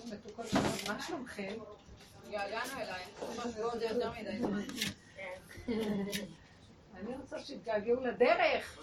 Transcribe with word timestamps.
טוב, 0.00 0.14
מתוקות, 0.14 0.46
מה 0.88 1.02
שלומכם? 1.02 1.54
התגעגענו 2.24 2.72
אלייך, 2.80 3.08
זה 3.48 3.60
יותר 3.60 4.12
מדי 4.12 4.38
זמן. 4.38 4.62
אני 6.94 7.16
רוצה 7.16 7.38
שיתגעגעו 7.38 8.04
לדרך 8.04 8.78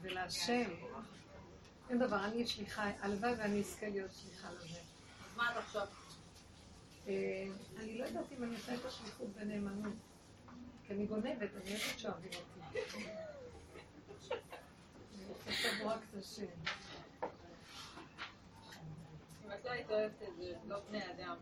ולהשם. 0.00 0.70
אין 1.90 1.98
דבר, 1.98 2.24
אני 2.24 2.46
שליחה, 2.46 2.90
הלוואי 3.00 3.32
ואני 3.32 3.60
אזכה 3.60 3.88
להיות 3.88 4.10
שליחה 4.12 4.48
לזה. 4.52 4.78
אז 4.78 5.36
מה 5.36 5.52
את 5.52 5.56
עכשיו? 5.56 5.86
אה, 7.08 7.46
אני 7.78 7.98
לא 7.98 8.04
יודעת 8.04 8.32
אם 8.38 8.44
אני 8.44 8.54
עושה 8.54 8.74
את 8.74 8.84
השליחות 8.84 9.28
בנאמנות. 9.28 9.92
כי 10.86 10.92
אני 10.92 11.06
גונבת, 11.06 11.50
אני 11.62 11.70
יודעת 11.70 11.98
שאוהבים 11.98 12.30
אותי. 12.34 12.80
אני 15.14 15.24
רוצה 15.28 15.50
לבוא 15.72 15.92
רק 15.92 16.00
את 16.10 16.18
השם. 16.18 16.44
אם 19.48 19.52
את 19.52 19.57
לא 19.68 19.72
היית 19.72 19.90
אוהבת 19.90 20.22
את 20.22 20.36
זה, 20.36 20.54
לא 20.66 20.80
בני 20.88 21.02
אדם. 21.10 21.36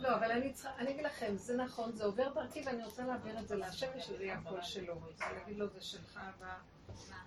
לא, 0.00 0.14
אבל 0.14 0.30
אני 0.30 0.52
צריכה, 0.52 0.76
אני 0.78 0.90
אגיד 0.90 1.04
לכם, 1.04 1.36
זה 1.36 1.56
נכון, 1.56 1.92
זה 1.92 2.04
עובר 2.04 2.32
דרכי 2.34 2.62
ואני 2.66 2.84
רוצה 2.84 3.06
להעביר 3.06 3.38
את 3.38 3.48
זה 3.48 3.56
להשם 3.56 3.86
ושזה 3.96 4.24
יהיה 4.24 4.38
הקול 4.38 4.62
שלו. 4.62 4.94
להגיד 5.20 5.56
לו, 5.56 5.68
זה 5.68 5.80
שלך, 5.80 6.20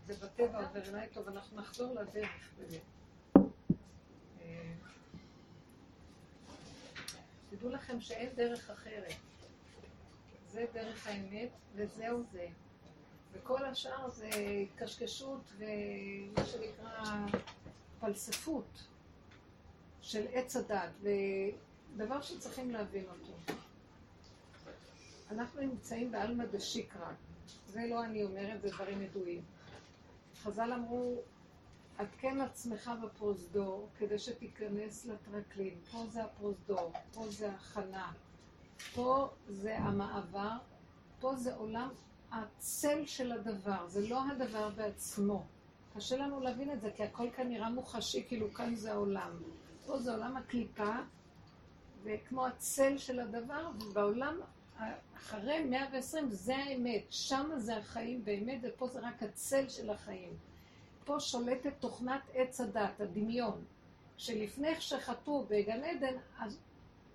זה 0.08 0.14
בטבע 0.26 0.68
עובר 0.68 0.90
אליי, 0.90 1.08
טוב, 1.14 1.28
אנחנו 1.28 1.58
נחזור 1.58 1.94
לדרך. 1.94 2.50
באמת. 2.58 2.82
אה, 4.42 4.72
תדעו 7.50 7.70
לכם 7.70 8.02
שאין 8.02 8.30
דרך 8.36 8.70
אחרת. 8.70 9.14
זה 10.48 10.66
דרך 10.74 11.08
האמת, 11.08 11.50
וזהו 11.76 12.24
זה. 12.32 12.48
וכל 13.32 13.66
השאר 13.66 14.10
זה 14.10 14.30
קשקשות 14.76 15.42
ומה 15.58 16.46
שנקרא 16.46 17.16
פלספות 18.06 18.84
של 20.02 20.26
עץ 20.34 20.56
הדת, 20.56 20.90
ודבר 21.02 22.22
שצריכים 22.22 22.72
להבין 22.72 23.06
אותו. 23.10 23.54
אנחנו 25.32 25.62
נמצאים 25.62 26.12
בעלמא 26.12 26.46
דשיקרא, 26.46 27.12
זה 27.68 27.82
לא 27.90 28.04
אני 28.04 28.24
אומרת, 28.24 28.62
זה 28.62 28.70
דברים 28.70 29.02
ידועים. 29.02 29.42
חז"ל 30.44 30.74
אמרו, 30.74 31.22
עדכן 31.98 32.42
עצמך 32.42 32.92
בפרוזדור 33.04 33.90
כדי 33.98 34.20
שתיכנס 34.20 35.06
לטרקלין. 35.06 35.76
פה 35.92 36.06
זה 36.10 36.24
הפרוזדור, 36.24 36.92
פה 37.14 37.28
זה 37.30 37.52
הכנה, 37.52 38.12
פה 38.96 39.30
זה 39.50 39.78
המעבר, 39.78 40.58
פה 41.20 41.36
זה 41.36 41.56
עולם 41.56 41.90
הצל 42.32 43.06
של 43.06 43.32
הדבר, 43.32 43.88
זה 43.88 44.08
לא 44.10 44.22
הדבר 44.32 44.70
בעצמו. 44.70 45.46
קשה 45.96 46.18
לנו 46.18 46.40
להבין 46.40 46.72
את 46.72 46.82
זה, 46.82 46.92
כי 46.96 47.04
הכל 47.04 47.30
כאן 47.36 47.50
נראה 47.50 47.70
מוחשי, 47.70 48.24
כאילו 48.28 48.54
כאן 48.54 48.76
זה 48.76 48.92
העולם. 48.92 49.32
פה 49.86 50.00
זה 50.00 50.12
עולם 50.12 50.38
הקליפה, 50.38 50.96
וכמו 52.04 52.48
הצל 52.48 52.98
של 52.98 53.20
הדבר, 53.20 53.70
ובעולם 53.82 54.40
אחרי 55.16 55.64
120 55.64 56.30
זה 56.32 56.56
האמת, 56.56 57.04
שם 57.10 57.52
זה 57.58 57.78
החיים 57.78 58.26
באמת, 58.26 58.60
ופה 58.64 58.88
זה 58.88 59.00
רק 59.00 59.24
הצל 59.24 59.70
של 59.70 59.90
החיים. 59.90 60.34
פה 61.06 61.20
שולטת 61.20 61.74
תוכנת 61.80 62.22
עץ 62.34 62.62
הדת, 62.62 63.02
הדמיון, 63.02 63.66
שלפני 64.18 64.82
שחטאו 64.82 65.46
בגן 65.46 65.84
עדן, 65.84 66.16
אז 66.40 66.60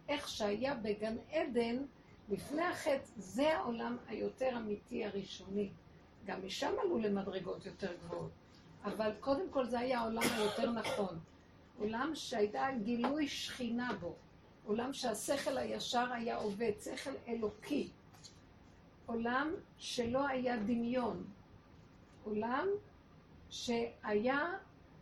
איך 0.09 0.29
שהיה 0.29 0.75
בגן 0.75 1.17
עדן, 1.31 1.77
לפני 2.29 2.63
החטא, 2.63 3.05
זה 3.17 3.57
העולם 3.57 3.97
היותר 4.09 4.57
אמיתי 4.57 5.05
הראשוני. 5.05 5.71
גם 6.27 6.47
משם 6.47 6.73
עלו 6.83 6.99
למדרגות 6.99 7.67
יותר 7.67 7.93
גבוהות. 8.05 8.31
אבל 8.85 9.11
קודם 9.21 9.51
כל 9.51 9.67
זה 9.67 9.79
היה 9.79 10.01
העולם 10.01 10.23
היותר 10.23 10.71
נכון. 10.71 11.19
עולם 11.79 12.11
שהייתה 12.15 12.67
גילוי 12.83 13.29
שכינה 13.29 13.93
בו. 14.01 14.15
עולם 14.67 14.93
שהשכל 14.93 15.59
הישר 15.59 16.13
היה 16.13 16.37
עובד, 16.37 16.73
שכל 16.85 17.11
אלוקי. 17.29 17.89
עולם 19.07 19.51
שלא 19.79 20.27
היה 20.27 20.57
דמיון. 20.57 21.25
עולם 22.25 22.67
שהיה, 23.51 24.41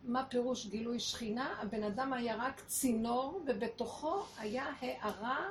מה 0.05 0.27
פירוש 0.27 0.67
גילוי 0.67 1.01
שכינה? 1.01 1.55
הבן 1.63 1.83
אדם 1.83 2.13
היה 2.13 2.37
רק 2.37 2.61
צינור, 2.67 3.43
ובתוכו 3.47 4.23
היה 4.39 4.67
הארה 4.81 5.47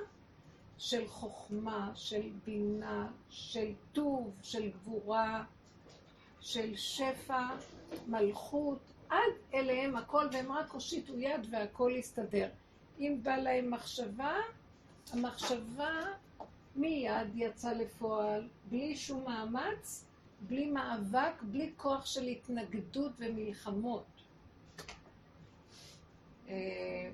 של 0.77 1.07
חוכמה, 1.07 1.91
של 1.95 2.29
בינה, 2.45 3.07
של 3.29 3.73
טוב, 3.93 4.31
של 4.43 4.69
גבורה, 4.69 5.43
של 6.39 6.75
שפע, 6.75 7.47
מלכות, 8.07 8.79
עד 9.09 9.33
אליהם 9.53 9.95
הכל, 9.95 10.27
והם 10.31 10.51
רק 10.51 10.71
הושיטו 10.71 11.19
יד 11.19 11.47
והכל 11.51 11.91
יסתדר. 11.95 12.49
אם 12.99 13.19
בא 13.23 13.35
להם 13.35 13.71
מחשבה, 13.71 14.35
המחשבה 15.13 16.01
מיד 16.75 17.27
יצאה 17.35 17.73
לפועל, 17.73 18.47
בלי 18.69 18.95
שום 18.95 19.23
מאמץ, 19.23 20.05
בלי 20.41 20.69
מאבק, 20.69 21.41
בלי 21.41 21.71
כוח 21.77 22.05
של 22.05 22.23
התנגדות 22.23 23.11
ומלחמות. 23.17 24.05
אה, 26.49 27.09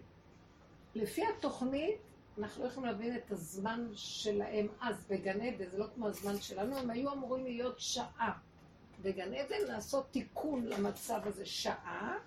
לפי 0.96 1.22
התוכנית, 1.26 1.96
אנחנו 2.38 2.64
לא 2.64 2.70
יכולים 2.70 2.90
להבין 2.90 3.16
את 3.16 3.32
הזמן 3.32 3.88
שלהם 3.96 4.68
אז 4.82 5.06
בגן 5.10 5.42
עדן, 5.42 5.70
זה 5.70 5.78
לא 5.78 5.86
כמו 5.96 6.08
הזמן 6.08 6.42
שלנו, 6.42 6.78
הם 6.78 6.90
היו 6.90 7.14
אמורים 7.14 7.44
להיות 7.44 7.80
שעה. 7.80 8.40
בגן 9.03 9.34
עדן 9.34 9.68
לעשות 9.68 10.12
תיקון 10.12 10.66
למצב 10.66 11.22
הזה 11.25 11.46
שעה, 11.46 12.18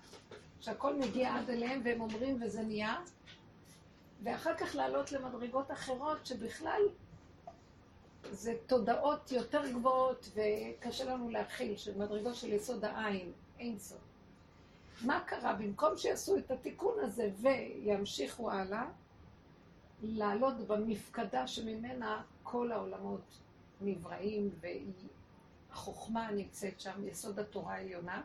שהכל 0.59 0.95
מגיע 0.95 1.35
עד 1.35 1.49
אליהם 1.49 1.81
והם 1.83 2.01
אומרים 2.01 2.43
וזה 2.43 2.61
נהיה, 2.61 2.95
ואחר 4.23 4.57
כך 4.57 4.75
לעלות 4.75 5.11
למדרגות 5.11 5.71
אחרות 5.71 6.25
שבכלל 6.25 6.81
זה 8.31 8.53
תודעות 8.67 9.31
יותר 9.31 9.71
גבוהות 9.71 10.29
וקשה 10.35 11.05
לנו 11.05 11.29
להכיל, 11.29 11.77
של 11.77 11.97
מדרגות 11.97 12.35
של 12.35 12.53
יסוד 12.53 12.85
העין, 12.85 13.31
אין 13.59 13.79
סוף. 13.79 14.01
מה 15.01 15.23
קרה? 15.27 15.53
במקום 15.53 15.97
שיעשו 15.97 16.37
את 16.37 16.51
התיקון 16.51 16.99
הזה 16.99 17.29
וימשיכו 17.41 18.51
הלאה, 18.51 18.85
לעלות 20.03 20.67
במפקדה 20.67 21.47
שממנה 21.47 22.21
כל 22.43 22.71
העולמות 22.71 23.37
נבראים 23.81 24.49
והחוכמה 25.77 26.31
נמצאת 26.31 26.79
שם, 26.79 27.07
יסוד 27.07 27.39
התורה 27.39 27.73
העליונה, 27.73 28.21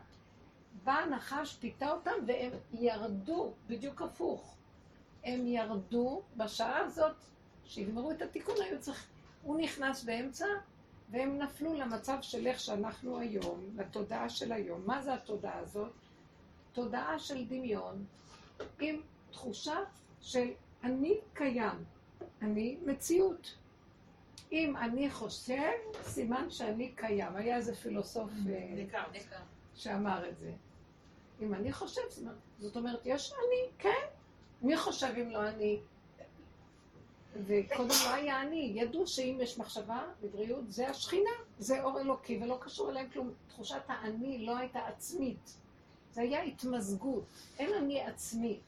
בא 0.83 0.91
הנחש, 0.91 1.55
פיתה 1.55 1.91
אותם 1.91 2.11
והם 2.27 2.51
ירדו, 2.73 3.53
בדיוק 3.67 4.01
הפוך. 4.01 4.55
הם 5.23 5.47
ירדו 5.47 6.21
בשעה 6.37 6.77
הזאת, 6.77 7.15
שיגמרו 7.65 8.11
את 8.11 8.21
התיקון, 8.21 8.55
היו 8.61 8.79
צריכים... 8.79 9.09
הוא 9.43 9.59
נכנס 9.61 10.03
באמצע, 10.03 10.45
והם 11.09 11.37
נפלו 11.37 11.73
למצב 11.73 12.17
של 12.21 12.47
איך 12.47 12.59
שאנחנו 12.59 13.19
היום, 13.19 13.69
לתודעה 13.75 14.29
של 14.29 14.51
היום. 14.51 14.81
מה 14.85 15.01
זה 15.01 15.13
התודעה 15.13 15.59
הזאת? 15.59 15.93
תודעה 16.73 17.19
של 17.19 17.45
דמיון, 17.45 18.05
עם 18.79 19.01
תחושה 19.31 19.77
של 20.21 20.49
אני 20.83 21.17
קיים, 21.33 21.83
אני 22.41 22.77
מציאות. 22.85 23.55
אם 24.53 24.77
אני 24.77 25.09
חושב, 25.09 25.71
סימן 26.03 26.49
שאני 26.49 26.91
קיים. 26.95 27.35
היה 27.35 27.57
איזה 27.57 27.75
פילוסוף 27.75 28.29
אה, 28.49 29.03
שאמר 29.75 30.29
את 30.29 30.37
זה. 30.37 30.51
אם 31.41 31.53
אני 31.53 31.73
חושב, 31.73 32.01
סימן, 32.09 32.33
זאת 32.59 32.75
אומרת, 32.75 33.01
יש 33.05 33.33
אני, 33.33 33.71
כן. 33.77 34.05
מי 34.61 34.77
חושב 34.77 35.13
אם 35.21 35.29
לא 35.29 35.47
אני? 35.47 35.79
וקודם 37.45 37.95
לא 38.05 38.13
היה 38.13 38.41
אני, 38.41 38.71
ידעו 38.75 39.07
שאם 39.07 39.37
יש 39.41 39.57
מחשבה 39.57 40.03
בבריאות, 40.21 40.71
זה 40.71 40.89
השכינה, 40.89 41.29
זה 41.59 41.83
אור 41.83 41.99
אלוקי, 41.99 42.39
ולא 42.43 42.57
קשור 42.61 42.89
אליהם 42.89 43.09
כלום. 43.09 43.33
תחושת 43.47 43.81
האני 43.87 44.45
לא 44.45 44.57
הייתה 44.57 44.79
עצמית. 44.87 45.57
זה 46.11 46.21
היה 46.21 46.41
התמזגות, 46.41 47.25
אין 47.59 47.73
אני 47.73 48.01
עצמי. 48.01 48.59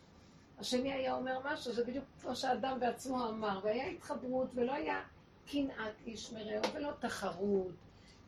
השני 0.60 0.94
היה 0.94 1.14
אומר 1.14 1.40
משהו, 1.46 1.74
זה 1.74 1.86
בדיוק 1.86 2.06
כמו 2.22 2.36
שהאדם 2.36 2.80
בעצמו 2.80 3.30
אמר, 3.30 3.60
והיה 3.64 3.88
התחברות, 3.88 4.48
ולא 4.56 4.72
היה 4.72 5.02
קנאת 5.48 5.94
איש 6.06 6.34
מרעהו, 6.34 6.74
ולא 6.74 6.92
תחרות, 7.00 7.74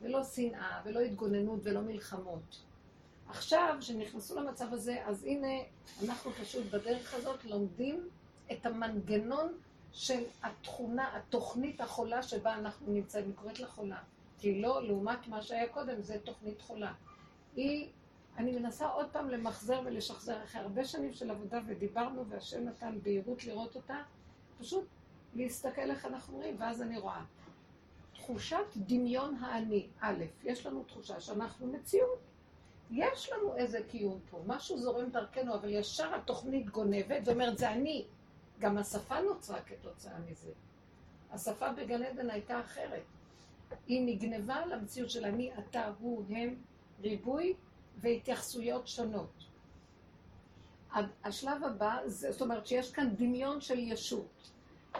ולא 0.01 0.23
שנאה, 0.23 0.81
ולא 0.85 0.99
התגוננות, 0.99 1.59
ולא 1.63 1.81
מלחמות. 1.81 2.61
עכשיו, 3.29 3.75
כשנכנסו 3.79 4.39
למצב 4.39 4.73
הזה, 4.73 5.05
אז 5.05 5.23
הנה, 5.23 5.47
אנחנו 6.03 6.31
פשוט 6.31 6.65
בדרך 6.65 7.13
הזאת 7.13 7.45
לומדים 7.45 8.09
את 8.51 8.65
המנגנון 8.65 9.53
של 9.93 10.23
התכונה, 10.43 11.17
התוכנית 11.17 11.81
החולה 11.81 12.23
שבה 12.23 12.55
אנחנו 12.55 12.93
נמצאים, 12.93 13.25
היא 13.25 13.33
קוראת 13.35 13.59
לה 13.59 13.67
חולה. 13.67 13.99
כי 14.39 14.61
לא, 14.61 14.83
לעומת 14.83 15.27
מה 15.27 15.41
שהיה 15.41 15.67
קודם, 15.67 16.01
זה 16.01 16.17
תוכנית 16.23 16.61
חולה. 16.61 16.93
היא, 17.55 17.89
אני 18.37 18.51
מנסה 18.59 18.87
עוד 18.87 19.05
פעם 19.11 19.29
למחזר 19.29 19.81
ולשחזר 19.85 20.43
אחרי 20.43 20.61
הרבה 20.61 20.85
שנים 20.85 21.13
של 21.13 21.31
עבודה, 21.31 21.59
ודיברנו, 21.67 22.25
והשם 22.29 22.65
נתן 22.65 22.99
בהירות 23.03 23.45
לראות 23.45 23.75
אותה, 23.75 23.97
פשוט 24.59 24.83
להסתכל 25.37 25.91
איך 25.91 26.05
אנחנו 26.05 26.37
רואים, 26.37 26.55
ואז 26.59 26.81
אני 26.81 26.97
רואה. 26.97 27.23
תחושת 28.13 28.65
דמיון 28.77 29.35
האני, 29.35 29.87
א', 30.01 30.23
יש 30.43 30.65
לנו 30.65 30.83
תחושה 30.83 31.19
שאנחנו 31.19 31.67
מציאות, 31.67 32.19
יש 32.91 33.29
לנו 33.31 33.55
איזה 33.55 33.79
קיום 33.89 34.19
פה, 34.29 34.41
משהו 34.47 34.77
זורם 34.77 35.09
דרכנו, 35.09 35.55
אבל 35.55 35.69
ישר 35.69 36.15
התוכנית 36.15 36.69
גונבת 36.69 37.21
ואומרת, 37.25 37.57
זה 37.57 37.71
אני. 37.71 38.05
גם 38.59 38.77
השפה 38.77 39.21
נוצרה 39.21 39.61
כתוצאה 39.61 40.19
מזה. 40.19 40.51
השפה 41.31 41.71
בגן 41.71 42.03
עדן 42.03 42.29
הייתה 42.29 42.59
אחרת. 42.59 43.03
היא 43.87 44.15
נגנבה 44.15 44.65
למציאות 44.65 45.09
של 45.09 45.25
אני, 45.25 45.51
אתה, 45.59 45.91
הוא, 45.99 46.23
הם, 46.29 46.55
ריבוי 47.01 47.53
והתייחסויות 47.97 48.87
שונות. 48.87 49.43
השלב 51.23 51.63
הבא, 51.63 51.97
זאת 52.05 52.41
אומרת 52.41 52.67
שיש 52.67 52.91
כאן 52.91 53.15
דמיון 53.15 53.61
של 53.61 53.79
ישות. 53.79 54.51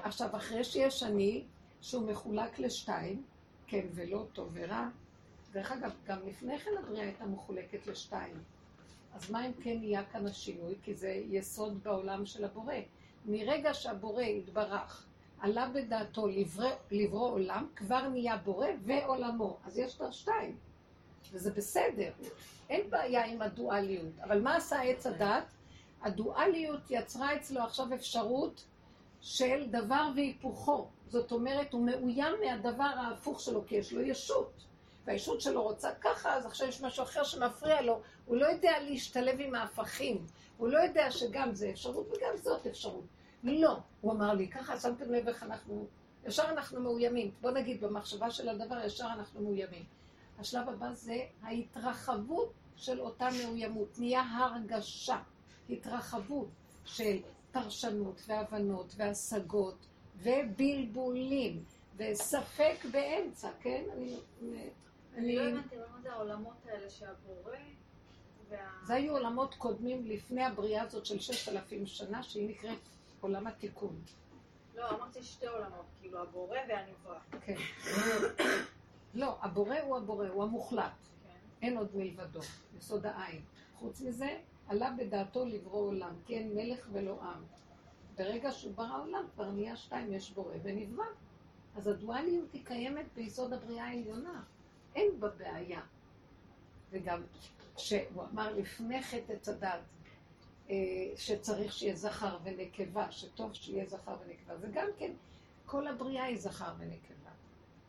עכשיו, 0.04 0.36
אחרי 0.36 0.64
שיש 0.64 1.04
אני, 1.04 1.44
שהוא 1.82 2.10
מחולק 2.10 2.60
לשתיים, 2.60 3.24
כן 3.68 3.86
ולא, 3.94 4.26
טוב 4.34 4.50
ורע, 4.54 4.88
דרך 5.52 5.72
אגב, 5.72 5.92
גם 6.06 6.18
לפני 6.28 6.60
כן 6.60 6.72
הבריאה 6.80 7.04
הייתה 7.04 7.26
מחולקת 7.26 7.88
לשתיים. 7.88 8.44
אז 9.14 9.32
מה 9.32 9.46
אם 9.48 9.54
כן 9.54 9.78
נהיה 9.80 10.06
כאן 10.06 10.28
השינוי? 10.28 10.76
כי 10.84 10.94
זה 10.94 11.10
יסוד 11.10 11.84
בעולם 11.84 12.26
של 12.26 12.46
הבורא. 12.46 12.74
מרגע 13.26 13.74
שהבורא 13.74 14.22
יתברך, 14.22 15.06
עלה 15.40 15.70
בדעתו 15.70 16.28
לברוא, 16.28 16.70
לברוא 16.92 17.32
עולם, 17.32 17.68
כבר 17.76 18.10
נהיה 18.10 18.38
בורא 18.38 18.68
ועולמו. 18.86 19.58
אז 19.66 19.78
יש 19.78 19.96
כבר 19.96 20.12
שתיים. 20.12 20.58
וזה 21.32 21.52
בסדר. 21.54 22.12
אין 22.70 22.90
בעיה 22.90 23.26
עם 23.26 23.42
הדואליות. 23.42 24.20
אבל 24.24 24.42
מה 24.42 24.56
עשה 24.56 24.82
עץ 24.82 25.06
הדת? 25.06 25.46
הדואליות 26.02 26.82
יצרה 26.90 27.36
אצלו 27.36 27.62
עכשיו 27.62 27.94
אפשרות 27.94 28.66
של 29.22 29.66
דבר 29.70 30.10
והיפוכו. 30.16 30.88
זאת 31.08 31.32
אומרת, 31.32 31.74
הוא 31.74 31.86
מאוים 31.86 32.36
מהדבר 32.46 32.84
ההפוך 32.84 33.40
שלו, 33.42 33.66
כי 33.68 33.76
יש 33.76 33.94
לו 33.94 34.02
ישות. 34.02 34.52
והישות 35.06 35.42
שלו 35.42 35.64
רוצה 35.64 35.90
ככה, 36.02 36.34
אז 36.34 36.46
עכשיו 36.46 36.68
יש 36.68 36.82
משהו 36.82 37.04
אחר 37.04 37.24
שמפריע 37.24 37.82
לו. 37.82 38.02
הוא 38.26 38.38
לא 38.38 38.46
יודע 38.46 38.72
להשתלב 38.80 39.36
עם 39.40 39.56
ההפכים. 39.56 40.26
הוא 40.58 40.68
לא 40.68 40.78
יודע 40.78 41.12
שגם 41.12 41.54
זה 41.54 41.70
אפשרות 41.70 42.08
וגם 42.08 42.38
זאת 42.38 42.68
אפשרות. 42.68 43.06
לא. 43.44 43.78
הוא 44.02 44.12
אמר 44.12 44.34
לי, 44.34 44.48
ככה 44.48 44.80
שמתם 44.80 45.12
לב 45.12 45.28
איך 45.28 45.44
אנחנו... 45.44 45.88
ישר 46.26 46.44
אנחנו 46.50 46.82
מאוימים. 46.82 47.32
בוא 47.42 47.52
נגיד, 47.52 47.82
במחשבה 47.82 48.32
של 48.32 48.50
הדבר, 48.50 48.86
ישר 48.86 49.08
אנחנו 49.14 49.42
מאוימים. 49.42 49.84
השלב 50.40 50.70
הבא 50.70 50.94
זה 50.94 51.18
ההתרחבות 51.42 52.54
של 52.76 53.00
אותה 53.00 53.30
מאוימות. 53.42 54.00
נהיה 54.00 54.22
הרגשה, 54.22 55.18
התרחבות 55.70 56.48
של 56.86 57.18
פרשנות 57.64 58.22
והבנות 58.28 58.94
והשגות 58.98 59.86
ובלבולים 60.18 61.64
וספק 61.98 62.76
באמצע, 62.92 63.50
כן? 63.62 63.84
אני... 63.94 64.18
אני 65.16 65.36
לא 65.36 65.42
הבנתי 65.42 65.76
מה 65.76 66.02
זה 66.02 66.12
העולמות 66.14 66.66
האלה 66.66 66.90
שהבורא 66.90 67.58
זה 68.84 68.94
היו 68.94 69.14
עולמות 69.14 69.56
קודמים 69.56 70.06
לפני 70.06 70.44
הבריאה 70.44 70.84
הזאת 70.84 71.06
של 71.06 71.20
ששת 71.20 71.52
אלפים 71.52 71.86
שנה, 71.88 72.24
שהיא 72.24 72.50
נקראת 72.50 72.80
עולם 73.22 73.48
התיקון. 73.48 74.02
לא, 74.76 74.90
אמרתי 74.90 75.24
שתי 75.24 75.48
עולמות, 75.48 75.86
כאילו 76.00 76.22
הבורא 76.22 76.58
והנברא. 76.70 77.20
כן. 77.42 77.56
לא, 79.14 79.38
הבורא 79.42 79.76
הוא 79.80 79.98
הבורא, 79.98 80.28
הוא 80.28 80.44
המוחלט. 80.44 80.92
כן. 81.24 81.30
אין 81.62 81.78
עוד 81.78 81.96
מלבדו, 81.96 82.40
יסוד 82.78 83.06
העין. 83.06 83.42
חוץ 83.76 84.02
מזה, 84.02 84.38
עלה 84.68 84.92
בדעתו 84.98 85.46
לברוא 85.46 85.88
עולם, 85.88 86.16
כי 86.26 86.38
אין 86.38 86.56
מלך 86.56 86.88
ולא 86.92 87.22
עם. 87.22 87.44
ברגע 88.16 88.52
שהוא 88.52 88.74
ברא 88.74 89.02
עולם, 89.02 89.26
כבר 89.34 89.52
נהיה 89.52 89.76
שתיים, 89.76 90.14
יש 90.14 90.32
בורא 90.32 90.56
ונברא. 90.64 91.06
אז 91.76 91.88
הדואליות 91.88 92.54
היא 92.54 92.66
קיימת 92.66 93.06
ביסוד 93.16 93.54
הבריאה 93.54 93.86
העליונה. 93.86 94.44
אין 94.96 95.20
בה 95.20 95.30
בעיה. 95.30 95.82
וגם 96.90 97.22
שהוא 97.78 98.24
אמר 98.32 98.54
לפני 98.54 99.04
חטא 99.04 99.34
עץ 99.34 99.50
הדת, 99.50 99.80
אה, 100.70 100.76
שצריך 101.16 101.74
שיהיה 101.74 101.96
זכר 101.96 102.38
ונקבה, 102.44 103.12
שטוב 103.12 103.54
שיהיה 103.54 103.86
זכר 103.86 104.16
ונקבה. 104.26 104.58
זה 104.58 104.68
גם 104.74 104.88
כן, 104.98 105.12
כל 105.66 105.88
הבריאה 105.88 106.24
היא 106.24 106.38
זכר 106.38 106.74
ונקבה. 106.78 107.32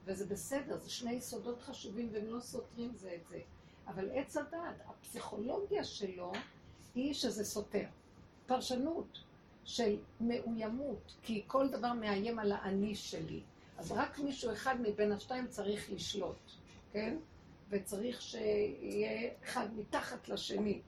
וזה 0.04 0.26
בסדר, 0.26 0.76
זה 0.76 0.90
שני 0.90 1.12
יסודות 1.12 1.62
חשובים 1.62 2.08
והם 2.12 2.26
לא 2.26 2.40
סותרים 2.40 2.94
זה 2.94 3.14
את 3.14 3.28
זה. 3.28 3.40
אבל 3.86 4.10
עץ 4.14 4.36
הדת, 4.36 4.76
הפסיכולוגיה 4.86 5.84
שלו 5.84 6.32
היא 6.94 7.14
שזה 7.14 7.44
סותר. 7.44 7.84
פרשנות 8.46 9.18
של 9.64 9.96
מאוימות, 10.20 11.14
כי 11.22 11.42
כל 11.46 11.68
דבר 11.68 11.92
מאיים 11.92 12.38
על 12.38 12.52
האני 12.52 12.94
שלי. 12.94 13.40
אז 13.78 13.92
רק 13.92 14.18
מישהו 14.18 14.52
אחד 14.52 14.76
מבין 14.80 15.12
השתיים 15.12 15.46
צריך 15.48 15.92
לשלוט, 15.92 16.50
כן? 16.92 17.16
וצריך 17.70 18.22
שיהיה 18.22 19.30
אחד 19.44 19.66
מתחת 19.76 20.28
לשני. 20.28 20.80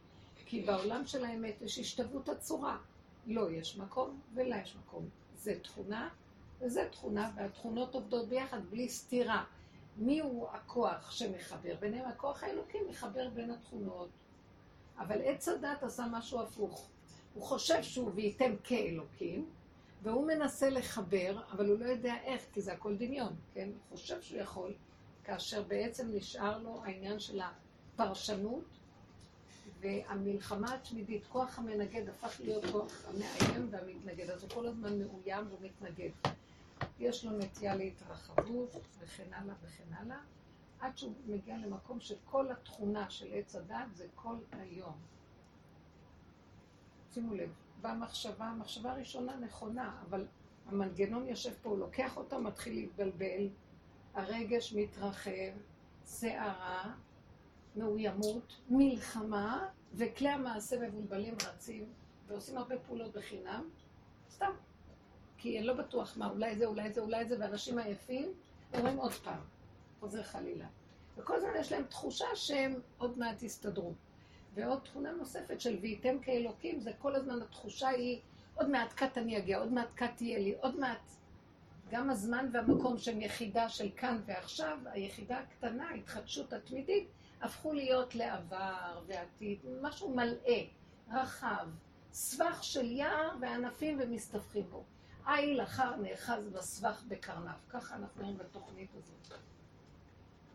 כי 0.47 0.63
בעולם 0.63 1.07
של 1.07 1.25
האמת 1.25 1.63
יש 1.63 1.79
השתוות 1.79 2.29
הצורה. 2.29 2.79
לא 3.27 3.51
יש 3.51 3.77
מקום 3.77 4.21
ולה 4.35 4.61
יש 4.63 4.77
מקום. 4.77 5.09
זה 5.37 5.59
תכונה 5.63 6.09
וזה 6.61 6.89
תכונה, 6.93 7.31
והתכונות 7.37 7.95
עובדות 7.95 8.29
ביחד 8.29 8.61
בלי 8.71 8.89
סתירה. 8.89 9.45
מי 9.97 10.21
הוא 10.21 10.49
הכוח 10.49 11.11
שמחבר 11.11 11.75
ביניהם? 11.81 12.09
הכוח 12.09 12.43
האלוקי 12.43 12.79
מחבר 12.91 13.29
בין 13.29 13.51
התכונות. 13.51 14.09
אבל 15.01 15.21
עץ 15.25 15.49
הדת 15.49 15.83
עשה 15.83 16.07
משהו 16.11 16.41
הפוך. 16.41 16.89
הוא 17.35 17.43
חושב 17.43 17.83
שהוא 17.83 18.11
וייתם 18.15 18.53
כאלוקים, 18.65 19.47
והוא 20.03 20.27
מנסה 20.27 20.71
לחבר, 20.71 21.43
אבל 21.53 21.67
הוא 21.67 21.79
לא 21.79 21.85
יודע 21.85 22.15
איך, 22.25 22.43
כי 22.53 22.61
זה 22.61 22.73
הכל 22.73 22.97
דמיון, 22.97 23.35
כן? 23.55 23.69
הוא 23.89 23.99
חושב 23.99 24.23
שהוא 24.23 24.41
יכול, 24.41 24.75
כאשר 25.25 25.63
בעצם 25.63 26.09
נשאר 26.13 26.59
לו 26.59 26.83
העניין 26.85 27.21
של 27.21 27.41
הפרשנות 27.41 28.65
והמלחמה 29.81 30.75
התמידית, 30.75 31.23
כוח 31.29 31.59
המנגד 31.59 32.09
הפך 32.09 32.41
להיות 32.41 32.65
כוח 32.73 33.05
המאיים 33.09 33.69
והמתנגד, 33.71 34.31
אז 34.31 34.43
הוא 34.43 34.51
כל 34.51 34.67
הזמן 34.67 34.99
מאוים 34.99 35.45
ומתנגד. 35.51 36.11
יש 37.01 37.25
לו 37.25 37.39
נטייה 37.39 37.77
להתרחבות 37.77 38.77
וכן 38.99 39.33
הלאה 39.33 39.55
וכן 39.63 39.95
הלאה, 39.95 40.19
עד 40.81 40.99
שהוא 40.99 41.13
מגיע 41.27 41.57
למקום 41.59 42.01
שכל 42.01 42.51
התכונה 42.51 43.11
של 43.11 43.27
עץ 43.33 43.57
הדת 43.57 43.95
זה 43.95 44.07
כל 44.15 44.37
היום. 44.53 44.97
שימו 47.11 47.35
לב, 47.35 47.53
במחשבה, 47.81 48.45
המחשבה 48.45 48.93
הראשונה 48.93 49.37
נכונה, 49.37 50.01
אבל 50.09 50.27
המנגנון 50.67 51.29
יושב 51.29 51.53
פה, 51.63 51.71
הוא 51.71 51.79
לוקח 51.79 52.17
אותו, 52.17 52.41
מתחיל 52.41 52.75
להתבלבל, 52.75 53.49
הרגש 54.15 54.73
מתרחב, 54.73 55.53
שערה, 56.07 56.95
מאוימות, 57.77 58.57
מלחמה, 58.71 59.69
וכלי 59.95 60.29
המעשה 60.29 60.89
מבולבלים 60.89 61.35
רצים, 61.47 61.93
ועושים 62.27 62.59
הרבה 62.59 62.79
פעולות 62.79 63.13
בחינם, 63.13 63.69
סתם. 64.31 64.53
כי 65.37 65.59
אני 65.59 65.67
לא 65.67 65.75
בטוח 65.75 66.17
מה, 66.17 66.31
אולי 66.31 66.57
זה, 66.57 66.67
אולי 66.67 66.93
זה, 66.93 67.01
אולי 67.01 67.29
זה, 67.29 67.37
ואנשים 67.41 67.79
עייפים, 67.79 68.33
אומרים 68.75 68.97
עוד 68.97 69.13
פעם, 69.13 69.41
חוזר 70.01 70.23
חלילה. 70.23 70.67
וכל 71.17 71.37
הזמן 71.37 71.51
יש 71.61 71.73
להם 71.73 71.85
תחושה 71.85 72.27
שהם 72.35 72.81
עוד 72.99 73.19
מעט 73.19 73.43
יסתדרו. 73.43 73.93
ועוד 74.55 74.79
תכונה 74.85 75.13
נוספת 75.13 75.61
של 75.61 75.79
וייתם 75.81 76.19
כאלוקים, 76.23 76.81
זה 76.81 76.91
כל 76.99 77.15
הזמן 77.17 77.43
התחושה 77.43 77.89
היא, 77.89 78.21
עוד 78.55 78.69
מעט 78.69 78.93
קט 78.93 79.19
אני 79.19 79.39
אגיע, 79.39 79.59
עוד 79.59 79.73
מעט 79.73 79.89
קט 79.95 80.17
תהיה 80.17 80.39
לי, 80.39 80.55
עוד 80.61 80.81
מעט. 80.81 81.11
גם 81.91 82.11
הזמן 82.11 82.49
והמקום 82.53 82.99
שהם 82.99 83.21
יחידה 83.21 83.69
של 83.69 83.91
כאן 83.97 84.21
ועכשיו, 84.27 84.79
היחידה 84.85 85.39
הקטנה, 85.39 85.89
ההתחדשות 85.89 86.53
התמידית, 86.53 87.09
הפכו 87.43 87.73
להיות 87.73 88.15
לעבר 88.15 89.03
ועתיד, 89.07 89.59
משהו 89.83 90.15
מלא, 90.15 90.61
רחב, 91.11 91.69
סבך 92.13 92.65
של 92.65 92.93
יער 92.93 93.37
וענפים 93.41 93.99
ומסתבכים 94.01 94.71
בו. 94.71 94.85
איל 95.27 95.63
אחר 95.63 95.97
נאחז 95.97 96.49
בסבך 96.53 97.03
בקרנף. 97.09 97.67
ככה 97.69 97.97
אנחנו 97.97 98.23
רואים 98.23 98.39
בתוכנית 98.39 98.91
הזאת. 98.95 99.41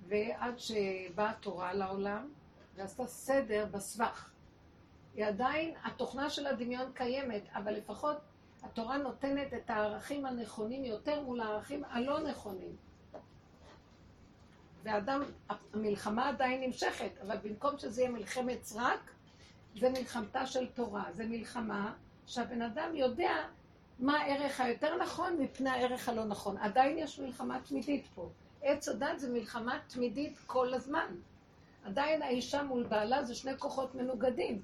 ועד 0.08 0.60
שבאה 0.60 1.30
התורה 1.30 1.74
לעולם, 1.74 2.30
ועשתה 2.76 3.08
סדר 3.08 3.66
בסבך. 3.72 4.30
היא 5.16 5.26
עדיין, 5.26 5.74
התוכנה 5.84 6.30
של 6.30 6.48
הדמיון 6.48 6.92
קיימת, 6.94 7.42
אבל 7.54 7.74
לפחות 7.74 8.18
התורה 8.64 8.98
נותנת 8.98 9.54
את 9.54 9.70
הערכים 9.70 10.26
הנכונים 10.26 10.86
יותר 10.86 11.22
מול 11.22 11.42
הערכים 11.42 11.84
הלא 11.84 12.20
נכונים. 12.20 12.76
ואדם, 14.84 15.24
המלחמה 15.74 16.30
עדיין 16.30 16.62
נמשכת, 16.62 17.12
אבל 17.22 17.38
במקום 17.38 17.78
שזה 17.78 18.02
יהיה 18.02 18.12
מלחמת 18.12 18.64
סרק, 18.64 19.12
זה 19.80 19.90
מלחמתה 19.90 20.46
של 20.46 20.68
תורה. 20.68 21.04
זה 21.12 21.26
מלחמה 21.26 21.94
שהבן 22.26 22.62
אדם 22.62 22.96
יודע 22.96 23.34
מה 24.00 24.18
הערך 24.18 24.62
היותר 24.62 24.98
נכון 24.98 25.38
מפני 25.40 25.70
הערך 25.70 26.10
הלא 26.10 26.26
נכון. 26.26 26.58
עדיין 26.58 26.98
יש 26.98 27.20
מלחמה 27.20 27.60
תמידית 27.62 28.08
פה. 28.16 28.30
עץ 28.66 28.90
הדת 28.90 29.20
זה 29.20 29.34
מלחמה 29.34 29.80
תמידית 29.88 30.38
כל 30.46 30.74
הזמן. 30.74 31.16
עדיין 31.84 32.22
האישה 32.22 32.64
מול 32.64 32.84
בעלה 32.84 33.24
זה 33.24 33.36
שני 33.36 33.58
כוחות 33.60 33.96
מנוגדים. 33.96 34.62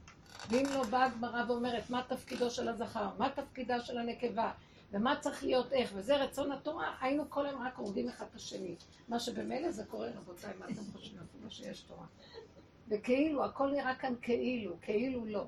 ואם 0.49 0.65
לא 0.73 0.83
באה 0.83 1.05
הגמרא 1.05 1.43
ואומרת 1.47 1.89
מה 1.89 2.03
תפקידו 2.07 2.49
של 2.49 2.69
הזכר, 2.69 3.09
מה 3.17 3.29
תפקידה 3.29 3.81
של 3.81 3.97
הנקבה, 3.97 4.51
ומה 4.91 5.19
צריך 5.19 5.43
להיות 5.43 5.73
איך, 5.73 5.91
וזה 5.95 6.15
רצון 6.15 6.51
התורה, 6.51 6.95
היינו 7.01 7.29
כל 7.29 7.45
היום 7.45 7.61
רק 7.61 7.77
הורגים 7.77 8.09
אחד 8.09 8.25
את 8.31 8.35
השני. 8.35 8.75
מה 9.07 9.19
שבמילא 9.19 9.71
זה 9.71 9.85
קורה, 9.85 10.09
רבותיי, 10.17 10.53
מה 10.59 10.65
אתם 10.65 10.91
חושבים? 10.93 11.21
אפילו 11.21 11.51
שיש 11.51 11.81
תורה. 11.81 12.05
וכאילו, 12.89 13.45
הכל 13.45 13.71
נראה 13.71 13.95
כאן 13.95 14.13
כאילו, 14.21 14.75
כאילו 14.81 15.25
לא. 15.25 15.45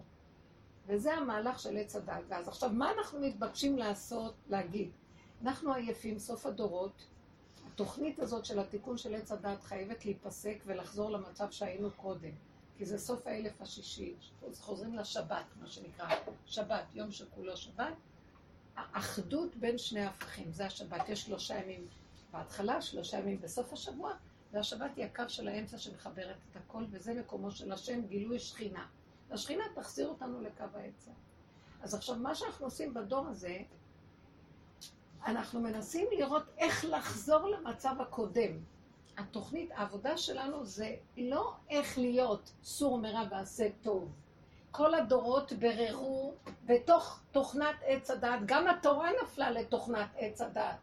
וזה 0.88 1.13
המהלך 1.13 1.60
של 1.60 1.77
עץ 1.77 1.95
הדת. 1.95 2.24
ואז 2.27 2.48
עכשיו, 2.48 2.69
מה 2.69 2.91
אנחנו 2.91 3.19
מתבקשים 3.19 3.77
לעשות, 3.77 4.33
להגיד? 4.50 4.89
אנחנו 5.43 5.74
עייפים, 5.74 6.19
סוף 6.19 6.45
הדורות. 6.45 7.05
התוכנית 7.74 8.20
הזאת 8.20 8.46
של 8.46 8.60
התיקון 8.60 8.98
של 8.98 9.15
עץ 9.15 9.32
הדת 9.32 9.63
חייבת 9.63 10.06
להיפסק 10.06 10.63
ולחזור 10.65 11.12
למצב 11.12 11.51
שהיינו 11.51 11.92
קודם. 11.92 12.32
כי 12.77 12.86
זה 12.86 12.98
סוף 12.98 13.27
האלף 13.27 13.62
השישי, 13.62 14.15
חוזרים 14.60 14.96
לשבת, 14.96 15.46
מה 15.62 15.68
שנקרא, 15.68 16.10
שבת, 16.46 16.84
יום 16.94 17.12
שכולו 17.12 17.58
שבת. 17.58 17.94
האחדות 18.75 19.56
בין 19.56 19.77
שני 19.77 20.01
ההפכים, 20.01 20.51
זה 20.51 20.65
השבת. 20.65 21.10
יש 21.10 21.22
שלושה 21.22 21.60
ימים 21.63 21.88
בהתחלה, 22.32 22.82
שלושה 22.82 23.20
ימים 23.20 23.42
בסוף 23.42 23.74
השבוע, 23.74 24.13
והשבת 24.51 24.92
היא 24.96 25.06
הקו 25.06 25.24
של 25.27 25.48
האמצע 25.48 25.77
שמחברת 25.77 26.38
את 26.51 26.56
הכל, 26.56 26.84
וזה 26.92 27.13
מקומו 27.13 27.51
של 27.51 27.72
השם, 27.72 28.08
גילוי 28.08 28.39
שכינה. 28.39 28.86
השכינה 29.32 29.63
תחזיר 29.75 30.08
אותנו 30.08 30.42
לקו 30.42 30.63
האמצע. 30.74 31.12
אז 31.82 31.94
עכשיו, 31.94 32.15
מה 32.15 32.36
שאנחנו 32.36 32.65
עושים 32.65 32.94
בדור 32.94 33.27
הזה, 33.27 33.58
אנחנו 35.25 35.60
מנסים 35.60 36.08
לראות 36.12 36.44
איך 36.58 36.86
לחזור 36.86 37.48
למצב 37.48 37.96
הקודם. 38.00 38.51
התוכנית, 39.18 39.70
העבודה 39.75 40.18
שלנו 40.18 40.65
זה 40.65 40.96
לא 41.18 41.53
איך 41.70 41.98
להיות 41.98 42.51
סור 42.63 42.98
מרע 42.98 43.24
ועשה 43.30 43.68
טוב. 43.82 44.12
כל 44.72 44.96
הדורות 44.96 45.53
בררו 45.53 46.34
בתוך 46.65 47.20
תוכנת 47.32 47.75
עץ 47.86 48.12
הדת, 48.12 48.39
גם 48.46 48.68
התורה 48.68 49.10
נפלה 49.24 49.51
לתוכנת 49.51 50.08
עץ 50.18 50.42
הדת. 50.42 50.75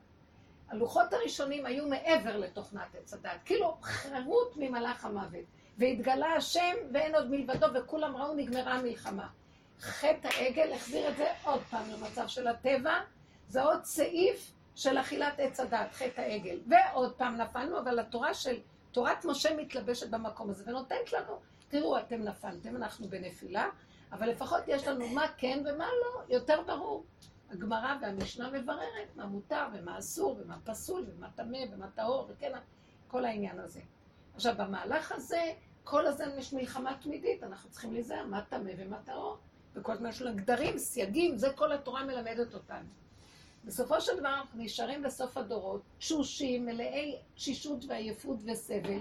הלוחות 0.68 1.12
הראשונים 1.12 1.66
היו 1.66 1.88
מעבר 1.88 2.36
לתוכנת 2.36 2.94
עץ 2.94 3.14
הדת, 3.14 3.40
כאילו 3.44 3.76
חירות 3.82 4.56
ממלאך 4.56 5.04
המוות. 5.04 5.44
והתגלה 5.78 6.32
השם 6.32 6.76
ואין 6.92 7.14
עוד 7.14 7.30
מלבדו, 7.30 7.66
וכולם 7.74 8.16
ראו 8.16 8.34
נגמרה 8.34 8.74
המלחמה. 8.74 9.28
חטא 9.80 10.28
העגל 10.28 10.72
החזיר 10.72 11.08
את 11.08 11.16
זה 11.16 11.26
עוד 11.44 11.60
פעם 11.70 11.90
למצב 11.90 12.28
של 12.28 12.48
הטבע, 12.48 13.00
זה 13.50 13.62
עוד 13.62 13.84
סעיף 13.84 14.52
של 14.74 14.98
אכילת 14.98 15.34
עץ 15.38 15.60
הדת, 15.60 15.92
חטא 15.92 16.20
העגל. 16.20 16.58
ועוד 16.66 17.12
פעם 17.14 17.36
נפלנו, 17.36 17.78
אבל 17.78 17.98
התורה 17.98 18.34
של, 18.34 18.58
תורת 18.92 19.24
משה 19.24 19.56
מתלבשת 19.56 20.10
במקום 20.10 20.50
הזה, 20.50 20.64
ונותנת 20.66 21.12
לנו, 21.12 21.38
תראו, 21.68 21.98
אתם 21.98 22.22
נפלתם, 22.22 22.76
אנחנו 22.76 23.08
בנפילה, 23.08 23.68
אבל 24.12 24.28
לפחות 24.28 24.62
יש 24.66 24.88
לנו 24.88 25.08
מה 25.08 25.26
כן 25.36 25.62
ומה 25.64 25.86
לא, 25.86 26.34
יותר 26.34 26.62
ברור. 26.66 27.04
הגמרא 27.50 27.94
והמשנה 28.02 28.50
מבררת 28.50 29.16
מה 29.16 29.26
מותר 29.26 29.66
ומה 29.72 29.98
אסור 29.98 30.36
ומה 30.40 30.56
פסול 30.64 31.04
ומה 31.08 31.28
טמא 31.34 31.58
ומה 31.72 31.86
טהור 31.94 32.26
וכן, 32.28 32.52
כל 33.08 33.24
העניין 33.24 33.60
הזה. 33.60 33.80
עכשיו, 34.34 34.54
במהלך 34.58 35.12
הזה, 35.12 35.52
כל 35.84 36.06
הזמן 36.06 36.38
יש 36.38 36.52
מלחמה 36.52 36.94
תמידית, 37.00 37.42
אנחנו 37.42 37.70
צריכים 37.70 37.92
להיזהר 37.92 38.26
מה 38.26 38.42
טמא 38.42 38.72
ומה 38.78 38.98
טהור. 39.04 39.38
וכל 39.74 39.92
הזמן 39.92 40.08
יש 40.08 40.22
לנו 40.22 40.36
גדרים, 40.36 40.78
סייגים, 40.78 41.36
זה 41.36 41.52
כל 41.52 41.72
התורה 41.72 42.04
מלמדת 42.04 42.54
אותנו. 42.54 42.88
בסופו 43.64 44.00
של 44.00 44.18
דבר 44.18 44.28
אנחנו 44.28 44.62
נשארים 44.62 45.02
בסוף 45.02 45.36
הדורות, 45.36 45.82
תשושים, 45.98 46.66
מלאי 46.66 47.16
תשישות 47.34 47.84
ועייפות 47.88 48.38
וסבל, 48.44 48.98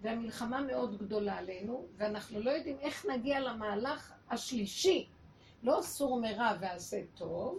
והמלחמה 0.00 0.60
מאוד 0.60 0.98
גדולה 0.98 1.38
עלינו, 1.38 1.86
ואנחנו 1.96 2.40
לא 2.40 2.50
יודעים 2.50 2.76
איך 2.80 3.06
נגיע 3.06 3.40
למהלך 3.40 4.12
השלישי, 4.30 5.06
לא 5.62 5.78
סור 5.82 6.20
מרע 6.20 6.52
ועשה 6.60 7.00
טוב, 7.14 7.58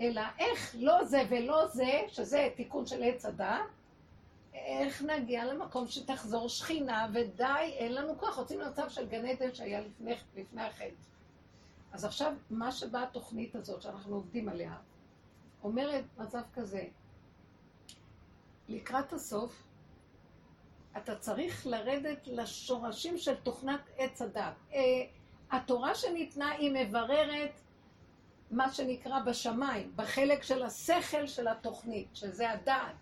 אלא 0.00 0.22
איך 0.38 0.74
לא 0.78 1.04
זה 1.04 1.22
ולא 1.28 1.66
זה, 1.66 2.02
שזה 2.08 2.48
תיקון 2.56 2.86
של 2.86 3.02
עץ 3.02 3.24
הדת, 3.24 3.46
איך 4.54 5.02
נגיע 5.02 5.44
למקום 5.44 5.88
שתחזור 5.88 6.48
שכינה, 6.48 7.06
ודי, 7.12 7.72
אין 7.78 7.94
לנו 7.94 8.18
כוח, 8.18 8.38
רוצים 8.38 8.60
למצב 8.60 8.88
של 8.88 9.08
גן 9.08 9.26
עדן 9.26 9.54
שהיה 9.54 9.80
לפני, 9.80 10.14
לפני 10.36 10.62
החטא. 10.62 10.94
אז 11.92 12.04
עכשיו, 12.04 12.32
מה 12.50 12.72
שבאה 12.72 13.02
התוכנית 13.02 13.54
הזאת 13.54 13.82
שאנחנו 13.82 14.14
עובדים 14.14 14.48
עליה, 14.48 14.76
אומרת 15.64 16.04
מצב 16.18 16.42
כזה, 16.54 16.84
לקראת 18.68 19.12
הסוף, 19.12 19.62
אתה 20.96 21.16
צריך 21.16 21.66
לרדת 21.66 22.26
לשורשים 22.26 23.18
של 23.18 23.34
תוכנת 23.34 23.80
עץ 23.96 24.22
הדת. 24.22 24.54
אה, 24.72 24.80
התורה 25.50 25.94
שניתנה 25.94 26.50
היא 26.50 26.70
מבררת 26.74 27.60
מה 28.50 28.72
שנקרא 28.72 29.20
בשמיים, 29.20 29.92
בחלק 29.96 30.42
של 30.42 30.62
השכל 30.62 31.26
של 31.26 31.48
התוכנית, 31.48 32.08
שזה 32.14 32.50
הדעת. 32.50 32.94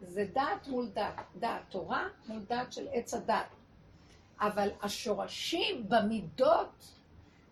זה 0.00 0.26
דעת 0.32 0.68
מול 0.68 0.88
דעת, 0.88 1.26
דעת 1.38 1.62
תורה 1.68 2.08
מול 2.28 2.40
דעת 2.48 2.72
של 2.72 2.88
עץ 2.92 3.14
הדת. 3.14 3.54
אבל 4.40 4.68
השורשים 4.82 5.88
במידות, 5.88 6.99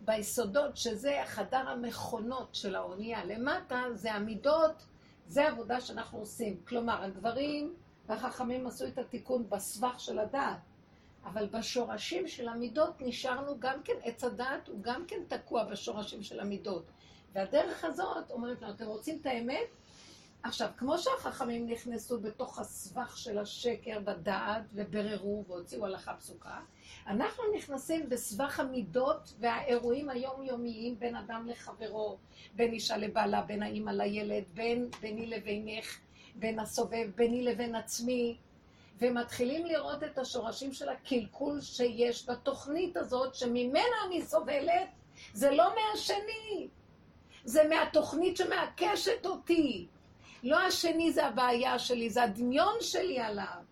ביסודות, 0.09 0.77
שזה 0.77 1.21
חדר 1.25 1.69
המכונות 1.69 2.55
של 2.55 2.75
האונייה, 2.75 3.25
למטה 3.25 3.83
זה 3.93 4.13
המידות, 4.13 4.85
זה 5.27 5.47
עבודה 5.47 5.81
שאנחנו 5.81 6.19
עושים. 6.19 6.57
כלומר, 6.67 7.03
הגברים 7.03 7.73
והחכמים 8.07 8.67
עשו 8.67 8.87
את 8.87 8.97
התיקון 8.97 9.49
בסבך 9.49 9.99
של 9.99 10.19
הדעת. 10.19 10.57
אבל 11.25 11.47
בשורשים 11.47 12.27
של 12.27 12.47
המידות 12.47 13.01
נשארנו 13.01 13.59
גם 13.59 13.83
כן, 13.83 13.93
עץ 14.03 14.23
הדעת 14.23 14.67
הוא 14.67 14.77
גם 14.81 15.05
כן 15.07 15.19
תקוע 15.27 15.63
בשורשים 15.63 16.23
של 16.23 16.39
המידות. 16.39 16.85
והדרך 17.33 17.83
הזאת 17.83 18.31
אומרת 18.31 18.61
לנו, 18.61 18.73
אתם 18.73 18.85
רוצים 18.85 19.17
את 19.21 19.25
האמת? 19.25 19.67
עכשיו, 20.43 20.69
כמו 20.77 20.97
שהחכמים 20.97 21.69
נכנסו 21.69 22.19
בתוך 22.19 22.59
הסבך 22.59 23.17
של 23.17 23.37
השקר 23.37 23.99
בדעת 23.99 24.63
ובררו 24.73 25.45
והוציאו 25.47 25.85
הלכה 25.85 26.13
פסוקה, 26.13 26.59
אנחנו 27.07 27.43
נכנסים 27.55 28.09
בסבך 28.09 28.59
המידות 28.59 29.33
והאירועים 29.39 30.09
היומיומיים 30.09 30.99
בין 30.99 31.15
אדם 31.15 31.47
לחברו, 31.47 32.17
בין 32.55 32.73
אישה 32.73 32.97
לבעלה, 32.97 33.41
בין 33.41 33.63
האימא 33.63 33.91
לילד, 33.91 34.43
בין 34.53 34.89
ביני 35.01 35.25
לבינך, 35.25 35.99
בין 36.35 36.59
הסובב, 36.59 37.09
ביני 37.15 37.43
לבין 37.43 37.75
עצמי, 37.75 38.37
ומתחילים 39.01 39.65
לראות 39.65 40.03
את 40.03 40.17
השורשים 40.17 40.73
של 40.73 40.89
הקלקול 40.89 41.61
שיש 41.61 42.29
בתוכנית 42.29 42.97
הזאת, 42.97 43.35
שממנה 43.35 43.95
אני 44.07 44.21
סובלת, 44.21 44.87
זה 45.33 45.51
לא 45.51 45.71
מהשני, 45.75 46.67
זה 47.43 47.63
מהתוכנית 47.69 48.37
שמעקשת 48.37 49.25
אותי. 49.25 49.87
לא 50.43 50.59
השני 50.59 51.11
זה 51.11 51.25
הבעיה 51.25 51.79
שלי, 51.79 52.09
זה 52.09 52.23
הדמיון 52.23 52.75
שלי 52.81 53.19
עליו. 53.19 53.68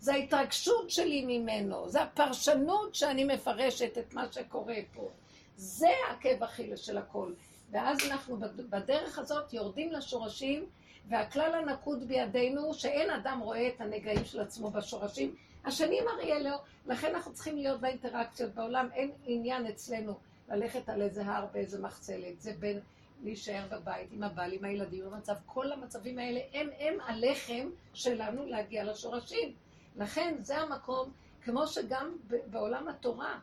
זה 0.00 0.12
ההתרגשות 0.12 0.90
שלי 0.90 1.24
ממנו, 1.26 1.88
זה 1.88 2.02
הפרשנות 2.02 2.94
שאני 2.94 3.24
מפרשת 3.24 3.98
את 3.98 4.14
מה 4.14 4.32
שקורה 4.32 4.76
פה. 4.94 5.08
זה 5.56 5.88
עקב 6.10 6.42
אכילס 6.42 6.80
של 6.80 6.98
הכל. 6.98 7.32
ואז 7.70 7.98
אנחנו 8.10 8.36
בדרך 8.70 9.18
הזאת 9.18 9.52
יורדים 9.52 9.92
לשורשים 9.92 10.66
והכלל 11.08 11.54
הנקוד 11.54 12.08
בידינו, 12.08 12.74
שאין 12.74 13.10
אדם 13.10 13.40
רואה 13.40 13.68
את 13.68 13.80
הנגעים 13.80 14.24
של 14.24 14.40
עצמו 14.40 14.70
בשורשים, 14.70 15.34
השני 15.64 16.00
מראה 16.00 16.38
לו, 16.38 16.56
לכן 16.86 17.14
אנחנו 17.14 17.32
צריכים 17.32 17.56
להיות 17.56 17.80
באינטראקציות 17.80 18.54
בעולם, 18.54 18.88
אין 18.92 19.10
עניין 19.26 19.66
אצלנו 19.66 20.14
ללכת 20.48 20.88
על 20.88 21.02
איזה 21.02 21.26
הר 21.26 21.46
באיזה 21.52 21.82
מחצלת, 21.82 22.40
זה 22.40 22.52
בין 22.58 22.80
להישאר 23.22 23.62
בבית 23.70 24.08
עם 24.12 24.22
הבעל, 24.22 24.52
עם 24.52 24.64
הילדים, 24.64 25.04
במצב, 25.04 25.34
כל 25.46 25.72
המצבים 25.72 26.18
האלה 26.18 26.40
הם 26.54 26.68
הם 26.78 26.94
הלחם 27.06 27.70
שלנו 27.94 28.46
להגיע 28.46 28.84
לשורשים. 28.84 29.52
לכן 29.96 30.36
זה 30.40 30.58
המקום, 30.58 31.12
כמו 31.42 31.66
שגם 31.66 32.16
בעולם 32.46 32.88
התורה, 32.88 33.38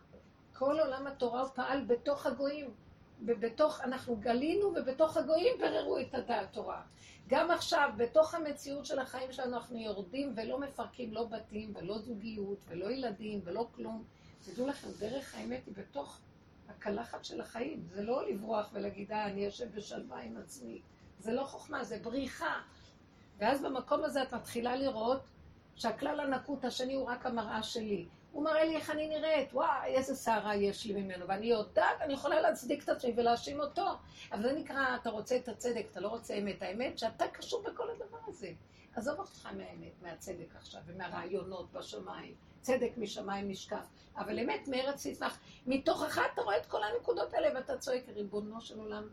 כל 0.54 0.80
עולם 0.80 1.08
התורה 1.08 1.42
הוא 1.42 1.50
פעל 1.50 1.86
בתוך 1.86 2.26
הגויים, 2.26 2.72
ובתוך, 3.26 3.82
אנחנו 3.82 4.16
גלינו 4.16 4.68
ובתוך 4.76 5.18
הגויים 5.18 5.58
בררו 5.60 6.00
את 6.00 6.14
הדעת 6.14 6.54
תורה. 6.54 6.82
גם 7.28 7.52
עכשיו, 7.52 7.90
בתוך 7.98 8.34
המציאות 8.34 8.86
של 8.86 9.00
החיים 9.00 9.32
שלנו, 9.32 9.56
אנחנו 9.56 9.78
יורדים 9.78 10.34
ולא 10.36 10.60
מפרקים 10.60 11.14
לא 11.14 11.26
בתים 11.26 11.74
ולא 11.76 11.98
זוגיות 11.98 12.58
ולא 12.68 12.92
ילדים 12.92 13.42
ולא 13.44 13.68
כלום. 13.76 14.04
תדעו 14.46 14.68
לכם, 14.68 14.88
דרך 15.00 15.36
האמת 15.36 15.66
היא 15.66 15.74
בתוך 15.78 16.20
הקלחת 16.70 17.26
של 17.26 17.42
החיים. 17.42 17.84
זה 17.94 18.04
לא 18.04 18.28
לברוח 18.30 18.70
ולהגיד, 18.74 19.12
אה, 19.12 19.26
אני 19.26 19.46
יושב 19.46 19.76
בשלווה 19.76 20.22
עם 20.22 20.38
עצמי. 20.38 20.82
זה 21.20 21.32
לא 21.32 21.44
חוכמה, 21.44 21.84
זה 21.84 22.00
בריחה. 22.04 22.62
ואז 23.38 23.62
במקום 23.62 24.04
הזה 24.04 24.24
את 24.24 24.34
מתחילה 24.34 24.76
לראות 24.76 25.22
שהכלל 25.78 26.20
הנקוט 26.20 26.66
השני 26.66 26.94
הוא 26.94 27.06
רק 27.06 27.26
המראה 27.26 27.64
שלי. 27.64 28.06
הוא 28.32 28.44
מראה 28.44 28.66
לי 28.66 28.76
איך 28.76 28.90
אני 28.90 29.08
נראית, 29.08 29.54
וואי, 29.54 29.96
איזה 29.96 30.16
סערה 30.16 30.56
יש 30.56 30.86
לי 30.86 31.02
ממנו, 31.02 31.28
ואני 31.28 31.48
יודעת, 31.48 32.02
אני 32.02 32.14
יכולה 32.14 32.42
להצדיק 32.42 32.84
את 32.84 32.90
עצמי 32.90 33.14
ולהאשים 33.18 33.60
אותו. 33.60 33.86
אבל 34.32 34.42
זה 34.42 34.54
נקרא, 34.54 34.96
אתה 35.02 35.10
רוצה 35.10 35.36
את 35.36 35.50
הצדק, 35.50 35.86
אתה 35.92 36.00
לא 36.00 36.08
רוצה 36.08 36.34
אמת. 36.34 36.62
האמת 36.62 37.00
שאתה 37.00 37.28
קשור 37.28 37.64
בכל 37.64 37.90
הדבר 37.90 38.18
הזה. 38.28 38.52
עזוב 38.96 39.20
אותך 39.20 39.46
מהאמת, 39.46 40.02
מהצדק 40.02 40.56
עכשיו, 40.56 40.82
ומהרעיונות 40.86 41.72
בשמיים. 41.72 42.34
צדק 42.62 42.92
משמיים 42.98 43.50
נשקף. 43.50 43.86
אבל 44.18 44.40
אמת 44.40 44.68
מארץ 44.68 45.08
תצמח. 45.08 45.40
מתוך 45.68 46.04
אחד 46.04 46.24
אתה 46.34 46.42
רואה 46.42 46.58
את 46.58 46.66
כל 46.66 46.84
הנקודות 46.84 47.34
האלה, 47.34 47.48
ואתה 47.56 47.78
צועק, 47.78 48.04
ריבונו 48.16 48.62
של 48.62 48.80
עולם, 48.80 49.08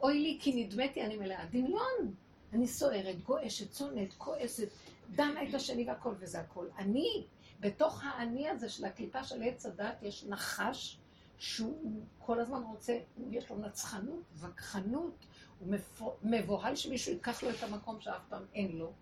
אוי 0.00 0.18
לי, 0.18 0.38
כי 0.40 0.64
נדמתי 0.64 1.02
אני 1.02 1.16
מלאה. 1.16 1.44
דמיון. 1.50 2.14
אני 2.52 2.66
סוערת, 2.66 3.22
גועשת, 3.22 3.70
צונאת, 3.70 4.14
כועסת, 4.18 4.68
דנה 5.10 5.42
את 5.42 5.54
השני 5.54 5.84
והכל, 5.88 6.14
וזה 6.18 6.40
הכל. 6.40 6.66
אני, 6.78 7.26
בתוך 7.60 8.04
האני 8.04 8.48
הזה 8.48 8.68
של 8.68 8.84
הקליפה 8.84 9.24
של 9.24 9.42
עץ 9.42 9.66
הדת 9.66 10.02
יש 10.02 10.24
נחש 10.24 10.98
שהוא 11.38 12.02
כל 12.18 12.40
הזמן 12.40 12.62
רוצה, 12.62 12.98
יש 13.30 13.50
לו 13.50 13.58
נצחנות, 13.58 14.22
וכחנות, 14.36 15.26
הוא 15.58 15.74
מבוהל 16.22 16.76
שמישהו 16.76 17.12
ייקח 17.12 17.42
לו 17.42 17.50
את 17.50 17.62
המקום 17.62 18.00
שאף 18.00 18.22
פעם 18.28 18.44
אין 18.54 18.76
לו. 18.76 18.92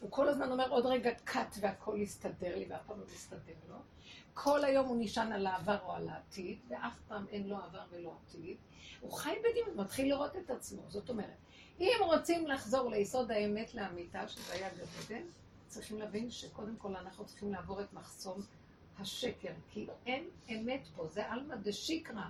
הוא 0.00 0.10
כל 0.10 0.28
הזמן 0.28 0.52
אומר 0.52 0.70
עוד 0.70 0.86
רגע 0.86 1.10
קאט 1.24 1.56
והכל 1.60 1.96
יסתדר 1.98 2.58
לי 2.58 2.66
ואף 2.70 2.86
פעם 2.86 3.00
לא 3.00 3.04
יסתדר 3.04 3.54
לו. 3.68 3.76
כל 4.34 4.64
היום 4.64 4.86
הוא 4.86 4.96
נשען 5.00 5.32
על 5.32 5.46
העבר 5.46 5.78
או 5.84 5.92
על 5.92 6.08
העתיד, 6.08 6.58
ואף 6.68 6.92
פעם 7.08 7.26
אין 7.30 7.48
לו 7.48 7.56
עבר 7.56 7.82
ולא 7.90 8.16
עתיד. 8.26 8.56
הוא 9.00 9.12
חי 9.12 9.34
בדמיון, 9.38 9.76
מתחיל 9.76 10.06
לראות 10.06 10.36
את 10.36 10.50
עצמו. 10.50 10.82
זאת 10.88 11.10
אומרת, 11.10 11.36
אם 11.80 11.92
רוצים 12.00 12.46
לחזור 12.46 12.90
ליסוד 12.90 13.30
האמת 13.30 13.74
לאמיתה, 13.74 14.28
שזה 14.28 14.52
היה 14.52 14.68
גדול, 14.74 15.22
צריכים 15.72 15.98
להבין 15.98 16.30
שקודם 16.30 16.76
כל 16.76 16.96
אנחנו 16.96 17.24
צריכים 17.24 17.52
לעבור 17.52 17.80
את 17.80 17.92
מחסום 17.92 18.40
השקר, 18.98 19.52
כי 19.70 19.86
אין 20.06 20.24
אמת 20.48 20.88
פה, 20.96 21.06
זה 21.06 21.30
עלמא 21.30 21.54
דשיקרא. 21.54 22.24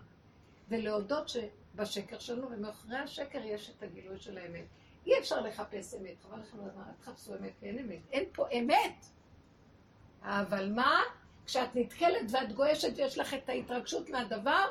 ולהודות 0.69 1.29
שבשקר 1.29 2.19
שלנו, 2.19 2.51
ומאחורי 2.51 2.97
השקר 2.97 3.45
יש 3.45 3.71
את 3.71 3.83
הגילוי 3.83 4.19
של 4.19 4.39
האמת. 4.39 4.65
אי 5.07 5.19
אפשר 5.19 5.41
לחפש 5.41 5.95
אמת, 5.95 6.15
חבל 6.23 6.41
לכם 6.41 6.67
לזמן, 6.67 6.83
אל 6.89 6.93
תחפשו 7.01 7.35
אמת, 7.35 7.53
כי 7.61 7.67
אין 7.67 7.79
אמת. 7.79 8.01
אין 8.13 8.25
פה 8.33 8.49
אמת! 8.51 9.07
אבל 10.23 10.73
מה? 10.73 11.01
כשאת 11.47 11.69
נתקלת 11.75 12.31
ואת 12.31 12.53
גועשת 12.53 12.93
ויש 12.97 13.19
לך 13.19 13.35
את 13.35 13.49
ההתרגשות 13.49 14.11
מהדבר, 14.11 14.67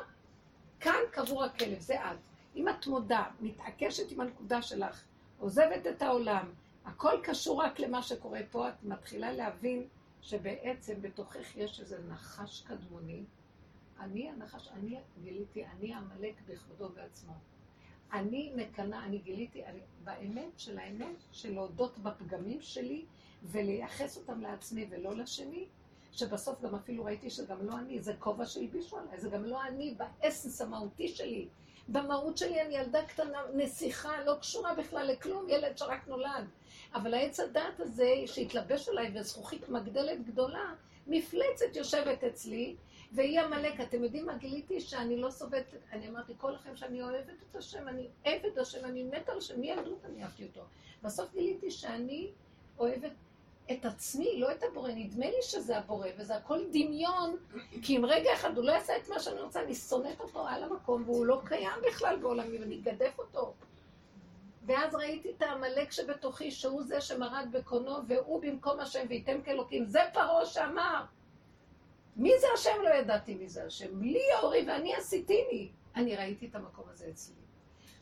כאן 0.80 1.00
קבור 1.10 1.44
הכלב, 1.44 1.80
זה 1.80 2.00
את. 2.00 2.18
אם 2.56 2.68
את 2.68 2.86
מודה, 2.86 3.24
מתעקשת 3.40 4.10
עם 4.10 4.20
הנקודה 4.20 4.62
שלך, 4.62 5.02
עוזבת 5.38 5.86
את 5.86 6.02
העולם, 6.02 6.52
הכל 6.84 7.20
קשור 7.22 7.62
רק 7.62 7.80
למה 7.80 8.02
שקורה 8.02 8.40
פה, 8.50 8.68
את 8.68 8.82
מתחילה 8.82 9.32
להבין 9.32 9.88
שבעצם 10.20 11.02
בתוכך 11.02 11.56
יש 11.56 11.80
איזה 11.80 11.98
נחש 12.08 12.60
קדמוני. 12.60 13.24
אני 14.00 14.28
הנחש, 14.28 14.68
אני 14.68 14.98
גיליתי, 15.22 15.66
אני 15.66 15.94
עמלק 15.94 16.34
בכבודו 16.46 16.88
בעצמו. 16.88 17.32
אני 18.12 18.52
מקנאה, 18.56 19.04
אני 19.04 19.18
גיליתי, 19.18 19.64
אני, 19.64 19.80
באמת 20.04 20.58
של 20.58 20.78
האמת, 20.78 21.16
של 21.32 21.54
להודות 21.54 21.98
בפגמים 21.98 22.60
שלי 22.60 23.04
ולייחס 23.42 24.16
אותם 24.16 24.40
לעצמי 24.40 24.86
ולא 24.90 25.16
לשני, 25.16 25.66
שבסוף 26.12 26.62
גם 26.62 26.74
אפילו 26.74 27.04
ראיתי 27.04 27.30
שגם 27.30 27.66
לא 27.66 27.78
אני, 27.78 28.00
זה 28.00 28.14
כובע 28.18 28.46
שהלבישו 28.46 28.98
עליי, 28.98 29.20
זה 29.20 29.30
גם 29.30 29.44
לא 29.44 29.62
אני 29.62 29.94
באסנס 29.94 30.60
המהותי 30.60 31.08
שלי. 31.08 31.48
במהות 31.88 32.38
שלי 32.38 32.62
אני 32.62 32.76
ילדה 32.76 33.06
קטנה, 33.06 33.38
נסיכה, 33.54 34.24
לא 34.24 34.34
קשורה 34.40 34.74
בכלל 34.74 35.06
לכלום, 35.06 35.48
ילד 35.48 35.78
שרק 35.78 36.08
נולד. 36.08 36.48
אבל 36.94 37.14
העץ 37.14 37.40
הדעת 37.40 37.80
הזה, 37.80 38.14
שהתלבש 38.26 38.88
עליי 38.88 39.10
וזכוכית 39.14 39.68
מגדלת 39.68 40.26
גדולה, 40.26 40.74
מפלצת 41.06 41.76
יושבת 41.76 42.24
אצלי, 42.24 42.76
והיא 43.12 43.40
עמלק. 43.40 43.80
אתם 43.80 44.04
יודעים 44.04 44.26
מה 44.26 44.36
גיליתי? 44.36 44.80
שאני 44.80 45.16
לא 45.16 45.30
סובלת, 45.30 45.74
אני 45.92 46.08
אמרתי 46.08 46.32
כל 46.38 46.54
החיים 46.54 46.76
שאני 46.76 47.02
אוהבת 47.02 47.42
את 47.50 47.56
השם, 47.56 47.88
אני 47.88 48.08
עבד 48.24 48.58
השם, 48.58 48.84
אני 48.84 49.04
מתה 49.04 49.32
על 49.32 49.38
השם, 49.38 49.60
מילדות 49.60 50.04
אני 50.04 50.22
אהבתי 50.22 50.44
אותו. 50.44 50.60
בסוף 51.02 51.32
גיליתי 51.32 51.70
שאני 51.70 52.30
אוהבת 52.78 53.12
את 53.72 53.84
עצמי, 53.84 54.40
לא 54.40 54.52
את 54.52 54.62
הבורא. 54.62 54.90
נדמה 54.90 55.26
לי 55.26 55.42
שזה 55.42 55.78
הבורא, 55.78 56.08
וזה 56.18 56.36
הכל 56.36 56.60
דמיון, 56.72 57.36
כי 57.82 57.96
אם 57.96 58.04
רגע 58.04 58.30
אחד 58.34 58.56
הוא 58.56 58.64
לא 58.64 58.72
יעשה 58.72 58.96
את 58.96 59.08
מה 59.08 59.20
שאני 59.20 59.40
רוצה, 59.40 59.62
אני 59.62 59.74
שונאת 59.74 60.20
אותו 60.20 60.48
על 60.48 60.62
המקום, 60.62 61.02
והוא 61.06 61.26
לא 61.26 61.40
קיים 61.44 61.80
בכלל 61.88 62.16
בעולמי, 62.16 62.58
ואני 62.58 62.80
אגדף 62.80 63.18
אותו. 63.18 63.54
ואז 64.66 64.94
ראיתי 64.94 65.30
את 65.36 65.42
העמלק 65.42 65.92
שבתוכי, 65.92 66.50
שהוא 66.50 66.82
זה 66.82 67.00
שמרד 67.00 67.48
בקונו, 67.52 67.96
והוא 68.08 68.42
במקום 68.42 68.80
השם, 68.80 69.06
וייתם 69.08 69.42
כאלוקים. 69.42 69.84
זה 69.84 70.00
פרעה 70.12 70.46
שאמר. 70.46 71.04
מי 72.16 72.30
זה 72.40 72.46
השם? 72.54 72.82
לא 72.84 72.88
ידעתי 72.88 73.34
מי 73.34 73.48
זה 73.48 73.64
השם. 73.64 74.02
לי 74.02 74.24
אורי 74.42 74.64
ואני 74.68 74.94
עשיתיני. 74.94 75.72
אני 75.96 76.16
ראיתי 76.16 76.46
את 76.46 76.54
המקום 76.54 76.84
הזה 76.88 77.08
אצלי. 77.10 77.34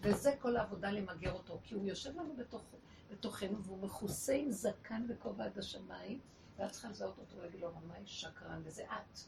וזה 0.03 0.33
כל 0.39 0.57
העבודה 0.57 0.91
למגר 0.91 1.33
אותו, 1.33 1.59
כי 1.63 1.75
הוא 1.75 1.85
יושב 1.85 2.17
לנו 2.17 2.37
בתוך, 2.37 2.63
בתוכנו, 3.11 3.63
והוא 3.63 3.79
מכוסה 3.79 4.33
עם 4.33 4.51
זקן 4.51 5.07
וכובע 5.09 5.45
עד 5.45 5.59
השמיים, 5.59 6.21
ואת 6.59 6.71
צריכה 6.71 6.89
לזהות 6.89 7.19
אותו 7.19 7.37
ולהגיד 7.37 7.61
לו, 7.61 7.69
רמאי 7.69 8.03
שקרן, 8.07 8.63
וזה 8.65 8.85
את. 8.85 9.19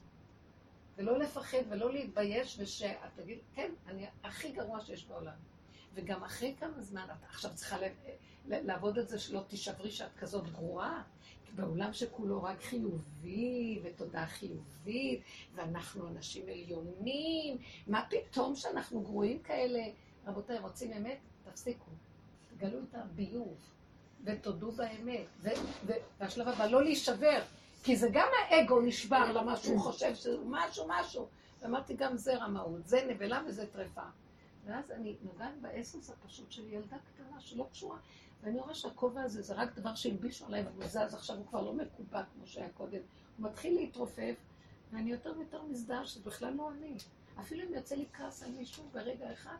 ולא 0.96 1.18
לפחד 1.18 1.58
ולא 1.68 1.92
להתבייש, 1.92 2.56
ושאת 2.60 2.96
תגיד, 3.16 3.38
כן, 3.54 3.72
אני 3.86 4.06
הכי 4.24 4.52
גרוע 4.52 4.80
שיש 4.80 5.06
בעולם. 5.06 5.51
וגם 5.94 6.24
אחרי 6.24 6.54
כמה 6.60 6.82
זמן, 6.82 7.06
את 7.12 7.24
עכשיו 7.28 7.50
צריכה 7.54 7.76
לעבוד 8.48 8.98
על 8.98 9.06
זה 9.06 9.18
שלא 9.18 9.40
תישברי 9.48 9.90
שאת 9.90 10.16
כזאת 10.18 10.52
גרועה, 10.52 11.02
בעולם 11.54 11.92
שכולו 11.92 12.42
רק 12.42 12.62
חיובי, 12.62 13.80
ותודה 13.82 14.26
חיובית, 14.26 15.22
ואנחנו 15.54 16.08
אנשים 16.08 16.48
עליונים, 16.48 17.58
מה 17.86 18.06
פתאום 18.10 18.56
שאנחנו 18.56 19.00
גרועים 19.00 19.42
כאלה? 19.42 19.82
רבותיי, 20.26 20.58
רוצים 20.58 20.92
אמת? 20.92 21.18
תפסיקו. 21.44 21.90
תגלו 22.56 22.78
את 22.78 22.94
הביוב, 22.94 23.56
ותודו 24.24 24.72
באמת. 24.72 25.26
והשלב 26.20 26.48
הבא, 26.48 26.66
לא 26.66 26.82
להישבר, 26.82 27.42
כי 27.82 27.96
זה 27.96 28.08
גם 28.12 28.28
האגו 28.38 28.80
נשבר 28.80 29.32
למה 29.32 29.56
שהוא 29.56 29.80
חושב 29.80 30.14
שזה 30.14 30.36
משהו, 30.44 30.86
משהו. 30.88 31.28
ואמרתי, 31.60 31.94
גם 31.94 32.16
זה 32.16 32.36
רמאות, 32.36 32.86
זה 32.86 33.06
נבלה 33.08 33.42
וזה 33.46 33.66
טרפה. 33.66 34.02
ואז 34.64 34.90
אני 34.90 35.16
נוגעת 35.22 35.60
באסוס 35.60 36.10
הפשוט 36.10 36.52
של 36.52 36.72
ילדה 36.72 36.96
קטנה 36.98 37.40
שלא 37.40 37.68
קשורה. 37.72 37.98
ואני 38.42 38.60
רואה 38.60 38.74
שהכובע 38.74 39.22
הזה 39.22 39.42
זה 39.42 39.54
רק 39.54 39.74
דבר 39.74 39.94
שהלבישו 39.94 40.46
עליי 40.46 40.62
והוא 40.62 40.86
זז, 40.86 41.14
עכשיו 41.14 41.36
הוא 41.36 41.46
כבר 41.46 41.62
לא 41.62 41.74
מקובע 41.74 42.22
כמו 42.24 42.46
שהיה 42.46 42.68
קודם. 42.70 43.00
הוא 43.36 43.46
מתחיל 43.46 43.74
להתרופף, 43.74 44.34
ואני 44.92 45.10
יותר 45.10 45.34
ויותר 45.38 45.62
מזדהה 45.62 46.06
שזה 46.06 46.20
בכלל 46.24 46.54
לא 46.54 46.70
אני. 46.70 46.96
אפילו 47.40 47.68
אם 47.68 47.74
יוצא 47.74 47.94
לי 47.94 48.06
כעס 48.12 48.42
על 48.42 48.50
מישהו 48.50 48.84
ברגע 48.92 49.32
אחד, 49.32 49.56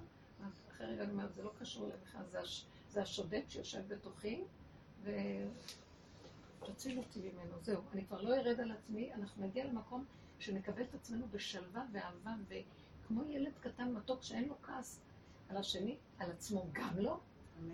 אחרי 0.71 0.87
רגע 0.87 1.03
אני 1.03 1.13
אומרת, 1.13 1.35
זה 1.35 1.43
לא 1.43 1.51
קשור 1.61 1.89
לבכלל, 1.89 2.23
זה, 2.31 2.41
הש, 2.41 2.67
זה 2.91 3.03
השודד 3.03 3.43
שיושב 3.49 3.89
בתוכי, 3.89 4.45
ותציל 6.63 6.99
אותי 6.99 7.21
ממנו. 7.21 7.57
זהו, 7.63 7.83
אני 7.93 8.07
כבר 8.07 8.23
לא 8.23 8.35
ארד 8.35 8.61
על 8.61 8.71
עצמי, 8.71 9.15
אנחנו 9.15 9.47
נגיע 9.47 9.65
למקום 9.65 10.05
שנקבל 10.39 10.83
את 10.83 10.95
עצמנו 10.95 11.27
בשלווה 11.31 11.85
ואהבה, 11.93 12.35
וכמו 13.13 13.33
ילד 13.33 13.53
קטן 13.61 13.93
מתוק 13.93 14.23
שאין 14.23 14.49
לו 14.49 14.55
כעס 14.63 15.01
על 15.49 15.57
השני, 15.57 15.97
על 16.19 16.31
עצמו 16.31 16.67
גם 16.73 16.99
לא, 16.99 17.19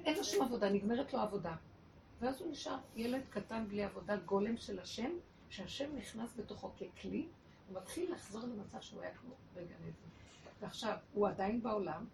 אין 0.04 0.16
לו 0.16 0.24
שום 0.24 0.44
עבודה, 0.44 0.70
נגמרת 0.70 1.12
לו 1.12 1.20
עבודה. 1.20 1.56
ואז 2.20 2.40
הוא 2.40 2.50
נשאר 2.50 2.78
ילד 2.96 3.22
קטן 3.30 3.64
בלי 3.68 3.84
עבודה, 3.84 4.16
גולם 4.16 4.56
של 4.56 4.78
השם, 4.78 5.10
שהשם 5.50 5.96
נכנס 5.96 6.30
בתוכו 6.36 6.70
ככלי, 6.76 7.26
הוא 7.68 7.80
מתחיל 7.80 8.12
לחזור 8.12 8.42
למצב 8.42 8.80
שהוא 8.80 9.02
היה 9.02 9.14
כמו 9.14 9.34
בגן 9.54 9.62
עדן. 9.62 10.08
ועכשיו, 10.60 10.96
הוא 11.12 11.28
עדיין 11.28 11.62
בעולם, 11.62 12.04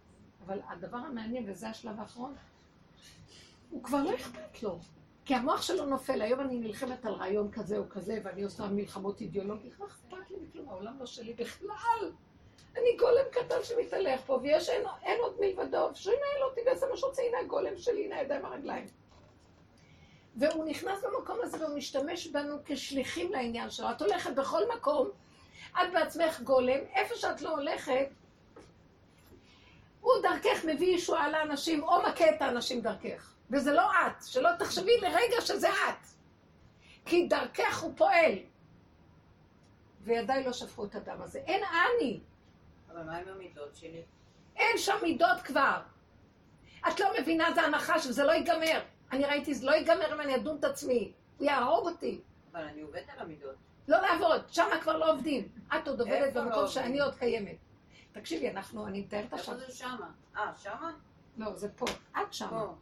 אבל 0.47 0.61
הדבר 0.69 0.99
המעניין, 0.99 1.51
וזה 1.51 1.69
השלב 1.69 2.01
האחרון, 2.01 2.35
הוא 3.71 3.83
כבר 3.83 4.03
לא 4.03 4.15
אכפת 4.15 4.63
לו. 4.63 4.79
כי 5.25 5.35
המוח 5.35 5.63
שלו 5.63 5.87
נופל, 5.87 6.23
היום 6.23 6.41
אני 6.41 6.59
נלחמת 6.59 7.05
על 7.05 7.13
רעיון 7.13 7.51
כזה 7.51 7.79
או 7.79 7.89
כזה, 7.91 8.21
ואני 8.25 8.43
עושה 8.43 8.69
מלחמות 8.69 9.21
אידיאולוגיות, 9.21 9.79
לא 9.79 9.87
אכפת 9.87 10.31
לי 10.31 10.37
מכלום, 10.43 10.69
העולם 10.69 10.99
לא 10.99 11.07
שלי 11.07 11.35
בכלל. 11.35 12.13
אני 12.77 12.97
גולם 12.99 13.25
קטן 13.31 13.63
שמתהלך 13.63 14.21
פה, 14.27 14.39
ויש, 14.43 14.69
אין, 14.69 14.83
אין 15.03 15.21
עוד 15.21 15.37
מלבדו, 15.41 15.91
שינהל 15.95 16.43
אותי 16.43 16.61
ויעשה 16.67 16.87
מה 16.91 16.97
שרוצה, 16.97 17.23
הנה 17.23 17.39
הגולם 17.39 17.77
שלי, 17.77 18.05
הנה 18.05 18.17
הידיים 18.17 18.45
הרגליים. 18.45 18.87
והוא 20.37 20.65
נכנס 20.65 21.05
במקום 21.05 21.39
הזה 21.43 21.65
והוא 21.65 21.77
משתמש 21.77 22.27
בנו 22.27 22.57
כשליחים 22.65 23.33
לעניין 23.33 23.71
שלו. 23.71 23.91
את 23.91 24.03
הולכת 24.03 24.35
בכל 24.35 24.63
מקום, 24.77 25.11
את 25.73 25.93
בעצמך 25.93 26.41
גולם, 26.41 26.81
איפה 26.95 27.15
שאת 27.15 27.43
לא 27.43 27.51
הולכת, 27.51 28.09
הוא 30.01 30.13
דרכך 30.23 30.65
מביא 30.65 30.97
ישועה 30.97 31.31
לאנשים, 31.31 31.83
או 31.83 32.03
מכה 32.03 32.31
את 32.31 32.43
האנשים 32.43 32.81
דרכך. 32.81 33.35
וזה 33.51 33.73
לא 33.73 33.91
את, 33.91 34.27
שלא 34.27 34.51
תחשבי 34.59 34.97
לרגע 35.01 35.41
שזה 35.41 35.69
את. 35.69 36.07
כי 37.07 37.27
דרכך 37.27 37.83
הוא 37.83 37.93
פועל. 37.97 38.39
וידיי 40.01 40.45
לא 40.45 40.53
שפכו 40.53 40.85
את 40.85 40.95
הדם 40.95 41.23
הזה. 41.23 41.39
אין 41.39 41.63
אני. 41.65 42.21
אבל 42.95 43.03
מה 43.03 43.17
עם 43.17 43.29
המידות 43.29 43.77
שלי? 43.77 44.03
אין 44.57 44.79
שם 44.79 44.97
מידות 45.03 45.41
כבר. 45.45 45.81
את 46.89 47.01
לא 47.01 47.07
מבינה, 47.21 47.55
זה 47.55 47.63
הנחש 47.63 48.07
וזה 48.07 48.25
לא 48.25 48.33
ייגמר. 48.33 48.81
אני 49.13 49.25
ראיתי, 49.25 49.55
זה 49.55 49.67
לא 49.67 49.73
ייגמר 49.73 50.15
אם 50.15 50.21
אני 50.21 50.37
אדון 50.37 50.57
את 50.57 50.65
עצמי. 50.65 51.13
הוא 51.39 51.47
יהרוג 51.47 51.89
אותי. 51.89 52.21
אבל 52.53 52.63
אני 52.63 52.81
עובדת 52.81 53.09
על 53.09 53.19
המידות. 53.19 53.55
לא 53.89 54.01
לעבוד, 54.01 54.43
שם 54.49 54.67
כבר 54.83 54.97
לא 54.99 55.13
עובדים. 55.13 55.49
את 55.77 55.89
עוד 55.89 56.01
עובדת 56.01 56.33
במקום 56.33 56.63
לא 56.63 56.69
שאני 56.69 57.01
עוד 57.01 57.15
קיימת. 57.15 57.57
תקשיבי, 58.13 58.51
אנחנו, 58.51 58.87
אני 58.87 59.01
מתארת 59.01 59.33
עכשיו. 59.33 59.55
איפה 59.55 59.67
זה 59.67 59.73
שמה? 59.77 60.11
אה, 60.37 60.53
שמה? 60.57 60.93
לא, 61.37 61.57
זה 61.57 61.69
פה. 61.77 61.87
את 62.13 62.33
שמה. 62.33 62.49
פה. 62.49 62.75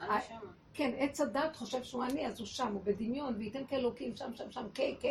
אני 0.00 0.10
אה, 0.10 0.20
שמה. 0.20 0.50
כן, 0.74 0.90
עץ 0.98 1.20
הדת 1.20 1.56
חושב 1.56 1.82
שהוא 1.82 2.04
אני, 2.04 2.26
אז 2.26 2.38
הוא 2.38 2.46
שם, 2.46 2.72
הוא 2.72 2.82
בדמיון, 2.84 3.34
וייתן 3.38 3.66
כאלוקים 3.66 4.16
שם, 4.16 4.34
שם, 4.34 4.50
שם, 4.50 4.66
כה, 4.74 4.82
כה, 5.00 5.08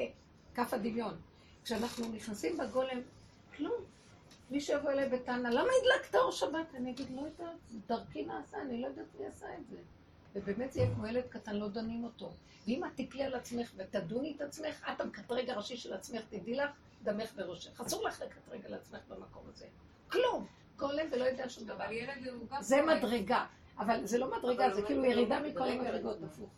כף 0.55 0.73
הדמיון. 0.73 1.17
כשאנחנו 1.63 2.11
נכנסים 2.11 2.57
בגולם, 2.57 3.01
כלום. 3.57 3.83
מי 4.51 4.61
שיבוא 4.61 4.91
אליי 4.91 5.09
בטענה, 5.09 5.49
למה 5.49 5.69
הדלקת 5.81 6.15
אור 6.15 6.31
שבת? 6.31 6.75
אני 6.75 6.91
אגיד, 6.91 7.07
לא 7.15 7.21
יודעת, 7.21 7.57
דרכי 7.87 8.25
נעשה, 8.25 8.61
אני 8.61 8.81
לא 8.81 8.87
יודעת 8.87 9.05
מי 9.19 9.25
עשה 9.25 9.45
את 9.53 9.67
זה. 9.69 9.77
ובאמת 10.35 10.73
זה 10.73 10.79
יהיה 10.79 10.95
כמו 10.95 11.07
ילד 11.07 11.23
קטן, 11.29 11.55
לא 11.55 11.69
דנים 11.69 12.03
אותו. 12.03 12.31
ואם 12.67 12.85
את 12.85 12.91
תפלי 12.95 13.23
על 13.23 13.35
עצמך 13.35 13.71
ותדוני 13.77 14.33
את 14.35 14.41
עצמך, 14.41 14.89
את 14.93 15.01
המקטרג 15.01 15.49
הראשי 15.49 15.77
של 15.77 15.93
עצמך, 15.93 16.21
תדעי 16.29 16.55
לך, 16.55 16.71
דמך 17.03 17.33
בראשך. 17.35 17.81
אסור 17.81 18.03
לך 18.03 18.21
לקטרג 18.21 18.65
על 18.65 18.73
עצמך 18.73 18.99
במקום 19.09 19.43
הזה. 19.53 19.65
כלום. 20.11 20.47
גולם 20.77 21.05
ולא 21.11 21.23
יודע 21.23 21.49
שום 21.49 21.67
דבר. 21.67 21.85
זה 22.59 22.81
מדרגה. 22.81 23.45
אבל 23.77 24.05
זה 24.05 24.17
לא 24.17 24.37
מדרגה, 24.37 24.73
זה 24.73 24.81
כאילו 24.81 25.05
ירידה 25.05 25.39
מכל 25.39 25.67
המדרגות, 25.67 26.17
הפוך. 26.23 26.49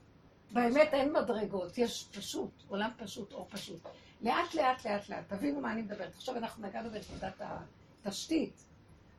באמת 0.52 0.90
אין 0.94 1.14
מדרגות, 1.14 1.78
יש 1.78 2.08
פשוט, 2.12 2.52
עולם 2.68 2.90
פשוט, 2.98 3.34
אור 3.34 3.48
פשוט. 3.50 3.80
לאט 4.22 4.56
לאט 4.56 4.86
לאט 4.86 5.10
לאט, 5.10 5.34
תבינו 5.34 5.62
מה 5.62 5.72
אני 5.72 5.82
מדברת. 5.82 6.16
עכשיו 6.16 6.38
אנחנו 6.38 6.68
נגענו 6.68 6.90
בנקודת 6.90 7.42
התשתית, 8.06 8.66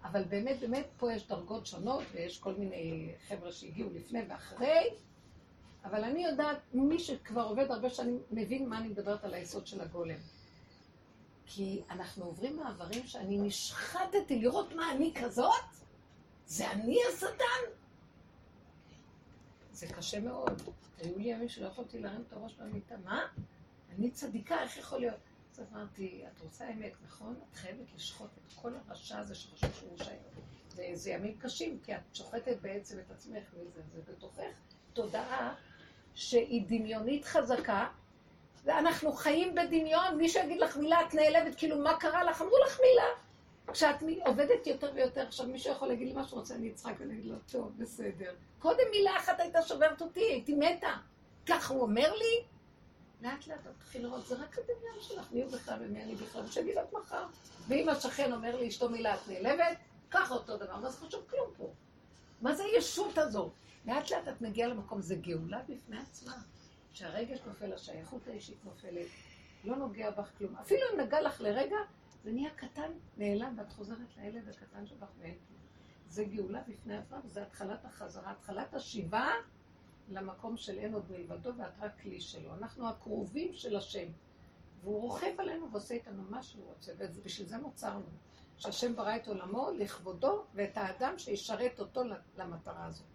אבל 0.05 0.25
באמת 0.25 0.61
באמת 0.61 0.87
פה 0.97 1.13
יש 1.13 1.27
דרגות 1.27 1.67
שונות 1.67 2.03
ויש 2.13 2.39
כל 2.39 2.55
מיני 2.55 3.15
חבר'ה 3.29 3.53
שהגיעו 3.53 3.91
לפני 3.95 4.21
ואחרי, 4.29 4.91
אבל 5.85 6.05
אני 6.05 6.25
יודעת, 6.25 6.59
מי 6.75 6.99
שכבר 6.99 7.43
עובד 7.43 7.71
הרבה 7.71 7.91
שנים 7.91 8.23
מבין 8.31 8.69
מה 8.69 8.79
אני 8.79 8.89
מדברת 8.89 9.25
על 9.25 9.35
היסוד 9.35 9.67
של 9.67 9.81
הגולם. 9.81 10.19
כי 11.47 11.83
אנחנו 11.91 12.25
עוברים 12.25 12.57
מעברים 12.57 13.07
שאני 13.07 13.39
נשחטתי 13.39 14.39
לראות 14.39 14.73
מה 14.73 14.93
אני 14.93 15.13
כזאת, 15.23 15.65
זה 16.47 16.71
אני 16.71 16.99
השטן. 17.13 17.71
זה 19.73 19.87
קשה 19.87 20.21
מאוד. 20.21 20.63
היו 20.99 21.19
לי 21.19 21.25
ימים 21.25 21.49
שלא 21.49 21.67
יכולתי 21.67 21.99
להרים 21.99 22.23
את 22.29 22.33
הראש 22.33 22.55
במיטה. 22.55 22.95
מה? 23.05 23.27
אני 23.91 24.11
צדיקה, 24.11 24.63
איך 24.63 24.77
יכול 24.77 25.01
להיות? 25.01 25.17
אז 25.55 25.61
אמרתי, 25.73 26.25
את 26.33 26.41
רוצה 26.41 26.71
אמת, 26.71 26.93
נכון? 27.07 27.35
את 27.51 27.57
חייבת 27.57 27.95
לשחוט 27.97 28.31
את 28.39 28.53
כל 28.55 28.73
הרשע 28.89 29.19
הזה 29.19 29.35
שחושב 29.35 29.73
שהוא 29.73 29.91
רשע. 30.01 30.13
וזה 30.77 31.11
ימים 31.11 31.39
קשים, 31.39 31.79
כי 31.83 31.95
את 31.95 32.01
שוחטת 32.15 32.57
בעצם 32.61 32.99
את 32.99 33.11
עצמך 33.11 33.55
מזה. 33.63 33.81
זה 33.95 34.13
בתוכך 34.13 34.53
תודעה 34.93 35.55
שהיא 36.15 36.63
דמיונית 36.69 37.25
חזקה, 37.25 37.89
ואנחנו 38.65 39.13
חיים 39.13 39.55
בדמיון, 39.55 40.17
מישהו 40.17 40.43
יגיד 40.45 40.61
לך 40.61 40.77
מילה, 40.77 41.03
את 41.09 41.15
נעלבת, 41.15 41.55
כאילו, 41.55 41.79
מה 41.79 41.97
קרה 42.01 42.25
לך? 42.25 42.43
אמרו 42.43 42.57
לך 42.67 42.81
מילה. 42.81 43.09
כשאת 43.73 43.97
עובדת 44.27 44.67
יותר 44.67 44.91
ויותר, 44.95 45.27
עכשיו 45.27 45.47
מישהו 45.47 45.73
יכול 45.73 45.89
להגיד 45.89 46.09
לי 46.09 46.15
מה 46.15 46.25
שהוא 46.25 46.39
רוצה, 46.39 46.55
אני 46.55 46.71
אצחק 46.71 46.93
ואני 46.99 47.15
אגיד 47.15 47.27
לו, 47.27 47.37
טוב, 47.53 47.73
בסדר. 47.79 48.35
קודם 48.59 48.85
מילה 48.91 49.17
אחת 49.17 49.41
הייתה 49.41 49.63
שוברת 49.63 50.03
אותי, 50.03 50.21
הייתי 50.21 50.55
מתה. 50.55 50.97
כך 51.47 51.71
הוא 51.71 51.83
אומר 51.83 52.13
לי, 52.13 52.45
לאט 53.25 53.47
לאט 53.47 53.67
את 53.67 53.73
תתחיל 53.79 54.03
לראות, 54.03 54.27
זה 54.27 54.35
רק 54.35 54.59
הדמיון 54.59 55.01
שלך, 55.01 55.33
מי 55.33 55.43
הוא 55.43 55.53
בכלל 55.53 55.79
ומי 55.83 56.03
אני 56.03 56.15
בכלל, 56.15 56.47
שיגיד 56.47 56.75
לך 56.77 56.93
מחר. 56.93 57.27
ואם 57.69 57.89
השכן 57.89 58.33
אומר 58.33 58.57
לי, 58.57 58.69
אשתו 58.69 58.89
מילה, 58.89 59.15
את 59.15 59.29
נעלבת, 59.29 59.79
ככה 60.11 60.35
אותו 60.35 60.57
דבר, 60.57 60.77
מה 60.77 60.91
זה 60.91 61.07
חשוב 61.07 61.25
כלום 61.31 61.51
פה? 61.57 61.73
מה 62.41 62.55
זה 62.55 62.63
הישות 62.65 63.19
הזאת? 63.19 63.53
לאט 63.87 64.11
לאט 64.11 64.29
את 64.29 64.41
מגיעה 64.41 64.69
למקום, 64.69 65.01
זה 65.01 65.15
גאולה 65.15 65.63
בפני 65.69 65.99
עצמה. 65.99 66.33
שהרגש 66.93 67.39
נופל, 67.47 67.73
השייכות 67.73 68.29
האישית 68.29 68.65
נופלת, 68.65 69.07
לא 69.65 69.77
נוגע 69.77 70.11
בך 70.11 70.31
כלום. 70.39 70.57
אפילו 70.57 70.81
אם 70.95 71.01
נגע 71.01 71.21
לך 71.21 71.41
לרגע, 71.41 71.77
זה 72.25 72.33
נהיה 72.33 72.51
קטן, 72.51 72.91
נעלם, 73.17 73.55
ואת 73.59 73.73
חוזרת 73.73 74.17
לילד 74.17 74.49
הקטן 74.49 74.87
שלך 74.87 75.09
ואין 75.19 75.35
כלום. 75.49 75.61
זה 76.09 76.25
גאולה 76.25 76.61
בפני 76.69 76.97
עצמה, 76.97 77.21
וזה 77.25 77.43
התחלת 77.43 77.85
החזרה, 77.85 78.31
התחלת 78.31 78.75
השיבה 78.75 79.29
למקום 80.09 80.57
של 80.57 80.79
אין 80.79 80.95
עוד 80.95 81.11
מלבדו, 81.11 81.51
ואת 81.59 81.73
רק 81.81 82.01
כלי 82.03 82.21
שלו. 82.21 82.55
אנחנו 82.55 82.89
הקרובים 82.89 83.55
של 83.55 83.77
השם. 83.77 84.09
והוא 84.83 85.01
רוכב 85.01 85.35
עלינו 85.39 85.71
ועושה 85.71 85.95
איתנו 85.95 86.23
מה 86.31 86.43
שהוא 86.43 86.65
רוצה, 86.67 86.93
ובשביל 86.99 87.49
זה 87.49 87.57
נוצרנו. 87.57 88.07
שהשם 88.57 88.97
ברא 88.97 89.17
את 89.17 89.29
עולמו 89.29 89.71
לכבודו 89.71 90.45
ואת 90.55 90.77
האדם 90.77 91.19
שישרת 91.19 91.81
אותו 91.81 92.03
למטרה 92.37 92.87
הזאת. 92.87 93.07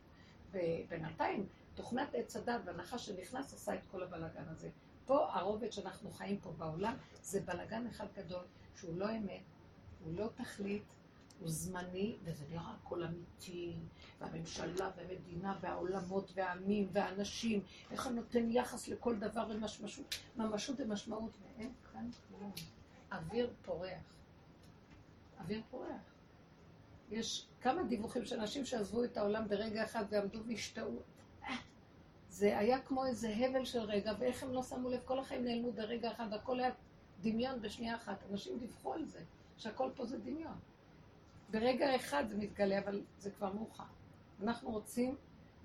ובינתיים, 0.52 1.48
תוכנת 1.76 2.10
עץ 2.14 2.36
הדת 2.36 2.62
והנחש 2.66 3.06
שנכנס 3.06 3.54
עשה 3.54 3.74
את 3.74 3.80
כל 3.92 4.04
הבלאגן 4.04 4.48
הזה. 4.48 4.70
פה 5.06 5.28
הרובד 5.34 5.72
שאנחנו 5.72 6.12
חיים 6.12 6.40
פה 6.40 6.52
בעולם 6.58 6.98
זה 7.22 7.42
בלאגן 7.42 7.88
אחד 7.88 8.06
גדול 8.16 8.44
שהוא 8.76 8.98
לא 8.98 9.12
אמת, 9.12 9.44
הוא 10.04 10.14
לא 10.14 10.30
תכלית, 10.36 10.84
הוא 11.40 11.50
זמני, 11.50 12.18
וזה 12.24 12.46
נראה 12.50 12.74
הכל 12.82 13.04
אמיתי, 13.04 13.76
והממשלה 14.20 14.92
והמדינה 14.98 15.58
והעולמות 15.62 16.32
והעמים 16.36 16.90
והאנשים, 16.92 17.62
איך 17.92 18.06
הוא 18.06 18.14
נותן 18.14 18.52
יחס 18.52 18.88
לכל 18.88 19.16
דבר 19.16 19.48
וממשות, 19.50 20.16
ממשות 20.38 20.76
ומשמעות, 20.80 21.32
ואין 21.42 21.72
כאן 21.94 22.10
כלום. 22.28 22.52
אוויר 23.12 23.54
פורח. 23.66 24.14
אוויר 25.40 25.62
פורח. 25.72 26.02
יש 27.12 27.48
כמה 27.62 27.84
דיווחים 27.84 28.26
של 28.26 28.40
אנשים 28.40 28.66
שעזבו 28.66 29.04
את 29.04 29.18
העולם 29.18 29.48
ברגע 29.48 29.84
אחד 29.84 30.06
ועמדו 30.10 30.40
והשתאו. 30.48 31.00
זה 32.30 32.58
היה 32.58 32.82
כמו 32.82 33.06
איזה 33.06 33.36
הבל 33.36 33.66
של 33.66 33.80
רגע, 33.80 34.14
ואיך 34.20 34.44
הם 34.44 34.54
לא 34.54 34.64
שמו 34.64 34.90
לב, 34.90 35.00
כל 35.06 35.20
החיים 35.20 35.46
נעלמו 35.46 35.72
ברגע 35.72 36.12
אחד, 36.12 36.34
הכל 36.34 36.60
היה 36.60 36.72
דמיון 37.22 37.62
בשנייה 37.62 37.96
אחת. 37.96 38.24
אנשים 38.32 38.60
דיווחו 38.60 38.94
על 38.94 39.06
זה, 39.06 39.24
שהכל 39.58 39.90
פה 39.96 40.06
זה 40.06 40.18
דמיון. 40.18 40.58
ברגע 41.52 41.96
אחד 41.96 42.24
זה 42.30 42.38
מתגלה, 42.38 42.80
אבל 42.80 43.02
זה 43.20 43.32
כבר 43.32 43.54
מאוחר. 43.54 43.84
אנחנו 44.44 44.72
רוצים, 44.72 45.16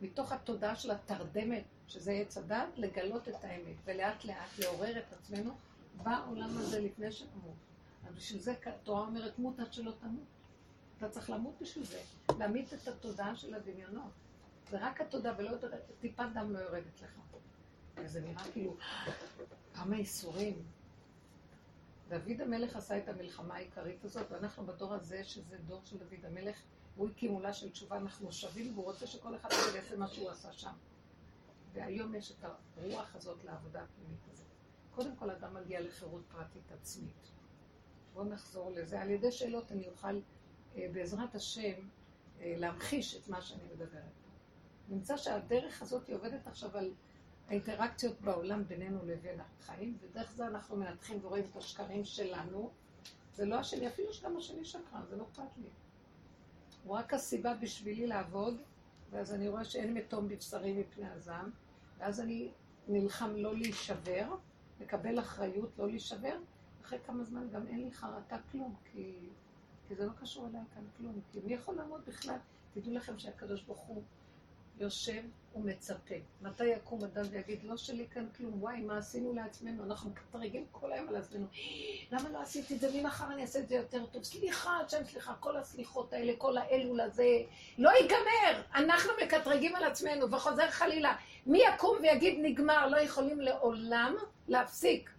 מתוך 0.01 0.33
התודעה 0.33 0.77
של 0.77 0.91
התרדמת, 0.91 1.65
שזה 1.89 2.13
עץ 2.13 2.39
הדת, 2.39 2.69
לגלות 2.77 3.29
את 3.29 3.45
האמת, 3.45 3.77
ולאט 3.85 4.25
לאט 4.25 4.59
לעורר 4.59 4.99
את 4.99 5.13
עצמנו 5.13 5.55
בעולם 6.03 6.59
הזה 6.59 6.81
לפני 6.81 7.13
שנמות. 7.13 7.55
אז 8.09 8.15
בשביל 8.15 8.41
זה 8.41 8.55
התורה 8.67 9.07
אומרת, 9.07 9.39
מות 9.39 9.61
עד 9.61 9.73
שלא 9.73 9.93
תמות. 10.01 10.25
אתה 10.99 11.09
צריך 11.09 11.31
למות 11.31 11.55
בשביל 11.61 11.85
זה, 11.85 12.01
להמית 12.39 12.75
את 12.75 12.89
התודעה 12.89 13.37
של 13.37 13.55
הדמיונות. 13.55 14.11
זה 14.71 14.87
רק 14.87 15.01
התודעה, 15.01 15.35
ולא 15.39 15.51
טיפת 16.01 16.25
דם 16.35 16.53
לא 16.53 16.59
יורדת 16.59 17.03
לך. 17.03 17.11
וזה 17.97 18.21
נראה 18.21 18.45
כאילו, 18.53 18.77
כמה 19.75 19.97
ייסורים. 19.97 20.63
דוד 22.09 22.41
המלך 22.41 22.77
עשה 22.77 22.99
את 22.99 23.09
המלחמה 23.09 23.55
העיקרית 23.55 24.05
הזאת, 24.05 24.31
ואנחנו 24.31 24.67
בדור 24.67 24.95
הזה, 24.95 25.25
שזה 25.25 25.59
דור 25.59 25.81
של 25.85 25.99
דוד 25.99 26.25
המלך, 26.25 26.63
הוא 26.97 27.09
הקים 27.09 27.33
עולה 27.33 27.53
של 27.53 27.71
תשובה, 27.71 27.97
אנחנו 27.97 28.33
שווים, 28.33 28.73
והוא 28.75 28.85
רוצה 28.85 29.07
שכל 29.07 29.37
אחד 29.37 29.49
יעשה 29.75 29.97
מה 29.97 30.09
שהוא 30.09 30.31
עשה 30.31 30.53
שם. 30.53 30.73
והיום 31.73 32.15
יש 32.15 32.33
את 32.33 32.45
הרוח 32.45 33.17
הזאת 33.17 33.45
לעבודה 33.45 33.83
הפנימית 33.83 34.29
הזאת. 34.33 34.47
קודם 34.95 35.17
כל, 35.17 35.31
אדם 35.31 35.55
מגיע 35.55 35.81
לחירות 35.81 36.23
פרטית 36.33 36.73
עצמית. 36.73 37.31
בואו 38.13 38.25
נחזור 38.25 38.71
לזה. 38.71 39.01
על 39.01 39.11
ידי 39.11 39.33
שאלות 39.33 39.73
אני 39.73 39.89
אוכל, 39.89 40.21
אה, 40.77 40.87
בעזרת 40.93 41.35
השם, 41.35 41.89
אה, 42.41 42.55
להמחיש 42.57 43.17
את 43.17 43.29
מה 43.29 43.43
שאני 43.43 43.63
מדברת. 43.75 44.13
נמצא 44.89 45.17
שהדרך 45.17 45.83
הזאת 45.83 46.07
היא 46.07 46.17
עובדת 46.17 46.47
עכשיו 46.47 46.77
על 46.77 46.93
האינטראקציות 47.49 48.21
בעולם 48.21 48.65
בינינו 48.65 48.99
לבין 49.07 49.41
החיים, 49.41 49.99
ודרך 50.01 50.33
זה 50.33 50.47
אנחנו 50.47 50.77
מנתחים 50.77 51.19
ורואים 51.23 51.45
את 51.51 51.57
השקרים 51.57 52.05
שלנו. 52.05 52.71
זה 53.35 53.45
לא 53.45 53.55
השני, 53.55 53.89
אפילו 53.89 54.13
שגם 54.13 54.37
השני 54.37 54.65
שקרן, 54.65 55.03
זה 55.11 55.17
לא 55.17 55.25
אכפת 55.25 55.57
לי. 55.57 55.69
הוא 56.85 56.97
רק 56.97 57.15
הסיבה 57.15 57.55
בשבילי 57.55 58.07
לעבוד, 58.07 58.57
ואז 59.11 59.35
אני 59.35 59.49
רואה 59.49 59.65
שאין 59.65 59.95
מתום 59.95 60.29
בבשרי 60.29 60.73
מפני 60.73 61.09
הזעם, 61.09 61.51
ואז 61.99 62.21
אני 62.21 62.51
נלחם 62.89 63.37
לא 63.37 63.55
להישבר, 63.57 64.35
לקבל 64.81 65.19
אחריות 65.19 65.79
לא 65.79 65.89
להישבר, 65.89 66.37
אחרי 66.85 66.99
כמה 67.07 67.25
זמן 67.25 67.49
גם 67.53 67.67
אין 67.67 67.85
לי 67.85 67.93
חרטה 67.93 68.37
כלום, 68.53 68.75
כי, 68.85 69.29
כי 69.89 69.95
זה 69.95 70.07
לא 70.07 70.13
קשור 70.21 70.47
אליי 70.47 70.61
כאן 70.75 70.85
כלום, 70.97 71.21
כי 71.33 71.41
מי 71.45 71.55
יכול 71.55 71.75
לעמוד 71.75 72.01
בכלל? 72.07 72.39
תדעו 72.75 72.95
לכם 72.95 73.19
שהקדוש 73.19 73.63
ברוך 73.63 73.81
הוא 73.81 74.03
יושב 74.79 75.23
ומצפה. 75.57 76.15
מתי 76.43 76.65
יקום 76.65 77.05
אדם 77.05 77.25
ויגיד, 77.31 77.65
לא 77.65 77.77
שלי 77.77 78.07
כאן 78.11 78.27
כלום, 78.37 78.63
וואי, 78.63 78.81
מה 78.81 78.99
עשינו 78.99 79.35
לעצמנו? 79.35 79.85
אנחנו 79.85 80.11
מקטרגים 80.11 80.67
כל 80.73 80.93
היום 80.93 81.09
על 81.09 81.17
עצמנו. 81.17 81.47
למה 82.13 82.31
לא 82.31 82.43
עשיתי 82.43 82.75
את 82.75 82.81
זה? 82.81 82.89
ממחר 82.95 83.33
אני 83.33 83.43
אעשה 83.43 83.59
את 83.59 83.69
זה 83.69 83.75
יותר 83.75 84.07
טוב. 84.07 84.23
סליחה, 84.23 84.79
השם 84.87 85.05
סליחה, 85.05 85.35
כל 85.41 85.57
הסליחות 85.57 86.13
האלה, 86.13 86.33
כל 86.39 86.57
האלו 86.57 86.97
לזה, 86.97 87.43
לא 87.79 87.91
ייגמר. 87.91 88.63
אנחנו 88.75 89.13
מקטרגים 89.25 89.77
על 89.77 89.85
עצמנו, 89.85 90.31
וחוזר 90.31 90.71
חלילה. 90.71 91.17
מי 91.47 91.63
יקום 91.75 91.99
ויגיד, 92.03 92.39
נגמר, 92.43 92.89
לא 92.89 92.97
יכולים 92.97 93.41
לעולם 93.41 94.15
להפסיק. 94.49 95.11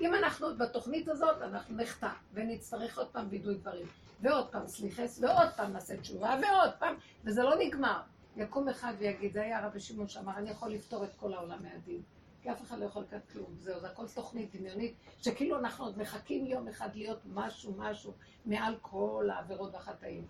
אם 0.00 0.14
אנחנו 0.14 0.46
עוד 0.46 0.58
בתוכנית 0.58 1.08
הזאת, 1.08 1.42
אנחנו 1.42 1.76
נחטא, 1.76 2.10
ונצטרך 2.32 2.98
עוד 2.98 3.08
פעם 3.08 3.26
וידוי 3.30 3.54
דברים. 3.54 3.86
ועוד 4.20 4.48
פעם 4.48 4.66
סליחס, 4.66 5.18
ועוד 5.22 5.48
פעם 5.56 5.72
נעשה 5.72 5.96
תשובה, 5.96 6.36
ועוד 6.42 6.70
פעם, 6.78 6.94
וזה 7.24 7.42
לא 7.42 7.56
נגמר. 7.58 8.00
יקום 8.36 8.68
אחד 8.68 8.94
ויגיד, 8.98 9.32
זה 9.32 9.42
היה 9.42 9.66
רבי 9.66 9.80
שמעון 9.80 10.08
שאמר, 10.08 10.36
אני 10.36 10.50
יכול 10.50 10.72
לפתור 10.72 11.04
את 11.04 11.14
כל 11.14 11.34
העולם 11.34 11.62
מהדין. 11.62 12.02
כי 12.42 12.52
אף 12.52 12.62
אחד 12.62 12.78
לא 12.78 12.84
יכול 12.84 13.02
לקחת 13.02 13.28
כלום. 13.32 13.54
זהו, 13.58 13.80
זה 13.80 13.86
הכל 13.86 14.08
תוכנית 14.14 14.56
דמיונית, 14.56 14.94
שכאילו 15.22 15.58
אנחנו 15.58 15.84
עוד 15.84 15.98
מחכים 15.98 16.46
יום 16.46 16.68
אחד 16.68 16.94
להיות 16.94 17.20
משהו, 17.26 17.74
משהו, 17.78 18.12
מעל 18.46 18.76
כל 18.82 19.28
העבירות 19.32 19.74
והחטאים. 19.74 20.26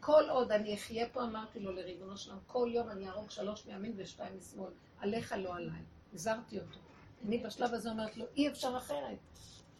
כל 0.00 0.24
עוד 0.30 0.52
אני 0.52 0.74
אחיה 0.74 1.08
פה, 1.08 1.22
אמרתי 1.22 1.60
לו 1.60 1.72
לריבונו 1.72 2.16
שלום, 2.16 2.38
כל 2.46 2.70
יום 2.72 2.90
אני 2.90 3.08
אהרוג 3.08 3.30
שלוש 3.30 3.66
מימין 3.66 3.92
ושתיים 3.96 4.36
משמאל. 4.36 4.70
עליך 5.00 5.34
לא 5.38 5.56
עליי. 5.56 5.82
הזהרתי 6.14 6.58
אותו. 6.58 6.78
אני 7.26 7.38
בשלב 7.38 7.74
הזה 7.74 7.90
אומרת 7.90 8.16
לו, 8.16 8.24
אי 8.36 8.48
אפשר 8.48 8.76
אחרת. 8.76 9.18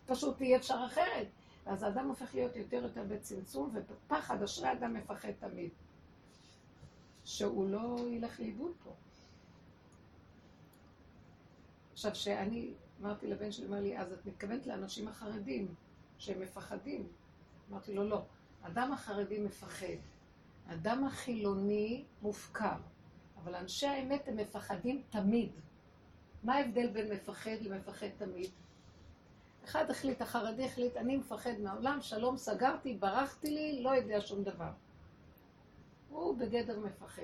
פשוט 0.07 0.40
אי 0.40 0.57
אפשר 0.57 0.78
אחרת. 0.87 1.26
ואז 1.66 1.83
האדם 1.83 2.09
הופך 2.09 2.35
להיות 2.35 2.57
יותר 2.57 2.76
יותר 2.76 3.04
בצמצום 3.09 3.70
ובפחד, 3.74 4.42
אשרי 4.42 4.72
אדם 4.72 4.94
מפחד 4.94 5.31
תמיד. 5.38 5.70
שהוא 7.29 7.69
לא 7.69 7.97
ילך 8.11 8.41
לאיבוד 8.41 8.73
פה. 8.85 8.91
עכשיו, 11.93 12.14
שאני 12.14 12.75
אמרתי 13.01 13.27
לבן 13.27 13.53
שלי, 13.53 13.67
אמר 13.67 13.81
לי, 13.81 13.99
אז 13.99 14.12
את 14.12 14.27
מתכוונת 14.27 14.67
לאנשים 14.67 15.09
החרדים, 15.09 15.75
שהם 16.19 16.41
מפחדים. 16.41 17.09
אמרתי 17.71 17.95
לו, 17.95 18.09
לא. 18.09 18.23
אדם 18.62 18.93
החרדי 18.93 19.38
מפחד. 19.38 19.97
אדם 20.67 21.05
החילוני 21.05 22.05
מופקר. 22.23 22.77
אבל 23.43 23.55
אנשי 23.55 23.87
האמת 23.87 24.29
הם 24.29 24.37
מפחדים 24.37 25.03
תמיד. 25.11 25.51
מה 26.43 26.55
ההבדל 26.55 26.91
בין 26.91 27.12
מפחד 27.12 27.57
למפחד 27.61 28.09
תמיד? 28.19 28.51
אחד 29.64 29.91
החליט, 29.91 30.23
החרדי 30.23 30.64
החליט, 30.64 30.97
אני 30.97 31.17
מפחד 31.17 31.61
מהעולם, 31.62 31.99
שלום, 32.01 32.37
סגרתי, 32.37 32.95
ברחתי 32.95 33.51
לי, 33.51 33.83
לא 33.83 33.91
יודע 33.91 34.21
שום 34.21 34.45
דבר. 34.45 34.71
הוא 36.09 36.38
בגדר 36.38 36.81
מפחד. 36.81 37.23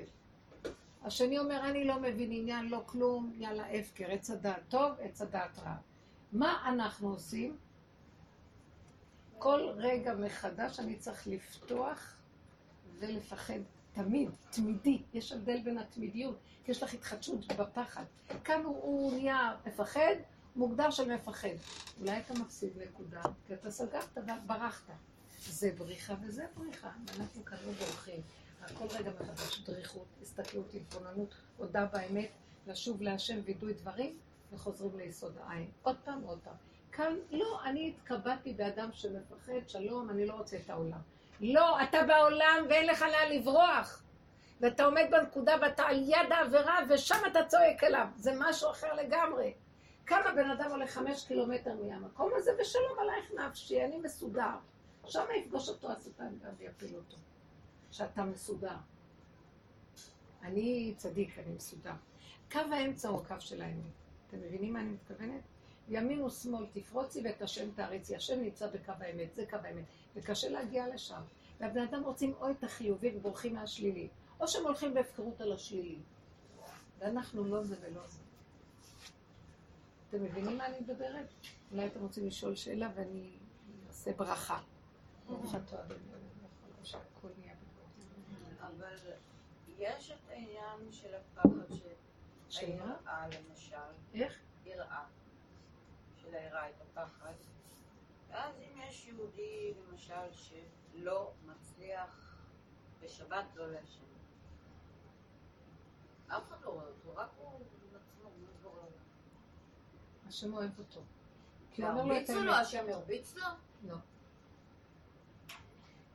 השני 1.04 1.38
אומר, 1.38 1.60
אני 1.70 1.84
לא 1.84 2.00
מבין 2.00 2.32
עניין, 2.32 2.68
לא 2.68 2.82
כלום, 2.86 3.32
יאללה, 3.34 3.70
הפקר, 3.70 4.10
עץ 4.10 4.30
הדעת 4.30 4.62
טוב, 4.68 4.92
עץ 5.00 5.22
הדעת 5.22 5.58
רע. 5.58 5.74
מה 6.32 6.62
אנחנו 6.68 7.08
עושים? 7.08 7.56
כל 9.38 9.60
רגע 9.76 10.14
מחדש 10.14 10.80
אני 10.80 10.96
צריך 10.96 11.26
לפתוח 11.26 12.16
ולפחד 12.98 13.58
תמיד, 13.92 14.30
תמידי. 14.50 15.02
יש 15.14 15.32
הבדל 15.32 15.62
בין 15.62 15.78
התמידיות, 15.78 16.36
כי 16.64 16.70
יש 16.70 16.82
לך 16.82 16.94
התחדשות 16.94 17.52
בפחד. 17.52 18.04
כאן 18.44 18.62
הוא, 18.64 18.82
הוא 18.82 19.12
נהיה 19.12 19.56
מפחד, 19.66 20.14
מוגדר 20.56 20.90
של 20.90 21.14
מפחד. 21.14 21.48
אולי 22.00 22.18
אתה 22.18 22.34
מפסיד 22.34 22.72
נקודה, 22.88 23.22
כי 23.46 23.54
אתה 23.54 23.70
סגרת 23.70 24.18
וברחת. 24.18 24.92
זה 25.46 25.72
בריחה 25.78 26.14
וזה 26.22 26.46
בריחה, 26.54 26.90
ואנחנו 27.06 27.44
כאן 27.44 27.58
לא 27.66 27.72
בורחים. 27.72 28.20
כל 28.78 28.86
רגע 28.98 29.10
מחדש 29.20 29.60
דריכות, 29.60 30.06
הסתכלות, 30.22 30.74
התבוננות, 30.74 31.34
הודה 31.56 31.86
באמת, 31.92 32.28
לשוב 32.66 33.02
להשם 33.02 33.40
וידוי 33.44 33.72
דברים, 33.74 34.18
וחוזרים 34.52 34.98
ליסוד 34.98 35.38
העין. 35.44 35.70
עוד 35.82 35.96
פעם, 36.04 36.22
עוד 36.22 36.38
פעם. 36.44 36.54
כאן, 36.92 37.16
לא, 37.30 37.60
אני 37.64 37.88
התקבעתי 37.88 38.52
באדם 38.52 38.90
שמפחד, 38.92 39.68
שלום, 39.68 40.10
אני 40.10 40.26
לא 40.26 40.34
רוצה 40.34 40.56
את 40.56 40.70
העולם. 40.70 41.00
לא, 41.40 41.82
אתה 41.82 41.98
בעולם 42.02 42.66
ואין 42.68 42.86
לך 42.86 43.02
לאן 43.02 43.32
לברוח. 43.32 44.02
ואתה 44.60 44.84
עומד 44.84 45.04
בנקודה 45.10 45.56
ואתה 45.62 45.82
על 45.82 46.02
יד 46.02 46.32
העבירה 46.32 46.78
ושם 46.88 47.18
אתה 47.32 47.44
צועק 47.44 47.84
אליו. 47.84 48.06
זה 48.16 48.32
משהו 48.38 48.70
אחר 48.70 48.94
לגמרי. 48.94 49.54
כמה 50.06 50.32
בן 50.36 50.50
אדם 50.50 50.70
הולך 50.70 50.90
חמש 50.90 51.24
קילומטר 51.24 51.74
מהמקום 51.74 52.30
הזה, 52.36 52.50
ושלום 52.60 52.98
עלייך 52.98 53.32
נפשי, 53.34 53.84
אני 53.84 53.98
מסודר. 53.98 54.56
שם 55.06 55.24
יפגוש 55.38 55.68
אותו 55.68 55.92
השטן 55.92 56.38
גם 56.44 56.50
ויפיל 56.58 56.96
אותו. 56.96 57.16
שאתה 57.94 58.24
מסודר. 58.24 58.76
אני 60.42 60.94
צדיק, 60.96 61.38
אני 61.38 61.52
מסודר. 61.52 61.94
קו 62.52 62.58
האמצע 62.58 63.08
הוא 63.08 63.20
הקו 63.20 63.40
של 63.40 63.62
האמת. 63.62 63.92
אתם 64.28 64.38
מבינים 64.40 64.72
מה 64.72 64.80
אני 64.80 64.88
מתכוונת? 64.88 65.42
ימין 65.88 66.22
ושמאל 66.22 66.66
תפרוצי 66.72 67.20
ואת 67.24 67.42
השם 67.42 67.70
תעריצי. 67.70 68.16
השם 68.16 68.40
נמצא 68.40 68.66
בקו 68.66 68.92
האמת, 69.00 69.34
זה 69.34 69.44
קו 69.50 69.56
האמת. 69.56 69.84
וקשה 70.16 70.48
להגיע 70.48 70.94
לשם. 70.94 71.20
והבני 71.60 71.84
אדם 71.84 72.02
רוצים 72.02 72.34
או 72.40 72.50
את 72.50 72.64
החיובי 72.64 73.16
ובורחים 73.16 73.54
מהשלילי, 73.54 74.08
או 74.40 74.48
שהם 74.48 74.64
הולכים 74.64 74.94
בהפקרות 74.94 75.40
על 75.40 75.52
השלילי. 75.52 75.98
ואנחנו 76.98 77.44
לא 77.44 77.64
זה 77.64 77.76
ולא 77.80 78.06
זה. 78.06 78.18
אתם 80.08 80.22
מבינים 80.24 80.58
מה 80.58 80.66
אני 80.66 80.80
מדברת? 80.80 81.26
אולי 81.72 81.86
אתם 81.86 82.00
רוצים 82.00 82.26
לשאול 82.26 82.54
שאלה 82.54 82.90
ואני 82.94 83.30
אעשה 83.88 84.12
ברכה. 84.12 84.60
ברוך 85.26 85.54
אתה 85.54 85.80
אדוני, 85.80 86.00
אבל 86.12 86.24
יש 89.84 90.10
את 90.10 90.28
העניין 90.30 90.92
של 90.92 91.14
הפחד 91.14 91.74
של 92.48 92.66
היראה 92.66 93.26
למשל. 93.28 93.76
איך? 94.14 94.38
יראה. 94.64 95.04
של 96.16 96.34
היראה, 96.34 96.70
את 96.70 96.74
הפחד. 96.80 97.32
ואז 98.28 98.54
אם 98.58 98.80
יש 98.88 99.06
יהודי 99.06 99.74
למשל 99.74 100.32
שלא 100.32 101.32
מצליח 101.46 102.36
בשבת 103.00 103.44
לא 103.54 103.72
לעשן. 103.72 104.04
אף 106.28 106.48
אחד 106.48 106.62
לא 106.62 106.70
רואה 106.70 106.86
אותו, 106.86 107.16
רק 107.16 107.30
הוא 107.38 107.60
עצמו, 107.96 108.28
הוא 108.28 108.72
רואה 108.72 108.84
אותו. 108.84 108.98
השם 110.28 110.54
אוהב 110.54 110.78
אותו. 110.78 111.00
ירביץ 111.78 112.30
לו, 112.30 112.52
השם 112.52 112.88
ירביץ 112.88 113.34
לו? 113.34 113.46
לא. 113.82 113.96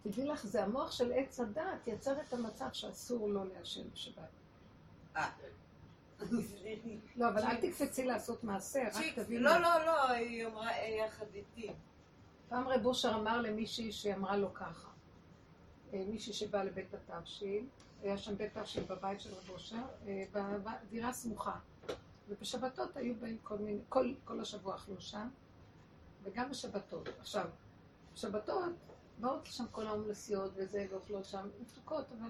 תדעי 0.03 0.25
לך, 0.25 0.45
זה 0.45 0.63
המוח 0.63 0.91
של 0.91 1.11
עץ 1.15 1.39
הדעת 1.39 1.87
יצר 1.87 2.21
את 2.21 2.33
המצב 2.33 2.69
שאסור 2.73 3.29
לא 3.29 3.45
לעשן 3.45 3.89
בשבת. 3.93 4.29
אה. 5.15 5.29
לא, 7.15 7.29
אבל 7.29 7.41
אל 7.43 7.55
תקפצי 7.55 8.05
לעשות 8.05 8.43
מעשה, 8.43 8.79
רק 8.93 9.05
תביני. 9.15 9.43
לא, 9.43 9.57
לא, 9.57 9.85
לא, 9.85 10.09
היא 10.09 10.45
אמרה 10.45 10.71
יחד 10.87 11.25
איתי. 11.33 11.73
פעם 12.49 12.67
רב 12.67 12.85
אושר 12.85 13.15
אמר 13.15 13.41
למישהי 13.41 13.91
שאמרה 13.91 14.37
לו 14.37 14.53
ככה, 14.53 14.89
אה, 15.93 16.03
מישהי 16.07 16.33
שבאה 16.33 16.63
לבית 16.63 16.93
התבשיל, 16.93 17.65
היה 18.03 18.17
שם 18.17 18.37
בית 18.37 18.57
תבשיל 18.57 18.83
בבית 18.83 19.21
של 19.21 19.33
רב 19.33 19.49
אושר, 19.49 19.75
אה, 20.07 20.25
בדירה 20.33 21.13
סמוכה. 21.13 21.59
ובשבתות 22.29 22.97
היו 22.97 23.15
באים 23.15 23.37
כל 23.43 23.57
מיני, 23.57 23.79
כל, 23.89 24.13
כל 24.25 24.39
השבוע 24.39 24.75
אכלו 24.75 25.01
שם, 25.01 25.29
וגם 26.23 26.49
בשבתות. 26.49 27.09
עכשיו, 27.19 27.45
בשבתות 28.13 28.73
באות 29.19 29.45
שם 29.45 29.65
כל 29.71 29.87
ההומלסיות 29.87 30.51
וזה, 30.55 30.85
ואוכלות 30.91 31.25
שם 31.25 31.47
מתוקות, 31.61 32.05
אבל... 32.19 32.29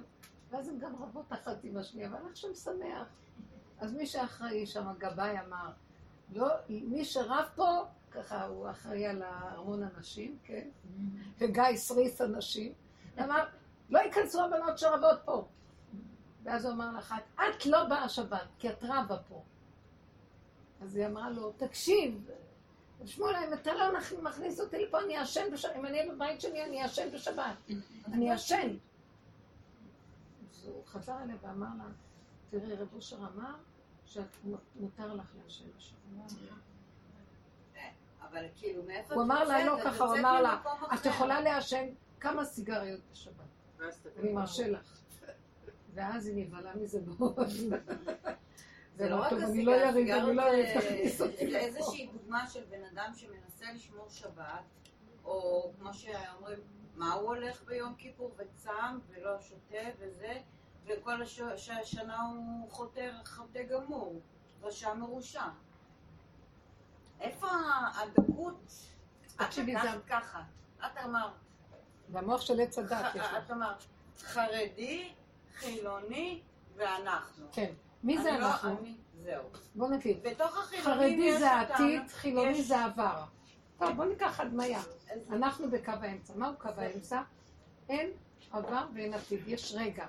ואז 0.49 0.67
הן 0.67 0.79
גם 0.79 0.95
רבות 1.03 1.33
אחת 1.33 1.63
עם 1.63 1.77
השנייה, 1.77 2.09
ואנחנו 2.11 2.35
שם 2.35 2.53
שמח. 2.53 3.07
אז 3.79 3.93
מי 3.93 4.05
שאחראי 4.05 4.65
שם, 4.65 4.87
הגבאי 4.87 5.39
אמר, 5.39 5.71
לא, 6.33 6.47
מי 6.69 7.05
שרב 7.05 7.45
פה, 7.55 7.85
ככה 8.11 8.45
הוא 8.45 8.69
אחראי 8.69 9.07
על 9.07 9.23
ארמון 9.23 9.83
הנשים, 9.83 10.37
כן? 10.43 10.69
וגיא 11.39 11.75
סריס 11.75 12.21
הנשים, 12.21 12.73
אמר, 13.19 13.45
לא 13.89 13.99
ייכנסו 13.99 14.43
הבנות 14.45 14.77
שרבות 14.77 15.19
פה. 15.25 15.47
ואז 16.43 16.65
הוא 16.65 16.73
אמר 16.73 16.91
לאחת, 16.91 17.23
את 17.35 17.65
לא 17.65 17.83
באה 17.83 18.09
שבת, 18.09 18.47
כי 18.59 18.69
את 18.69 18.83
רבה 18.83 19.17
פה. 19.29 19.41
אז 20.81 20.95
היא 20.95 21.05
אמרה 21.05 21.29
לו, 21.29 21.51
תקשיב, 21.57 22.29
שמואל, 23.05 23.35
אם 23.35 23.53
אתה 23.53 23.73
לא 23.73 23.99
מכניס 24.21 24.59
אותי 24.59 24.85
לפה, 24.85 25.01
אני 25.01 25.17
אעשן 25.17 25.51
בשבת. 25.53 25.75
אם 25.75 25.85
אני 25.85 26.09
בבית 26.09 26.41
שלי, 26.41 26.63
אני 26.63 26.83
אעשן 26.83 27.11
בשבת. 27.13 27.55
אני 28.13 28.31
אעשן. 28.31 28.77
אז 30.51 30.67
הוא 30.67 30.85
חזר 30.85 31.15
אליה 31.23 31.35
ואמר 31.41 31.67
לה, 31.77 31.83
תראי, 32.49 32.75
רב 32.75 32.87
אושר 32.95 33.17
אמר 33.17 33.55
שמותר 34.05 35.13
לך 35.13 35.25
לעשן 35.43 35.65
בשבת. 35.77 36.39
אבל 38.31 38.45
כאילו, 38.55 38.83
מאיפה 38.83 39.13
הוא 39.13 39.23
אמר 39.23 39.43
לה, 39.43 39.65
לא 39.65 39.77
ככה, 39.83 40.03
הוא 40.03 40.17
אמר 40.17 40.41
לה, 40.41 40.61
את 40.93 41.05
יכולה 41.05 41.41
לעשן 41.41 41.85
כמה 42.19 42.45
סיגריות 42.45 43.01
בשבת. 43.11 43.33
אני 44.17 44.33
מרשה 44.33 44.69
לך. 44.69 44.99
ואז 45.93 46.27
היא 46.27 46.45
נבהלה 46.45 46.75
מזה 46.75 46.99
מאוד. 47.05 47.37
זה 48.99 49.09
לא 49.09 49.15
רק 49.15 49.31
לא 49.31 49.71
יריב, 49.71 50.09
אני 50.09 50.35
לא 50.35 50.41
אריב, 50.41 50.79
תכניס 50.79 51.21
אותי 51.21 51.51
זה 51.51 51.57
איזושהי 51.57 52.07
דוגמה 52.13 52.47
של 52.49 52.63
בן 52.69 52.83
אדם 52.93 53.11
שמנסה 53.15 53.65
לשמור 53.73 54.09
שבת, 54.09 54.63
או 55.25 55.71
כמו 55.79 55.93
שאומרים, 55.93 56.59
מה 56.95 57.13
הוא 57.13 57.27
הולך 57.27 57.63
ביום 57.63 57.95
כיפור 57.95 58.35
וצם 58.37 58.99
ולא 59.09 59.41
שותה 59.41 59.89
וזה, 59.99 60.37
וכל 60.85 61.21
השנה 61.21 62.21
הוא 62.21 62.69
חוטא, 62.71 63.11
חוטא 63.25 63.63
גמור, 63.63 64.21
רשע 64.61 64.93
מרושע. 64.93 65.47
איפה 67.19 67.47
הדקות? 67.95 68.71
את 69.35 69.57
לקחת 69.57 70.05
ככה, 70.07 70.41
את 70.79 70.97
אמרת. 71.05 71.31
והמוח 72.09 72.41
של 72.41 72.61
עץ 72.61 72.77
הדת 72.77 73.15
יש 73.15 73.21
לך. 73.21 73.35
את 73.45 73.51
אמרת, 73.51 73.83
חרדי, 74.19 75.13
חילוני 75.53 76.41
ואנחנו. 76.75 77.45
כן. 77.51 77.73
מי 78.03 78.17
זה 78.23 78.31
לא- 78.31 78.37
אנחנו? 78.47 78.75
זהו. 79.23 79.43
בוא 79.75 79.89
נגיד. 79.89 80.23
בתוך 80.23 80.57
החילונים 80.57 80.99
חרדי 80.99 81.21
יש 81.21 81.39
זה 81.39 81.61
אותנו. 81.61 81.73
העתיד, 81.73 82.07
חילוני 82.11 82.63
זה 82.63 82.77
העבר. 82.77 83.23
טוב, 83.77 83.95
בוא 83.95 84.05
ניקח 84.05 84.39
הדמיה. 84.39 84.81
אנחנו 85.29 85.71
בקו 85.71 85.91
האמצע. 85.91 86.33
מהו 86.35 86.53
קו 86.57 86.69
האמצע? 86.77 87.21
אין 87.89 88.09
עבר 88.51 88.85
ואין 88.95 89.13
עתיד. 89.13 89.39
יש 89.47 89.75
רגע. 89.77 90.07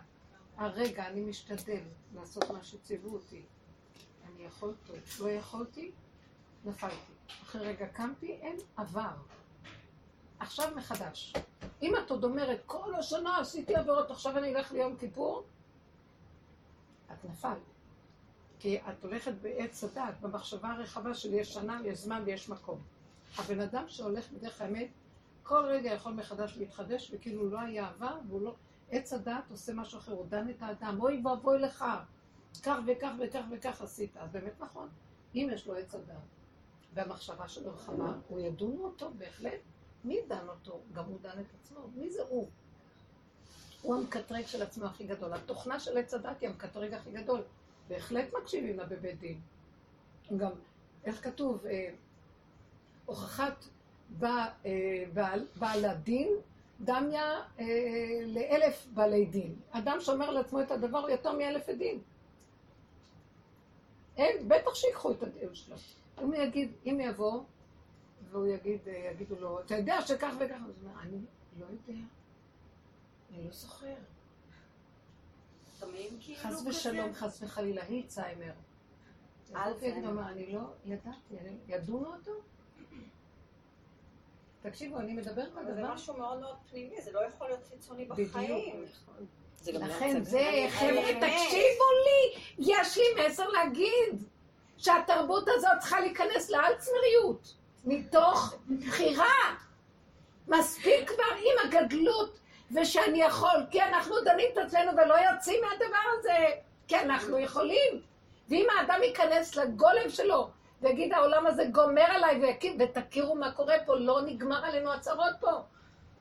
הרגע, 0.56 1.06
אני 1.06 1.20
משתדל 1.20 1.80
לעשות 2.14 2.50
מה 2.50 2.62
שציוו 2.62 3.12
אותי. 3.14 3.42
אני 4.26 4.44
יכול 4.44 4.74
טוב. 4.86 4.96
לא 5.20 5.30
יכולתי, 5.30 5.90
נפלתי. 6.64 6.94
אחרי 7.42 7.66
רגע 7.66 7.86
קמתי, 7.86 8.32
אין 8.32 8.56
עבר. 8.76 9.10
עכשיו 10.38 10.72
מחדש. 10.76 11.32
אם 11.82 11.96
את 11.96 12.10
עוד 12.10 12.24
אומרת, 12.24 12.62
כל 12.66 12.94
השנה 12.94 13.38
עשיתי 13.40 13.76
עבירות, 13.76 14.10
עכשיו 14.10 14.38
אני 14.38 14.54
אלך 14.56 14.72
ליום 14.72 14.96
כיפור, 14.96 15.44
את 17.12 17.24
נפלת. 17.24 17.69
כי 18.60 18.78
את 18.78 19.04
הולכת 19.04 19.32
בעץ 19.42 19.84
הדת, 19.84 20.14
במחשבה 20.20 20.72
הרחבה 20.72 21.14
של 21.14 21.34
יש 21.34 21.54
שנה, 21.54 21.80
יש 21.84 21.98
זמן 21.98 22.22
ויש 22.26 22.48
מקום. 22.48 22.80
הבן 23.38 23.60
אדם 23.60 23.84
שהולך 23.88 24.30
בדרך 24.32 24.60
האמת, 24.60 24.88
כל 25.42 25.64
רגע 25.66 25.90
יכול 25.90 26.12
מחדש 26.12 26.56
להתחדש, 26.56 27.10
וכאילו 27.14 27.50
לא 27.50 27.60
היה 27.60 27.88
עבר, 27.88 28.18
והוא 28.28 28.42
לא... 28.42 28.54
עץ 28.90 29.12
הדת 29.12 29.50
עושה 29.50 29.72
משהו 29.74 29.98
אחר, 29.98 30.12
הוא 30.12 30.26
דן 30.28 30.50
את 30.50 30.62
האדם, 30.62 31.00
אוי 31.00 31.22
ואבוי 31.24 31.58
לך, 31.58 31.84
כך 32.62 32.76
וכך 32.86 33.12
וכך 33.18 33.42
וכך 33.50 33.82
עשית. 33.82 34.16
אז 34.16 34.30
באמת 34.30 34.60
נכון, 34.60 34.88
אם 35.34 35.48
יש 35.52 35.66
לו 35.66 35.74
עץ 35.74 35.94
אדם, 35.94 36.20
והמחשבה 36.94 37.48
שלו 37.48 37.74
רחבה, 37.74 38.12
הוא 38.28 38.40
ידונו 38.40 38.84
אותו 38.84 39.10
בהחלט. 39.18 39.60
מי 40.04 40.18
דן 40.28 40.48
אותו? 40.48 40.80
גם 40.92 41.04
הוא 41.04 41.18
דן 41.22 41.40
את 41.40 41.54
עצמו. 41.60 41.80
מי 41.94 42.10
זה 42.10 42.22
הוא? 42.28 42.48
הוא 43.82 43.96
המקטרג 43.96 44.46
של 44.46 44.62
עצמו 44.62 44.84
הכי 44.84 45.06
גדול. 45.06 45.32
התוכנה 45.32 45.80
של 45.80 45.98
עץ 45.98 46.14
הדת 46.14 46.40
היא 46.40 46.48
המקטרג 46.48 46.94
הכי 46.94 47.12
גדול. 47.12 47.42
בהחלט 47.90 48.34
מקשיבים 48.40 48.76
לה 48.76 48.84
בבית 48.84 49.18
דין. 49.18 49.40
גם, 50.36 50.50
איך 51.04 51.24
כתוב, 51.24 51.66
אה, 51.66 51.90
הוכחת 53.06 53.64
בא, 54.18 54.48
אה, 54.66 55.04
בעל, 55.12 55.46
בעל 55.56 55.84
הדין 55.84 56.28
דמיה 56.80 57.42
אה, 57.58 57.66
לאלף 58.26 58.86
בעלי 58.94 59.26
דין. 59.26 59.54
אדם 59.70 60.00
שאומר 60.00 60.30
לעצמו 60.30 60.60
את 60.60 60.70
הדבר 60.70 60.98
הוא 60.98 61.08
יותר 61.08 61.32
מאלף 61.32 61.68
עדים. 61.68 62.02
אין, 64.16 64.48
בטח 64.48 64.74
שיקחו 64.74 65.10
את 65.10 65.22
הדין 65.22 65.54
שלו. 65.54 65.76
אם 66.22 66.32
יגיד, 66.34 66.72
אם 66.86 66.98
יבוא, 67.00 67.42
והוא 68.30 68.46
יגיד, 68.46 68.80
אה, 68.86 69.10
יגידו 69.12 69.36
לו, 69.40 69.60
אתה 69.60 69.76
יודע 69.76 70.02
שכך 70.02 70.34
וכך, 70.40 70.56
הוא 70.66 70.74
אומר, 70.82 71.00
אני 71.02 71.18
לא 71.60 71.66
יודע, 71.66 72.00
אני 73.30 73.44
לא 73.44 73.50
זוכר. 73.52 73.94
שומעים 75.80 76.18
כאילו 76.20 76.38
חס? 76.38 76.66
ושלום, 76.66 77.14
חס 77.14 77.42
וחלילה, 77.42 77.82
היא 77.84 78.06
ציימר. 78.06 78.52
אלצהיימר. 79.56 79.98
הוא 79.98 80.08
אומר, 80.08 80.28
אני 80.28 80.52
לא 80.52 80.60
ידעתי, 80.84 81.34
ידונו 81.68 82.06
אותו? 82.14 82.32
תקשיבו, 84.62 84.98
אני 84.98 85.12
מדברת 85.12 85.56
על 85.56 85.64
אבל 85.64 85.74
זה 85.74 85.80
דבר 85.80 85.94
משהו 85.94 86.16
מאוד 86.16 86.40
מאוד 86.40 86.56
פנימי, 86.70 87.02
זה 87.02 87.12
לא 87.12 87.20
יכול 87.20 87.46
להיות 87.46 87.64
חיצוני. 87.70 88.04
בחיים. 88.04 88.84
לא 89.66 89.80
לכן 89.80 90.24
זה, 90.24 90.66
חבר'ה. 90.70 91.14
תקשיבו 91.14 91.84
לי, 92.06 92.42
יש 92.58 92.98
לי 92.98 93.26
מסר 93.26 93.48
להגיד, 93.48 94.24
שהתרבות 94.76 95.44
הזאת 95.48 95.70
צריכה 95.80 96.00
להיכנס 96.00 96.50
לאלצמריות, 96.50 97.54
מתוך 97.84 98.54
בחירה. 98.80 99.56
מספיק 100.48 101.10
כבר 101.10 101.24
עם 101.36 101.68
הגדלות, 101.68 102.39
ושאני 102.74 103.22
יכול, 103.22 103.66
כי 103.70 103.82
אנחנו 103.82 104.14
דנים 104.24 104.46
את 104.52 104.58
עצמנו 104.58 104.92
ולא 104.96 105.14
יוצאים 105.14 105.60
מהדבר 105.62 106.18
הזה, 106.18 106.46
כי 106.88 106.96
אנחנו 106.96 107.38
יכולים. 107.38 108.02
ואם 108.48 108.66
האדם 108.78 109.02
ייכנס 109.02 109.56
לגולם 109.56 110.08
שלו, 110.08 110.50
ויגיד 110.82 111.12
העולם 111.12 111.46
הזה 111.46 111.64
גומר 111.64 112.02
עליי, 112.02 112.40
ויקים, 112.40 112.78
ותכירו 112.80 113.34
מה 113.34 113.52
קורה 113.52 113.74
פה, 113.86 113.96
לא 113.96 114.20
נגמר 114.22 114.64
עלינו 114.64 114.92
הצרות 114.92 115.34
פה. 115.40 115.50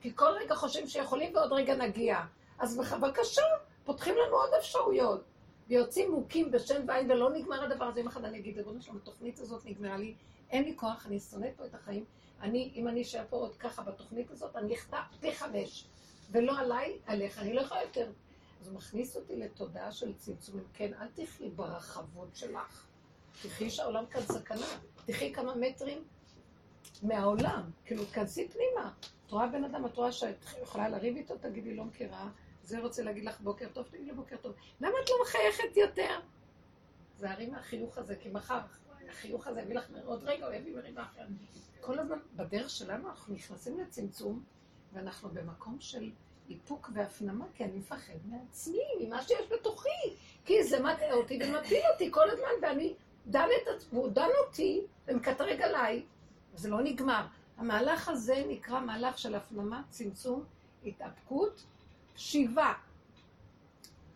כי 0.00 0.12
כל 0.14 0.28
רגע 0.28 0.54
חושבים 0.54 0.86
שיכולים 0.86 1.36
ועוד 1.36 1.52
רגע 1.52 1.74
נגיע. 1.74 2.18
אז 2.58 2.76
בבקשה, 2.76 3.42
פותחים 3.84 4.14
לנו 4.14 4.36
עוד 4.36 4.50
אפשרויות. 4.58 5.24
ויוצאים 5.68 6.10
מוכים 6.10 6.50
בשם 6.50 6.82
ועין, 6.86 7.10
ולא 7.10 7.30
נגמר 7.30 7.64
הדבר 7.64 7.84
הזה. 7.84 8.00
יום 8.00 8.08
אחד 8.08 8.24
אני 8.24 8.38
אגיד, 8.38 8.56
ריבונו 8.56 8.82
שלום, 8.82 8.96
התוכנית 8.96 9.38
הזאת 9.38 9.66
נגמרה 9.66 9.96
לי, 9.96 10.14
אין 10.50 10.64
לי 10.64 10.76
כוח, 10.76 11.06
אני 11.06 11.20
שונאת 11.20 11.52
פה 11.56 11.64
את 11.66 11.74
החיים. 11.74 12.04
אני, 12.42 12.72
אם 12.74 12.88
אני 12.88 13.02
אשאר 13.02 13.22
פה 13.30 13.36
עוד 13.36 13.56
ככה 13.56 13.82
בתוכנית 13.82 14.30
הזאת, 14.30 14.56
אני 14.56 14.74
אחטא 14.74 14.98
פי 15.20 15.32
חמש. 15.32 15.86
ולא 16.30 16.58
עליי, 16.58 16.98
עליך, 17.06 17.38
אני 17.38 17.54
לא 17.54 17.60
יכולה 17.60 17.82
יותר. 17.82 18.12
אז 18.60 18.68
הוא 18.68 18.76
מכניס 18.76 19.16
אותי 19.16 19.36
לתודעה 19.36 19.92
של 19.92 20.14
צמצומים. 20.14 20.64
כן, 20.72 20.94
אל 20.94 21.08
תחי 21.14 21.50
ברחבות 21.50 22.36
שלך. 22.36 22.86
תחי 23.42 23.70
שהעולם 23.70 24.06
כאן 24.06 24.20
סכנה. 24.20 24.66
תחי 25.06 25.32
כמה 25.32 25.54
מטרים 25.54 26.04
מהעולם. 27.02 27.70
כאילו, 27.84 28.04
תכנסי 28.04 28.48
פנימה. 28.48 28.92
את 29.26 29.30
רואה 29.30 29.46
בן 29.46 29.64
אדם, 29.64 29.86
את 29.86 29.96
רואה 29.96 30.12
שאת 30.12 30.44
יכולה 30.62 30.88
לריב 30.88 31.16
איתו, 31.16 31.34
תגידי, 31.38 31.74
לא 31.74 31.84
מכירה. 31.84 32.30
זה 32.62 32.80
רוצה 32.80 33.02
להגיד 33.02 33.24
לך 33.24 33.40
בוקר 33.40 33.68
טוב, 33.72 33.86
תגידי 33.86 34.10
לו 34.10 34.16
בוקר 34.16 34.36
טוב. 34.36 34.54
למה 34.80 34.94
את 35.04 35.10
לא 35.10 35.16
מחייכת 35.22 35.76
יותר? 35.76 36.20
זהרי 37.16 37.46
מהחיוך 37.46 37.98
הזה, 37.98 38.16
כי 38.16 38.28
מחר 38.28 38.60
החיוך 39.08 39.46
הזה 39.46 39.60
יביא 39.60 39.74
לך, 39.74 39.90
עוד 40.04 40.24
רגע 40.24 40.46
הוא 40.46 40.54
יביא 40.54 40.76
מריבה 40.76 41.02
אחרת. 41.02 41.28
כל 41.80 41.98
הזמן, 41.98 42.18
בדרך 42.36 42.70
שלנו 42.70 43.08
אנחנו 43.08 43.34
נכנסים 43.34 43.80
לצמצום, 43.80 44.42
ואנחנו 44.92 45.28
במקום 45.28 45.76
של 45.80 46.10
איפוק 46.50 46.90
והפנמה, 46.94 47.44
כי 47.54 47.64
אני 47.64 47.78
מפחד 47.78 48.12
מעצמי, 48.24 48.84
ממה 49.00 49.22
שיש 49.22 49.52
בתוכי. 49.52 50.16
כי 50.44 50.64
זה 50.64 50.82
מטעה 50.82 51.12
אותי 51.12 51.38
ומפיל 51.42 51.82
אותי 51.92 52.08
כל 52.12 52.30
הזמן, 52.30 52.48
ואני 52.62 52.94
דן 53.26 53.48
את 53.62 53.68
עצמי, 53.68 53.98
הוא 53.98 54.08
דן 54.08 54.28
אותי 54.46 54.80
ומקטרג 55.08 55.62
עליי, 55.62 56.02
וזה 56.54 56.68
לא 56.68 56.82
נגמר. 56.82 57.26
המהלך 57.56 58.08
הזה 58.08 58.44
נקרא 58.48 58.80
מהלך 58.80 59.18
של 59.18 59.34
הפנמה, 59.34 59.82
צמצום, 59.88 60.44
התאפקות, 60.86 61.64
שיבה. 62.16 62.72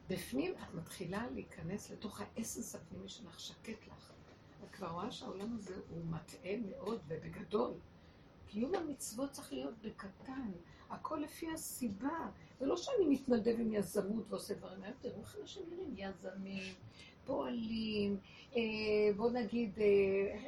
בפנים 0.08 0.52
את 0.52 0.74
מתחילה 0.74 1.26
להיכנס 1.34 1.90
לתוך 1.90 2.20
האסנס 2.20 2.74
הפנימי 2.74 3.08
שלך, 3.08 3.40
שקט 3.40 3.86
לך. 3.86 4.12
את 4.64 4.70
כבר 4.70 4.88
רואה 4.88 5.10
שהעולם 5.10 5.56
הזה 5.56 5.74
הוא 5.90 6.04
מטעה 6.04 6.52
מאוד 6.70 7.00
ובגדול. 7.08 7.72
קיום 8.54 8.74
המצוות 8.74 9.30
צריך 9.30 9.52
להיות 9.52 9.74
בקטן, 9.84 10.50
הכל 10.90 11.16
לפי 11.16 11.52
הסיבה. 11.52 12.28
זה 12.60 12.66
לא 12.66 12.76
שאני 12.76 13.06
מתנדב 13.08 13.54
עם 13.58 13.72
יזמות 13.72 14.24
ועושה 14.28 14.54
דברים 14.54 14.82
האלה, 14.82 14.94
תראו 15.00 15.20
איך 15.20 15.36
אנשים 15.40 15.62
נראים, 15.70 15.94
יזמים, 15.96 16.74
פועלים, 17.24 18.16
אה, 18.56 18.60
בוא 19.16 19.30
נגיד, 19.30 19.78
אה, 19.78 19.84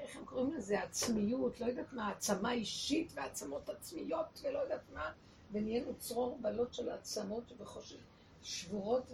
איך 0.03 0.17
הם 0.17 0.25
קוראים 0.25 0.53
לזה, 0.55 0.83
עצמיות, 0.83 1.61
לא 1.61 1.67
יודעת 1.67 1.93
מה, 1.93 2.09
העצמה 2.09 2.53
אישית 2.53 3.13
ועצמות 3.15 3.69
עצמיות 3.69 4.43
ולא 4.45 4.59
יודעת 4.59 4.93
מה, 4.95 5.13
ונהיינו 5.53 5.95
צרור 5.99 6.39
בלות 6.43 6.75
של 6.75 6.91
עצמות 6.91 7.53
ובחושך 7.53 8.01
שבורות. 8.43 9.13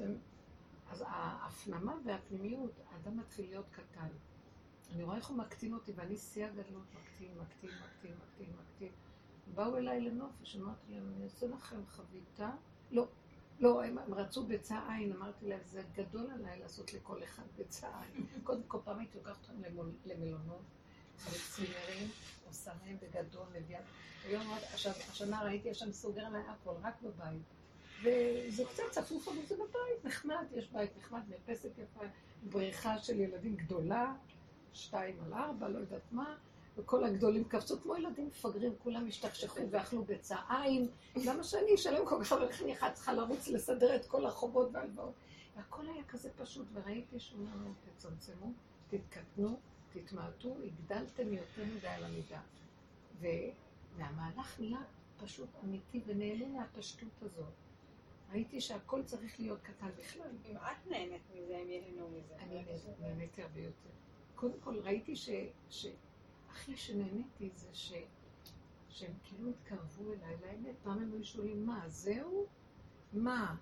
אז 0.90 1.04
ההפנמה 1.06 1.94
והפנימיות, 2.04 2.72
האדם 2.90 3.18
מתחיל 3.18 3.46
להיות 3.48 3.66
קטן. 3.70 4.08
אני 4.94 5.02
רואה 5.02 5.16
איך 5.16 5.26
הוא 5.26 5.38
מקטין 5.38 5.74
אותי, 5.74 5.92
ואני 5.96 6.16
שיא 6.16 6.46
הגדלות, 6.46 6.84
מקטין, 6.94 7.30
מקטין, 7.38 7.70
מקטין, 7.70 8.14
מקטין, 8.22 8.46
מקטין. 8.60 8.92
באו 9.54 9.76
אליי 9.76 10.00
לנופש, 10.00 10.56
אמרתי 10.56 10.92
להם, 10.92 11.12
אני 11.16 11.24
אעשה 11.24 11.46
לכם 11.46 11.86
חביתה. 11.86 12.50
לא, 12.90 13.06
לא, 13.60 13.84
הם, 13.84 13.98
הם 13.98 14.14
רצו 14.14 14.46
ביצה 14.46 14.80
עין, 14.88 15.12
אמרתי 15.12 15.48
להם, 15.48 15.60
זה 15.66 15.82
גדול 15.94 16.30
עליי 16.30 16.60
לעשות 16.60 16.94
לכל 16.94 17.22
אחד 17.22 17.42
ביצה 17.56 17.88
עין. 18.00 18.26
קודם 18.44 18.62
כל, 18.68 18.78
פעם 18.84 18.98
הייתי 18.98 19.18
לוקחת 19.18 19.48
אותם 19.48 19.62
למלונות, 20.06 20.62
לצימרים, 21.26 22.08
עושה 22.46 22.72
להם 22.84 22.96
בגדול, 23.02 23.46
מביאה. 23.52 23.80
היום, 24.24 24.42
עכשיו, 24.72 24.92
השנה 25.10 25.42
ראיתי, 25.42 25.68
יש 25.68 25.78
שם 25.78 25.92
סוגר 25.92 26.26
עליי 26.26 26.42
הכל, 26.48 26.74
רק 26.82 27.02
בבית. 27.02 27.42
וזה 28.02 28.64
קצת 28.64 28.82
צפוף, 28.90 29.28
אבל 29.28 29.46
זה 29.46 29.54
בבית, 29.54 30.04
נחמד, 30.04 30.46
יש 30.52 30.68
בית 30.68 30.90
נחמד, 30.98 31.20
מרפסת 31.28 31.70
יפה, 31.78 32.04
בריכה 32.50 32.98
של 32.98 33.20
ילדים 33.20 33.56
גדולה, 33.56 34.14
שתיים 34.74 35.16
על 35.26 35.34
ארבע, 35.34 35.68
לא 35.68 35.78
יודעת 35.78 36.12
מה, 36.12 36.36
וכל 36.76 37.04
הגדולים 37.04 37.44
קפצו 37.44 37.80
כמו 37.80 37.96
ילדים 37.96 38.26
מפגרים, 38.26 38.72
כולם 38.82 39.08
השתכשכו 39.08 39.60
ואכלו 39.70 40.04
עין. 40.48 40.88
למה 41.16 41.44
שאני 41.44 41.74
אשלם 41.74 42.06
כל 42.06 42.24
כך 42.24 42.32
הרבה, 42.32 42.46
אחת 42.72 42.94
צריכה 42.94 43.12
לרוץ 43.12 43.48
לסדר 43.48 43.96
את 43.96 44.06
כל 44.06 44.26
החובות 44.26 44.68
והלוואות? 44.72 45.12
והכל 45.56 45.86
היה 45.88 46.04
כזה 46.04 46.30
פשוט, 46.36 46.66
וראיתי 46.72 47.20
שהוא 47.20 47.46
אומר 47.54 47.70
תצמצמו, 47.96 48.52
תתקטנו, 48.88 49.58
תתמעטו, 49.92 50.56
הגדלתם 50.64 51.32
יותר 51.32 51.64
מדי 51.76 51.88
על 51.88 52.04
המידה. 52.04 52.40
ו... 53.20 53.26
והמהלך 53.96 54.60
נהיה 54.60 54.82
פשוט 55.16 55.48
אמיתי 55.64 56.00
ונהנה 56.06 56.46
מהפשטות 56.46 57.22
הזאת. 57.22 57.52
ראיתי 58.32 58.60
שהכל 58.60 59.02
צריך 59.02 59.40
להיות 59.40 59.60
קטן 59.62 59.88
בכלל. 59.98 60.28
אם 60.50 60.56
את 60.56 60.90
נהנית 60.90 61.22
מזה, 61.34 61.58
הם 61.58 61.68
ייהנו 61.68 62.08
מזה. 62.08 62.34
אני 62.40 62.64
נהניתי 63.00 63.42
הרבה 63.42 63.60
יותר. 63.60 63.90
קודם 64.42 64.60
כל 64.60 64.78
ראיתי 64.78 65.16
ש... 65.16 65.86
הכי 66.50 66.76
שנהניתי 66.76 67.50
זה 67.54 67.68
ש... 67.72 67.92
שהם 68.88 69.12
כאילו 69.24 69.50
התקרבו 69.50 70.12
אליי 70.12 70.36
לאמת. 70.42 70.74
פעם 70.82 70.98
הם 70.98 71.12
היו 71.12 71.24
שואלים, 71.24 71.66
מה, 71.66 71.88
זהו? 71.88 72.46
מה? 73.12 73.56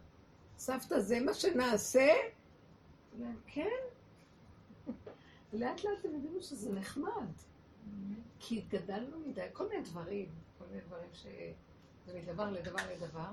סבתא, 0.57 1.01
זה 1.01 1.21
מה 1.21 1.35
שנעשה? 1.35 2.09
כן. 3.47 3.79
לאט 5.53 5.85
לאט 5.85 6.05
הם 6.05 6.15
הבינו 6.15 6.43
שזה 6.43 6.73
נחמד. 6.73 7.33
כי 8.39 8.59
התגדלנו 8.59 9.19
מדי, 9.19 9.47
כל 9.53 9.69
מיני 9.69 9.83
דברים, 9.83 10.29
כל 10.59 10.65
מיני 10.71 10.81
דברים 10.81 11.11
ש... 11.13 11.27
זה 12.07 12.19
מדבר 12.19 12.51
לדבר 12.51 12.93
לדבר. 12.93 13.31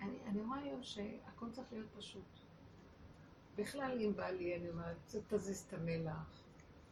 אני, 0.00 0.16
אני 0.26 0.42
רואה 0.42 0.58
היום 0.58 0.82
שהכל 0.82 1.46
צריך 1.52 1.72
להיות 1.72 1.88
פשוט. 1.96 2.41
בכלל, 3.56 3.98
אם 4.00 4.12
בא 4.16 4.30
לי, 4.30 4.56
אני 4.56 4.70
אומרת, 4.70 4.96
תזיז 5.28 5.64
את 5.68 5.72
המלח. 5.72 6.42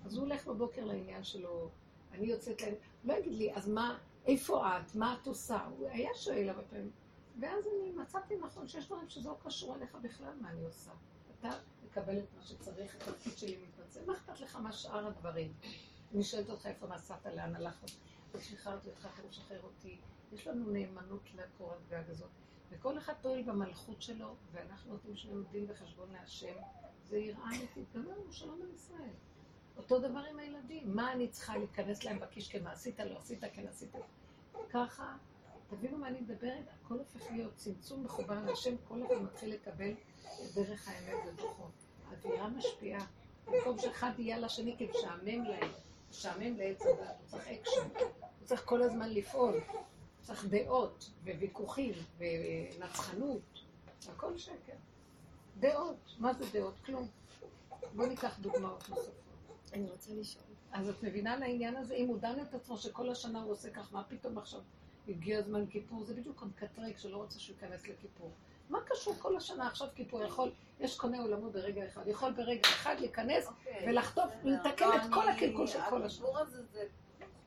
אז 0.05 0.15
הוא 0.15 0.25
הולך 0.25 0.47
בבוקר 0.47 0.85
לעניין 0.85 1.25
שלו, 1.25 1.71
אני 2.13 2.27
יוצאת 2.27 2.63
להם, 2.63 2.75
לא 3.05 3.15
יגיד 3.15 3.33
לי, 3.33 3.55
אז 3.55 3.69
מה, 3.69 3.99
איפה 4.27 4.69
את? 4.69 4.95
מה 4.95 5.17
את 5.23 5.27
עושה? 5.27 5.65
הוא 5.65 5.89
היה 5.89 6.11
שואל 6.15 6.49
הרבה 6.49 6.63
פעמים. 6.63 6.91
ואז 7.41 7.65
אני 7.67 7.91
מצאתי 7.93 8.37
נכון 8.37 8.69
שיש 8.69 8.87
דברים 8.87 9.09
שזה 9.09 9.29
לא 9.29 9.37
קשור 9.45 9.77
אליך 9.77 9.95
בכלל, 10.03 10.33
מה 10.41 10.51
אני 10.51 10.65
עושה. 10.65 10.91
אתה 11.39 11.51
מקבל 11.87 12.19
את 12.19 12.27
מה 12.37 12.43
שצריך, 12.43 12.97
התפקיד 12.97 13.39
שלי 13.39 13.57
מתבצע, 13.57 14.01
מה 14.07 14.13
אכפת 14.13 14.41
לך 14.41 14.57
מה 14.57 14.73
שאר 14.73 15.07
הדברים? 15.07 15.53
אני 16.15 16.23
שואלת 16.23 16.51
אותך 16.51 16.67
איפה 16.67 16.87
נסעת, 16.87 17.27
לאן 17.27 17.57
הלכת, 17.57 17.91
ושחררתי 18.33 18.89
אותך, 18.89 19.09
אתה 19.15 19.29
משחרר 19.29 19.63
אותי. 19.63 19.99
יש 20.33 20.47
לנו 20.47 20.71
נאמנות 20.71 21.23
לקורת 21.35 21.79
גג 21.89 22.11
הזאת. 22.11 22.31
וכל 22.71 22.99
אחד 22.99 23.13
פועל 23.23 23.43
במלכות 23.43 24.03
שלו, 24.03 24.35
ואנחנו 24.53 24.93
נותנים 24.93 25.17
שנינו 25.17 25.43
דין 25.43 25.67
וחשבון 25.69 26.11
להשם. 26.13 26.55
זה 27.05 27.19
יראה 27.19 27.45
אמיתית. 27.45 27.93
גמרנו, 27.95 28.33
שלום 28.33 28.63
על 28.63 28.75
ישראל. 28.75 29.15
אותו 29.77 29.99
דבר 29.99 30.21
עם 30.31 30.39
הילדים. 30.39 30.97
מה 30.97 31.13
אני 31.13 31.29
צריכה 31.29 31.57
להיכנס 31.57 32.05
להם 32.05 32.19
בכיס, 32.19 32.49
כן 32.49 32.67
עשית, 32.67 33.01
לא 33.01 33.19
עשית, 33.19 33.45
כן 33.53 33.69
עשית. 33.69 33.95
ככה, 34.71 35.17
תבינו 35.71 35.99
מה 35.99 36.09
אני 36.09 36.21
מדברת, 36.21 36.65
הכל 36.81 36.99
הופך 36.99 37.31
להיות 37.31 37.57
צמצום 37.57 38.05
מכוון 38.05 38.45
להשם, 38.45 38.75
כל 38.89 39.07
אחד 39.07 39.23
מתחיל 39.23 39.55
לקבל 39.55 39.93
דרך 40.55 40.89
האמת 40.89 41.27
ודוחות. 41.29 41.73
האווירה 42.11 42.49
משפיעה. 42.49 43.07
במקום 43.47 43.79
שאחד 43.79 44.11
יהיה 44.19 44.39
לשני 44.39 44.77
כי 44.79 44.89
משעמם 44.91 45.45
להם, 45.45 45.71
משעמם 46.11 46.55
הדת, 46.61 46.83
הוא 46.83 46.97
צריך 47.27 47.49
אקשן, 47.49 47.89
הוא 48.01 48.47
צריך 48.47 48.65
כל 48.65 48.83
הזמן 48.83 49.11
לפעול, 49.11 49.61
צריך 50.31 50.45
דעות 50.47 51.11
וויכוחים 51.25 51.93
ונצחנות, 52.19 53.41
הכל 54.09 54.39
שקר. 54.39 54.73
דעות, 55.61 55.97
מה 56.19 56.33
זה 56.35 56.45
דעות? 56.53 56.75
כלום. 56.87 57.09
בואו 57.95 58.09
ניקח 58.09 58.39
דוגמאות 58.39 58.89
נוספות. 58.89 59.15
אני 59.73 59.91
רוצה 59.91 60.11
לשאול. 60.15 60.45
אז 60.73 60.89
את 60.89 61.03
מבינה 61.03 61.37
לעניין 61.37 61.77
הזה? 61.77 61.95
אם 61.95 62.07
הוא 62.09 62.19
דן 62.19 62.41
את 62.43 62.55
עצמו 62.55 62.77
שכל 62.79 63.11
השנה 63.11 63.43
הוא 63.43 63.53
עושה 63.53 63.71
כך, 63.71 63.93
מה 63.93 64.05
פתאום 64.09 64.39
עכשיו 64.39 64.61
הגיע 65.09 65.39
הזמן 65.39 65.67
כיפור? 65.67 66.05
זה 66.05 66.15
בדיוק 66.15 66.43
המקטרג 66.43 66.97
שלא 66.99 67.17
רוצה 67.17 67.39
שהוא 67.39 67.57
ייכנס 67.63 67.89
לכיפור. 67.89 68.31
מה 68.71 68.79
קשור 68.87 69.15
כל 69.19 69.37
השנה 69.37 69.67
עכשיו 69.67 69.89
כיפור? 69.95 70.23
יכול, 70.23 70.53
יש 70.81 70.97
קונה 70.99 71.21
עולמו 71.21 71.51
ברגע 71.51 71.87
אחד, 71.87 72.07
יכול 72.07 72.33
ברגע 72.33 72.63
אחד 72.69 72.97
להיכנס 73.01 73.47
אוקיי. 73.47 73.89
ולחטוף. 73.91 74.33
לתקן 74.45 74.89
לא, 74.89 74.97
את 74.97 75.01
כל 75.15 75.29
אני- 75.29 75.37
הקלקול 75.37 75.67
של 75.67 75.79
כל 75.91 76.03
השנה. 76.03 76.27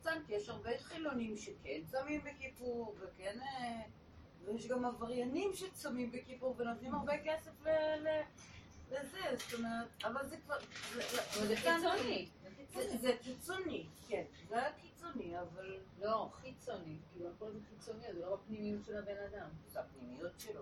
מוחצן, 0.04 0.24
כי 0.28 0.34
יש 0.34 0.50
הרבה 0.50 0.70
חילונים 0.80 1.38
שכן 1.38 1.82
צמים 1.92 2.22
בכיפור, 2.24 2.96
וכן... 3.00 3.40
אה, 3.42 3.82
ויש 4.46 4.68
גם 4.68 4.86
עבריינים 4.86 5.52
שצמים 5.54 6.12
בכיפור 6.12 6.56
ונותנים 6.58 6.94
הרבה 6.96 7.14
כסף 7.26 7.52
ל- 7.66 7.96
ל- 8.08 8.22
לזה, 8.92 9.18
זאת 9.38 9.54
אומרת, 9.60 9.88
אבל 10.04 10.28
זה 10.28 10.38
כבר... 10.38 10.56
זה 11.48 11.56
חיצוני. 11.56 12.30
זה- 12.74 12.98
זה 12.98 13.12
קיצוני, 13.22 13.88
כן, 14.08 14.24
זה 14.50 14.58
היה 14.62 14.72
קיצוני, 14.74 15.40
אבל 15.40 15.78
לא, 16.02 16.30
חיצוני. 16.42 16.98
כאילו, 17.14 17.30
הכל 17.30 17.52
זה 17.52 17.60
חיצוני, 17.70 18.14
זה 18.14 18.20
לא 18.20 18.34
הפנימיות 18.34 18.86
של 18.86 18.98
הבן 18.98 19.18
אדם. 19.30 19.50
זה 19.68 19.80
הפנימיות 19.80 20.32
שלו. 20.40 20.62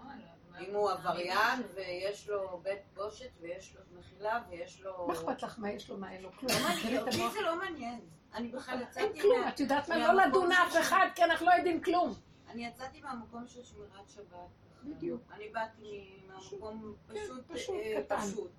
אה, 0.00 0.04
לא, 0.18 0.24
אם 0.60 0.74
הוא 0.74 0.90
עבריין 0.90 1.62
ויש 1.74 2.28
לו 2.28 2.60
בית 2.62 2.80
בושת 2.94 3.30
ויש 3.40 3.76
לו 3.76 3.98
מחילה 3.98 4.42
ויש 4.50 4.80
לו... 4.80 5.06
מה 5.06 5.14
אכפת 5.14 5.42
לך 5.42 5.58
מה 5.58 5.70
יש 5.70 5.90
לו, 5.90 5.98
מה 5.98 6.12
אין 6.12 6.22
לו? 6.22 6.32
כלום. 6.32 6.52
לא 6.92 7.00
אותי. 7.00 7.30
זה 7.32 7.40
לא 7.40 7.58
מעניין. 7.58 8.00
אני 8.34 8.48
בכלל 8.48 8.74
אין 8.74 8.82
יצאתי 8.82 9.20
כלום, 9.20 9.40
מה... 9.40 9.48
את 9.48 9.60
יודעת 9.60 9.88
מה? 9.88 9.98
לא 9.98 10.24
לדון 10.24 10.52
אף 10.52 10.76
אחד, 10.80 11.06
כי 11.14 11.24
אנחנו 11.24 11.46
לא 11.46 11.52
יודעים 11.52 11.82
כלום. 11.82 12.14
אני 12.48 12.66
יצאתי 12.66 13.00
מהמקום 13.00 13.46
של 13.46 13.64
שמירת 13.64 14.08
שבת. 14.08 14.48
בדיוק. 14.84 15.22
אני 15.32 15.48
באתי 15.48 16.20
מהמקום 16.26 16.94
כן, 17.08 17.14
פשוט, 17.14 17.46
פשוט, 17.48 17.74
אה, 17.74 18.02
קטן. 18.02 18.16
פשוט. 18.16 18.52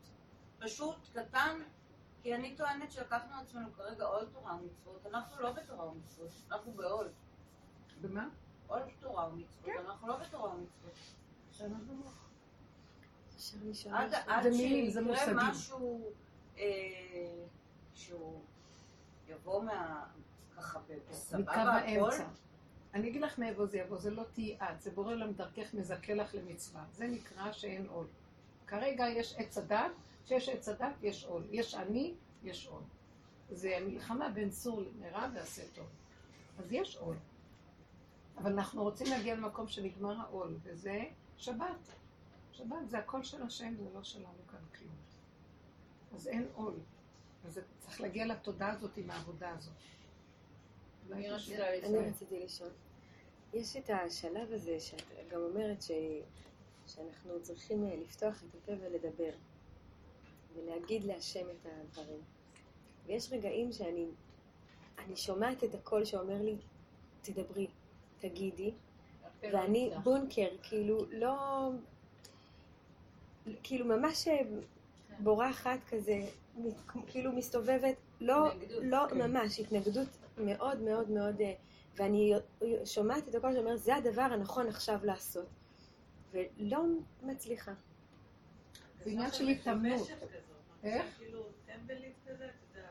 פשוט, 0.60 0.98
קטן, 1.14 1.60
כי 2.22 2.36
אני 2.36 2.56
טוענת 2.56 2.91
שלקחנו 2.91 3.36
על 3.36 3.46
עצמנו 3.46 3.74
כרגע 3.74 4.06
עול 4.06 4.26
תורה 4.34 4.56
ומצוות. 4.56 5.06
אנחנו 5.06 5.41
לא 5.41 5.52
בתורה 5.52 5.89
ומצוות, 5.89 6.32
אנחנו 6.52 6.72
בעול. 6.72 7.08
במה? 8.02 8.28
עול 8.68 8.82
תורה 9.00 9.30
ומצוות, 9.30 9.66
כן. 9.66 9.86
אנחנו 9.86 10.08
לא 10.08 10.18
בתורה 10.18 10.50
ומצוות. 10.50 10.94
עד 14.28 14.45
שיקרה. 14.54 15.49
משהו 15.49 16.12
אה, 16.58 16.64
שהוא 17.93 18.41
יבוא 19.28 19.64
מה... 19.64 20.06
ככה 20.58 20.80
בסבבה 21.10 21.78
הכל. 21.78 22.12
אני 22.93 23.10
אגיד 23.10 23.22
לך 23.22 23.39
מאיפה 23.39 23.66
זה 23.66 23.78
יבוא, 23.78 23.97
זה 23.97 24.12
לא 24.12 24.24
תהיי 24.34 24.58
את, 24.58 24.82
זה 24.82 24.91
בורא 24.91 25.12
עולם 25.14 25.34
דרכך 25.34 25.74
מזכה 25.74 26.14
לך 26.14 26.36
למצווה. 26.36 26.86
זה 26.91 27.08
נקרא 27.08 27.51
שאין 27.51 27.86
עול. 27.88 28.06
כרגע 28.68 29.08
יש 29.08 29.36
עץ 29.38 29.58
הדת, 29.58 29.91
כשיש 30.26 30.49
עץ 30.49 30.70
הדת 30.70 30.93
יש 31.01 31.26
עול. 31.26 31.43
יש 31.51 31.76
אני, 31.76 32.14
יש 32.43 32.68
עול. 32.68 32.82
זה 33.49 33.78
המלחמה 33.78 34.30
בין 34.30 34.51
סור 34.51 34.82
למרע 34.82 35.28
ועשה 35.34 35.62
טוב. 35.76 35.86
אז 36.60 36.72
יש 36.72 36.97
עול. 36.97 37.16
אבל 38.38 38.51
אנחנו 38.51 38.84
רוצים 38.84 39.08
להגיע 39.08 39.36
למקום 39.36 39.68
שנגמר 39.68 40.20
העול, 40.20 40.58
וזה 40.64 41.04
שבת. 41.38 41.90
שבת 42.52 42.90
זה 42.90 42.98
הכל 42.98 43.24
של 43.24 43.44
השם, 43.44 43.76
זה 43.76 43.90
לא 43.94 44.04
שלנו 44.04 44.48
כאן 44.52 44.60
כלום. 44.80 44.96
אז 46.16 46.28
אין 46.28 46.48
עול. 46.54 46.74
אז 47.46 47.60
צריך 47.80 48.02
להגיע 48.02 48.26
לתודעה 48.26 48.72
הזאת 48.72 48.98
עם 48.98 49.12
העבודה 49.12 49.50
הזאת. 49.50 49.74
אני. 51.12 52.10
רציתי 52.10 52.40
לשאול. 52.40 52.70
יש 53.54 53.78
את 53.78 53.90
השלב 53.90 54.54
הזה 54.54 54.80
שאת 54.80 55.04
גם 55.32 55.40
אומרת 55.42 55.82
ש... 55.82 55.92
שאנחנו 56.88 57.42
צריכים 57.42 57.84
אה, 57.84 57.96
לפתוח 57.96 58.44
את 58.44 58.56
הפה 58.56 58.72
ולדבר, 58.82 59.32
ולהגיד 60.56 61.04
להשם 61.04 61.46
את 61.50 61.66
הדברים. 61.66 62.22
ויש 63.06 63.32
רגעים 63.32 63.72
שאני 63.72 64.08
אני 64.98 65.16
שומעת 65.16 65.64
את 65.64 65.76
הקול 65.76 66.06
שאומר 66.06 66.42
לי, 66.42 66.56
תדברי, 67.22 67.68
תגידי, 68.20 68.74
ואני 69.52 69.91
בונקר, 70.04 70.48
כאילו 70.64 71.06
לא... 71.12 71.70
כאילו 73.64 73.86
ממש 73.86 74.28
אה, 74.28 74.39
בורחת 75.20 75.80
כזה, 75.89 76.20
מ- 76.58 76.70
כאילו 77.08 77.32
מסתובבת, 77.32 77.96
לא, 78.22 78.50
לא 78.82 79.06
כן. 79.10 79.18
ממש, 79.18 79.60
התנגדות 79.60 80.08
מאוד 80.38 80.82
מאוד 80.82 81.10
מאוד, 81.10 81.41
אה, 81.41 81.54
ואני 81.96 82.34
שומעת 82.86 83.28
את 83.30 83.36
הקול 83.36 83.54
שאומר, 83.54 83.78
זה 83.78 83.96
הדבר 83.96 84.22
הנכון 84.22 84.68
עכשיו 84.68 85.00
לעשות, 85.04 85.46
ולא 86.32 86.84
מצליחה. 87.24 87.74
זה 89.04 89.10
עניין 89.12 89.32
של 89.32 89.48
התאמנות. 89.48 90.08
איך? 90.84 91.06
כאילו 91.18 91.44
טמבלית 91.66 92.16
כזה, 92.28 92.46
אתה 92.46 92.80
יודע, 92.80 92.88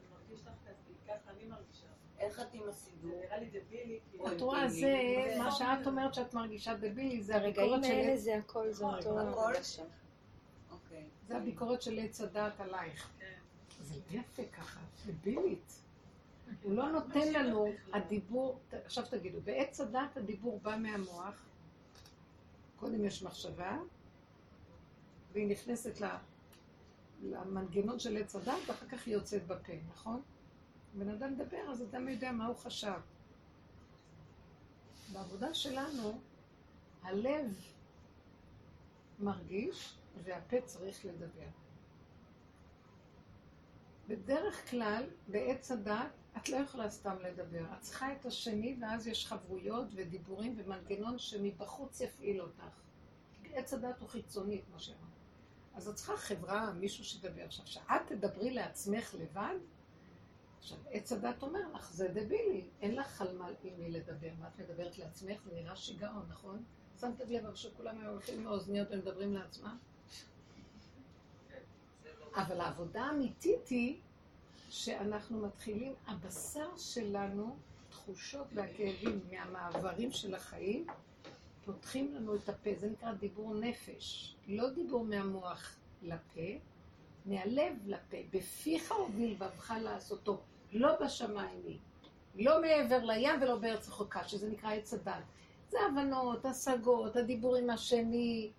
זה 0.00 0.06
מרגיש 0.14 0.40
לך 0.46 0.52
כזה, 0.64 0.72
ככה 1.08 1.30
אני 1.30 1.44
מרגישה. 1.44 1.86
איך 2.20 2.40
את 2.40 2.54
עם 2.54 2.68
הסידור? 2.68 3.20
נראה 3.24 3.38
לי 3.38 3.46
דבילי, 3.46 3.98
כאילו. 4.10 4.32
את 4.32 4.40
רואה, 4.40 4.68
זה 4.68 4.94
מה 5.38 5.52
שאת 5.52 5.86
אומרת 5.86 6.14
שאת 6.14 6.34
מרגישה 6.34 6.74
דבילי, 6.74 7.22
זה 7.22 7.36
הרגעים 7.36 7.72
הביקורת 7.72 7.84
של 7.84 7.90
האלה 7.90 8.16
זה 8.16 8.36
הכל, 8.36 8.72
זה 8.72 8.84
אותו 8.84 9.20
הכל? 9.20 9.52
אוקיי. 10.70 11.04
זה 11.28 11.36
הביקורת 11.36 11.82
של 11.82 11.98
עץ 11.98 12.20
הדעת 12.20 12.60
עלייך. 12.60 13.10
כן. 13.18 13.34
זה 13.80 13.94
לא 13.94 14.20
יפה 14.20 14.42
ככה, 14.52 14.80
דבילית. 15.06 15.82
הוא 16.62 16.72
לא 16.72 16.88
נותן 16.88 17.32
לנו, 17.32 17.72
הדיבור, 17.92 18.58
עכשיו 18.84 19.04
תגידו, 19.10 19.40
בעץ 19.40 19.80
הדעת 19.80 20.16
הדיבור 20.16 20.60
בא 20.62 20.76
מהמוח, 20.76 21.42
קודם 22.76 23.04
יש 23.04 23.22
מחשבה, 23.22 23.78
והיא 25.32 25.48
נכנסת 25.48 26.00
למנגנון 27.22 27.98
של 27.98 28.16
עץ 28.16 28.36
הדעת, 28.36 28.58
ואחר 28.66 28.86
כך 28.86 29.06
היא 29.06 29.14
יוצאת 29.14 29.46
בפה, 29.46 29.72
נכון? 29.88 30.22
בן 30.94 31.08
אדם 31.08 31.32
מדבר, 31.32 31.70
אז 31.70 31.82
אדם 31.82 32.08
יודע 32.08 32.32
מה 32.32 32.46
הוא 32.46 32.56
חשב. 32.56 33.00
בעבודה 35.12 35.54
שלנו, 35.54 36.20
הלב 37.02 37.54
מרגיש, 39.18 39.94
והפה 40.24 40.60
צריך 40.60 41.04
לדבר. 41.04 41.48
בדרך 44.08 44.70
כלל, 44.70 45.04
בעץ 45.28 45.70
הדת, 45.70 46.10
את 46.36 46.48
לא 46.48 46.56
יכולה 46.56 46.90
סתם 46.90 47.16
לדבר. 47.20 47.64
את 47.76 47.80
צריכה 47.80 48.12
את 48.12 48.26
השני, 48.26 48.76
ואז 48.80 49.06
יש 49.06 49.26
חברויות 49.26 49.86
ודיבורים 49.94 50.54
ומנגנון 50.56 51.18
שמבחוץ 51.18 52.00
יפעיל 52.00 52.40
אותך. 52.40 52.80
עץ 53.52 53.74
הדת 53.74 54.00
הוא 54.00 54.08
חיצוני, 54.08 54.62
כמו 54.66 54.80
שאמרת. 54.80 55.00
אז 55.74 55.88
את 55.88 55.94
צריכה 55.94 56.16
חברה, 56.16 56.72
מישהו 56.72 57.04
שידבר. 57.04 57.44
עכשיו, 57.44 57.66
שאת 57.66 58.06
תדברי 58.06 58.50
לעצמך 58.50 59.14
לבד, 59.18 59.56
עכשיו, 60.60 60.78
עץ 60.90 61.12
הדת 61.12 61.42
אומר 61.42 61.72
לך, 61.74 61.92
זה 61.92 62.08
דבילי, 62.08 62.64
אין 62.80 62.94
לך 62.94 63.22
על 63.22 63.38
מה 63.38 63.48
עם 63.64 63.72
מי 63.78 63.90
לדבר. 63.90 64.28
מה 64.40 64.48
את 64.48 64.60
מדברת 64.60 64.98
לעצמך? 64.98 65.42
זה 65.44 65.54
נראה 65.54 65.76
שיגעון, 65.76 66.26
נכון? 66.28 66.64
שמתם 67.00 67.24
לב 67.28 67.54
שכולם 67.54 67.98
היו 68.00 68.10
הולכים 68.10 68.40
עם 68.40 68.46
האוזניות 68.46 68.88
ומדברים 68.90 69.34
לעצמם? 69.34 69.78
אבל 72.34 72.60
העבודה 72.60 73.02
האמיתית 73.02 73.68
היא 73.68 74.00
שאנחנו 74.70 75.40
מתחילים, 75.40 75.94
הבשר 76.06 76.76
שלנו, 76.76 77.56
תחושות 77.90 78.46
והכאבים 78.54 79.20
מהמעברים 79.30 80.12
של 80.12 80.34
החיים, 80.34 80.86
פותחים 81.64 82.14
לנו 82.14 82.34
את 82.34 82.48
הפה, 82.48 82.70
זה 82.76 82.90
נקרא 82.90 83.12
דיבור 83.12 83.54
נפש, 83.54 84.36
לא 84.46 84.70
דיבור 84.70 85.04
מהמוח 85.04 85.76
לפה, 86.02 86.58
מהלב 87.26 87.72
לפה, 87.86 88.16
בפיך 88.30 88.92
הוביל 88.92 89.34
בבך 89.34 89.74
לעשותו, 89.82 90.40
לא 90.72 91.04
בשמיים 91.04 91.62
היא, 91.64 91.78
לא 92.34 92.60
מעבר 92.60 93.04
לים 93.04 93.42
ולא 93.42 93.56
בארץ 93.56 93.88
רחוקה, 93.88 94.24
שזה 94.24 94.48
נקרא 94.50 94.72
עץ 94.72 94.94
הדת. 94.94 95.24
זה 95.68 95.78
הבנות, 95.90 96.44
השגות, 96.44 97.16
הדיבור 97.16 97.56
עם 97.56 97.70
השני. 97.70 98.50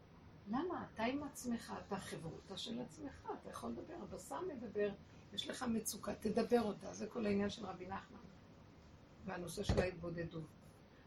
למה? 0.48 0.86
אתה 0.94 1.04
עם 1.04 1.24
עצמך, 1.24 1.74
אתה 1.88 1.98
חברותא 1.98 2.58
של 2.58 2.82
עצמך, 2.82 3.32
אתה 3.42 3.50
יכול 3.50 3.70
לדבר, 3.70 3.94
הבשר 4.02 4.42
מדבר, 4.42 4.90
יש 5.34 5.50
לך 5.50 5.64
מצוקה, 5.64 6.14
תדבר 6.16 6.62
אותה, 6.62 6.94
זה 6.94 7.08
כל 7.08 7.26
העניין 7.26 7.50
של 7.50 7.66
רבי 7.66 7.88
נחמן. 7.88 8.18
והנושא 9.26 9.64
של 9.64 9.80
ההתבודדות. 9.80 10.44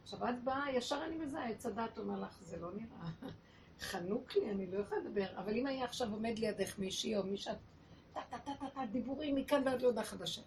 עכשיו 0.03 0.29
את 0.29 0.45
באה, 0.45 0.73
ישר 0.73 1.05
אני 1.07 1.17
מזהה, 1.17 1.49
עץ 1.49 1.67
הדת 1.67 1.99
אומר 1.99 2.21
לך, 2.21 2.43
זה 2.43 2.57
לא 2.57 2.71
נראה. 2.73 3.31
חנוק 3.91 4.37
לי, 4.37 4.51
אני 4.51 4.71
לא 4.71 4.79
יכולה 4.79 5.01
לדבר. 5.01 5.27
אבל 5.37 5.57
אם 5.57 5.67
היה 5.67 5.85
עכשיו 5.85 6.13
עומד 6.13 6.39
לידך 6.39 6.79
מישהי 6.79 7.17
או 7.17 7.23
מי 7.23 7.37
שאת 7.37 7.57
טה 8.13 8.21
טה 8.31 8.39
טה 8.39 8.53
טה 8.61 8.67
טה, 8.75 8.81
דיבורים 8.93 9.35
מכאן 9.37 9.63
ועד 9.65 9.83
להודעה 9.83 10.05
חדשה. 10.05 10.43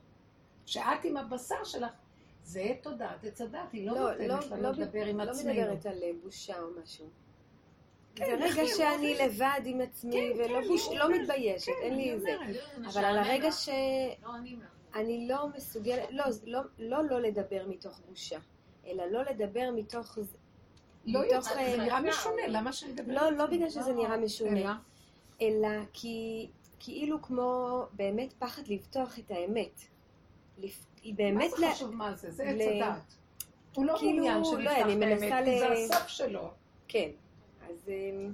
שאת 0.67 1.03
עם 1.03 1.17
הבשר 1.17 1.63
שלך, 1.63 1.91
זה 2.43 2.73
תודעת 2.81 3.23
עץ 3.25 3.41
הדת, 3.41 3.59
היא 3.73 3.87
לא 3.87 3.93
לא, 3.95 4.11
נותנת 4.11 4.27
לא, 4.27 4.57
לנו 4.57 4.61
לא, 4.63 4.69
לדבר 4.71 5.05
עם 5.05 5.19
לא 5.19 5.31
עצמנו. 5.31 5.53
מדברת 5.53 5.85
על 5.85 6.03
אה, 6.03 6.11
בושה 6.23 6.59
או 6.61 6.67
משהו. 6.83 7.05
כן, 8.15 8.25
זה 8.25 8.45
איך 8.45 8.53
רגע 8.53 8.61
היא 8.61 8.69
שאני 8.73 9.13
אומרת? 9.13 9.31
לבד 9.31 9.61
עם 9.65 9.81
עצמי, 9.81 10.11
כן, 10.35 10.39
ולא 10.39 10.61
כן, 10.61 10.67
בוש- 10.67 10.89
לא. 10.95 11.09
מתביישת, 11.21 11.65
כן, 11.65 11.71
אין 11.81 11.95
לי 11.95 12.19
זה. 12.19 12.35
אבל 12.87 13.05
על 13.05 13.17
הרגע. 13.17 13.51
ש... 13.51 13.69
לא. 14.23 14.29
אני 14.95 15.27
לא 15.27 15.47
מסוגלת, 15.57 16.11
לא, 16.11 16.23
לא, 16.45 16.59
לא 16.79 17.03
לא 17.03 17.21
לדבר 17.21 17.65
מתוך 17.67 17.99
בושה, 18.09 18.39
אלא 18.87 19.05
לא 19.05 19.21
לדבר 19.23 19.69
מתוך... 19.75 20.19
זה- 20.21 20.37
לא 21.05 21.21
מתוך, 21.25 21.47
אה, 21.51 21.71
זה 21.71 21.83
נראה 21.83 22.01
משונה, 22.01 22.41
למה 22.47 22.73
שאני 22.73 22.91
אדבר? 22.91 23.13
לא, 23.13 23.31
לא 23.31 23.45
בגלל 23.45 23.69
שזה 23.69 23.93
נראה 23.93 24.17
משונה, 24.17 24.79
אלא? 25.41 25.69
כי 25.93 26.47
כאילו 26.79 27.21
כמו 27.21 27.81
באמת 27.93 28.33
פחד 28.39 28.67
לפתוח 28.67 29.19
את 29.19 29.31
האמת. 29.31 29.81
היא 30.61 30.73
מה 31.03 31.15
באמת... 31.17 31.51
זה 31.51 31.57
לה- 31.65 31.73
חשוב 31.73 31.95
מה 31.95 32.15
זה? 32.15 32.31
זה 32.31 32.43
עץ 32.43 32.61
הדת. 32.61 33.15
הוא 33.75 33.85
לא 33.85 33.95
כאילו, 33.97 34.11
מעוניין 34.13 34.37
לא, 34.37 34.43
שנפתח 34.43 34.87
מנסה 34.97 35.35
האמת, 35.35 35.45
כי 35.45 35.59
זה 35.59 35.95
הסוף 35.95 36.07
שלו. 36.07 36.51
כן. 36.87 37.09
אז... 37.69 37.89
אמ, 37.89 38.33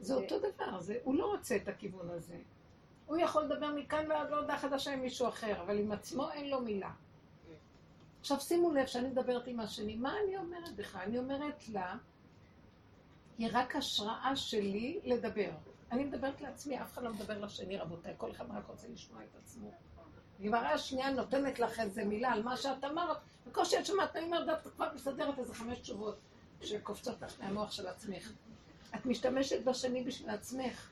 זה 0.00 0.14
אותו 0.14 0.38
דבר, 0.38 0.80
זה, 0.80 0.96
הוא 1.04 1.14
לא 1.14 1.26
רוצה 1.26 1.56
את 1.56 1.68
הכיוון 1.68 2.10
הזה. 2.10 2.36
הוא 3.06 3.16
יכול 3.16 3.42
לדבר 3.42 3.74
מכאן 3.74 4.10
ועד 4.10 4.30
להודעה 4.30 4.58
חדשה 4.58 4.92
עם 4.92 5.00
מישהו 5.00 5.28
אחר, 5.28 5.62
אבל 5.62 5.78
עם 5.78 5.92
עצמו 5.92 6.30
אין 6.30 6.50
לו 6.50 6.60
מילה. 6.60 6.90
עכשיו 8.20 8.40
שימו 8.40 8.72
לב 8.72 8.86
שאני 8.86 9.08
מדברת 9.08 9.46
עם 9.46 9.60
השני, 9.60 9.96
מה 9.96 10.14
אני 10.24 10.36
אומרת 10.36 10.78
לך? 10.78 10.96
אני 10.96 11.18
אומרת 11.18 11.68
לה, 11.68 11.96
היא 13.38 13.48
רק 13.52 13.76
השראה 13.76 14.36
שלי 14.36 15.00
לדבר. 15.04 15.50
אני 15.92 16.04
מדברת 16.04 16.40
לעצמי, 16.40 16.82
אף 16.82 16.92
אחד 16.92 17.02
לא 17.02 17.12
מדבר 17.12 17.38
לשני, 17.38 17.76
רבותיי, 17.76 18.14
כל 18.16 18.30
אחד 18.30 18.44
רק 18.50 18.66
רוצה 18.68 18.88
לשמוע 18.88 19.22
את 19.22 19.36
עצמו. 19.42 19.70
הגמרא 20.42 20.68
השנייה 20.68 21.10
נותנת 21.10 21.58
לך 21.58 21.80
איזה 21.80 22.04
מילה 22.04 22.32
על 22.32 22.42
מה 22.42 22.56
שאת 22.56 22.84
אמרת, 22.84 23.16
בקושי 23.46 23.78
את 23.78 23.86
שמעת, 23.86 24.16
אני 24.16 24.24
אומרת, 24.24 24.48
את 24.48 24.72
כבר 24.72 24.88
מסדרת 24.94 25.38
איזה 25.38 25.54
חמש 25.54 25.78
תשובות 25.78 26.16
שקופצות 26.62 27.22
לך 27.22 27.40
מהמוח 27.40 27.72
של 27.72 27.86
עצמך. 27.86 28.32
את 28.94 29.06
משתמשת 29.06 29.64
בשני 29.64 30.04
בשביל 30.04 30.30
עצמך. 30.30 30.90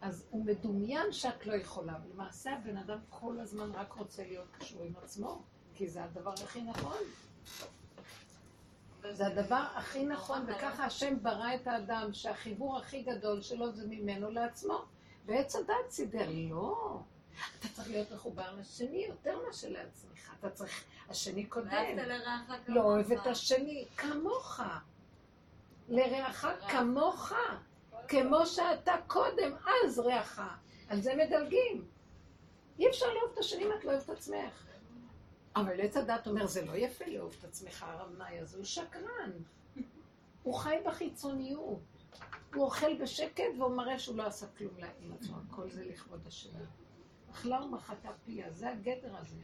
אז 0.00 0.26
הוא 0.30 0.44
מדומיין 0.44 1.12
שאת 1.12 1.46
לא 1.46 1.54
יכולה. 1.54 1.94
למעשה 2.14 2.52
הבן 2.52 2.76
אדם 2.76 2.98
כל 3.10 3.40
הזמן 3.40 3.70
רק 3.72 3.92
רוצה 3.92 4.22
להיות 4.22 4.46
קשור 4.58 4.82
עם 4.82 4.92
עצמו, 5.02 5.42
כי 5.74 5.88
זה 5.88 6.04
הדבר 6.04 6.32
הכי 6.44 6.62
נכון. 6.62 6.98
זה 9.10 9.26
הדבר 9.26 9.64
הכי 9.74 10.04
נכון, 10.04 10.44
וככה 10.46 10.84
השם 10.84 11.22
ברא 11.22 11.54
את 11.54 11.66
האדם, 11.66 12.12
שהחיבור 12.12 12.78
הכי 12.78 13.02
גדול 13.02 13.42
שלו 13.42 13.72
זה 13.72 13.86
ממנו 13.86 14.30
לעצמו. 14.30 14.84
ועץ 15.26 15.56
הדת 15.56 15.90
סידר, 15.90 16.28
לא. 16.50 17.00
אתה 17.58 17.68
צריך 17.68 17.90
להיות 17.90 18.12
מחובר 18.12 18.54
לשני 18.54 19.04
יותר 19.08 19.38
מאשר 19.46 19.68
לעצמך. 19.68 20.34
אתה 20.40 20.50
צריך, 20.50 20.84
השני 21.08 21.46
קודם. 21.46 21.68
לא 22.68 22.82
אוהב 22.82 23.12
את 23.12 23.26
השני, 23.26 23.84
כמוך. 23.96 24.60
לרעך 25.88 26.46
כמוך. 26.70 27.32
כמו 28.08 28.46
שאתה 28.46 28.92
קודם, 29.06 29.52
אז 29.86 29.98
רעך. 29.98 30.40
על 30.88 31.00
זה 31.00 31.14
מדלגים. 31.14 31.84
אי 32.78 32.88
אפשר 32.88 33.06
לאהוב 33.06 33.30
את 33.32 33.38
השני 33.38 33.64
אם 33.64 33.72
את 33.78 33.84
לא 33.84 33.90
אוהבת 33.90 34.04
את 34.04 34.10
עצמך. 34.10 34.66
אבל 35.56 35.80
עץ 35.80 35.96
הדת 35.96 36.26
אומר, 36.26 36.46
זה 36.46 36.64
לא 36.64 36.72
יפה 36.72 37.04
לאהוב 37.06 37.34
את 37.38 37.44
עצמך, 37.44 37.82
הרב 37.88 38.12
מאי 38.18 38.38
הזה, 38.38 38.56
הוא 38.56 38.64
שקרן. 38.64 39.30
הוא 40.42 40.54
חי 40.54 40.76
בחיצוניות. 40.86 41.78
הוא 42.54 42.64
אוכל 42.64 42.94
בשקט 43.02 43.44
והוא 43.58 43.76
מראה 43.76 43.98
שהוא 43.98 44.16
לא 44.16 44.22
עשה 44.26 44.46
כלום 44.58 44.72
לה- 44.78 44.88
עם 45.00 45.12
עצמו. 45.12 45.36
כל 45.50 45.70
זה 45.70 45.84
לכבוד 45.84 46.20
השני. 46.26 46.52
אכלה 47.30 47.64
ומחתה 47.64 48.08
פיה, 48.24 48.50
זה 48.50 48.70
הגדר 48.70 49.16
הזה. 49.16 49.36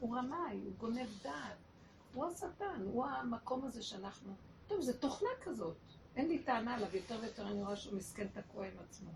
הוא 0.00 0.16
רמאי, 0.16 0.60
הוא 0.64 0.72
גונב 0.78 1.08
דעת. 1.22 1.56
הוא 2.14 2.24
השטן, 2.24 2.82
הוא 2.84 3.06
המקום 3.06 3.64
הזה 3.64 3.82
שאנחנו... 3.82 4.34
טוב, 4.66 4.80
זו 4.80 4.92
תוכנה 4.92 5.28
כזאת. 5.40 5.76
אין 6.16 6.28
לי 6.28 6.38
טענה 6.38 6.74
עליו, 6.74 6.96
יותר 6.96 7.18
ויותר 7.20 7.48
אני 7.48 7.62
רואה 7.62 7.76
שהוא 7.76 7.96
מסכן 7.96 8.26
תקוע 8.28 8.66
עם 8.66 8.78
עצמו. 8.78 9.10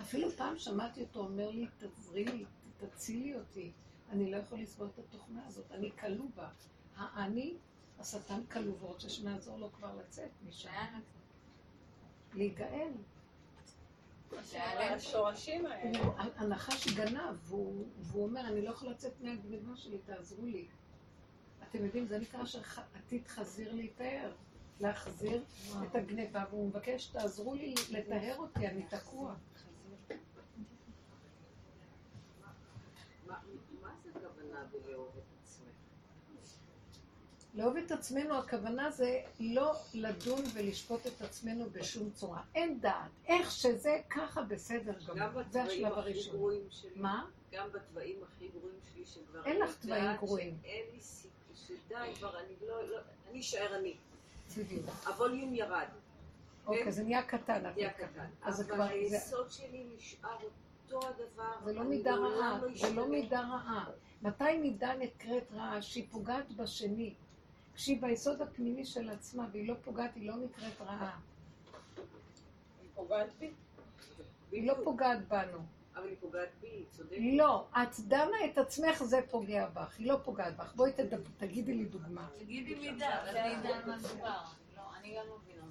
אפילו 0.00 0.30
פעם 0.30 0.58
שמעתי 0.58 1.02
אותו 1.02 1.20
אומר 1.20 1.50
לי, 1.50 1.66
תעזרי 1.78 2.24
לי, 2.24 2.44
תצילי 2.76 3.36
אותי. 3.36 3.72
אני 4.10 4.30
לא 4.30 4.36
יכול 4.36 4.58
לסבול 4.58 4.88
את 4.94 4.98
התוכנה 4.98 5.46
הזאת, 5.46 5.72
אני 5.72 5.90
כלוא 6.00 6.26
בה. 6.34 6.48
האני, 6.96 7.56
השטן 7.98 8.46
כלוא, 8.46 8.74
והוא 8.78 8.88
רוצה 8.88 9.08
שנעזור 9.08 9.58
לו 9.58 9.72
כבר 9.72 9.96
לצאת 9.96 10.30
משם. 10.48 11.00
להיגאל. 12.34 12.92
השורשים 14.78 15.66
האלה. 15.66 15.98
הנחש 16.36 16.88
גנב, 16.88 17.36
והוא, 17.42 17.86
אומר, 18.14 18.40
אני 18.40 18.62
לא 18.62 18.70
יכול 18.70 18.88
לצאת 18.90 19.20
מהגניבה 19.20 19.76
שלי, 19.76 19.98
תעזרו 19.98 20.46
לי. 20.46 20.68
אתם 21.62 21.84
יודעים, 21.84 22.06
זה 22.06 22.18
נקרא 22.18 22.44
שעתיד 22.44 23.28
חזיר 23.28 23.72
להיטהר. 23.72 24.32
להחזיר 24.80 25.44
את 25.82 25.94
הגניבה, 25.94 26.44
והוא 26.50 26.68
מבקש, 26.68 27.06
תעזרו 27.06 27.54
לי 27.54 27.74
לטהר 27.90 28.36
אותי, 28.38 28.66
אני 28.68 28.82
תקוע. 28.82 29.34
מה 33.28 33.94
זה 34.04 34.10
הכוונה 34.14 34.62
עצמך? 34.62 35.15
לאהוב 37.56 37.76
את 37.76 37.90
עצמנו, 37.92 38.34
הכוונה 38.34 38.90
זה 38.90 39.20
לא 39.40 39.72
לדון 39.94 40.42
ולשפוט 40.54 41.06
את 41.06 41.22
עצמנו 41.22 41.70
בשום 41.72 42.10
צורה. 42.10 42.42
אין 42.54 42.80
דעת. 42.80 43.10
איך 43.26 43.50
שזה, 43.50 44.00
ככה 44.10 44.42
בסדר 44.42 44.92
גם 45.08 45.16
גמור. 45.16 45.42
זה 45.50 45.62
השלב 45.62 45.92
הראשון. 45.92 46.52
שלי, 46.70 46.90
מה? 46.96 47.24
גם 47.52 47.68
בתוואים 47.72 48.16
הכי 48.24 48.48
גרועים 48.48 48.76
שלי, 48.94 49.04
שכבר 49.04 49.44
אין 49.44 49.60
לך 49.60 49.76
תוואים 49.82 50.16
גרועים. 50.16 50.56
שאין 50.62 50.84
לי 50.94 51.00
סיכוי, 51.00 51.30
שדי 51.54 52.14
כבר, 52.18 52.38
אני 52.40 52.54
לא, 52.68 52.88
לא, 52.88 52.98
אני 53.30 53.40
אשאר 53.40 53.76
אני. 53.78 53.94
בדיוק. 54.58 54.84
הווליום 55.06 55.54
ירד, 55.54 55.86
אוקיי, 56.66 56.92
זה 56.92 57.02
נהיה 57.02 57.22
קטן. 57.22 57.62
נהיה. 57.76 57.90
קטן. 57.92 58.26
אז 58.42 58.60
אבל 58.62 58.74
כבר, 58.74 58.86
זה- 58.86 58.92
היסוד 58.92 59.50
שלי 59.50 59.86
נשאר 59.96 60.36
אותו 60.92 61.08
הדבר. 61.08 61.52
זה 61.64 61.72
לא 61.72 61.82
מידה 61.84 62.14
רעה, 62.14 62.58
לא 62.62 62.68
זה 62.74 62.90
לא. 62.94 63.08
מידה 63.08 63.40
רעה. 63.40 63.90
מתי 64.22 64.58
מידה 64.58 64.94
נקראת 64.94 65.52
רעה? 65.52 65.82
שהיא 65.82 66.06
פוגעת 66.10 66.52
בשני. 66.56 67.14
כשהיא 67.76 68.02
ביסוד 68.02 68.42
הפנימי 68.42 68.84
של 68.84 69.10
עצמה 69.10 69.46
והיא 69.52 69.68
לא 69.68 69.74
פוגעת, 69.84 70.14
היא 70.14 70.28
לא 70.28 70.36
נקראת 70.36 70.80
רעה. 70.80 71.18
היא 72.80 72.90
פוגעת 72.94 73.28
בי. 73.38 73.50
היא 74.52 74.66
לא. 74.66 74.74
פוגעת 74.84 75.28
בנו. 75.28 75.58
אבל 75.94 76.08
היא 76.08 76.16
פוגעת 76.20 76.48
בי, 76.60 76.68
היא 76.68 76.84
צודקת. 76.90 77.16
לא, 77.20 77.66
את 77.72 78.00
דנה 78.00 78.44
את 78.52 78.58
עצמך, 78.58 79.02
זה 79.02 79.20
פוגע 79.30 79.68
בך. 79.68 79.98
היא 79.98 80.06
לא 80.06 80.18
פוגעת 80.24 80.56
בך. 80.56 80.74
בואי 80.74 80.92
תגידי 81.38 81.74
לי 81.74 81.84
דוגמה. 81.84 82.28
תגידי 82.38 82.74
מידה, 82.74 83.22
אבל 83.22 83.36
אני 83.36 83.54
יודע 83.54 83.76
על 83.76 83.86
מה 83.86 83.96
מדובר. 83.96 84.40
לא, 84.76 84.82
אני 85.00 85.16
גם 85.16 85.26
לא 85.28 85.38
מבינה 85.38 85.62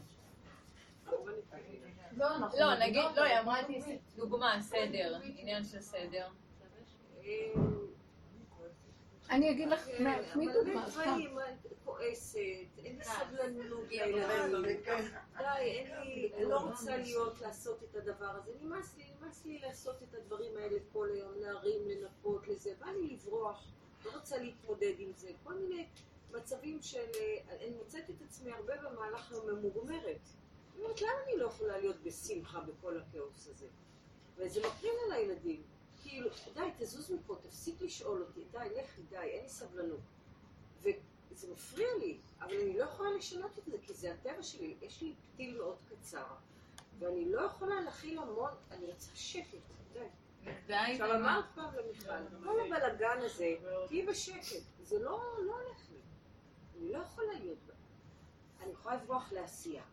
מבינה. 1.23 2.03
לא, 2.17 2.27
לא, 2.59 2.79
נגיד, 2.79 3.03
לא, 3.15 3.23
היא 3.23 3.39
אמרה 3.39 3.61
לי 3.67 3.99
דוגמה, 4.15 4.57
סדר, 4.61 5.19
עניין 5.23 5.63
של 5.63 5.81
סדר. 5.81 6.27
אה, 9.29 9.35
אני 9.35 9.51
אגיד 9.51 9.69
לך, 9.69 9.87
מה- 9.99 10.15
תני 10.33 10.45
אבל 10.45 10.53
דוגמה, 10.63 10.89
סתם. 10.89 11.19
כועסת, 11.85 12.39
אין 12.85 12.97
לי 12.97 13.03
סבלנות 13.03 13.87
לילדים. 13.89 14.63
די, 15.37 15.53
אין 15.61 15.87
לי, 16.01 16.31
אני 16.35 16.45
לא 16.45 16.57
רוצה 16.57 16.97
להיות, 16.97 17.41
לעשות 17.41 17.83
את 17.83 17.95
הדבר 17.95 18.25
הזה. 18.25 18.51
נמאס 18.61 18.97
לי, 18.97 19.03
נמאס 19.19 19.45
לי 19.45 19.59
לעשות 19.59 20.03
את 20.03 20.13
הדברים 20.13 20.57
האלה 20.57 20.77
כל 20.93 21.09
היום, 21.13 21.31
להרים, 21.35 21.81
לנקות, 21.89 22.47
לזה. 22.47 22.73
בא 22.79 22.85
לי 22.85 23.07
לברוח, 23.13 23.67
לא 24.05 24.11
רוצה 24.15 24.37
להתמודד 24.37 24.93
עם 24.97 25.11
זה. 25.15 25.31
כל 25.43 25.53
מיני 25.53 25.87
מצבים 26.31 26.81
של... 26.81 26.99
אה, 27.15 27.55
אני 27.59 27.69
מוצאת 27.69 28.09
את 28.09 28.21
עצמי 28.27 28.51
הרבה 28.51 28.73
במהלך 28.77 29.31
היום 29.31 29.49
ממורמרת. 29.49 30.19
אני 30.75 30.83
אומרת, 30.83 31.01
למה 31.01 31.11
אני 31.27 31.37
לא 31.37 31.45
יכולה 31.47 31.77
להיות 31.77 32.03
בשמחה 32.03 32.59
בכל 32.61 32.97
הכאוס 32.99 33.47
הזה? 33.47 33.67
וזה 34.37 34.59
מקרין 34.59 34.93
על 35.05 35.11
הילדים. 35.11 35.63
כאילו, 36.09 36.29
די, 36.53 36.69
תזוז 36.77 37.11
מפה, 37.11 37.35
תפסיק 37.41 37.81
לשאול 37.81 38.21
אותי, 38.21 38.43
די, 38.51 38.67
לכי, 38.75 39.01
די, 39.09 39.17
אין 39.17 39.43
לי 39.43 39.49
סבלנות. 39.49 39.99
וזה 40.81 41.51
מפריע 41.51 41.87
לי, 41.99 42.17
אבל 42.39 42.53
אני 42.53 42.77
לא 42.77 42.83
יכולה 42.83 43.09
לשנות 43.13 43.59
את 43.59 43.65
זה, 43.65 43.77
כי 43.81 43.93
זה 43.93 44.13
הטבע 44.13 44.43
שלי. 44.43 44.75
יש 44.81 45.01
לי 45.01 45.13
פתיל 45.33 45.57
מאוד 45.57 45.77
קצר, 45.89 46.25
ואני 46.99 47.31
לא 47.31 47.41
יכולה 47.41 47.81
להכיל 47.81 48.19
המון, 48.19 48.51
אני 48.71 48.85
רוצה 48.85 49.11
שקט, 49.15 49.57
די. 50.67 50.73
עכשיו 50.73 51.15
אמרת 51.15 51.45
פעם 51.55 51.73
למיכל, 51.75 52.43
כל 52.43 52.59
הבלאגן 52.59 53.17
הזה, 53.21 53.55
תהיי 53.87 54.05
בשקט. 54.05 54.61
זה 54.81 54.99
לא, 54.99 55.21
לא 55.45 55.53
הולך 55.53 55.89
לי. 55.91 55.97
אני 56.77 56.93
לא 56.93 56.97
יכולה 56.97 57.33
להיות 57.39 57.57
בה. 57.67 57.73
אני 58.63 58.71
יכולה 58.71 58.95
לברוח 58.95 59.31
לעשייה. 59.31 59.83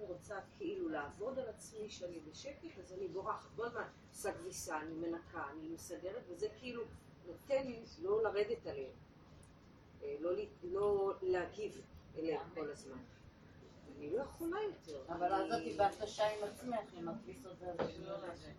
רוצה 0.00 0.40
כאילו 0.56 0.88
לעבוד 0.88 1.38
על 1.38 1.48
עצמי 1.48 1.90
שאני 1.90 2.20
בשקט, 2.20 2.78
אז 2.78 2.92
אני 2.92 3.08
בורחת. 3.08 3.48
כל 3.56 3.66
הזמן 3.66 3.88
עושה 4.10 4.32
כביסה, 4.32 4.80
אני 4.80 4.94
מנקה, 4.94 5.44
אני 5.50 5.68
מסדרת, 5.68 6.22
וזה 6.28 6.48
כאילו 6.58 6.82
נותן 7.26 7.66
לי 7.66 7.82
לא 8.02 8.22
לרדת 8.22 8.66
עליהם. 8.66 8.92
אה, 10.02 10.16
לא, 10.20 10.30
לא 10.62 11.14
להגיב 11.22 11.80
אליהם 12.18 12.50
כל 12.54 12.70
הזמן. 12.70 12.98
אני 13.98 14.10
לא 14.10 14.22
יכולה 14.22 14.56
יותר. 14.62 15.02
אבל 15.08 15.32
אז 15.32 15.52
את 15.52 15.60
איבדת 15.60 16.08
שי 16.08 16.22
עם 16.22 16.48
עצמך, 16.48 16.94
עם 16.94 17.08
הכביסות 17.08 17.56
והזה. 17.60 18.52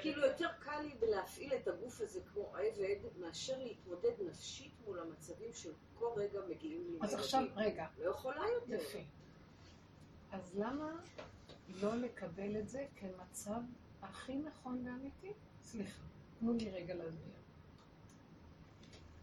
כאילו 0.00 0.26
יותר 0.26 0.48
קל 0.60 0.80
לי 0.80 1.10
להפעיל 1.10 1.54
את 1.54 1.68
הגוף 1.68 2.00
הזה 2.00 2.20
כמו 2.32 2.56
עבד, 2.56 2.96
מאשר 3.20 3.58
להתמודד 3.58 4.12
נפשית 4.26 4.72
מול 4.86 4.98
המצבים 4.98 5.52
של 5.52 5.72
כל 5.98 6.08
רגע 6.16 6.40
מגיעים 6.48 6.90
לי. 6.90 6.98
אז 7.02 7.14
עכשיו. 7.14 7.42
רגע, 7.56 7.86
לא 7.98 8.10
יכולה 8.10 8.42
יותר. 8.54 8.82
יפה. 8.82 8.98
אז 10.32 10.54
למה 10.58 10.90
לא 11.80 11.96
לקבל 11.96 12.58
את 12.60 12.68
זה 12.68 12.86
כמצב 12.96 13.60
הכי 14.02 14.36
נכון 14.36 14.82
ואמיתי? 14.86 15.32
סליחה, 15.62 16.02
תנו 16.40 16.52
לי 16.52 16.70
רגע 16.70 16.94
להסביר. 16.94 17.36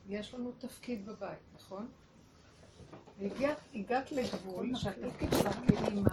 יש 0.07 0.33
לנו 0.33 0.51
תפקיד 0.51 1.05
בבית, 1.05 1.39
נכון? 1.55 1.91
והגעת, 3.19 3.57
הגעת 3.75 4.11
לגבול 4.11 4.75
שהתפקיד 4.75 5.29
שלך 5.31 5.59
כאימא 5.67 6.09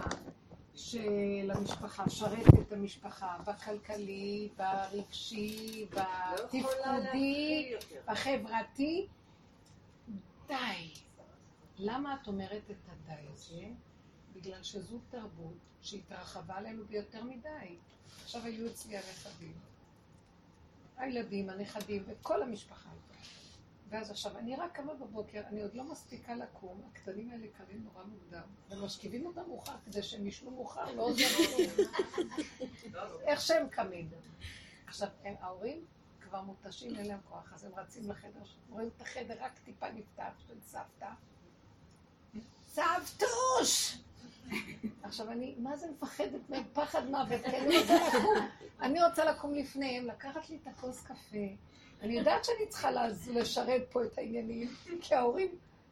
של 0.75 1.51
המשפחה, 1.55 2.09
שרת 2.09 2.47
את 2.61 2.73
המשפחה, 2.73 3.37
בכלכלי, 3.47 4.49
ברגשי, 4.57 5.85
בתפקודי. 5.89 7.73
בחברתי. 8.07 9.07
די. 10.47 10.93
למה 11.77 12.17
את 12.21 12.27
אומרת 12.27 12.63
את 12.71 12.89
הדי 12.89 13.27
הזה? 13.33 13.65
בגלל 14.41 14.63
שזו 14.63 14.99
תרבות 15.09 15.57
שהתרחבה 15.81 16.55
עלינו 16.55 16.85
ביותר 16.85 17.23
מדי. 17.23 17.75
עכשיו 18.23 18.45
היו 18.45 18.67
אצלי 18.67 18.97
הנכדים. 18.97 19.53
הילדים, 20.97 21.49
הנכדים 21.49 22.03
וכל 22.07 22.43
המשפחה 22.43 22.89
הייתה. 22.89 23.29
ואז 23.89 24.11
עכשיו, 24.11 24.37
אני 24.37 24.55
רק 24.55 24.75
קמה 24.75 24.93
בבוקר, 24.93 25.41
אני 25.47 25.61
עוד 25.61 25.73
לא 25.73 25.83
מספיקה 25.83 26.35
לקום, 26.35 26.81
הקטנים 26.91 27.31
האלה 27.31 27.47
קמים 27.57 27.83
נורא 27.83 28.03
מוקדם, 28.03 28.41
ומשכיבים 28.69 29.25
אותם 29.25 29.41
מאוחר 29.47 29.75
כדי 29.85 30.03
שהם 30.03 30.27
ישנו 30.27 30.51
מאוחר, 30.51 30.95
לא 30.95 31.01
עוזר 31.01 31.23
כלום. 31.27 31.87
איך 33.27 33.41
שהם 33.41 33.69
קמים. 33.69 34.09
עכשיו, 34.87 35.07
הם, 35.23 35.35
ההורים 35.39 35.85
כבר 36.21 36.41
מותשים, 36.41 36.95
אין 36.95 37.05
להם 37.05 37.19
כוח, 37.29 37.53
אז 37.53 37.63
הם 37.63 37.71
רצים 37.75 38.11
לחדר, 38.11 38.43
רואים 38.69 38.89
את 38.97 39.01
החדר 39.01 39.35
רק 39.39 39.59
טיפה 39.65 39.91
נפתח 39.91 40.33
של 40.47 40.61
סבתא. 40.61 41.09
סבתוש! 42.67 43.97
עכשיו 45.03 45.31
אני, 45.31 45.55
מה 45.57 45.77
זה 45.77 45.87
מפחדת 45.91 46.49
מהם? 46.49 46.63
פחד 46.73 47.05
מוות, 47.09 47.41
כי 47.45 47.57
אני 47.57 47.77
רוצה 47.77 47.95
לקום, 48.07 48.47
אני 48.81 49.03
רוצה 49.03 49.25
לקום 49.25 49.53
לפניהם, 49.53 50.05
לקחת 50.05 50.49
לי 50.49 50.57
את 50.61 50.67
הכוס 50.67 51.03
קפה. 51.03 51.37
אני 52.01 52.17
יודעת 52.17 52.45
שאני 52.45 52.67
צריכה 52.69 52.91
לעז- 52.91 53.29
לשרת 53.33 53.81
פה 53.91 54.03
את 54.03 54.17
העניינים, 54.17 54.75
כי 55.01 55.15
ההורים 55.15 55.47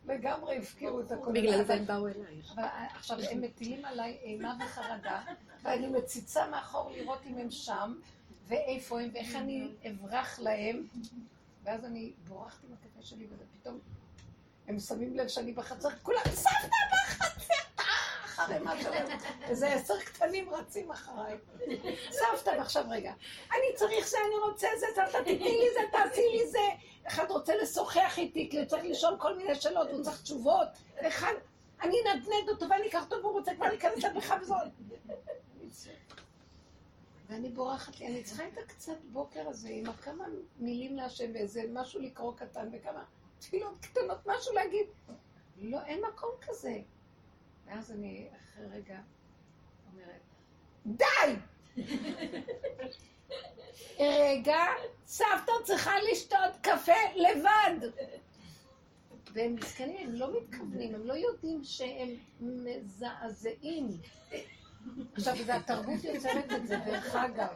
לגמרי 0.07 0.57
הפקירו 0.57 0.99
את 1.01 1.11
הכול. 1.11 1.33
בגלל 1.33 1.63
זה 1.63 1.73
הם 1.73 1.85
באו 1.85 2.07
אלייך. 2.07 2.51
אבל 2.55 2.63
עכשיו 2.95 3.17
הם 3.31 3.41
מטילים 3.41 3.85
עליי 3.85 4.17
אימה 4.23 4.55
וחרדה, 4.65 5.21
ואני 5.63 5.87
מציצה 5.87 6.47
מאחור 6.49 6.91
לראות 6.91 7.19
אם 7.25 7.37
הם 7.37 7.51
שם, 7.51 7.95
ואיפה 8.47 9.01
הם, 9.01 9.09
ואיך 9.13 9.35
אני 9.35 9.67
אברח 9.91 10.39
להם. 10.39 10.87
ואז 11.63 11.85
אני 11.85 12.11
בורחת 12.27 12.63
עם 12.63 12.73
הקפה 12.73 13.01
שלי, 13.07 13.27
ופתאום 13.57 13.79
הם 14.67 14.79
שמים 14.79 15.17
לב 15.17 15.27
שאני 15.27 15.53
בחצר, 15.53 15.89
כולם, 16.03 16.21
סבתא 16.25 16.67
בחצר! 16.93 17.53
אחרי 18.43 18.59
מה 18.59 18.81
שלהם. 18.81 19.07
איזה 19.41 19.67
עשר 19.67 19.99
קטנים 19.99 20.49
רצים 20.49 20.91
אחריי. 20.91 21.37
סבתא, 22.11 22.49
ועכשיו 22.49 22.85
רגע, 22.89 23.13
אני 23.51 23.75
צריך 23.75 24.07
זה, 24.07 24.17
אני 24.27 24.35
רוצה 24.35 24.67
זה, 24.79 24.85
סבתא, 24.95 25.17
תתני 25.21 25.57
לי 25.57 25.69
זה, 25.73 25.79
תעשי 25.91 26.21
לי 26.31 26.47
זה. 26.47 26.59
אחד 27.07 27.31
רוצה 27.31 27.55
לשוחח 27.55 28.17
איתי, 28.17 28.49
כי 28.51 28.57
הוא 28.59 28.65
צריך 28.65 28.83
לשאול 28.85 29.15
כל 29.19 29.37
מיני 29.37 29.55
שאלות, 29.55 29.89
הוא 29.91 30.03
צריך 30.03 30.21
תשובות. 30.21 30.67
אחד, 31.01 31.33
אני 31.81 31.97
אנדנד 32.13 32.49
אותו 32.49 32.69
ואני 32.69 32.87
אקח 32.87 33.03
אותו 33.03 33.15
והוא 33.21 33.31
רוצה 33.31 33.55
כבר 33.55 33.67
להיכנס 33.67 34.03
לבריכה 34.03 34.35
וזאת. 34.41 34.57
ואני 37.29 37.49
בורחת 37.49 37.99
לי, 37.99 38.07
אני 38.07 38.23
צריכה 38.23 38.47
את 38.47 38.57
הקצת 38.57 38.97
בוקר 39.11 39.49
הזה 39.49 39.69
עם 39.71 39.93
כמה 39.93 40.25
מילים 40.59 40.95
להשם 40.95 41.31
ואיזה 41.33 41.63
משהו 41.73 42.01
לקרוא 42.01 42.33
קטן 42.35 42.69
וכמה 42.73 43.03
תפילות 43.39 43.77
קטנות, 43.81 44.17
משהו 44.25 44.53
להגיד. 44.53 44.87
לא, 45.57 45.79
אין 45.85 46.01
מקום 46.05 46.29
כזה. 46.41 46.79
ואז 47.69 47.91
אני 47.91 48.27
אחרי 48.37 48.65
רגע 48.65 48.99
אומרת, 49.91 50.21
די! 50.85 51.35
רגע, 53.99 54.65
סבתא 55.05 55.51
צריכה 55.63 55.91
לשתות 56.11 56.55
קפה 56.61 56.91
לבד. 57.15 57.87
והם 59.33 59.55
מסכנים, 59.55 60.09
הם 60.09 60.15
לא 60.15 60.41
מתכוונים, 60.41 60.95
הם 60.95 61.07
לא 61.07 61.13
יודעים 61.13 61.63
שהם 61.63 62.09
מזעזעים. 62.39 63.87
עכשיו, 65.15 65.35
זה 65.45 65.55
התרבות 65.55 66.03
יוצרת 66.03 66.51
את 66.55 66.67
זה, 66.67 66.75
דרך 66.85 67.15
אגב. 67.15 67.47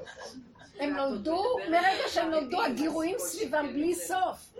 הם 0.79 0.95
נולדו, 0.95 1.43
מרגע 1.71 2.07
שהם 2.07 2.29
נולדו, 2.31 2.61
הגירויים 2.63 3.15
סביבם 3.19 3.73
בלי 3.73 3.95
סוף. 3.95 4.53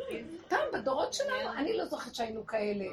פעם, 0.47 0.59
בדורות 0.74 1.14
שלנו, 1.14 1.49
אני 1.57 1.78
לא 1.78 1.86
זוכרת 1.86 2.16
שהיינו 2.16 2.47
כאלה. 2.47 2.86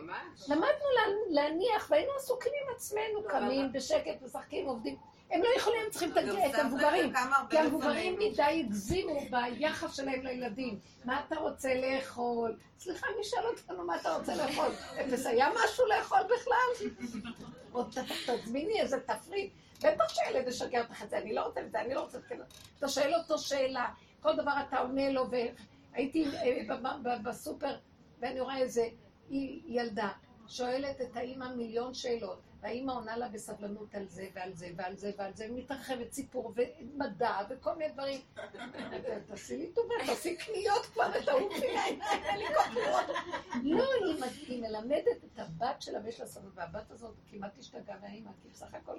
למדנו 0.48 0.66
לה- 0.96 1.02
להניח, 1.42 1.86
והיינו 1.90 2.12
עסוקים 2.16 2.52
עם 2.64 2.74
עצמנו, 2.76 3.22
קמים 3.28 3.72
בשקט, 3.72 4.22
משחקים, 4.22 4.66
עובדים. 4.66 4.96
הם 5.30 5.42
לא 5.42 5.48
יכולים, 5.56 5.80
הם 5.84 5.90
צריכים 5.90 6.12
את 6.12 6.54
המבוגרים. 6.54 7.12
כי 7.50 7.58
המבוגרים. 7.58 8.18
מדי 8.18 8.42
הגזימו 8.66 9.20
ביחס 9.30 9.96
שלהם 9.96 10.22
לילדים. 10.22 10.78
מה 11.04 11.20
אתה 11.26 11.36
רוצה 11.36 11.68
לאכול? 11.74 12.56
סליחה, 12.78 13.06
מי 13.18 13.24
שאל 13.24 13.44
אותנו 13.46 13.84
מה 13.84 13.96
אתה 14.00 14.16
רוצה 14.16 14.34
לאכול? 14.36 14.68
אפס 15.00 15.26
היה 15.26 15.48
משהו 15.64 15.86
לאכול 15.86 16.18
בכלל? 16.24 16.88
ת- 17.70 18.30
תזמיני 18.30 18.80
איזה 18.80 19.00
תפריט. 19.00 19.52
בטח 19.78 20.08
שהילד 20.08 20.48
ישגע 20.48 20.82
אותך 20.82 21.02
את 21.02 21.10
זה, 21.10 21.18
אני 21.18 21.34
לא 21.34 21.46
רוצה 21.46 21.60
את 21.60 21.72
זה, 21.72 21.80
אני 21.80 21.94
לא 21.94 22.00
רוצה 22.00 22.18
את 22.18 22.22
זה. 22.28 22.44
אתה 22.78 22.88
שואל 22.88 23.14
אותו 23.14 23.38
שאלה, 23.38 23.88
כל 24.20 24.36
דבר 24.36 24.52
אתה 24.68 24.78
עונה 24.78 25.10
לו, 25.10 25.26
והייתי 25.30 26.26
אה, 26.26 26.76
בסופר, 27.24 27.76
ואני 28.20 28.40
רואה 28.40 28.58
איזה 28.58 28.88
ילדה, 29.66 30.08
שואלת 30.48 31.00
את 31.00 31.16
האימא 31.16 31.54
מיליון 31.54 31.94
שאלות, 31.94 32.40
והאימא 32.60 32.92
עונה 32.92 33.16
לה 33.16 33.28
בסבלנות 33.28 33.94
על 33.94 34.08
זה 34.08 34.28
ועל 34.34 34.54
זה 34.54 34.68
ועל 34.76 34.96
זה 34.96 35.12
ועל 35.18 35.34
זה, 35.34 35.46
ומתרחבת 35.50 36.12
סיפור 36.12 36.54
ומדע 36.56 37.38
וכל 37.50 37.74
מיני 37.74 37.92
דברים. 37.92 38.20
תעשי 39.28 39.56
לי 39.56 39.72
טובה, 39.72 39.94
תעשי 40.06 40.36
קניות 40.36 40.86
כבר 40.86 41.10
ותעופי 41.20 41.74
מהעיניים, 41.74 42.00
אין 42.24 42.38
לי 42.38 42.44
כוח 42.54 42.74
לראות. 42.74 43.16
לא, 43.62 43.84
היא 44.46 44.62
מלמדת 44.62 45.24
את 45.24 45.38
הבת 45.38 45.82
שלה 45.82 45.98
ויש 46.04 46.20
לה 46.20 46.26
סבלנות, 46.26 46.52
והבת 46.56 46.90
הזאת 46.90 47.14
כמעט 47.30 47.58
השתגעה 47.58 47.98
מהאימא, 48.00 48.30
כי 48.42 48.48
בסך 48.48 48.74
הכל 48.74 48.96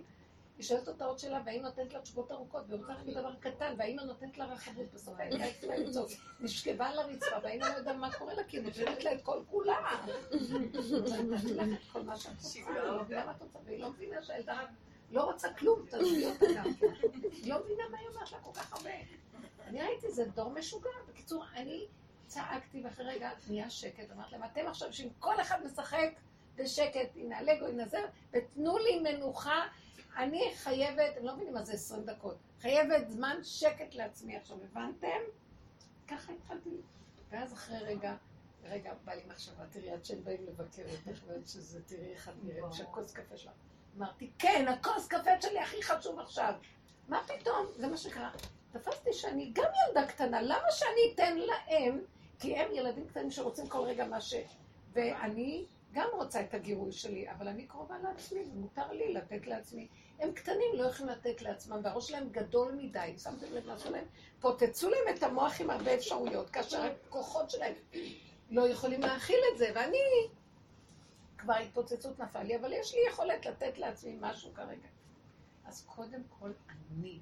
היא 0.62 0.68
שואלת 0.68 0.88
אותה 0.88 1.06
עוד 1.06 1.20
שאלה, 1.20 1.42
והאימא 1.46 1.64
נותנת 1.64 1.94
לה 1.94 2.02
תשובות 2.02 2.32
ארוכות, 2.32 2.64
והיא 2.68 2.80
רוצה 2.80 2.94
רק 2.94 3.06
דבר 3.06 3.36
קטן, 3.40 3.74
והאימא 3.78 4.02
נותנת 4.02 4.38
לה 4.38 4.46
רחבות 4.46 4.94
בסוף, 4.94 5.20
האימא 5.20 5.44
התחילה 5.44 5.78
לצעוק, 5.78 6.10
נשכבה 6.40 6.88
על 6.88 7.00
הרצפה, 7.00 7.36
והאימא 7.44 7.66
לא 7.66 7.78
יודעה 7.78 7.94
מה 7.94 8.14
קורה 8.14 8.34
לה, 8.34 8.44
כי 8.44 8.58
היא 8.58 8.64
נותנת 8.64 9.04
לה 9.04 9.14
את 9.14 9.22
כל 9.22 9.42
כולה. 9.50 10.06
לא 12.90 13.02
והיא 13.66 13.80
לא 13.80 13.90
מבינה 13.90 14.24
שהילדה 14.24 14.66
לא 15.12 15.24
רוצה 15.24 15.54
כלום, 15.54 15.86
תעזבי 15.90 16.26
אותה 16.26 16.46
גם. 16.56 16.64
היא 17.32 17.54
לא 17.54 17.64
מבינה 17.64 17.84
מה 17.92 17.98
היא 17.98 18.08
אומרת 18.08 18.32
לה 18.32 18.40
כל 18.40 18.54
כך 18.54 18.74
הרבה. 18.74 18.92
אני 19.68 19.82
ראיתי, 19.82 20.12
זה 20.12 20.26
דור 20.26 20.50
משוגע. 20.50 20.90
בקיצור, 21.10 21.46
אני 21.56 21.86
צעקתי, 22.28 22.82
ואחרי 22.84 23.06
רגע 23.06 23.30
נהיה 23.50 23.70
שקט, 23.70 24.12
אמרתי 24.12 24.32
להם, 24.32 24.44
אתם 24.44 24.68
עכשיו, 24.68 24.94
שאם 24.94 25.10
כל 25.20 25.42
אחד 25.42 25.66
משחק 25.66 26.10
בשקט, 26.56 27.16
הנה 27.16 27.38
הלגו, 27.38 27.66
הנה 27.66 27.86
זה, 27.86 28.00
ותנו 28.34 28.78
לי 28.78 29.00
מנוחה, 29.00 29.68
אני 30.18 30.52
חייבת, 30.56 31.18
הם 31.18 31.26
לא 31.26 31.36
מבינים 31.36 31.54
מה 31.54 31.64
זה 31.64 31.74
20 31.74 32.06
דקות, 32.06 32.38
חייבת 32.62 33.10
זמן 33.10 33.38
שקט 33.44 33.96
לעצמי 33.96 34.36
עכשיו, 34.38 34.58
הבנתם? 34.64 35.20
ככה 36.08 36.34
התחלתי. 36.34 36.70
ואז 37.30 37.54
אחרי 37.54 37.78
רגע, 37.78 38.16
רגע, 38.64 38.94
בא 39.06 39.14
לי 39.14 39.22
מחשבה, 39.28 39.66
תראי, 39.72 39.92
עד 39.92 40.06
שהם 40.06 40.24
באים 40.24 40.46
לבקר 40.48 40.84
אותך, 40.92 41.22
ועד 41.28 41.48
שזה, 41.48 41.84
תראי 41.84 42.14
איך 42.14 42.30
את 42.30 42.34
נראית, 42.44 42.74
שהכוס 42.74 43.14
קפה 43.14 43.38
שלך. 43.38 43.52
אמרתי, 43.98 44.32
כן, 44.40 44.66
הכוס 44.68 45.08
קפה 45.08 45.42
שלי 45.42 45.60
הכי 45.60 45.84
חשוב 45.84 46.20
עכשיו. 46.20 46.54
מה 47.08 47.24
פתאום? 47.24 47.66
זה 47.76 47.88
מה 47.88 47.98
שקרה. 47.98 48.32
תפסתי 48.72 49.14
שאני 49.14 49.52
גם 49.54 49.72
ילדה 49.88 50.08
קטנה, 50.08 50.42
למה 50.42 50.72
שאני 50.72 51.14
אתן 51.14 51.38
להם? 51.38 52.02
כי 52.40 52.56
הם 52.56 52.72
ילדים 52.74 53.08
קטנים 53.08 53.32
שרוצים 53.32 53.68
כל 53.68 53.80
רגע 53.80 54.08
מה 54.08 54.22
ש... 54.22 54.36
ואני 54.94 55.66
גם 55.92 56.08
רוצה 56.14 56.42
את 56.42 56.54
הגירוי 56.54 56.92
שלי, 56.92 57.32
אבל 57.32 57.48
אני 57.48 57.68
קרובה 57.68 57.96
לעצמי, 58.04 58.40
ומותר 58.54 58.92
לי 58.92 59.14
לתת 59.14 59.48
לעצמי. 59.48 59.88
הם 60.20 60.32
קטנים, 60.32 60.74
לא 60.74 60.84
יכולים 60.84 61.12
לתת 61.12 61.42
לעצמם, 61.42 61.80
והראש 61.84 62.08
שלהם 62.08 62.30
גדול 62.30 62.72
מדי, 62.72 63.14
שמתם 63.18 63.54
לב 63.54 63.68
מה 63.68 63.78
שלהם? 63.80 64.06
פוצצו 64.40 64.90
להם 64.90 65.16
את 65.16 65.24
המוח 65.24 65.62
עם 65.62 65.70
הרבה 65.70 65.96
אפשרויות, 65.96 66.50
כאשר 66.50 66.82
הכוחות 66.84 67.50
שלהם 67.50 67.74
לא 68.50 68.70
יכולים 68.70 69.02
להכיל 69.02 69.40
את 69.54 69.58
זה, 69.58 69.72
ואני... 69.76 69.98
כבר 71.38 71.54
התפוצצות 71.54 72.20
נפל 72.20 72.44
לי, 72.44 72.56
אבל 72.56 72.74
יש 72.74 72.94
לי 72.94 73.00
יכולת 73.10 73.46
לתת 73.46 73.78
לעצמי 73.78 74.18
משהו 74.20 74.54
כרגע. 74.54 74.88
אז 75.66 75.86
קודם 75.86 76.22
כל 76.40 76.52
אני. 76.70 77.20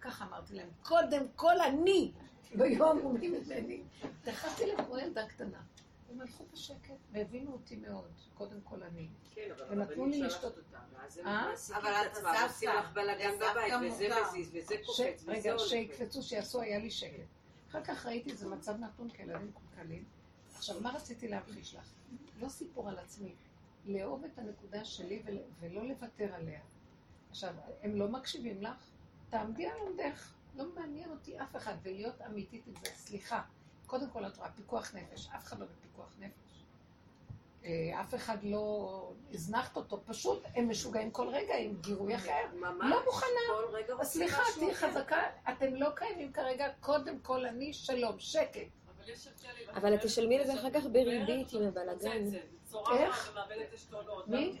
ככה 0.00 0.24
אמרתי 0.24 0.54
להם, 0.54 0.68
קודם 0.82 1.26
כל 1.36 1.60
אני. 1.60 2.12
לא 2.54 2.64
יאמרו 2.64 3.16
לי 3.16 3.28
ממני. 3.28 3.82
להם 4.66 4.84
כמו 4.84 4.98
ילדה 4.98 5.26
קטנה. 5.26 5.58
הם 6.16 6.22
הלכו 6.22 6.44
בשקט, 6.52 6.94
והבינו 7.12 7.52
אותי 7.52 7.76
מאוד, 7.76 8.10
קודם 8.34 8.60
כל 8.64 8.82
אני. 8.82 9.08
כן, 9.34 9.50
אבל 9.68 9.80
הרבנים 9.80 10.30
שלחת 10.30 10.44
אותם, 10.44 10.78
ואז 10.92 11.18
הם 11.18 11.26
אה? 11.26 11.48
מעסיקים 11.50 11.80
אבל 11.80 11.90
את 11.90 12.16
עצמם. 12.16 12.32
עושים 12.48 12.68
לך 12.68 12.92
בלאגן 12.92 13.36
בבית, 13.36 13.72
וזה. 13.86 14.08
מזיז, 14.28 14.50
וזה. 14.54 14.74
קופץ, 14.86 15.22
וזה 15.22 15.50
רגע. 15.50 15.58
שיקפצו, 15.58 16.22
שיעשו, 16.22 16.60
היה 16.60 16.78
לי 16.78 16.90
שקט. 16.90 17.26
אחר 17.70 17.84
כך 17.84 18.06
ראיתי 18.06 18.30
איזה 18.30 18.48
מצב 18.48 18.76
נתון 18.76 19.10
כילדים 19.10 19.48
מקולקלים. 19.48 20.04
עכשיו, 20.56 20.80
מה 20.80 20.90
רציתי 20.90 21.28
להמחיש 21.28 21.74
לך? 21.74 21.92
לא 22.40 22.48
סיפור 22.48 22.88
על 22.88 22.98
עצמי. 22.98 23.34
לאהוב 23.86 24.24
את 24.24 24.38
הנקודה 24.38 24.84
שלי 24.84 25.22
ול... 25.24 25.38
ולא 25.60 25.88
לוותר 25.88 26.34
עליה. 26.34 26.60
עכשיו, 27.30 27.54
הם 27.82 27.96
לא 27.96 28.08
מקשיבים 28.08 28.62
לך, 28.62 28.90
תעמדי 29.30 29.66
על 29.66 29.78
עומדך. 29.78 30.32
לא 30.56 30.64
מעניין 30.74 31.10
אותי 31.10 31.40
אף 31.40 31.56
אחד, 31.56 31.74
ולהיות 31.82 32.20
אמיתית 32.22 32.66
עם 32.66 32.74
זה. 32.74 32.90
סליחה, 32.94 33.42
קודם 33.86 34.10
כל 34.10 34.26
את 34.26 34.36
רואה 34.36 34.50
פיקוח 34.50 34.94
נפש, 34.94 35.28
אף 35.36 35.44
אחד 35.44 35.58
לא 35.58 35.66
בפיקוח 35.66 36.14
נפש. 36.18 36.46
אה, 37.64 38.00
אף 38.00 38.14
אחד 38.14 38.38
לא 38.42 39.12
הזנחת 39.32 39.76
אותו, 39.76 40.02
פשוט 40.06 40.42
הם 40.54 40.70
משוגעים 40.70 41.10
כל 41.10 41.28
רגע 41.28 41.56
עם 41.58 41.76
גירוי 41.80 42.16
אחר. 42.16 42.32
ממש, 42.54 42.90
לא 42.90 43.04
מוכנה. 43.04 44.04
סליחה, 44.04 44.42
תהיי. 44.54 44.74
חזקה, 44.74 45.22
אתם 45.52 45.74
לא 45.74 45.88
קיימים 45.94 46.32
כרגע, 46.32 46.68
קודם 46.80 47.18
כל 47.18 47.46
אני, 47.46 47.72
שלום, 47.72 48.18
שקט. 48.18 48.60
אבל 48.96 49.08
יש 49.08 49.26
הבדל 49.26 49.48
אם 49.62 49.76
אבל 49.76 49.94
את 49.94 50.00
תשלמי 50.02 50.38
לזה 50.38 50.54
אחר 50.54 50.70
כך 50.70 50.84
בריבית 50.84 51.52
עם 51.52 51.62
הבלאגן. 51.62 52.24
איך? 52.92 53.38
מי? 54.26 54.58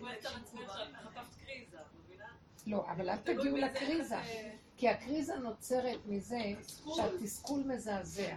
לא, 2.66 2.84
אבל 2.90 3.10
אל 3.10 3.16
תגיעו 3.16 3.42
באיזה 3.42 3.58
לקריזה, 3.58 4.16
אה, 4.16 4.50
כי 4.76 4.88
הקריזה 4.88 5.36
נוצרת 5.36 5.98
מזה 6.06 6.38
תסכול. 6.60 6.94
שהתסכול 6.96 7.62
מזעזע. 7.66 8.36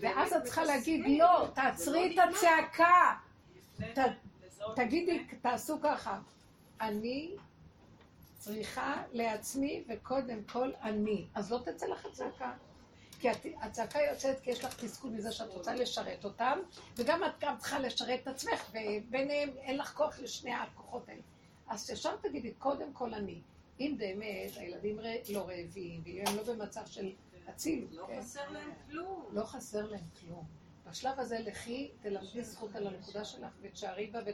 ואז 0.00 0.32
את 0.32 0.42
צריכה. 0.44 0.64
להגיד, 0.64 1.18
לא, 1.18 1.48
תעצרי 1.54 2.14
את 2.20 2.28
הצעקה. 2.28 3.14
לפני 3.80 3.94
ת- 3.94 3.98
לזהות 4.46 4.76
תגידי. 4.76 5.24
תעשו 5.42 5.78
ככה. 5.82 6.18
אני 6.80 7.30
צריכה 8.38 9.02
לעצמי, 9.12 9.84
וקודם 9.88 10.38
כל 10.52 10.70
אני. 10.82 11.26
אז 11.34 11.52
לא 11.52 11.58
תצא 11.64 11.86
לך 11.86 12.06
הצעקה. 12.06 12.52
כי 13.20 13.28
הצעקה 13.60 13.98
יוצאת 14.10 14.40
כי 14.40 14.50
יש 14.50 14.64
לך 14.64 14.84
תסכול 14.84 15.10
מזה 15.10 15.32
שאת 15.32 15.48
רוצה 15.50 15.74
לשרת 15.74 16.24
אותם, 16.24 16.58
וגם 16.96 17.24
את 17.24 17.30
גם 17.40 17.56
צריכה 17.58 17.78
לשרת 17.78 18.20
את 18.22 18.28
עצמך, 18.28 18.70
וביניהם 18.70 19.50
אין 19.58 19.78
לך 19.78 19.92
כוח 19.96 20.18
לשני 20.18 20.52
הכוחות 20.54 21.08
האלה. 21.08 21.20
אז 21.68 21.90
ישר 21.90 22.16
תגידי, 22.16 22.52
קודם 22.58 22.92
כל 22.92 23.14
אני. 23.14 23.40
אם 23.80 23.94
באמת 23.98 24.56
הילדים 24.56 24.98
לא 25.32 25.48
רעבים, 25.48 26.00
ואם 26.04 26.22
הם 26.26 26.36
לא 26.36 26.42
במצב 26.54 26.86
של 26.86 27.12
אצילות, 27.50 27.92
לא 27.92 28.06
כן? 28.06 28.20
חסר 28.20 28.50
להם 28.50 28.70
כלום. 28.90 29.28
לא 29.32 29.44
חסר 29.44 29.86
להם 29.86 30.04
כלום. 30.20 30.44
בשלב 30.90 31.20
הזה 31.20 31.38
לכי, 31.38 31.90
תלמדי 32.00 32.44
זכות 32.44 32.74
על 32.76 32.86
הנקודה 32.86 33.24
שלך 33.24 33.52
ותשארי 33.62 34.06
בה. 34.06 34.18
ו... 34.26 34.30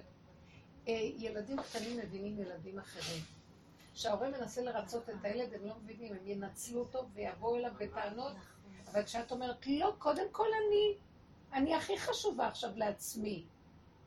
אה, 0.89 0.93
ילדים 1.17 1.57
קטנים 1.63 1.97
מבינים 1.99 2.39
ילדים 2.39 2.79
אחרים. 2.79 3.23
כשההורה 3.95 4.31
מנסה 4.31 4.63
לרצות 4.63 5.11
את 5.11 5.25
הילד, 5.25 5.55
הם 5.55 5.67
לא 5.67 5.75
מבינים, 5.85 6.13
הם 6.13 6.27
ינצלו 6.27 6.81
אותו 6.81 7.07
ויבואו 7.15 7.57
אליו 7.57 7.73
בטענות. 7.79 8.33
אבל 8.93 9.03
כשאת 9.05 9.33
אומרת, 9.33 9.67
לא, 9.67 9.95
קודם 9.99 10.27
כל 10.33 10.47
אני, 10.67 10.95
אני 11.53 11.75
הכי 11.75 11.99
חשובה 11.99 12.47
עכשיו 12.49 12.71
לעצמי. 12.77 13.45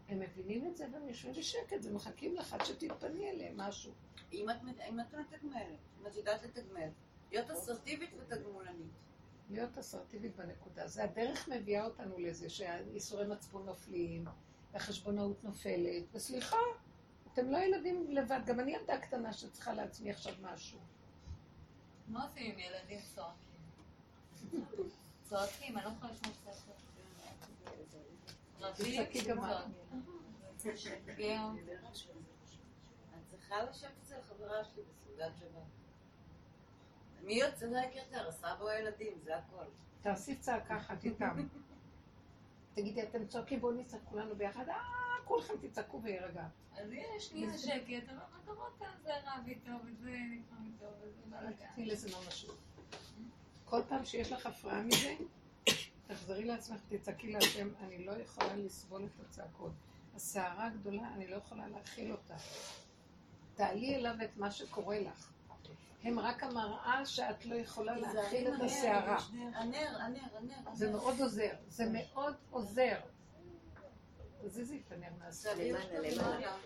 הם 0.10 0.20
מבינים 0.20 0.68
את 0.68 0.78
זה 0.78 0.86
והם 0.94 1.08
יושבים 1.08 1.34
בשקט 1.34 1.78
ומחכים 1.84 2.36
לך 2.36 2.54
עד 2.54 2.66
שתתפני 2.66 3.30
אליהם 3.30 3.58
משהו. 3.58 3.92
אם 4.34 4.50
את 4.50 4.64
מת- 4.64 4.80
אם 4.90 5.00
את 5.00 5.14
מתגמלת, 5.14 5.64
אם 6.02 6.08
את 6.08 6.16
יודעת 6.16 6.44
לתגמל, 6.44 6.88
להיות 7.36 7.52
אסרטיבית 7.52 8.10
ותגמולנית. 8.18 8.92
להיות 9.50 9.78
אסרטיבית 9.78 10.36
בנקודה. 10.36 10.88
זה 10.88 11.04
הדרך 11.04 11.48
מביאה 11.48 11.86
אותנו 11.86 12.20
לזה 12.20 12.50
שהייסורי 12.50 13.28
מצפון 13.28 13.66
נופלים, 13.66 14.26
והחשבונאות 14.72 15.44
נופלת, 15.44 16.04
וסליחה, 16.12 16.58
אתם 17.34 17.50
לא 17.52 17.58
ילדים 17.58 18.12
לבד, 18.12 18.40
גם 18.46 18.60
אני 18.60 18.76
ילדה 18.76 19.00
קטנה 19.00 19.34
שצריכה 19.34 19.74
לעצמי 19.74 20.12
עכשיו 20.12 20.34
משהו. 20.42 20.80
מה 22.08 22.28
עושים 22.28 22.52
עם 22.52 22.60
ילדים 22.60 23.00
צועקים? 23.16 24.66
צועקים, 25.24 25.78
אני 25.78 25.86
לא 25.86 25.90
יכולה 25.90 26.12
לשמוע 26.12 26.34
צעקות. 26.44 26.76
רבים. 28.60 29.04
צועקים. 29.08 29.36
את 33.16 33.28
צריכה 33.28 33.64
לשבת 33.64 33.92
אצל 34.04 34.22
חברה 34.22 34.64
שלי 34.64 34.84
בסעודת 34.84 35.32
שבת. 35.40 35.85
מי 37.26 37.34
יוצא 37.34 37.66
רק 37.72 37.96
יותר? 37.96 38.28
הסבא 38.28 38.62
או 38.62 38.70
הילדים, 38.70 39.14
זה 39.24 39.38
הכל. 39.38 39.64
תעשי 40.02 40.36
צעקה 40.36 40.78
אחת 40.78 41.04
איתם. 41.04 41.48
תגידי, 42.74 43.04
אתם 43.04 43.28
צועקים, 43.28 43.62
בואו 43.62 43.74
נצעק 43.74 44.02
כולנו 44.10 44.36
ביחד, 44.36 44.70
אה, 44.70 44.76
כולכם 45.26 45.54
תצעקו 45.62 46.02
ויירגע. 46.04 46.48
אז 46.78 46.92
יש 46.92 47.34
לי 47.34 47.58
שקט, 47.58 48.10
אבל 48.10 48.56
מה 48.56 48.66
קרה 48.80 48.88
זה 49.04 49.12
רב 49.26 49.48
איתו, 49.48 49.72
וזה 49.86 50.10
נקרא 50.10 50.58
איתו, 50.66 50.86
וזה 51.02 51.22
בלאגן. 51.26 51.68
תתני 51.72 51.86
לזה 51.86 52.10
ממשות. 52.18 52.58
כל 53.66 53.82
פעם 53.90 54.06
שיש 54.06 54.32
לך 54.32 54.46
הפרעה 54.46 54.82
מזה, 54.82 55.16
תחזרי 56.08 56.46
לעצמך, 56.46 56.80
תצעקי 56.90 57.32
להשם, 57.32 57.70
אני 57.80 58.06
לא 58.06 58.12
יכולה 58.12 58.56
לסבול 58.56 59.06
את 59.06 59.26
הצעקות. 59.26 59.72
הסערה 60.16 60.66
הגדולה, 60.66 61.14
אני 61.14 61.28
לא 61.28 61.36
יכולה 61.36 61.68
להכיל 61.68 62.12
אותה. 62.12 62.36
תעלי 63.56 63.96
אליו 63.96 64.16
את 64.24 64.38
מה 64.38 64.52
שקורה 64.52 65.00
לך. 65.00 65.35
הם 66.06 66.20
רק 66.20 66.44
המראה 66.44 67.06
שאת 67.06 67.46
לא 67.46 67.56
יכולה 67.56 67.98
להכיל 67.98 68.48
את 68.48 68.62
הסערה. 68.62 69.18
הנר, 69.54 69.88
הנר, 70.00 70.22
הנר. 70.38 70.74
זה 70.74 70.92
מאוד 70.92 71.22
עוזר, 71.22 71.52
זה 71.68 71.86
מאוד 71.92 72.36
עוזר. 72.52 72.96
תזיזי 74.42 74.82
את 74.88 74.92
הנר 74.92 75.08
מהסביב. 75.20 75.76
למעלה, 75.76 76.10
למעלה. 76.10 76.58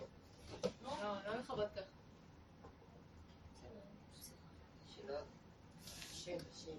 לא, 0.83 0.91
לא 1.25 1.41
ככה. 1.43 1.53
שלא... 4.87 5.15
שב, 6.13 6.37
שב. 6.53 6.71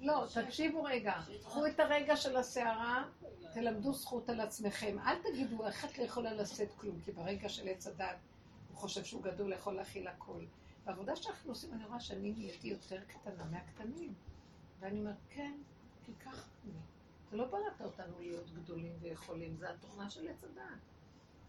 לא, 0.00 0.24
תקשיבו 0.34 0.82
רגע. 0.82 1.14
קחו 1.44 1.66
את 1.66 1.80
הרגע 1.80 2.16
של 2.16 2.36
הסערה, 2.36 3.04
תלמדו 3.54 3.92
זכות 3.92 4.28
על 4.28 4.40
עצמכם. 4.40 4.96
אל 4.98 5.16
תגידו, 5.22 5.66
איך 5.66 5.84
את 5.84 5.98
לא 5.98 6.04
יכולה 6.04 6.32
לשאת 6.32 6.72
כלום, 6.76 7.00
כי 7.04 7.12
ברגע 7.12 7.48
של 7.48 7.68
עץ 7.68 7.86
הדת, 7.86 8.16
חושב 8.78 9.04
שהוא 9.04 9.22
גדול, 9.22 9.52
יכול 9.52 9.74
להכיל 9.74 10.08
הכל. 10.08 10.44
בעבודה 10.84 11.16
שאנחנו 11.16 11.50
עושים, 11.50 11.72
אני 11.72 11.84
רואה 11.84 12.00
שאני 12.00 12.32
נהייתי 12.32 12.68
יותר 12.68 13.00
קטנה 13.06 13.44
מהקטנים. 13.44 14.14
ואני 14.80 15.00
אומרת, 15.00 15.16
כן, 15.30 15.52
כי 16.04 16.12
ככה 16.14 16.50
אני. 16.64 16.72
אתה 17.28 17.36
לא 17.36 17.46
בראת 17.46 17.80
אותנו 17.80 18.20
להיות 18.20 18.50
גדולים 18.50 18.92
ויכולים, 19.00 19.56
זה 19.56 19.70
התוכנה 19.70 20.10
של 20.10 20.28
עץ 20.28 20.44
הדת. 20.44 20.62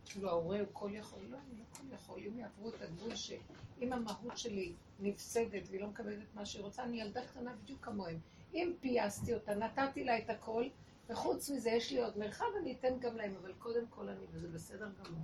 כאילו 0.05 0.29
ההורה 0.29 0.59
הוא 0.59 0.67
כל 0.73 0.89
יכול, 0.93 1.19
לא, 1.29 1.37
אני 1.37 1.59
לא 1.59 1.63
כל 1.71 1.83
יכול. 1.93 2.19
אם 2.27 2.39
יעברו 2.39 2.69
את 2.69 2.81
הגבול 2.81 3.15
שאם 3.15 3.93
המהות 3.93 4.37
שלי 4.37 4.73
נפסדת 4.99 5.67
והיא 5.69 5.81
לא 5.81 5.87
מקבלת 5.87 6.23
את 6.23 6.35
מה 6.35 6.45
שהיא 6.45 6.63
רוצה, 6.63 6.83
אני 6.83 7.01
ילדה 7.01 7.27
קטנה 7.27 7.53
בדיוק 7.55 7.85
כמוהם. 7.85 8.19
אם 8.53 8.73
פייסתי 8.79 9.33
אותה, 9.33 9.55
נתתי 9.55 10.03
לה 10.03 10.17
את 10.17 10.29
הכל, 10.29 10.63
וחוץ 11.09 11.49
מזה 11.49 11.69
יש 11.69 11.91
לי 11.91 12.03
עוד 12.03 12.17
מרחב, 12.17 12.45
אני 12.61 12.75
אתן 12.79 12.99
גם 12.99 13.17
להם, 13.17 13.35
אבל 13.41 13.53
קודם 13.53 13.87
כל 13.87 14.09
אני, 14.09 14.25
וזה 14.31 14.47
בסדר 14.47 14.89
גמור. 15.03 15.23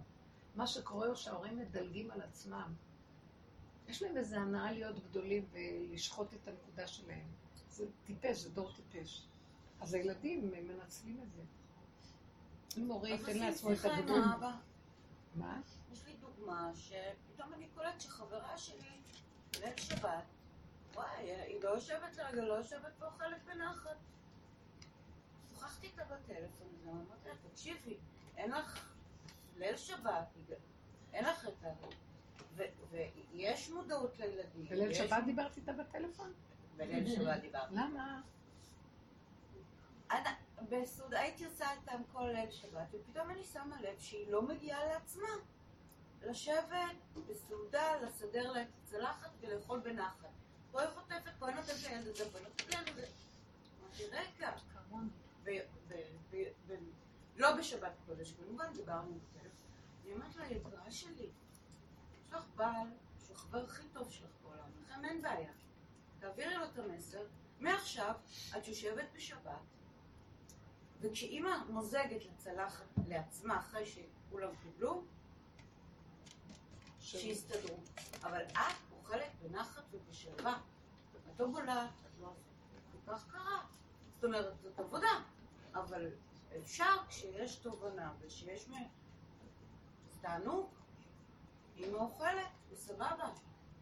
מה 0.55 0.67
שקורה 0.67 1.07
הוא 1.07 1.15
שההורים 1.15 1.57
מדלגים 1.57 2.11
על 2.11 2.21
עצמם. 2.21 2.73
יש 3.87 4.01
להם 4.01 4.17
איזו 4.17 4.35
הנאה 4.35 4.71
להיות 4.71 5.09
גדולים 5.09 5.45
ולשחוט 5.51 6.33
את 6.33 6.47
הנקודה 6.47 6.87
שלהם. 6.87 7.27
זה 7.69 7.85
טיפש, 8.05 8.37
זה 8.37 8.49
דור 8.49 8.71
טיפש. 8.75 9.27
אז 9.81 9.93
הילדים 9.93 10.51
מנצלים 10.67 11.19
את 11.23 11.31
זה. 11.31 11.41
אם 12.77 12.87
הורה 12.87 13.09
ייתן 13.09 13.37
לעצמו 13.37 13.71
את. 13.73 13.77
האבא. 13.85 14.51
מה? 15.35 15.61
יש 15.91 16.05
לי 16.05 16.13
דוגמה 16.19 16.71
שפתאום 16.75 17.53
אני 17.53 17.67
קולט 17.75 18.01
שחברה 18.01 18.57
שלי, 18.57 19.01
ליל 19.59 19.77
שבת, 19.77 20.23
וואי, 20.93 21.31
היא 21.31 21.63
לא 21.63 21.69
יושבת 21.69 22.17
לרגע, 22.17 22.41
לא 22.41 22.53
יושבת 22.53 22.91
ואוכלת 22.99 23.43
בנחת. 23.45 23.97
שוחחתי 25.49 25.87
איתה 25.87 26.03
בטלפון, 26.03 26.67
ואמרתי 26.85 27.29
לה, 27.29 27.35
תקשיבי, 27.49 27.97
אין 28.37 28.51
לך 28.51 28.94
ליל 29.55 29.77
שבת, 29.77 30.27
אין 31.13 31.25
לך 31.25 31.47
את 31.47 31.63
ה... 31.63 31.69
ויש 32.91 33.69
מודעות 33.69 34.19
לילדים. 34.19 34.65
בליל 34.69 34.93
שבת 34.93 35.23
דיברתי 35.25 35.59
איתה 35.59 35.73
בטלפון? 35.73 36.33
בליל 36.77 37.15
שבת 37.15 37.41
דיברתי. 37.41 37.75
למה? 37.75 38.21
בסעודה 40.69 41.19
הייתי 41.19 41.45
עושה 41.45 41.71
איתם 41.71 42.01
כל 42.11 42.23
ליל 42.33 42.51
שבת, 42.51 42.87
ופתאום 42.91 43.29
אני 43.29 43.43
שמה 43.43 43.81
לב 43.81 43.99
שהיא 43.99 44.31
לא 44.31 44.41
מגיעה 44.41 44.85
לעצמה. 44.85 45.29
לשבת 46.21 46.95
בסעודה, 47.27 48.01
לסדר 48.01 48.51
לה 48.51 48.61
את 48.61 48.67
הצלחת 48.83 49.29
ולאכול 49.39 49.79
בנחת. 49.79 50.29
פה 50.71 50.81
היא 50.81 50.89
חוטפת, 50.89 51.31
פה 51.39 51.47
היא 51.47 51.55
נותנת 51.55 51.83
לילד 51.83 52.07
הזה, 52.07 52.31
פה 52.31 52.37
היא 52.37 52.47
נותנת 52.47 52.69
לילד 52.69 52.89
הזה. 52.89 53.07
אמרתי, 53.81 54.05
רגע, 54.05 54.51
לא 57.35 57.55
בשבת 57.55 57.91
קודש, 58.05 58.31
כמובן 58.31 58.73
דיברנו. 58.73 59.19
אני 60.05 60.13
אומרת 60.13 60.35
לה, 60.35 60.51
יקרה 60.51 60.91
שלי, 60.91 61.29
יש 62.21 62.33
לך 62.33 62.45
בעל, 62.55 62.87
שהוא 63.25 63.35
החבר 63.35 63.63
הכי 63.63 63.87
טוב 63.93 64.11
שלך 64.11 64.31
בעולם, 64.43 64.69
לכם 64.83 65.05
אין 65.05 65.21
בעיה. 65.21 65.51
תעבירי 66.19 66.55
לו 66.55 66.65
את 66.65 66.79
המסר, 66.79 67.25
מעכשיו 67.59 68.15
את 68.57 68.67
יושבת 68.67 69.05
בשבת, 69.15 69.51
וכשאימא 71.01 71.63
מוזגת 71.69 72.25
לצלחת 72.25 72.85
לעצמה 73.07 73.59
אחרי 73.59 73.85
שכולם 73.85 74.55
קיבלו, 74.63 75.03
שיסתדרו. 76.99 77.77
אבל 78.23 78.43
את 78.43 78.57
אוכלת 78.91 79.31
בנחת 79.41 79.83
ובשלווה. 79.91 80.61
את 81.33 81.39
לא 81.39 81.47
בולעת, 81.47 81.89
את 82.05 82.19
לא... 82.21 82.33
כל 82.91 83.11
כך 83.11 83.31
קרה. 83.31 83.65
זאת 84.15 84.23
אומרת, 84.23 84.61
זאת 84.61 84.79
עבודה. 84.79 85.23
אבל 85.73 86.09
אפשר 86.57 86.95
כשיש 87.09 87.55
תובנה 87.55 88.13
ושיש... 88.19 88.67
מ- 90.25 90.27
אז 90.27 90.41
תענוג. 90.41 90.67
אימא 91.77 91.97
אוכלת, 91.97 92.47
וסבבה. 92.71 93.29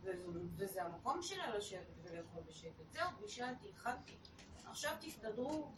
ו- 0.04 0.12
וזה 0.56 0.84
המקום 0.84 1.22
שלה 1.22 1.58
לשבת 1.58 1.82
ולאכול 2.04 2.44
בשקט. 2.48 2.92
זהו, 2.94 3.10
בישלתי, 3.22 3.68
הכנתי. 3.76 4.16
עכשיו 4.66 4.96
תסתדרו 5.02 5.72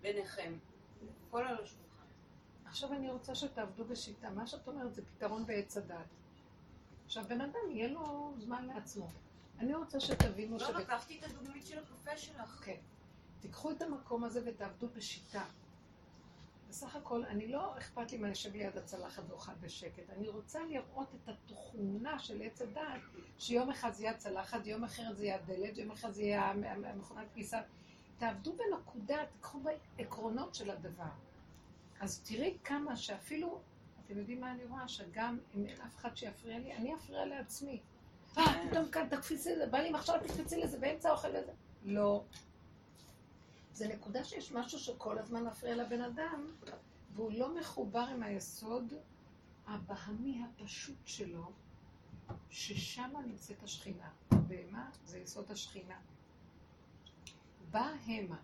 ביניכם. 0.00 0.52
כל 1.30 1.46
על 1.46 1.54
השולחן. 1.54 2.06
עכשיו 2.64 2.92
אני 2.92 3.10
רוצה 3.10 3.34
שתעבדו 3.34 3.84
בשיטה. 3.84 4.30
מה 4.30 4.46
שאת 4.46 4.68
אומרת 4.68 4.94
זה 4.94 5.02
פתרון 5.06 5.46
בעץ 5.46 5.76
הדת. 5.76 6.06
עכשיו, 7.06 7.24
בן 7.28 7.40
אדם 7.40 7.70
יהיה 7.70 7.88
לו 7.88 8.32
זמן 8.38 8.66
לעצמו. 8.66 9.08
אני 9.58 9.74
רוצה 9.74 10.00
שתבינו 10.00 10.58
לא 10.58 10.66
שב... 10.66 10.76
לקחתי 10.76 11.18
את 11.18 11.24
הדוגמית 11.24 11.66
של 11.66 11.78
הקפה 11.78 12.16
שלך. 12.16 12.60
כן. 12.64 12.76
תיקחו 13.40 13.70
את 13.70 13.82
המקום 13.82 14.24
הזה 14.24 14.40
ותעבדו 14.46 14.88
בשיטה. 14.88 15.44
בסך 16.68 16.96
הכל, 16.96 17.24
אני 17.24 17.48
לא 17.48 17.78
אכפת 17.78 18.12
לי 18.12 18.18
מה 18.18 18.28
יושב 18.28 18.52
ליד 18.54 18.76
הצלחת 18.76 19.22
ואוכל 19.28 19.52
בשקט. 19.60 20.10
אני 20.10 20.28
רוצה 20.28 20.58
לראות 20.64 21.08
את 21.14 21.28
התוכנה 21.28 22.18
של 22.18 22.42
עץ 22.42 22.62
הדעת, 22.62 23.00
שיום 23.38 23.70
אחד 23.70 23.92
זה 23.92 24.02
יהיה 24.02 24.12
הצלחת, 24.14 24.66
יום 24.66 24.84
אחר 24.84 25.12
זה 25.12 25.24
יהיה 25.24 25.36
הדלת, 25.36 25.78
יום 25.78 25.90
אחד 25.90 26.10
זה 26.12 26.22
יהיה 26.22 26.44
המ- 26.50 26.64
המ- 26.64 26.84
המכונת 26.84 27.26
כניסה. 27.34 27.60
תעבדו 28.18 28.52
בנקודה, 28.56 29.16
תיקחו 29.32 29.60
בעקרונות 29.96 30.54
של 30.54 30.70
הדבר. 30.70 31.04
אז 32.00 32.20
תראי 32.20 32.56
כמה 32.64 32.96
שאפילו, 32.96 33.60
אתם 34.04 34.18
יודעים 34.18 34.40
מה 34.40 34.52
אני 34.52 34.64
רואה? 34.64 34.88
שגם 34.88 35.38
אם 35.54 35.66
אין 35.66 35.80
אף 35.80 35.96
אחד 35.96 36.16
שיפריע 36.16 36.58
לי, 36.58 36.72
אני 36.76 36.94
אפריע 36.94 37.24
לעצמי. 37.26 37.80
אה, 38.38 38.42
פתאום 38.70 38.90
כאן 38.90 39.06
תקפיצי 39.10 39.52
לזה, 39.54 39.66
בא 39.66 39.78
לי 39.78 39.90
מחשבה 39.90 40.18
תקפיצי 40.18 40.56
לזה 40.60 40.78
באמצע 40.78 41.08
האוכל 41.08 41.28
וזה. 41.28 41.52
לא. 41.84 42.22
זה 43.78 43.88
נקודה 43.88 44.24
שיש 44.24 44.52
משהו 44.52 44.78
שכל 44.78 45.18
הזמן 45.18 45.44
מפריע 45.44 45.76
לבן 45.76 46.00
אדם, 46.00 46.46
והוא 47.14 47.32
לא 47.32 47.60
מחובר 47.60 48.00
עם 48.00 48.22
היסוד 48.22 48.92
הבהמי 49.66 50.42
הפשוט 50.44 50.96
שלו, 51.04 51.52
ששם 52.50 53.10
נמצאת 53.26 53.62
השכינה. 53.62 54.10
בהמה 54.30 54.90
זה 55.04 55.18
יסוד 55.18 55.50
השכינה. 55.50 56.00
בה 57.70 57.92
המה. 58.06 58.38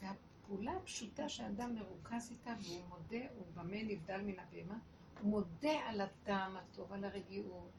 והפעולה 0.00 0.76
הפשוטה 0.76 1.28
שאדם 1.28 1.74
מרוכז 1.74 2.30
איתה, 2.30 2.54
והוא 2.62 2.82
מודה, 2.88 3.24
הוא 3.36 3.46
במה 3.54 3.82
נבדל 3.82 4.20
מן 4.20 4.38
הבהמה, 4.38 4.78
הוא 5.20 5.30
מודה 5.30 5.78
על 5.86 6.00
הטעם 6.00 6.56
הטוב, 6.56 6.92
על 6.92 7.04
הרגיעות, 7.04 7.70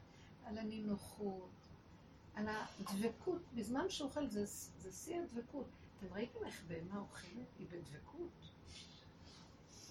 על 0.44 0.58
הנינוחות, 0.58 1.50
על 2.34 2.46
הדבקות. 2.48 3.42
בזמן 3.54 3.88
שהוא 3.88 4.08
אוכל 4.08 4.26
זה, 4.26 4.46
זה 4.46 4.92
שיא 4.92 5.20
הדבקות. 5.20 5.66
אתם 5.98 6.14
ראיתם 6.14 6.38
איך 6.46 6.62
בהמה 6.68 6.98
אוכלת? 6.98 7.58
היא 7.58 7.66
בדבקות. 7.70 8.50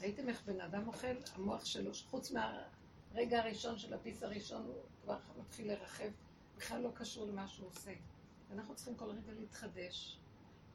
ראיתם 0.01 0.29
איך 0.29 0.45
בן 0.45 0.61
אדם 0.61 0.87
אוכל? 0.87 1.07
המוח 1.35 1.65
שלו, 1.65 1.91
חוץ 2.09 2.31
מהרגע 2.31 3.39
הראשון 3.39 3.79
של 3.79 3.93
הביס 3.93 4.23
הראשון, 4.23 4.65
הוא 4.65 4.83
כבר 5.03 5.17
מתחיל 5.39 5.67
לרחב, 5.71 6.09
בכלל 6.57 6.81
לא 6.81 6.91
קשור 6.93 7.25
למה 7.27 7.47
שהוא 7.47 7.67
עושה. 7.67 7.93
ואנחנו 8.49 8.75
צריכים 8.75 8.95
כל 8.95 9.09
רגע 9.09 9.33
להתחדש 9.39 10.17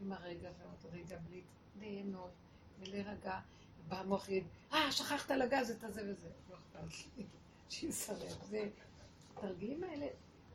עם 0.01 0.13
הרגע 0.13 0.51
ועוד 0.59 0.95
רגע 0.95 1.19
בלי 1.19 1.43
ליהנות 1.79 2.33
ולהירגע. 2.81 3.41
בא 3.89 4.01
המוח 4.01 4.29
יגיד, 4.29 4.45
אה, 4.73 4.93
שכחת 4.93 5.31
על 5.31 5.43
הגז 5.43 5.71
את 5.71 5.85
הזה 5.85 6.03
וזה. 6.11 6.29
לא 6.51 6.57
אכפת 6.57 7.07
לי, 7.17 7.25
שיסרב. 7.71 8.43
זה, 8.43 8.69
התרגילים 9.33 9.85
האלה, 9.85 10.07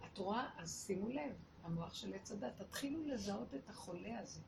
את 0.05 0.17
רואה? 0.17 0.49
אז 0.57 0.84
שימו 0.88 1.09
לב, 1.09 1.36
המוח 1.63 1.93
של 1.93 2.13
עץ 2.13 2.32
הדת, 2.32 2.61
תתחילו 2.61 3.07
לזהות 3.07 3.53
את 3.53 3.69
החולה 3.69 4.19
הזה. 4.19 4.41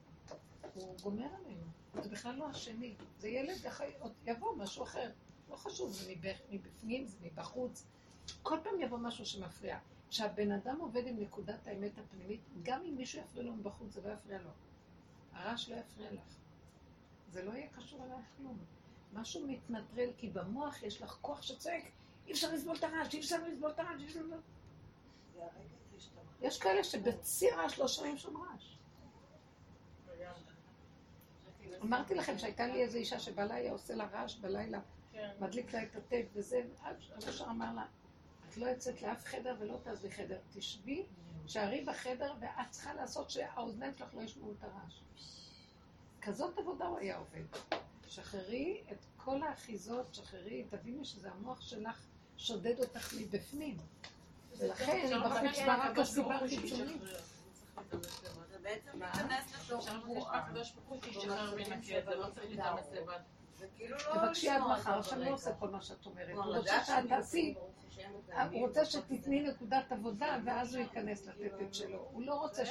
הוא 0.73 0.95
גומר 1.03 1.27
עלינו. 1.35 1.63
זה 2.03 2.09
בכלל 2.09 2.35
לא 2.35 2.49
השני. 2.49 2.95
זה 3.19 3.27
ילד, 3.27 3.65
אחרי, 3.67 3.93
יבוא 4.25 4.55
משהו 4.55 4.83
אחר. 4.83 5.11
לא 5.49 5.55
חשוב, 5.55 5.91
זה 5.91 6.13
מבפנים, 6.51 7.05
זה 7.05 7.17
מבחוץ. 7.21 7.85
כל 8.43 8.57
פעם 8.63 8.81
יבוא 8.81 8.97
משהו 8.97 9.25
שמפריע. 9.25 9.79
כשהבן 10.09 10.51
אדם 10.51 10.79
עובד 10.79 11.07
עם 11.07 11.19
נקודת 11.19 11.67
האמת 11.67 11.97
הפנימית, 11.97 12.41
גם 12.63 12.81
אם 12.85 12.95
מישהו 12.95 13.21
יפריע 13.21 13.43
לו 13.43 13.53
מבחוץ, 13.53 13.93
זה 13.93 14.01
לא 14.01 14.13
יפריע 14.13 14.41
לו. 14.41 14.49
הרעש 15.33 15.69
לא 15.69 15.75
יפריע 15.75 16.11
לך. 16.11 16.35
זה 17.31 17.43
לא 17.43 17.51
יהיה 17.51 17.67
קשור 17.69 18.05
אלייך 18.05 18.25
כלום. 18.37 18.57
משהו 19.13 19.47
מתנטרל, 19.47 20.09
כי 20.17 20.29
במוח 20.29 20.83
יש 20.83 21.01
לך 21.01 21.17
כוח 21.21 21.41
שצועק, 21.41 21.83
אי 22.27 22.31
אפשר 22.31 22.53
לסבול 22.53 22.75
את 22.75 22.83
הרעש, 22.83 23.13
אי 23.13 23.19
אפשר 23.19 23.43
לסבול 23.47 23.71
את 23.71 23.79
הרעש, 23.79 24.01
אי 24.01 24.05
אפשר 24.05 24.19
לסבול... 24.19 24.39
יש 26.41 26.59
כאלה 26.59 26.83
שבציר 26.83 27.59
רעש 27.59 27.79
לא 27.79 27.87
שומעים 27.87 28.17
שום 28.17 28.37
רעש. 28.37 28.78
אמרתי 31.81 32.15
לכם 32.15 32.37
שהייתה 32.37 32.67
לי 32.67 32.83
איזו 32.83 32.97
אישה 32.97 33.19
שבעלה 33.19 33.55
היה 33.55 33.71
עושה 33.71 33.95
לה 33.95 34.05
רעש 34.05 34.35
בלילה, 34.35 34.79
מדליק 35.39 35.73
לה 35.73 35.83
את 35.83 35.95
הטייפ 35.95 36.27
וזה, 36.33 36.61
ואז 36.83 37.27
ישר 37.27 37.45
אמר 37.45 37.73
לה, 37.75 37.85
את 38.49 38.57
לא 38.57 38.65
יוצאת 38.65 39.01
לאף 39.01 39.25
חדר 39.25 39.55
ולא 39.59 39.77
תעזבי 39.83 40.11
חדר, 40.11 40.37
תשבי, 40.53 41.05
שערי 41.47 41.85
בחדר 41.85 42.33
ואת 42.39 42.69
צריכה 42.69 42.93
לעשות 42.93 43.29
שהאוזניים 43.29 43.93
שלך 43.97 44.13
לא 44.13 44.21
ישמעו 44.21 44.51
את 44.51 44.63
הרעש. 44.63 44.99
כזאת 46.21 46.57
עבודה 46.57 46.85
הוא 46.85 46.97
היה 46.97 47.17
עובד. 47.17 47.43
שחררי 48.07 48.81
את 48.91 49.05
כל 49.17 49.43
האחיזות, 49.43 50.13
שחררי, 50.13 50.63
תביני 50.69 51.05
שזה 51.05 51.31
המוח 51.31 51.61
שלך 51.61 52.05
שודד 52.37 52.79
אותך 52.79 53.13
מבפנים. 53.13 53.77
ולכן, 54.57 55.07
בחוץ 55.25 55.59
בא 58.99 59.05
רק 59.05 59.11
הסיבה 59.11 59.11
החיצונית. 59.11 59.15
זה 59.15 59.23
בעצם 59.23 59.27
להיכנס 59.27 59.71
לתוך 59.71 59.89
בועה. 60.05 60.47
זה 63.57 63.67
כאילו 63.75 63.97
לא 63.97 64.27
תבקשי 64.27 64.49
עד 64.49 64.61
מחר, 64.61 64.99
השם 64.99 65.19
לא. 65.19 65.29
עושה 65.29 65.53
כל 65.59 65.69
מה 65.69 65.81
שאת 65.81 66.05
אומרת. 66.05 66.29
הוא 66.35 66.43
הוא 66.43 66.55
רוצה 66.55 66.85
שאת 66.85 67.07
תעשי, 67.09 67.53
הוא 67.57 67.69
את 68.41 68.51
הוא. 68.51 68.67
רוצה 68.67 68.85
שתתני 68.85 69.41
נקודת 69.43 69.91
עבודה, 69.91 70.37
ואז 70.45 70.75
הוא 70.75 70.83
ייכנס 70.83 71.27
לתת 71.27 71.61
את 71.61 71.73
שלו. 71.73 72.07
הוא 72.11 72.21
לא 72.21 72.33
רוצה. 72.33 72.63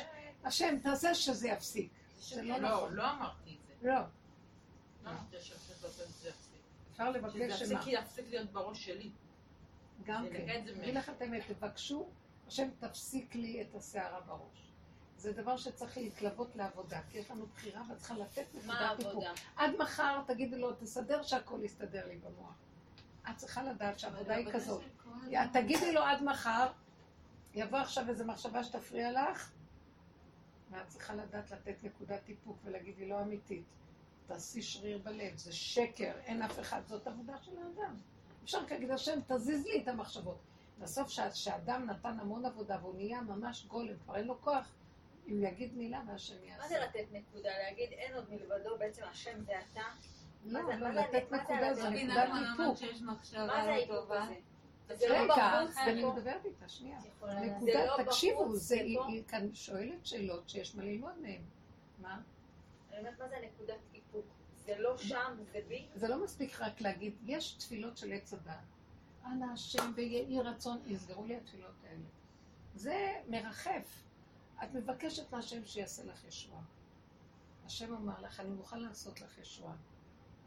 השם, 0.45 0.79
תעשה 0.83 1.15
שזה 1.15 1.49
יפסיק. 1.49 1.93
זה 2.19 2.43
לא 2.43 2.59
לא, 2.59 2.69
נכון. 2.69 2.95
לא 2.95 3.11
אמרתי 3.11 3.57
את 3.57 3.81
זה. 3.81 3.89
לא. 3.89 3.95
לא 3.95 5.11
אמרתי 5.11 5.37
שצריך 5.41 5.85
לעשות 5.85 6.07
את 6.07 6.15
זה 6.23 6.29
יפסיק. 6.29 6.61
אפשר 6.93 7.13
שזה 7.29 7.39
לבקש 7.39 7.63
שמה? 7.63 7.83
כי 7.83 7.91
יפסיק 7.91 8.25
להיות 8.29 8.53
בראש 8.53 8.85
שלי. 8.85 9.11
גם 10.05 10.25
זה 10.29 10.31
כן. 10.31 10.65
זה 10.67 10.83
אגיד 10.83 10.95
לך 10.95 11.09
את 11.09 11.23
האמת, 11.23 11.43
תבקשו, 11.49 12.09
השם 12.47 12.69
תפסיק 12.79 13.35
לי 13.35 13.63
את 13.63 13.75
הסערה 13.75 14.21
בראש. 14.21 14.68
זה 15.19 15.33
דבר 15.33 15.57
שצריך 15.57 15.97
להתלוות 15.97 16.57
לעבודה, 16.57 17.01
כי 17.11 17.19
יש 17.19 17.31
לנו 17.31 17.47
בחירה 17.47 17.83
ואת 17.89 17.99
צריכה 17.99 18.15
לתת 18.15 18.47
נקודת 18.55 18.99
איפוק. 18.99 19.07
העבודה? 19.07 19.33
עד 19.57 19.71
מחר 19.79 20.21
תגידי 20.27 20.59
לו, 20.59 20.73
תסדר 20.73 21.23
שהכל 21.23 21.61
יסתדר 21.65 22.09
לי 22.09 22.19
במוח. 22.19 22.55
את 23.31 23.37
צריכה 23.37 23.63
לדעת 23.63 23.99
שהעבודה 23.99 24.35
היא 24.35 24.53
כזאת. 24.53 24.83
תגידי 25.53 25.93
לו 25.93 26.03
עד 26.03 26.23
מחר, 26.23 26.67
יבוא 27.55 27.79
עכשיו 27.79 28.09
איזו 28.09 28.25
מחשבה 28.25 28.65
שתפריע 28.65 29.13
לך, 29.13 29.53
ואת 30.71 30.89
צריכה 30.89 31.15
לדעת 31.15 31.51
לתת 31.51 31.85
נקודת 31.85 32.29
איפוק 32.29 32.59
ולהגיד, 32.65 32.99
היא 32.99 33.11
לא 33.11 33.23
אמיתית. 33.23 33.65
תעשי 34.27 34.63
שריר 34.63 34.99
בלב, 34.99 35.37
זה 35.37 35.53
שקר, 35.53 36.13
אין 36.25 36.43
אף 36.43 36.61
אחד, 36.61 36.81
זאת 36.87 37.07
עבודה 37.07 37.39
של 37.43 37.53
האדם. 37.59 37.97
אפשר 38.45 38.59
להגיד, 38.71 38.91
השם, 38.91 39.21
תזיז 39.27 39.67
לי 39.67 39.83
את 39.83 39.89
המחשבות. 39.89 40.39
בסוף, 40.79 41.09
כשאדם 41.33 41.87
נתן 41.87 42.21
המון 42.21 42.47
עבודה 42.47 42.79
והוא 42.83 42.95
נהיה 42.95 43.21
ממש 43.21 43.67
גולם, 43.67 43.95
כבר 44.05 44.17
אין 44.17 44.27
לו 44.27 44.41
כוח, 44.41 44.69
אם 45.29 45.43
יגיד 45.45 45.77
מילה 45.77 46.01
והשם 46.07 46.35
מה 46.59 46.69
זה 46.69 46.75
יעשה. 46.75 46.85
לתת 46.87 47.05
נקודה? 47.13 47.51
להגיד 47.63 47.89
אין 47.93 48.15
עוד 48.15 48.25
מלבדו, 48.31 48.79
בעצם 48.79 49.03
השם 49.11 49.45
זה 49.45 49.53
אתה? 49.73 49.81
לא, 50.47 50.61
מה 50.63 50.67
זה- 50.67 50.77
לא, 50.81 50.89
מה 50.89 50.95
זה- 50.95 51.01
לתת 51.01 51.31
מה 51.31 51.37
זה 51.39 51.43
נקודה 51.55 51.75
זה? 51.75 51.89
נקודת 51.91 52.29
מחשבה 53.03 53.47
מה 53.47 53.63
זה 53.63 53.69
לא 53.69 53.73
האיפוק 53.75 53.97
טובה. 53.97 54.23
הזה? 54.25 54.35
וזה 54.89 55.09
לא 55.09 55.15
רגע, 55.15 55.35
בחוץ, 55.63 55.77
אני. 55.77 56.05
מדברת 56.05 56.45
איתה, 56.45 56.69
שנייה. 56.69 57.01
זה 57.01 57.09
נקודה, 57.41 57.87
לא 57.87 58.05
תקשיבו, 58.05 58.53
זה- 58.55 58.59
זה. 58.59 58.75
היא 58.75 59.23
כאן 59.29 59.55
שואלת 59.55 60.07
שאלות 60.07 60.49
שיש 60.49 60.75
מה 60.75 60.83
ללמוד 60.85 61.19
מהן. 61.23 61.41
מה? 61.99 62.21
אני 62.91 62.99
אומרת, 62.99 63.19
מה 63.21 63.29
זה 63.29 63.37
נקודת 63.45 63.79
איפוק? 63.95 64.25
זה 64.59 64.79
לא 64.79 64.97
שם, 64.99 65.37
זה 65.53 65.61
בי? 65.69 65.87
זה 65.95 66.09
לא 66.09 66.25
מספיק 66.25 66.61
רק 66.61 66.81
להגיד, 66.81 67.13
יש 67.27 67.53
תפילות 67.53 67.97
של 67.97 68.13
עץ 68.13 68.33
הדת. 68.33 68.53
אנא 69.27 69.47
השם 69.53 69.93
ויהי 69.95 70.41
רצון, 70.41 70.79
יסגרו 70.87 71.25
לי 71.25 71.37
התפילות 71.37 71.75
האלה. 71.89 72.03
זה 72.75 73.15
מרחף. 73.29 74.03
את 74.65 74.75
מבקשת 74.75 75.33
מהשם 75.33 75.65
שיעשה 75.65 76.05
לך 76.05 76.25
ישועה. 76.25 76.63
השם 77.67 77.95
אמר 77.95 78.21
לך, 78.21 78.41
אני 78.41 78.51
מוכן 78.51 78.81
לעשות 78.81 79.21
לך 79.21 79.39
ישועה. 79.39 79.77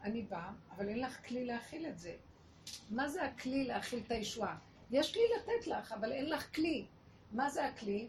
אני 0.02 0.22
באה, 0.22 0.52
אבל 0.70 0.88
אין 0.88 1.00
לך 1.00 1.26
כלי 1.28 1.44
להכיל 1.44 1.86
את 1.86 1.98
זה. 1.98 2.16
מה 2.90 3.08
זה 3.08 3.24
הכלי 3.24 3.64
להכיל 3.64 4.02
את 4.06 4.10
הישועה? 4.10 4.58
יש 4.90 5.12
כלי 5.12 5.22
לתת 5.36 5.66
לך, 5.66 5.92
אבל 5.92 6.12
אין 6.12 6.30
לך 6.30 6.54
כלי. 6.54 6.86
מה 7.32 7.50
זה 7.50 7.66
הכלי? 7.66 8.08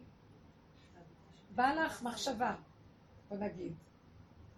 באה 1.55 1.75
לך 1.75 2.03
מחשבה, 2.03 2.55
בוא 3.29 3.37
נגיד. 3.37 3.73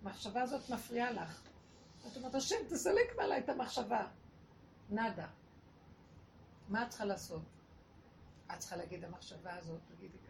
המחשבה 0.02 0.41
הזאת 0.41 0.70
מפריעה 0.70 1.12
לך. 1.12 1.41
את 2.08 2.18
אומרת, 2.18 2.36
השם, 2.36 2.56
תסלק 2.70 3.16
מעליי 3.18 3.39
את 3.39 3.50
המחשבה. 3.50 4.08
נאדה. 4.89 5.28
מה 6.70 6.84
את 6.84 6.89
צריכה 6.89 7.06
לעשות? 7.06 7.41
את 8.54 8.60
צריכה 8.60 8.76
להגיד, 8.76 9.04
המחשבה 9.04 9.56
הזאת, 9.56 9.80
תגידי. 9.88 10.24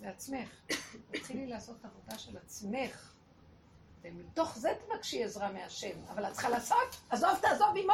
לעצמך. 0.00 0.48
תתחילי 1.10 1.46
לעשות 1.46 1.76
עבודה 1.84 2.18
של 2.18 2.36
עצמך. 2.36 3.10
ומתוך 4.02 4.58
זה 4.58 4.68
תבקשי 4.86 5.24
עזרה 5.24 5.52
מהשם. 5.52 5.98
אבל 6.10 6.26
את 6.26 6.32
צריכה 6.32 6.48
לעשות, 6.48 6.96
עזוב 7.10 7.30
תעזוב 7.42 7.68
עמו. 7.76 7.92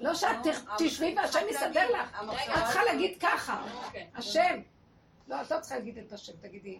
לא 0.00 0.14
שאת 0.14 0.28
ת- 0.46 0.82
תשבי 0.82 1.14
והשם 1.16 1.38
יסדר 1.50 1.90
לך. 1.90 2.22
את 2.22 2.64
צריכה 2.64 2.84
להגיד 2.84 3.18
ככה, 3.20 3.66
אוקיי. 3.84 4.10
השם. 4.14 4.60
לא, 5.28 5.42
את 5.42 5.50
לא 5.50 5.60
צריכה 5.60 5.74
להגיד 5.78 5.98
את 5.98 6.12
השם, 6.12 6.32
תגידי. 6.40 6.78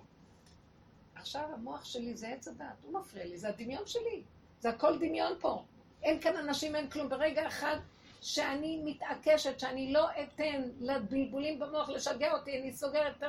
עכשיו 1.14 1.48
המוח 1.54 1.84
שלי 1.84 2.14
זה 2.16 2.28
עץ 2.28 2.48
הדעת, 2.48 2.76
הוא 2.82 3.00
מפריע 3.00 3.24
לי, 3.24 3.38
זה 3.38 3.48
הדמיון 3.48 3.86
שלי. 3.86 4.22
זה 4.60 4.68
הכל 4.70 4.98
דמיון 4.98 5.32
פה. 5.40 5.64
אין 6.02 6.20
כאן 6.20 6.36
אנשים, 6.36 6.76
אין 6.76 6.90
כלום. 6.90 7.08
ברגע 7.08 7.48
אחד 7.48 7.76
שאני 8.20 8.82
מתעקשת, 8.84 9.60
שאני 9.60 9.92
לא 9.92 10.08
אתן 10.22 10.62
לבלבולים 10.80 11.58
במוח 11.58 11.88
לשגע 11.88 12.32
אותי, 12.32 12.60
אני 12.60 12.72
סוגרת 12.72 13.22
את. 13.22 13.28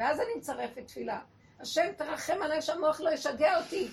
ואז 0.00 0.20
אני 0.20 0.34
מצרפת 0.36 0.86
תפילה. 0.86 1.20
השם 1.60 1.92
תרחם 1.96 2.42
עליי 2.42 2.62
שהמוח 2.62 3.00
לא 3.00 3.10
ישגע 3.10 3.62
אותי. 3.62 3.88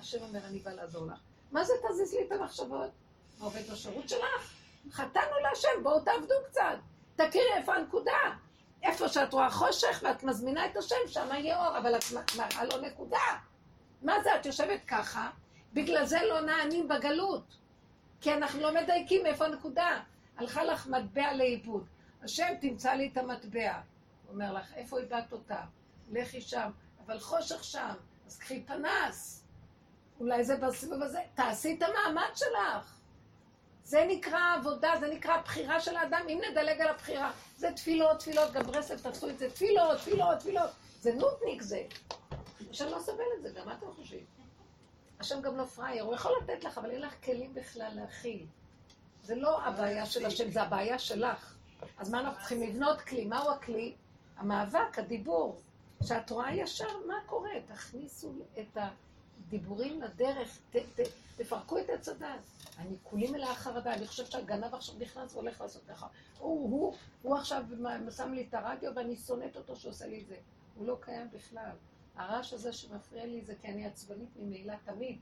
השם 0.00 0.22
אומר, 0.22 0.46
אני 0.46 0.58
בא 0.58 0.70
לעזור 0.70 1.06
לך. 1.06 1.18
מה 1.52 1.64
זה 1.64 1.72
תזיז 1.88 2.14
לי 2.14 2.26
את 2.26 2.32
המחשבות? 2.32 2.90
מה 3.38 3.44
עובד 3.44 3.70
בשירות 3.72 4.08
שלך? 4.08 4.54
חטאנו 4.90 5.38
להשם, 5.42 5.68
בואו 5.82 6.00
תעבדו 6.00 6.34
קצת. 6.46 6.76
תכירי 7.16 7.52
איפה 7.56 7.74
הנקודה. 7.74 8.12
איפה 8.82 9.08
שאת 9.08 9.32
רואה 9.32 9.50
חושך 9.50 10.00
ואת 10.02 10.22
מזמינה 10.22 10.66
את 10.66 10.76
השם, 10.76 10.96
שם 11.06 11.28
יהיה 11.32 11.66
אור, 11.66 11.78
אבל 11.78 11.96
את 11.96 12.04
מראה 12.36 12.64
לו 12.64 12.80
נקודה. 12.80 13.38
מה 14.02 14.22
זה, 14.22 14.36
את 14.36 14.46
יושבת 14.46 14.84
ככה, 14.84 15.30
בגלל 15.72 16.04
זה 16.04 16.18
לא 16.28 16.40
נענים 16.40 16.88
בגלות. 16.88 17.56
כי 18.20 18.32
אנחנו 18.32 18.60
לא 18.60 18.74
מדייקים 18.74 19.26
איפה 19.26 19.44
הנקודה. 19.44 20.00
הלכה 20.36 20.64
לך 20.64 20.86
מטבע 20.86 21.32
לאיבוד. 21.34 21.86
השם 22.22 22.54
תמצא 22.60 22.92
לי 22.92 23.10
את 23.12 23.16
המטבע. 23.16 23.80
אומר 24.32 24.52
לך, 24.52 24.74
איפה 24.74 24.98
איבדת 24.98 25.32
אותה? 25.32 25.60
לכי 26.10 26.40
שם, 26.40 26.70
אבל 27.06 27.18
חושך 27.18 27.64
שם, 27.64 27.94
אז 28.26 28.38
קחי 28.38 28.62
פנס. 28.62 29.44
אולי 30.20 30.44
זה 30.44 30.56
בסיבוב 30.56 31.02
הזה, 31.02 31.20
תעשי 31.34 31.76
את 31.78 31.82
המאמץ 31.82 32.38
שלך. 32.38 32.98
זה 33.84 34.04
נקרא 34.08 34.40
עבודה, 34.56 34.92
זה 35.00 35.08
נקרא 35.08 35.34
הבחירה 35.34 35.80
של 35.80 35.96
האדם, 35.96 36.26
אם 36.28 36.40
נדלג 36.50 36.80
על 36.80 36.88
הבחירה. 36.88 37.32
זה 37.56 37.72
תפילות, 37.72 38.18
תפילות, 38.18 38.52
גם 38.52 38.62
ברסלב 38.62 39.00
תעשו 39.00 39.30
את 39.30 39.38
זה, 39.38 39.50
תפילות, 39.50 39.98
תפילות, 39.98 40.38
תפילות. 40.38 40.70
זה 41.00 41.14
נודניק 41.14 41.62
זה. 41.62 41.82
השם 42.70 42.88
לא 42.88 42.98
סובל 43.00 43.24
את 43.36 43.42
זה, 43.42 43.50
גם 43.50 43.66
מה 43.66 43.74
אתם 43.74 43.86
חושבים? 43.96 44.24
השם 45.20 45.42
גם 45.42 45.56
לא 45.56 45.64
פראייר, 45.64 46.04
הוא 46.04 46.14
יכול 46.14 46.32
לתת 46.42 46.64
לך, 46.64 46.78
אבל 46.78 46.90
אין 46.90 47.00
לך 47.00 47.24
כלים 47.24 47.54
בכלל 47.54 47.92
להכיל. 47.94 48.46
זה 49.22 49.34
לא 49.34 49.62
הבעיה 49.62 50.06
של 50.06 50.26
השם, 50.26 50.50
זה 50.50 50.62
הבעיה 50.62 50.98
שלך. 50.98 51.56
אז 51.98 52.10
מה 52.10 52.20
אנחנו 52.20 52.38
צריכים 52.38 52.62
לבנות 52.62 53.00
כלי? 53.00 53.24
מהו 53.24 53.50
הכלי? 53.50 53.94
המאבק, 54.36 54.98
הדיבור. 54.98 55.60
שאת 56.02 56.30
רואה 56.30 56.54
ישר 56.54 57.06
מה 57.06 57.14
קורה, 57.26 57.50
תכניסו 57.66 58.32
את 58.58 58.76
הדיבורים 58.76 60.02
לדרך, 60.02 60.58
ת, 60.70 60.76
ת, 60.76 61.00
תפרקו 61.36 61.78
את 61.78 61.90
עץ 61.90 62.08
הדת. 62.08 62.40
אני 62.78 62.96
כולי 63.02 63.30
מלאה 63.30 63.54
חרדה, 63.54 63.94
אני 63.94 64.06
חושבת 64.06 64.30
שהגנב 64.30 64.74
עכשיו 64.74 64.94
נכנס 64.98 65.34
והולך 65.34 65.60
לעשות 65.60 65.82
ככה. 65.88 66.06
הוא, 66.38 66.70
הוא, 66.70 66.94
הוא 67.22 67.36
עכשיו 67.36 67.64
שם 68.16 68.32
לי 68.32 68.46
את 68.48 68.54
הרדיו 68.54 68.92
ואני 68.96 69.16
שונאת 69.16 69.56
אותו 69.56 69.76
שעושה 69.76 70.06
לי 70.06 70.20
את 70.20 70.26
זה. 70.26 70.36
הוא 70.74 70.86
לא 70.86 70.96
קיים 71.00 71.28
בכלל. 71.32 71.76
הרעש 72.16 72.52
הזה 72.52 72.72
שמפריע 72.72 73.26
לי 73.26 73.44
זה 73.44 73.54
כי 73.60 73.68
אני 73.68 73.86
עצבנית 73.86 74.30
ממילא 74.36 74.74
תמיד. 74.84 75.18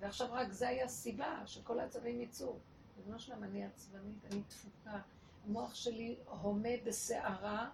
ועכשיו 0.00 0.28
רק 0.32 0.52
זה 0.52 0.68
היה 0.68 0.84
הסיבה 0.84 1.42
שכל 1.46 1.80
העצבים 1.80 2.20
יצאו. 2.20 2.56
ריבונו 2.96 3.18
שלם, 3.18 3.44
אני 3.44 3.64
עצבנית, 3.64 4.24
אני 4.30 4.40
דפוקה. 4.48 5.00
המוח 5.46 5.74
שלי 5.74 6.16
הומה 6.24 6.68
בסערה, 6.84 7.70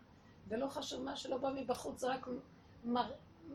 ולא 0.49 0.67
חשוב 0.67 1.03
מה 1.03 1.17
שלא 1.17 1.39
בא 1.39 1.51
מבחוץ, 1.55 2.01
זה 2.01 2.09
רק 2.09 2.29
מר... 2.85 3.13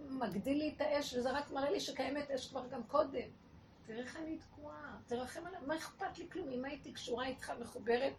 מגדיל 0.09 0.57
לי 0.57 0.73
את 0.75 0.81
האש, 0.81 1.13
וזה 1.13 1.31
רק 1.31 1.51
מראה 1.51 1.71
לי 1.71 1.79
שקיימת 1.79 2.31
אש 2.31 2.47
כבר 2.47 2.67
גם 2.67 2.83
קודם. 2.83 3.29
תראה 3.85 3.99
איך 3.99 4.15
אני 4.15 4.37
תקועה, 4.37 4.97
תרחם 5.07 5.45
עליי, 5.45 5.61
מה 5.67 5.77
אכפת 5.77 6.17
לי 6.17 6.29
כלום? 6.29 6.49
אם 6.49 6.65
הייתי 6.65 6.91
קשורה 6.91 7.25
איתך, 7.25 7.53
מחוברת 7.61 8.13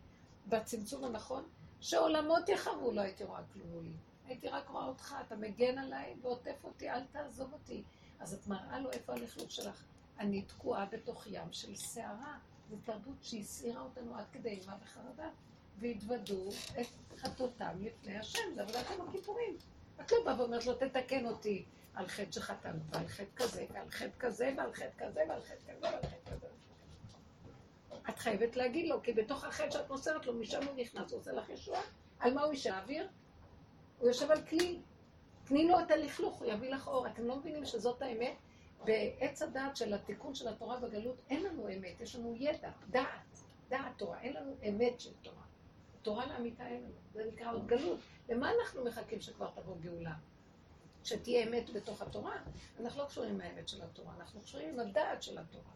בצמצום 0.46 1.04
הנכון, 1.04 1.44
שעולמות 1.80 2.48
יחרבו, 2.48 2.92
לא 2.92 3.00
הייתי 3.00 3.24
רואה 3.24 3.40
כלום 3.52 3.68
מולי. 3.68 3.92
הייתי 4.26 4.48
רק 4.48 4.68
רואה 4.68 4.84
אותך, 4.84 5.16
אתה 5.26 5.36
מגן 5.36 5.78
עליי 5.78 6.16
ועוטף 6.22 6.64
אותי, 6.64 6.90
אל 6.90 7.04
תעזוב 7.04 7.52
אותי. 7.52 7.82
אז 8.20 8.34
את 8.34 8.46
מראה 8.46 8.80
לו 8.80 8.90
איפה 8.90 9.12
הלכלות 9.12 9.50
שלך. 9.50 9.84
אני 10.18 10.42
תקועה 10.42 10.86
בתוך 10.86 11.26
ים 11.26 11.52
של 11.52 11.74
סערה. 11.74 12.38
זו 12.70 12.76
תרבות 12.84 13.16
שהסעירה 13.22 13.82
אותנו 13.82 14.16
עד 14.16 14.24
כדי 14.32 14.48
אימה 14.48 14.76
וחרדה, 14.82 15.28
והתוודו 15.78 16.48
את 16.80 16.86
חטאותם 17.18 17.78
לפני 17.80 18.18
השם, 18.18 18.54
זה 18.54 18.62
עבודת 18.62 18.90
יום 18.90 19.08
הכיפורים. 19.08 19.56
את 20.00 20.12
לא 20.12 20.18
באה 20.24 20.40
ואומרת 20.40 20.66
לו, 20.66 20.74
תתקן 20.74 21.26
אותי 21.26 21.64
על 21.94 22.08
חטא 22.08 22.32
שחטאנו, 22.32 22.78
ועל 22.90 23.08
חטא 23.08 23.36
כזה, 23.36 23.66
ועל 23.72 23.90
חטא 23.90 24.18
כזה, 24.18 24.52
ועל 24.56 24.72
חטא 24.72 25.06
כזה, 25.06 25.22
ועל 25.28 25.42
חטא 25.42 25.72
כזה, 25.72 25.80
ועל 25.82 26.02
חטא 26.02 26.30
כזה. 26.30 26.46
את 28.08 28.18
חייבת 28.18 28.56
להגיד 28.56 28.88
לו, 28.88 29.02
כי 29.02 29.12
בתוך 29.12 29.44
החטא 29.44 29.70
שאת 29.70 29.90
מוסרת 29.90 30.26
לו, 30.26 30.34
משם 30.34 30.66
הוא 30.66 30.76
נכנס, 30.76 31.12
הוא 31.12 31.20
עושה 31.20 31.32
לך 31.32 31.48
ישועה. 31.48 31.82
על 32.18 32.34
מה 32.34 32.42
הוא 32.42 32.52
ישב? 32.52 32.70
האוויר? 32.70 33.08
הוא 33.98 34.08
יושב 34.08 34.30
על 34.30 34.42
כלי. 34.42 34.80
תני 35.44 35.68
לו 35.68 35.80
את 35.80 35.90
הלכלוך, 35.90 36.38
הוא 36.38 36.52
יביא 36.52 36.70
לך 36.70 36.88
אור. 36.88 37.06
אתם 37.06 37.24
לא 37.24 37.36
מבינים 37.36 37.64
שזאת 37.64 38.02
האמת? 38.02 38.34
בעץ 38.84 39.42
הדעת 39.42 39.76
של 39.76 39.94
התיקון 39.94 40.34
של 40.34 40.48
התורה 40.48 40.80
בגלות, 40.80 41.16
אין 41.30 41.42
לנו 41.42 41.68
אמת, 41.68 42.00
יש 42.00 42.16
לנו 42.16 42.34
ידע, 42.36 42.70
דעת, 42.90 43.06
דעת 43.68 43.92
תורה, 43.96 44.20
אין 44.20 44.32
לנו 44.32 44.54
אמת 44.68 45.00
של 45.00 45.10
תורה. 45.22 45.42
תורה 46.03 46.26
לאמיתה 46.26 46.66
אין 46.66 46.82
לנו, 46.82 46.94
זה 47.12 47.24
נקרא 47.32 47.53
עוד 47.53 47.66
גלות. 47.66 47.98
למה 48.28 48.51
אנחנו 48.61 48.84
מחכים 48.84 49.20
שכבר 49.20 49.51
תבוא 49.55 49.76
גאולה? 49.80 50.14
שתהיה 51.05 51.48
אמת 51.48 51.70
בתוך 51.70 52.03
התורה? 52.03 52.36
אנחנו 52.80 53.03
לא 53.03 53.09
קשורים 53.09 53.34
עם 53.34 53.40
האמת 53.40 53.68
של 53.68 53.82
התורה, 53.82 54.14
אנחנו 54.20 54.40
קשורים 54.40 54.68
עם 54.68 54.80
הדעת 54.80 55.22
של 55.22 55.38
התורה. 55.38 55.72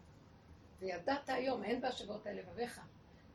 וידעת 0.79 1.29
היום, 1.29 1.63
אין 1.63 1.81
בהשבות 1.81 2.25
האלה 2.25 2.41
לבביך. 2.41 2.81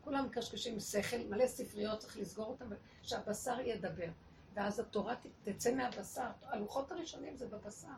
כולם 0.00 0.26
מקשקשים 0.26 0.80
שכל, 0.80 1.16
מלא 1.16 1.46
ספריות, 1.46 1.98
צריך 1.98 2.16
לסגור 2.18 2.46
אותם, 2.46 2.70
שהבשר 3.02 3.60
ידבר. 3.60 4.08
ואז 4.54 4.80
התורה 4.80 5.14
תצא 5.42 5.74
מהבשר. 5.74 6.30
הלוחות 6.42 6.92
הראשונים 6.92 7.36
זה 7.36 7.46
בבשר. 7.46 7.88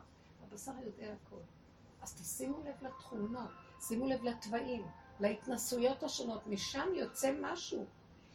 הבשר 0.43 0.71
יודע 0.85 1.13
הכל. 1.13 1.41
אז 2.01 2.13
תשימו 2.13 2.63
לב 2.63 2.75
לתכונות, 2.81 3.49
שימו 3.79 4.07
לב 4.07 4.23
לתוואים, 4.23 4.85
להתנסויות 5.19 6.03
השונות, 6.03 6.47
משם 6.47 6.87
יוצא 6.95 7.33
משהו. 7.41 7.85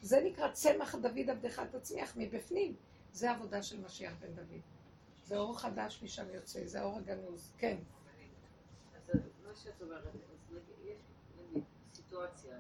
זה 0.03 0.21
נקרא 0.25 0.53
צמח 0.53 0.95
דוד 0.95 1.31
עבדך 1.31 1.63
תצמיח 1.71 2.13
מבפנים. 2.17 2.77
זה 3.13 3.31
העבודה 3.31 3.63
של 3.63 3.81
משיח 3.81 4.13
בן 4.21 4.35
דוד. 4.35 4.61
זה 5.25 5.39
אור 5.39 5.59
חדש 5.59 6.03
משם 6.03 6.31
יוצא, 6.35 6.67
זה 6.67 6.81
האור 6.81 6.97
הגנוז. 6.97 7.53
כן. 7.59 7.77
אז 8.97 9.11
מה 9.47 9.55
שאת 9.55 9.83
אומרת, 9.83 10.07
אז 10.07 10.15
יש 10.85 10.97
נגיד 11.51 11.65
סיטואציה 11.95 12.57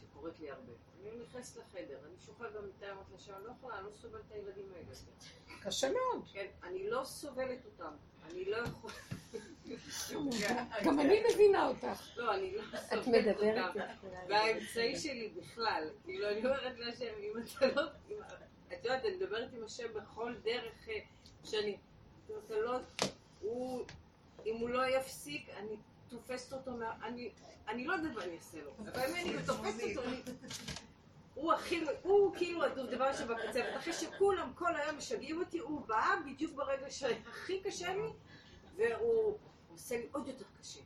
שקורית 0.00 0.40
לי 0.40 0.50
הרבה. 0.50 0.72
אני 1.02 1.10
נכנסת 1.22 1.56
לחדר, 1.56 1.98
אני 2.06 2.14
שוכבת 2.26 2.52
במיטה, 2.52 2.92
אמרת 2.92 3.06
לשם, 3.14 3.32
לא 3.44 3.50
יכולה, 3.50 3.78
אני 3.78 3.86
לא 3.86 3.90
סובלת 3.90 4.22
את 4.26 4.32
הילדים 4.32 4.72
האלה. 4.72 4.94
קשה 5.62 5.88
מאוד. 5.92 6.28
כן, 6.32 6.46
אני 6.62 6.90
לא 6.90 7.04
סובלת 7.04 7.64
אותם. 7.66 7.92
אני 8.30 8.44
לא 8.44 8.56
יכולה... 8.56 8.94
גם 10.84 11.00
אני 11.00 11.22
מבינה 11.34 11.66
אותך. 11.66 12.16
לא, 12.16 12.34
אני 12.34 12.54
לא 12.54 12.62
סובלת. 13.02 13.40
איתי. 13.42 13.78
והאמצעי 14.28 14.96
שלי 14.96 15.32
בכלל, 15.36 15.88
כאילו, 16.04 16.28
אני 16.28 16.38
אומרת 16.38 16.78
להשם, 16.78 17.14
אם 17.18 17.32
אתה 17.42 17.66
לא... 17.66 17.82
את 18.72 18.84
יודעת, 18.84 19.04
אני 19.04 19.16
מדברת 19.16 19.52
עם 19.52 19.64
השם 19.64 19.86
בכל 19.94 20.34
דרך 20.44 20.88
אה, 20.88 20.98
שאני... 21.44 21.76
אתה 22.46 22.54
לא... 22.60 22.78
הוא... 23.40 23.84
אם 24.46 24.56
הוא 24.56 24.70
לא 24.70 24.86
יפסיק, 24.86 25.48
אני 25.58 25.76
תופסת 26.08 26.52
אותו. 26.52 26.70
אני... 27.02 27.30
אני 27.68 27.84
לא 27.84 27.92
יודעת 27.92 28.14
מה 28.14 28.24
אני 28.24 28.36
אעשה 28.36 28.58
לו, 28.62 28.70
אבל 28.78 29.02
אם 29.08 29.14
אני 29.14 29.46
תופסת 29.46 29.82
אותו, 29.96 30.08
אני... 30.08 30.22
הוא 31.34 31.52
הכי... 31.52 31.84
הוא 32.02 32.36
כאילו 32.36 32.64
הדובדבן 32.64 33.12
שבקצה, 33.18 33.60
ואחרי 33.74 33.92
שכולם 33.92 34.52
כל 34.54 34.76
היום 34.76 34.96
משגעים 34.96 35.40
אותי, 35.40 35.58
הוא 35.58 35.80
בא 35.86 36.14
בדיוק 36.26 36.52
ברגע 36.52 36.90
שהכי 36.90 37.60
קשה 37.60 37.94
לי, 37.94 38.08
והוא 38.78 39.38
עושה 39.72 39.96
לי 39.96 40.08
עוד 40.12 40.28
יותר 40.28 40.44
קשה. 40.60 40.80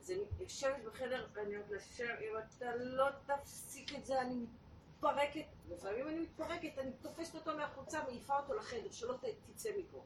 אז 0.00 0.10
אני 0.10 0.20
יושבת 0.40 0.84
בחדר 0.84 1.26
ואני 1.32 1.56
אומרת 1.56 1.70
לשם, 1.70 2.04
אם 2.20 2.34
אתה 2.38 2.76
לא 2.76 3.06
תפסיק 3.26 3.94
את 3.98 4.06
זה, 4.06 4.20
אני 4.20 4.34
מתפרקת. 4.34 5.44
לפעמים 5.70 6.08
אני 6.08 6.18
מתפרקת, 6.20 6.78
אני 6.78 6.90
תופסת 7.02 7.34
אותו 7.34 7.56
מהחוצה, 7.56 8.04
מעיפה 8.04 8.38
אותו 8.38 8.54
לחדר, 8.54 8.90
שלא 8.90 9.14
ת- 9.14 9.24
תצא 9.52 9.70
מפה. 9.78 10.02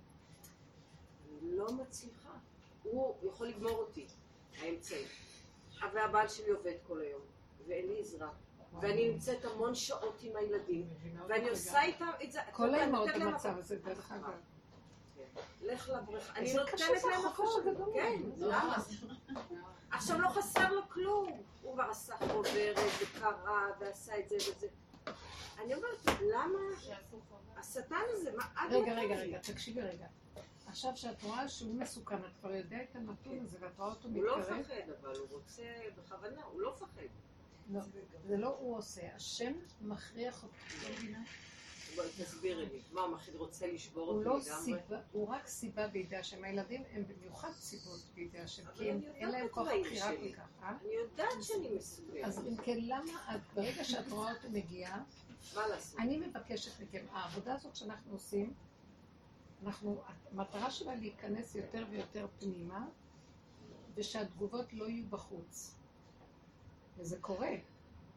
אני 1.42 1.56
לא 1.56 1.72
מצליחה. 1.72 2.30
הוא 2.82 3.14
יכול 3.22 3.46
לגמור 3.46 3.70
אותי, 3.72 4.06
האמצעי. 4.60 5.04
והבעל 5.94 6.28
שלי 6.28 6.50
עובד 6.50 6.74
כל 6.86 7.00
היום, 7.00 7.22
ואין 7.66 7.88
לי 7.88 8.00
עזרה. 8.00 8.30
ואני 8.80 9.08
נמצאת 9.10 9.44
המון 9.44 9.74
שעות 9.74 10.18
עם 10.22 10.36
הילדים, 10.36 10.88
ואני 11.28 11.48
עושה 11.48 11.82
איתם 11.82 12.10
את 12.24 12.32
זה. 12.32 12.40
כל 12.52 12.68
אני 12.68 12.78
האימהות 12.78 13.08
במצב. 13.20 13.58
הזה, 13.58 13.76
דרך 13.78 14.12
אגב. 14.12 14.32
לך 15.60 15.88
לבריכה. 15.88 16.34
אני 16.34 16.54
נותנת 16.54 16.80
להם. 16.80 17.20
הגדול. 17.58 17.90
כן, 17.94 18.22
למה? 18.36 18.76
עכשיו 19.90 20.20
לא 20.20 20.28
חסר 20.28 20.72
לו 20.72 20.88
כלום. 20.88 21.42
הוא 21.62 21.74
כבר 21.74 21.82
עשה 21.82 22.16
חוברת 22.16 22.76
וקרא 23.02 23.30
ועשה 23.80 24.18
את 24.18 24.28
זה 24.28 24.36
וזה. 24.36 24.66
אני 25.58 25.74
אומרת, 25.74 26.06
למה 26.20 26.58
השטן 27.56 27.96
הזה, 28.08 28.32
מה 28.36 28.44
עד 28.54 28.72
רגע? 28.72 28.94
רגע, 28.94 29.14
רגע, 29.14 29.38
תקשיבי 29.38 29.80
רגע. 29.80 30.06
עכשיו 30.66 30.96
שאת 30.96 31.22
רואה 31.22 31.48
שהוא 31.48 31.74
מסוכן, 31.74 32.16
את 32.16 32.36
כבר 32.40 32.54
יודע 32.54 32.82
את 32.82 32.96
הנתון 32.96 33.40
הזה 33.40 33.56
ואת 33.60 33.78
רואה 33.78 33.88
אותו 33.88 34.08
הוא 34.08 34.24
לא 34.24 34.38
מתקרב, 34.40 34.58
מפחד, 34.58 34.74
אבל 35.00 35.16
הוא 35.16 35.28
רוצה 35.30 35.62
בכוונה, 35.96 36.42
הוא 36.42 36.60
לא 36.60 36.72
מפחד. 36.72 37.02
לא, 37.70 37.80
זה 38.26 38.36
לא 38.36 38.56
הוא 38.60 38.76
עושה, 38.78 39.14
השם 39.14 39.52
מכריח 39.80 40.42
אותו, 40.42 40.54
תסבירי 41.96 42.66
לי, 42.66 42.80
מה 42.92 43.00
הוא 43.00 43.14
מחליט 43.14 43.36
רוצה 43.36 43.66
לשבור 43.66 44.10
הוא 44.10 44.16
אותי 44.16 44.28
לא 44.28 44.38
לגמרי? 44.38 44.98
הוא 45.12 45.28
רק 45.28 45.46
סיבה 45.46 45.88
בידי 45.88 46.16
השם. 46.16 46.44
הילדים 46.44 46.82
הם 46.92 47.02
במיוחד 47.08 47.50
סיבות 47.52 48.00
בידי 48.14 48.38
השם, 48.38 48.62
כי 48.74 48.90
אין 48.90 49.30
להם 49.30 49.48
כוח 49.50 49.68
שלי. 49.94 50.32
כל 50.32 50.36
כך, 50.36 50.62
אה? 50.62 50.70
אני 50.70 50.94
יודעת 50.94 51.42
שאני 51.42 51.68
מסוגלת, 51.76 52.24
אז 52.24 52.38
אם 52.38 52.56
כן, 52.56 52.78
למה 52.80 53.34
את, 53.34 53.40
ברגע 53.54 53.84
שאת 53.84 54.10
רואה 54.10 54.32
אותו 54.32 54.50
מגיע, 54.50 54.96
מה 55.54 55.68
לעשות? 55.68 56.00
אני 56.00 56.18
מבקשת 56.18 56.80
מכם, 56.80 57.04
העבודה 57.12 57.54
הזאת 57.54 57.76
שאנחנו 57.76 58.12
עושים, 58.12 58.54
אנחנו, 59.64 60.02
המטרה 60.32 60.70
שלה 60.70 60.94
להיכנס 60.94 61.54
יותר 61.54 61.84
ויותר 61.90 62.26
פנימה, 62.38 62.86
ושהתגובות 63.94 64.72
לא 64.72 64.84
יהיו 64.88 65.06
בחוץ. 65.10 65.74
וזה 66.98 67.16
קורה. 67.20 67.50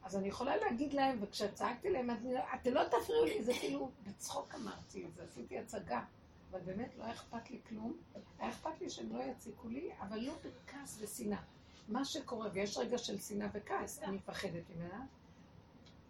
אז 0.04 0.16
אני 0.16 0.28
יכולה 0.28 0.56
להגיד 0.56 0.92
להם, 0.92 1.18
וכשצעקתי 1.20 1.90
להם, 1.90 2.10
אתם 2.54 2.74
לא 2.74 2.84
תפריעו 2.84 3.24
לי, 3.24 3.42
זה 3.42 3.52
כאילו, 3.60 3.90
בצחוק 4.06 4.54
אמרתי 4.54 5.06
את 5.06 5.14
זה, 5.14 5.22
עשיתי 5.24 5.58
הצגה. 5.58 6.04
אבל 6.50 6.60
באמת 6.60 6.96
לא 6.98 7.04
היה 7.04 7.12
אכפת 7.12 7.50
לי 7.50 7.60
כלום. 7.68 7.96
היה 8.38 8.50
אכפת 8.50 8.80
לי 8.80 8.90
שהם 8.90 9.16
לא 9.16 9.22
יציקו 9.22 9.68
לי, 9.68 9.90
אבל 10.00 10.18
לא 10.18 10.32
בכעס 10.44 10.98
ושנאה. 11.00 11.42
מה 11.88 12.04
שקורה, 12.04 12.48
ויש 12.52 12.76
רגע 12.76 12.98
של 12.98 13.18
שנאה 13.18 13.48
וכעס, 13.52 14.02
אני 14.02 14.16
מפחדת 14.16 14.62
ממנה. 14.76 15.06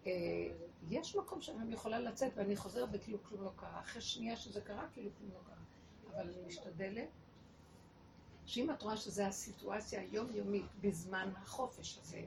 אה, 0.07 0.11
יש 0.89 1.15
מקום 1.15 1.41
שאני 1.41 1.73
יכולה 1.73 1.99
לצאת 1.99 2.31
ואני 2.35 2.55
חוזרת 2.55 2.89
וכאילו 2.91 3.23
כלום 3.23 3.43
לא 3.43 3.51
קרה. 3.55 3.79
אחרי 3.79 4.01
שנייה 4.01 4.35
שזה 4.35 4.61
קרה, 4.61 4.87
כאילו 4.93 5.09
כלום 5.17 5.31
לא 5.31 5.39
קרה. 5.45 5.63
אבל 6.15 6.29
אני 6.29 6.47
משתדלת 6.47 7.09
שאם 8.45 8.71
את 8.71 8.81
רואה 8.81 8.97
שזו 8.97 9.23
הסיטואציה 9.23 10.01
היומיומית 10.01 10.65
בזמן 10.81 11.31
החופש 11.35 11.97
הזה, 11.97 12.21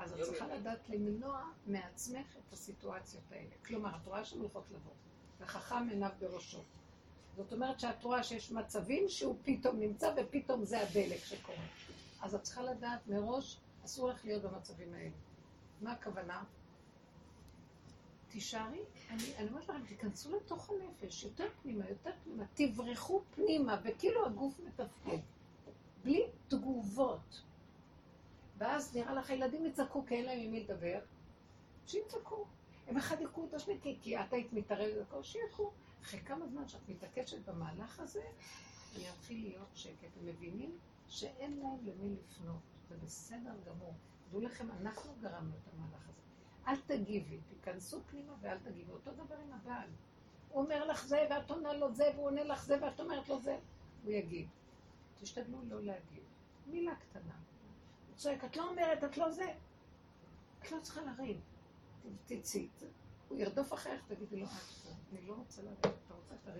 אז 0.00 0.12
את 0.12 0.22
צריכה 0.22 0.46
לדעת 0.46 0.88
למנוע 0.88 1.44
מעצמך 1.66 2.36
את 2.36 2.52
הסיטואציות 2.52 3.22
האלה. 3.30 3.50
כלומר, 3.66 3.96
את 4.02 4.06
רואה 4.06 4.24
שהן 4.24 4.40
הולכות 4.40 4.64
לבוא, 4.70 4.92
וחכם 5.40 5.88
עיניו 5.90 6.10
בראשו. 6.18 6.62
זאת 7.36 7.52
אומרת 7.52 7.80
שאת 7.80 8.04
רואה 8.04 8.22
שיש 8.22 8.52
מצבים 8.52 9.08
שהוא 9.08 9.36
פתאום 9.44 9.80
נמצא 9.80 10.14
ופתאום 10.16 10.64
זה 10.64 10.80
הדלק 10.80 11.24
שקורה. 11.24 11.66
אז 12.22 12.34
את 12.34 12.42
צריכה 12.42 12.62
לדעת 12.62 13.06
מראש, 13.06 13.56
אסור 13.84 14.08
לך 14.08 14.24
להיות 14.24 14.42
במצבים 14.42 14.94
האלה. 14.94 15.10
מה 15.80 15.92
הכוונה? 15.92 16.44
תישארי, 18.28 18.80
אני, 19.10 19.36
אני 19.36 19.48
אומרת 19.48 19.68
לכם, 19.68 19.86
תיכנסו 19.88 20.36
לתוך 20.36 20.70
הנפש, 20.70 21.24
יותר 21.24 21.48
פנימה, 21.62 21.88
יותר 21.88 22.10
פנימה, 22.24 22.44
תברחו 22.54 23.22
פנימה, 23.34 23.80
וכאילו 23.84 24.26
הגוף 24.26 24.60
מתפקד, 24.66 25.18
בלי 26.04 26.22
תגובות. 26.48 27.42
ואז 28.60 28.96
נראה 28.96 29.14
לך, 29.14 29.30
הילדים 29.30 29.66
יצעקו 29.66 30.06
כי 30.06 30.14
אין 30.14 30.24
להם 30.24 30.38
עם 30.40 30.50
מי 30.50 30.64
לדבר, 30.64 31.00
שיצעקו. 31.86 32.46
הם 32.86 32.96
אחד 32.96 33.20
יכו 33.20 33.44
את 33.44 33.54
השני, 33.54 33.78
כי, 33.82 33.98
כי 34.02 34.20
את 34.20 34.32
היית 34.32 34.52
מתערבת, 34.52 35.06
בכל, 35.06 35.22
שילכו. 35.22 35.72
אחרי 36.02 36.20
כמה 36.20 36.46
זמן 36.46 36.68
שאת 36.68 36.88
מתעקשת 36.88 37.48
במהלך 37.48 38.00
הזה, 38.00 38.22
יתחיל 38.98 39.42
להיות 39.42 39.68
שקט. 39.74 40.16
הם 40.20 40.26
מבינים 40.26 40.78
שאין 41.08 41.58
להם 41.58 41.78
למי 41.84 42.16
לפנות, 42.16 42.60
זה 42.88 42.96
בסדר 42.96 43.54
גמור. 43.66 43.94
דעו 44.30 44.40
לכם, 44.40 44.70
אנחנו 44.70 45.12
גרמנו 45.20 45.56
את 45.56 45.74
המהלך 45.74 46.08
הזה. 46.08 46.20
אל 46.66 46.76
תגיבי, 46.86 47.38
תיכנסו 47.48 48.00
פנימה 48.10 48.32
ואל 48.40 48.58
תגיבי. 48.58 48.92
אותו 48.92 49.12
דבר 49.12 49.36
עם 49.36 49.52
הבעל. 49.52 49.88
הוא 50.48 50.62
אומר 50.62 50.86
לך 50.86 51.06
זה, 51.06 51.26
ואת 51.30 51.50
עונה 51.50 51.72
לו 51.72 51.94
זה, 51.94 52.04
והוא 52.14 52.26
עונה 52.26 52.44
לך 52.44 52.64
זה, 52.64 52.76
ואת 52.82 53.00
אומרת 53.00 53.28
לו 53.28 53.40
זה. 53.40 53.58
הוא 54.04 54.12
יגיד. 54.12 54.48
תשתדלו 55.20 55.58
לא 55.68 55.82
להגיב. 55.82 56.24
מילה 56.66 56.94
קטנה. 56.94 57.49
צועק, 58.20 58.44
את 58.44 58.56
לא 58.56 58.68
אומרת, 58.70 59.04
את 59.04 59.16
לא 59.16 59.30
זה. 59.30 59.54
את 60.58 60.72
לא 60.72 60.80
צריכה 60.80 61.00
לריב. 61.00 61.40
תצאי. 62.26 62.68
הוא 63.28 63.38
ירדוף 63.38 63.72
אחריך, 63.72 64.02
תגידי 64.08 64.36
לו, 64.36 64.46
את 64.46 64.50
פה. 64.50 64.90
אני 65.12 65.26
לא 65.26 65.34
רוצה 65.34 65.62
לריב. 65.62 65.78
אתה 65.82 66.14
רוצה 66.14 66.34
עצמך? 66.34 66.54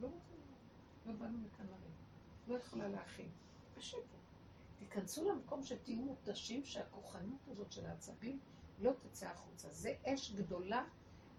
לא 0.00 0.06
רוצה 0.06 0.32
לריב. 0.34 1.06
לא 1.06 1.12
באנו 1.12 1.38
מכאן 1.38 1.66
לריב. 1.66 1.92
לא 2.48 2.58
יכולה 2.58 2.88
להכין. 2.88 3.28
בשקט. 3.76 4.00
תיכנסו 4.78 5.30
למקום 5.30 5.62
שתהיו 5.62 5.96
מותשים, 5.96 6.64
שהכוחנות 6.64 7.48
הזאת 7.48 7.72
של 7.72 7.86
העצבים 7.86 8.38
לא 8.78 8.92
תצא 9.02 9.26
החוצה. 9.26 9.68
זה 9.70 9.94
אש 10.04 10.32
גדולה 10.32 10.84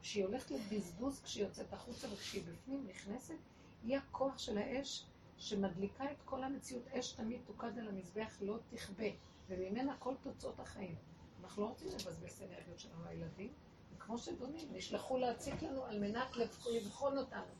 שהיא 0.01 0.25
הולכת 0.25 0.51
לבזבוז 0.51 1.21
כשהיא 1.21 1.43
יוצאת 1.43 1.73
החוצה 1.73 2.13
וכשהיא 2.13 2.43
בפנים 2.43 2.87
נכנסת, 2.87 3.37
היא 3.83 3.97
הכוח 3.97 4.37
של 4.37 4.57
האש 4.57 5.05
שמדליקה 5.39 6.11
את 6.11 6.17
כל 6.25 6.43
המציאות. 6.43 6.83
אש 6.87 7.11
תמיד 7.11 7.41
תוקד 7.45 7.77
על 7.79 7.87
המזבח, 7.87 8.37
לא 8.41 8.57
תכבה, 8.69 9.05
וממנה 9.49 9.95
כל 9.99 10.13
תוצאות 10.23 10.59
החיים. 10.59 10.95
אנחנו 11.43 11.61
לא 11.61 11.67
רוצים 11.67 11.87
לבזבז 11.87 12.31
את 12.33 12.41
האנרגיות 12.41 12.79
שלנו 12.79 13.03
לילדים, 13.09 13.53
וכמו 13.95 14.17
שדונים, 14.17 14.67
נשלחו 14.73 15.17
להציק 15.17 15.61
לנו 15.63 15.85
על 15.85 15.99
מנת 15.99 16.35
לבח- 16.37 16.67
לבחון 16.67 17.17
אותנו. 17.17 17.51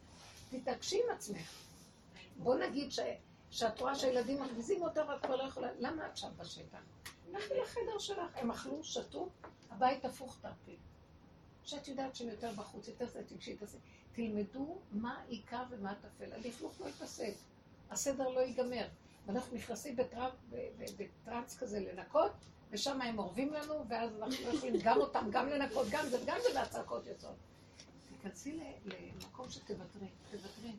תתעקשי 0.50 1.02
עם 1.06 1.16
עצמך. 1.16 1.52
בוא 2.38 2.56
נגיד 2.56 2.92
ש... 2.92 3.00
שאת 3.52 3.80
רואה 3.82 3.96
שהילדים 3.96 4.40
מרגיזים 4.40 4.82
אותה 4.82 5.06
ואת 5.10 5.26
כבר 5.26 5.36
לא 5.36 5.44
יכולה, 5.44 5.68
למה 5.80 6.08
את 6.08 6.18
שם 6.18 6.30
בשטח? 6.38 6.80
לכי 7.32 7.54
לחדר 7.62 8.00
שלך, 8.00 8.32
הם 8.36 8.52
אכלו, 8.52 8.84
שתו, 8.84 9.30
הבית 9.70 10.06
הפוך 10.06 10.38
תרפי. 10.42 10.78
שאת 11.64 11.88
יודעת 11.88 12.16
שהם 12.16 12.30
יותר 12.30 12.52
בחוץ, 12.52 12.88
יותר 12.88 13.08
זה, 13.08 13.24
תגשי 13.24 13.56
תעשי. 13.56 13.78
תלמדו 14.12 14.78
מה 14.92 15.22
עיקר 15.28 15.64
ומה 15.70 15.94
טפל. 15.96 16.34
הלכלוך 16.34 16.82
לא 16.82 16.86
ייפסק, 16.86 17.34
הסדר 17.92 18.30
לא 18.30 18.40
ייגמר. 18.40 18.88
ואנחנו 19.26 19.56
נכנסים 19.58 19.96
בטרנ- 20.00 20.36
ב- 20.50 20.56
ב- 20.78 21.04
בטרנס 21.24 21.58
כזה 21.58 21.80
לנקות, 21.80 22.32
ושם 22.72 23.02
הם 23.02 23.20
אורבים 23.20 23.54
לנו, 23.54 23.86
ואז 23.90 24.12
אנחנו 24.18 24.46
לא 24.46 24.54
יכולים 24.58 24.76
גם 24.84 24.98
אותם, 24.98 25.28
גם 25.32 25.50
לנקות, 25.50 25.88
גם 25.92 26.06
זה, 26.10 26.18
גם 26.26 26.38
זה, 26.44 26.60
והצעקות 26.60 27.06
יוצאות. 27.06 27.36
תיכנסי 28.10 28.60
למקום 28.86 29.50
שתוותרי, 29.50 30.08
תוותרי. 30.32 30.72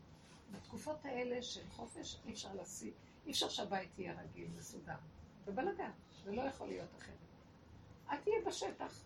בתקופות 0.52 1.04
האלה 1.04 1.42
של 1.42 1.60
חופש 1.70 2.16
אי 2.26 2.32
אפשר 2.32 2.48
להשיא, 2.54 2.90
אי 3.26 3.30
אפשר 3.30 3.48
שהבית 3.48 3.98
יהיה 3.98 4.20
רגיל, 4.22 4.48
מסודר. 4.58 4.94
ובלאגן, 5.46 5.90
זה 6.24 6.32
לא 6.32 6.42
יכול 6.42 6.68
להיות 6.68 6.88
אחרת. 6.98 7.14
את 8.12 8.24
תהיה 8.24 8.36
בשטח. 8.46 9.00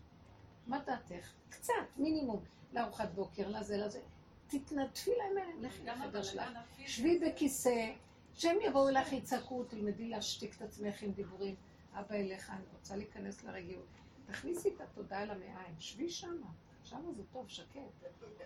מה 0.67 0.79
דעתך? 0.87 1.33
קצת, 1.49 1.73
מינימום, 1.97 2.45
לארוחת 2.73 3.09
בוקר, 3.15 3.49
לזה, 3.49 3.77
לזה. 3.77 4.01
תתנדפי 4.59 5.11
להם 5.17 5.63
לכי 5.63 5.85
לחדר 5.85 6.23
שלך. 6.23 6.49
שבי 6.87 7.19
בכיסא, 7.19 7.93
שהם 8.35 8.59
יבואו 8.61 8.89
אליך, 8.89 9.13
יצעקו, 9.13 9.65
תלמדי 9.65 10.09
להשתיק 10.09 10.57
את 10.57 10.63
עצמך 10.63 11.03
עם 11.03 11.13
דיבורים. 11.13 11.55
אבא 11.93 12.15
אליך, 12.15 12.51
אני 12.51 12.65
רוצה 12.73 12.97
להיכנס 12.97 13.45
לרגיעות. 13.45 13.87
תכניסי 14.27 14.69
את 14.69 14.81
התודעה 14.81 15.25
למעיים, 15.25 15.75
שבי 15.79 16.11
שמה. 16.11 16.51
שמה 16.85 17.13
זה 17.13 17.23
טוב, 17.33 17.49
שקט. 17.49 17.81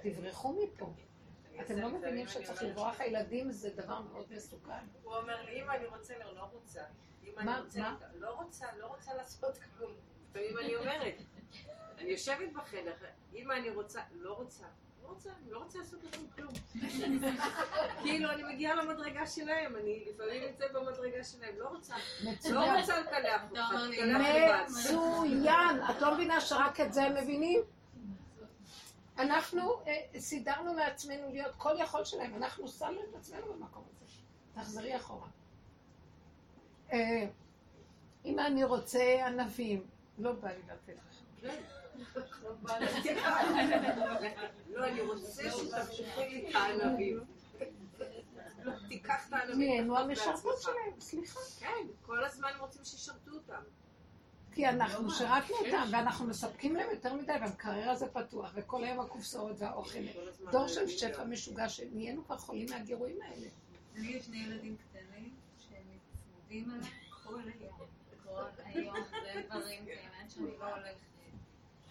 תברחו 0.03 0.63
מפה. 0.63 0.93
אתם 1.61 1.79
לא 1.79 1.89
מבינים 1.89 2.29
שצריך 2.29 2.63
לברוח 2.63 3.01
הילדים 3.01 3.51
זה 3.51 3.71
דבר 3.71 4.01
מאוד 4.01 4.27
מסוכן. 4.31 4.85
הוא 5.03 5.15
אומר 5.15 5.43
לי, 5.43 5.63
אמא, 5.63 5.73
אני 5.73 5.87
רוצה, 5.87 6.19
לא, 6.19 6.35
לא 6.35 6.43
רוצה. 6.53 6.83
מה-? 7.45 7.65
לא 8.15 8.35
רוצה, 8.35 8.67
לא 8.77 8.87
רוצה 8.87 9.15
לעשות 9.15 9.59
כלום. 9.59 9.93
לפעמים 10.31 10.59
אני 10.59 10.77
אומרת, 10.77 11.15
אני 11.99 12.11
יושבת 12.11 12.53
בחדר, 12.53 12.95
אמא 13.35 13.53
אני 13.53 13.71
רוצה, 13.71 14.03
לא 14.13 14.33
רוצה, 14.33 14.65
רוצה, 15.09 15.31
אני 15.43 15.51
לא 15.51 15.59
רוצה 15.59 15.79
לעשות 15.79 16.05
לכם 16.05 16.23
כלום. 16.37 16.53
כאילו 18.03 18.31
אני 18.31 18.43
מגיעה 18.55 18.75
למדרגה 18.75 19.27
שלהם, 19.27 19.77
אני 19.77 20.05
לפעמים 20.09 20.43
נמצאת 20.45 20.73
במדרגה 20.73 21.25
שלהם, 21.25 21.55
לא 21.59 21.69
רוצה, 21.69 21.95
לא. 22.51 22.81
רוצה 22.81 23.01
לקלח 23.01 23.43
אותך. 23.51 23.61
מצוין. 24.69 25.81
את 25.91 26.03
לא 26.03 26.15
מבינה 26.15 26.41
שרק 26.41 26.81
את 26.81 26.93
זה 26.93 27.03
הם 27.03 27.15
מבינים? 27.15 27.61
אנחנו 29.19 29.83
אה, 29.87 30.21
סידרנו 30.21 30.75
לעצמנו 30.75 31.29
להיות 31.33 31.55
כל 31.57 31.75
יכול 31.79 32.05
שלהם, 32.05 32.35
אנחנו 32.37 32.69
שמנו 32.69 33.01
את 33.11 33.15
עצמנו 33.15 33.53
במקום 33.53 33.85
הזה. 33.85 34.15
תחזרי 34.55 34.97
אחורה. 34.97 35.29
אה, 36.93 37.27
אם 38.25 38.39
אני 38.39 38.65
רוצה 38.65 39.27
ענבים, 39.27 39.87
לא 40.19 40.33
בא 40.33 40.49
לי 40.49 40.63
לתת 40.69 40.95
לך. 41.43 41.78
לא, 44.69 44.87
אני 44.87 45.01
רוצה 45.01 45.43
שתמשיכי 45.51 46.29
לי 46.29 46.51
את 46.51 46.55
הענבים. 46.55 47.21
לא, 48.63 48.73
תיקח 48.89 49.29
את 49.29 49.33
הענבים. 49.33 49.59
נהיינו 49.59 49.99
המשרתות. 49.99 50.63
שלהם, 50.63 51.01
סליחה. 51.01 51.41
כן, 51.61 51.87
כל 52.03 52.25
הזמן 52.25 52.51
רוצים 52.59 52.85
שישרתו 52.85 53.31
אותם. 53.31 53.63
כי 54.53 54.69
אנחנו 54.69 55.11
שירתנו 55.11 55.57
אותם, 55.57 55.89
ואנחנו 55.93 56.27
מספקים 56.27 56.77
להם 56.77 56.91
יותר 56.91 57.15
מדי, 57.15 57.33
והמקרר 57.33 57.91
הזה 57.91 58.07
פתוח, 58.07 58.51
וכל 58.55 58.85
היום 58.85 59.01
הקופסאות 59.01 59.57
והאוכל. 59.59 59.99
דור 60.51 60.69
של 60.69 60.89
שפע 60.89 61.25
משוגע, 61.25 61.69
שנהיינו 61.69 62.25
כבר 62.25 62.39
חולים 62.39 62.67
מהגירויים 62.71 63.19
האלה. 63.23 63.47
לי 63.95 64.07
יש 64.07 64.25
שני 64.27 64.37
ילדים 64.37 64.77
קטנים 64.77 65.35
שהם 65.59 65.99
צמודים 66.15 66.71
אליי 66.71 66.91
כל 67.25 67.41
היום. 67.41 67.79
כל 68.25 68.43
היום 68.65 68.97
זה 69.11 69.43
דברים, 69.47 69.85
זה 69.85 69.93
עניין 69.93 70.29
שאני 70.29 70.59
לא 70.59 70.75
הולכת. 70.75 71.08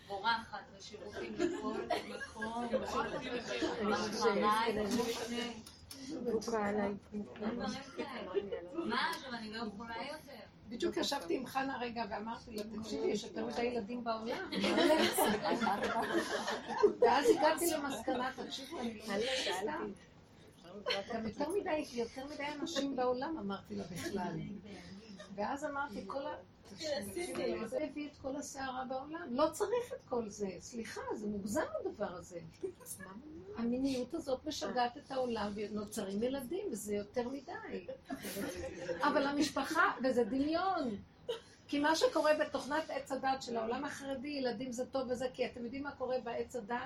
בורחת 0.07 0.63
לשירותים 0.77 1.33
בכל 1.33 1.73
מקום, 2.09 2.65
אחריי, 3.93 4.43
עליי. 4.43 4.83
דברים 4.83 5.15
כאלה. 5.25 6.89
מה 8.73 9.09
עכשיו, 9.09 9.33
אני 9.33 9.53
לא 9.53 9.63
יכולה 9.63 9.95
יותר. 10.11 10.47
בדיוק 10.69 10.97
ישבתי 10.97 11.35
עם 11.35 11.45
חנה 11.45 11.77
רגע 11.77 12.03
ואמרתי 12.09 12.55
לה, 12.55 12.63
תקשיבי, 12.63 13.07
יש 13.07 13.23
יותר 13.23 13.45
מדי 13.45 13.61
ילדים 13.61 14.03
בעולם. 14.03 14.49
ואז 17.01 17.25
הגעתי 17.29 17.65
למסקנה, 17.71 18.31
תקשיבו, 18.35 18.79
אני 18.79 18.99
לא. 19.65 19.73
גם 21.13 21.27
יותר 21.27 21.49
מדי, 21.49 21.85
יותר 21.93 22.25
מדי 22.25 22.45
אנשים 22.61 22.95
בעולם, 22.95 23.37
אמרתי 23.37 23.75
לה 23.75 23.83
בכלל. 23.91 24.39
ואז 25.35 25.65
אמרתי, 25.65 26.03
כל 26.07 26.27
ה... 26.27 26.35
זה 27.65 27.83
הביא 27.83 28.07
את 28.07 28.17
כל 28.21 28.35
הסערה 28.35 28.85
בעולם. 28.85 29.27
לא 29.29 29.49
צריך 29.51 29.93
את 29.93 30.09
כל 30.09 30.29
זה. 30.29 30.49
סליחה, 30.59 31.01
זה 31.15 31.27
מוגזם 31.27 31.65
הדבר 31.79 32.11
הזה. 32.11 32.39
המיניות 33.57 34.13
הזאת 34.13 34.45
משגעת 34.45 34.97
את 34.97 35.11
העולם 35.11 35.51
ונוצרים 35.55 36.23
ילדים, 36.23 36.65
וזה 36.71 36.95
יותר 36.95 37.29
מדי. 37.29 37.87
אבל 39.01 39.27
המשפחה, 39.27 39.93
וזה 40.03 40.23
דמיון. 40.23 40.97
כי 41.67 41.79
מה 41.79 41.95
שקורה 41.95 42.31
בתוכנת 42.39 42.89
עץ 42.89 43.11
הדת 43.11 43.41
של 43.41 43.57
העולם 43.57 43.85
החרדי, 43.85 44.27
ילדים 44.27 44.71
זה 44.71 44.85
טוב 44.85 45.11
וזה, 45.11 45.27
כי 45.33 45.45
אתם 45.45 45.63
יודעים 45.63 45.83
מה 45.83 45.91
קורה 45.91 46.19
בעץ 46.19 46.55
הדת? 46.55 46.77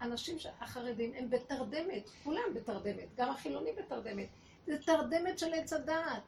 אנשים 0.00 0.36
החרדים 0.60 1.12
הם 1.16 1.30
בתרדמת, 1.30 2.08
כולם 2.24 2.54
בתרדמת, 2.54 3.08
גם 3.16 3.30
החילונים 3.30 3.74
בתרדמת. 3.76 4.28
זה 4.66 4.78
תרדמת 4.86 5.38
של 5.38 5.54
עץ 5.54 5.72
הדעת. 5.72 6.22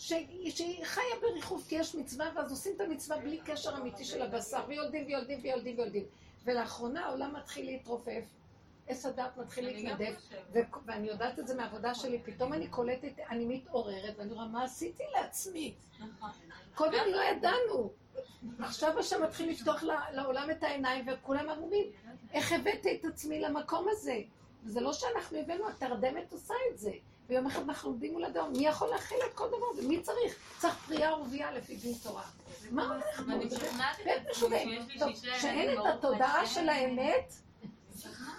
ש... 0.00 0.12
שהיא 0.50 0.84
חיה 0.84 1.14
בריחוף, 1.20 1.68
כי 1.68 1.74
יש 1.74 1.94
מצווה, 1.94 2.30
ואז 2.34 2.50
עושים 2.50 2.72
את 2.76 2.80
המצווה 2.80 3.18
בלי 3.18 3.40
קשר 3.44 3.76
אמיתי 3.76 4.04
של 4.04 4.22
הבשר, 4.22 4.64
ויולדים 4.68 5.06
ויולדים 5.06 5.40
ויולדים 5.42 5.78
ויולדים. 5.78 6.04
ולאחרונה 6.44 7.06
העולם 7.06 7.36
מתחיל 7.36 7.66
להתרופף, 7.66 8.24
עץ 8.86 9.06
הדת 9.06 9.36
מתחיל 9.36 9.66
להתנדף, 9.66 10.14
ואני 10.86 11.08
יודעת 11.08 11.38
את 11.38 11.46
זה 11.46 11.54
מהעבודה 11.54 11.94
שלי, 11.94 12.22
פתאום 12.24 12.52
אני 12.52 12.68
קולטת, 12.68 13.12
אני 13.30 13.44
מתעוררת, 13.44 14.14
ואני 14.18 14.32
רואה 14.32 14.48
מה 14.48 14.64
עשיתי 14.64 15.02
לעצמי. 15.12 15.74
נכון. 16.00 16.30
קודם 16.74 17.04
לא 17.12 17.22
ידענו. 17.22 17.90
עכשיו 18.58 18.98
השם 18.98 19.22
מתחיל 19.22 19.50
לפתוח 19.50 19.82
לעולם 20.12 20.50
את 20.50 20.62
העיניים, 20.62 21.04
וכולם 21.08 21.48
אומרים, 21.48 21.84
איך 22.32 22.52
הבאתי 22.52 22.96
את 23.00 23.04
עצמי 23.04 23.40
למקום 23.40 23.86
הזה? 23.90 24.20
וזה 24.64 24.80
לא 24.80 24.92
שאנחנו 24.92 25.38
הבאנו, 25.38 25.68
התרדמת 25.68 26.32
עושה 26.32 26.54
את 26.72 26.78
זה. 26.78 26.92
ויום 27.30 27.46
אחד 27.46 27.62
אנחנו 27.68 27.90
עומדים 27.90 28.12
מול 28.12 28.24
אדם, 28.24 28.52
מי 28.52 28.66
יכול 28.66 28.88
להכיל 28.88 29.18
את 29.30 29.34
כל 29.34 29.48
דבר 29.48 29.66
הזה? 29.72 29.88
מי 29.88 30.00
צריך? 30.02 30.36
צריך 30.58 30.74
פרייה 30.74 31.14
ורבייה 31.14 31.52
לפי 31.52 31.76
דין 31.76 31.94
תורה. 32.02 32.22
מה 32.70 32.88
הולך 32.94 33.16
פה? 33.16 33.56
שכנעתי 33.56 34.02
את 34.02 34.06
בית 34.06 34.30
משוגע. 34.30 34.58
התודעה. 35.88 36.46
של 36.46 36.68
האמת, 36.68 37.32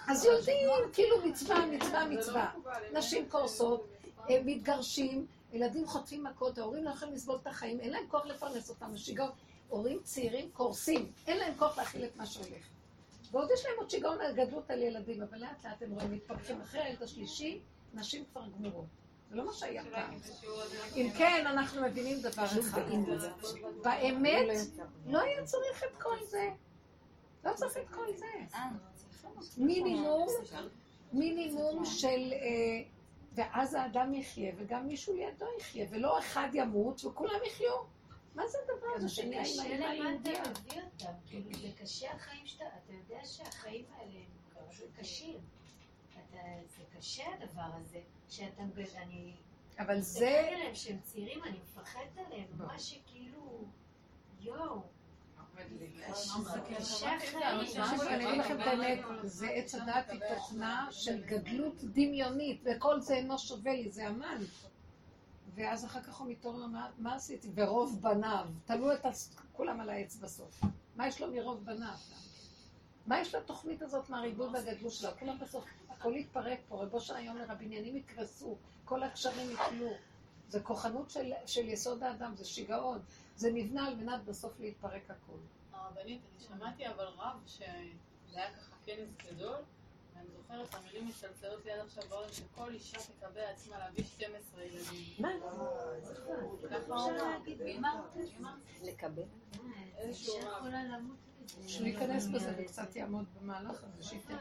אז 0.08 0.24
יודעים, 0.24 0.68
כאילו 0.92 1.16
מצווה, 1.26 1.66
מצווה, 1.66 2.08
מצווה. 2.08 2.52
נשים 2.92 3.28
קורסות, 3.28 3.86
מתגרשים, 4.44 5.26
ילדים 5.52 5.86
חוטפים 5.86 6.24
מכות, 6.24 6.58
ההורים 6.58 6.84
לא 6.84 6.90
יכולים 6.90 7.14
לסבול 7.14 7.38
את 7.42 7.46
החיים, 7.46 7.80
אין 7.80 7.90
להם 7.90 8.04
כוח 8.08 8.26
לפרנס 8.26 8.70
אותם, 8.70 8.96
שיגעון. 8.96 9.30
הורים 9.68 10.00
צעירים 10.02 10.50
קורסים, 10.52 11.12
אין 11.26 11.38
להם 11.38 11.54
כוח 11.58 11.78
להכיל 11.78 12.04
את 12.04 12.16
מה 12.16 12.26
שהולך. 12.26 12.66
ועוד 13.30 13.48
יש 13.54 13.64
להם 13.64 13.74
עוד 13.78 13.90
שיגעון 13.90 14.20
על 14.20 14.32
גדלות 14.32 14.70
על 14.70 14.82
ילדים, 14.82 15.22
אבל 15.22 15.38
לאט 15.38 15.64
לאט 15.64 15.82
הם 15.82 15.90
רואים, 15.90 16.12
מתפתחים 16.12 16.60
אחרי 16.60 16.80
הילד 16.80 17.02
השלישי, 17.02 17.60
נשים 17.94 18.24
כבר 18.32 18.42
גמורות. 18.48 18.86
זה 19.30 19.36
לא 19.36 19.46
מה 19.46 19.52
שהיה 19.52 19.82
פעם. 19.90 20.14
אם 20.96 21.10
כן, 21.18 21.46
אנחנו 21.46 21.82
מבינים 21.82 22.20
דבר 22.20 22.44
אחד. 22.44 22.82
באמת, 23.82 24.46
לא 25.06 25.20
היה 25.20 25.44
צריך 25.44 25.84
את 25.84 26.02
כל 26.02 26.16
זה. 26.24 26.50
לא 27.44 27.52
צריך 27.54 27.76
את 27.76 27.88
כל 27.90 28.06
זה. 28.16 28.58
מינימום, 29.56 30.28
מינימום 31.12 31.84
של... 31.84 32.32
אה, 32.32 32.82
ואז 33.34 33.74
האדם 33.74 34.14
יחיה, 34.14 34.52
וגם 34.58 34.86
מישהו 34.86 35.14
לידו 35.14 35.46
יחיה, 35.58 35.86
ולא 35.90 36.18
אחד 36.18 36.48
ימות 36.52 37.04
וכולם 37.04 37.40
יחיו. 37.46 37.76
מה 38.34 38.48
זה 38.48 38.58
הדבר 38.64 38.86
הזה 38.96 39.08
שנהיה 39.08 39.40
עם 39.40 39.44
קשה 39.44 39.62
האמא 39.62 39.74
למה 39.74 39.90
היהודיה? 39.90 40.42
אתה 40.42 40.50
מביא 40.50 40.82
אותם, 40.82 41.12
כאילו 41.26 41.54
זה 41.54 41.68
קשה 41.82 42.12
החיים 42.12 42.46
שאתה, 42.46 42.64
אתה 42.64 42.92
יודע 42.92 43.24
שהחיים 43.24 43.84
האלה 43.96 44.18
הם 44.18 44.88
קשים. 45.00 45.38
אתה, 46.12 46.38
קשה 47.02 47.24
הדבר 47.34 47.70
הזה, 47.80 48.00
שאתה, 48.28 48.62
אני 49.02 49.34
אבל 49.78 49.98
מסתכלת 49.98 50.02
זה... 50.02 50.50
עליהם 50.54 50.74
שהם 50.74 50.98
צעירים, 51.02 51.44
אני 51.44 51.58
מפחדת 51.62 52.26
עליהם, 52.26 52.46
בוא. 52.56 52.66
ממש 52.66 52.90
שכאילו, 52.90 53.64
יואו. 54.40 54.82
אני 58.08 58.28
אגיד 58.28 58.40
לכם 58.40 58.60
את 58.60 58.66
האמת, 58.66 58.98
זה 59.22 59.48
עץ 59.48 59.74
הדת 59.74 60.10
היא 60.10 60.20
תוכנה 60.34 60.88
של 60.90 61.22
גדלות 61.24 61.84
דמיונית, 61.84 62.62
וכל 62.64 63.00
זה 63.00 63.14
אינו 63.14 63.38
שווה 63.38 63.72
לי, 63.72 63.90
זה 63.90 64.08
המן. 64.08 64.38
ואז 65.54 65.84
אחר 65.84 66.02
כך 66.02 66.16
הוא 66.16 66.30
מתעורר, 66.30 66.66
מה, 66.66 66.90
מה 66.98 67.14
עשיתי? 67.14 67.48
ורוב 67.54 68.00
בניו, 68.02 68.46
תלו 68.64 68.92
את 68.92 69.06
כולם 69.52 69.80
על 69.80 69.90
העץ 69.90 70.16
בסוף. 70.16 70.60
מה 70.96 71.08
יש 71.08 71.20
לו 71.20 71.32
מרוב 71.32 71.64
בניו? 71.64 71.94
מה 73.06 73.20
יש 73.20 73.34
לתוכנית 73.34 73.82
הזאת 73.82 74.10
מהריבוי 74.10 74.46
והגדלות 74.46 74.92
שלה? 74.92 75.12
כולם 75.12 75.38
בסוף, 75.38 75.64
הכל 76.02 76.16
יתפרק 76.16 76.58
פה, 76.68 76.82
רבו 76.82 77.00
של 77.00 77.16
היום 77.16 77.36
הבניינים 77.48 77.96
יקרסו, 77.96 78.56
כל 78.84 79.02
הקשרים 79.02 79.50
יפלו. 79.50 79.90
זה 80.48 80.60
כוחנות 80.60 81.10
של, 81.10 81.32
של 81.46 81.68
יסוד 81.68 82.02
האדם, 82.02 82.36
זה 82.36 82.44
שיגעון. 82.44 82.98
זה 83.36 83.52
נבנה 83.52 83.86
על 83.86 83.94
מנת 83.94 84.24
בסוף 84.24 84.60
להתפרק 84.60 85.10
הכל. 85.10 85.38
הרבנית, 85.72 86.20
אני 86.30 86.46
שמעתי 86.46 86.88
אבל 86.88 87.04
רב 87.04 87.36
שזה 87.46 87.64
היה 88.32 88.50
ככה 88.50 88.76
כנס 88.84 89.08
גדול, 89.26 89.56
ואני 90.14 90.26
זוכרת 90.36 90.68
את 90.68 90.74
המילים 90.74 91.08
מצלצלות 91.08 91.64
לי 91.64 91.72
עד 91.72 91.80
עכשיו 91.80 92.04
באוזן 92.08 92.32
שכל 92.32 92.72
אישה 92.72 92.98
תקבל 92.98 93.40
עצמה 93.40 93.78
להביא 93.78 94.04
12 94.04 94.62
ילדים. 94.62 95.14
מה? 95.18 95.28
ככה 96.70 96.94
הוא 96.94 97.10
אמר. 97.78 98.54
לקבל. 98.82 99.22
איזשהו 99.98 100.34
רב. 100.42 100.66
מזה. 101.42 101.68
שניכנס 101.68 102.26
בזה 102.26 102.54
וקצת 102.58 102.96
יעמוד 102.96 103.24
במהלך 103.40 103.84
הזה, 103.84 104.02
שייתן, 104.02 104.36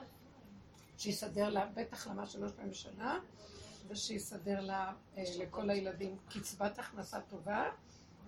שיסדר 1.02 1.50
לה, 1.50 1.66
בטח 1.74 2.08
למה 2.08 2.26
שלוש 2.26 2.52
פעמים 2.52 2.72
בשנה, 2.72 3.20
ושיסדר 3.88 4.62
לה, 4.62 4.94
אה, 5.18 5.24
לכל 5.40 5.70
הילדים 5.70 6.18
קצבת 6.30 6.80
הכנסה 6.80 7.22
טובה, 7.22 7.70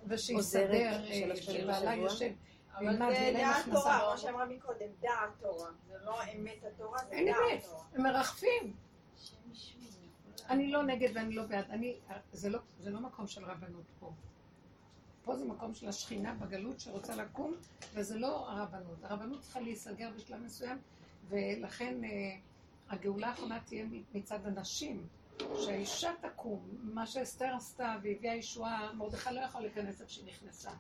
ושיסדר, 0.08 1.04
אה, 1.06 1.36
שבעלה. 1.36 1.96
יושב, 1.96 2.32
אבל 2.74 2.98
זה 2.98 3.32
דעת. 3.34 3.66
תורה, 3.72 4.10
מה 4.12 4.18
שאמרה 4.18 4.46
מקודם, 4.46 4.88
דעת 5.02 5.30
תורה. 5.40 5.70
זה 5.88 5.98
לא 6.06 6.24
אמת 6.24 6.64
התורה, 6.64 7.00
זה 7.10 7.16
אין 7.16 7.26
דעת 7.26 7.36
אמת. 7.54 7.64
תורה. 7.64 7.84
הם 7.94 8.04
מרחפים. 8.04 8.74
השם 9.18 9.36
ישמור. 9.52 9.84
אני 10.50 10.72
לא 10.72 10.84
נגד 10.84 11.10
ואני 11.16 11.36
לא 11.36 11.44
בעד. 11.44 11.66
אני, 11.70 11.98
זה 12.32 12.50
לא, 12.50 12.60
זה 12.80 12.90
לא 12.90 13.00
מקום 13.00 13.28
של 13.28 13.46
רבנות 13.46 13.86
פה. 14.00 14.12
פה 15.24 15.36
זה 15.36 15.46
מקום 15.46 15.74
של 15.74 15.90
השכינה 15.90 16.34
בגלות 16.34 16.80
שרוצה 16.80 17.16
לקום, 17.16 17.54
וזה 17.94 18.18
לא 18.18 18.50
הרבנות. 18.50 19.04
הרבנות 19.04 19.42
צריכה 19.42 19.60
להיסגר 19.60 20.10
בשלב 20.16 20.42
מסוים, 20.42 20.78
ולכן 21.30 22.04
אה, 22.04 22.10
הגאולה 22.90 23.28
האחרונה 23.28 23.60
תהיה 23.60 23.86
מצד 24.14 24.46
הנשים. 24.46 25.08
שהאישה 25.40 26.12
תקום, 26.22 26.70
מה 26.82 27.08
שאסתר 27.08 27.54
עשתה 27.56 27.96
והביאה 28.04 28.36
ישועה, 28.36 28.94
מרדכי 28.94 29.34
לא 29.34 29.40
יכול 29.40 29.62
להיכנס 29.62 30.02
איפה 30.02 30.12
שהיא 30.12 30.26
נכנסה. 30.26 30.72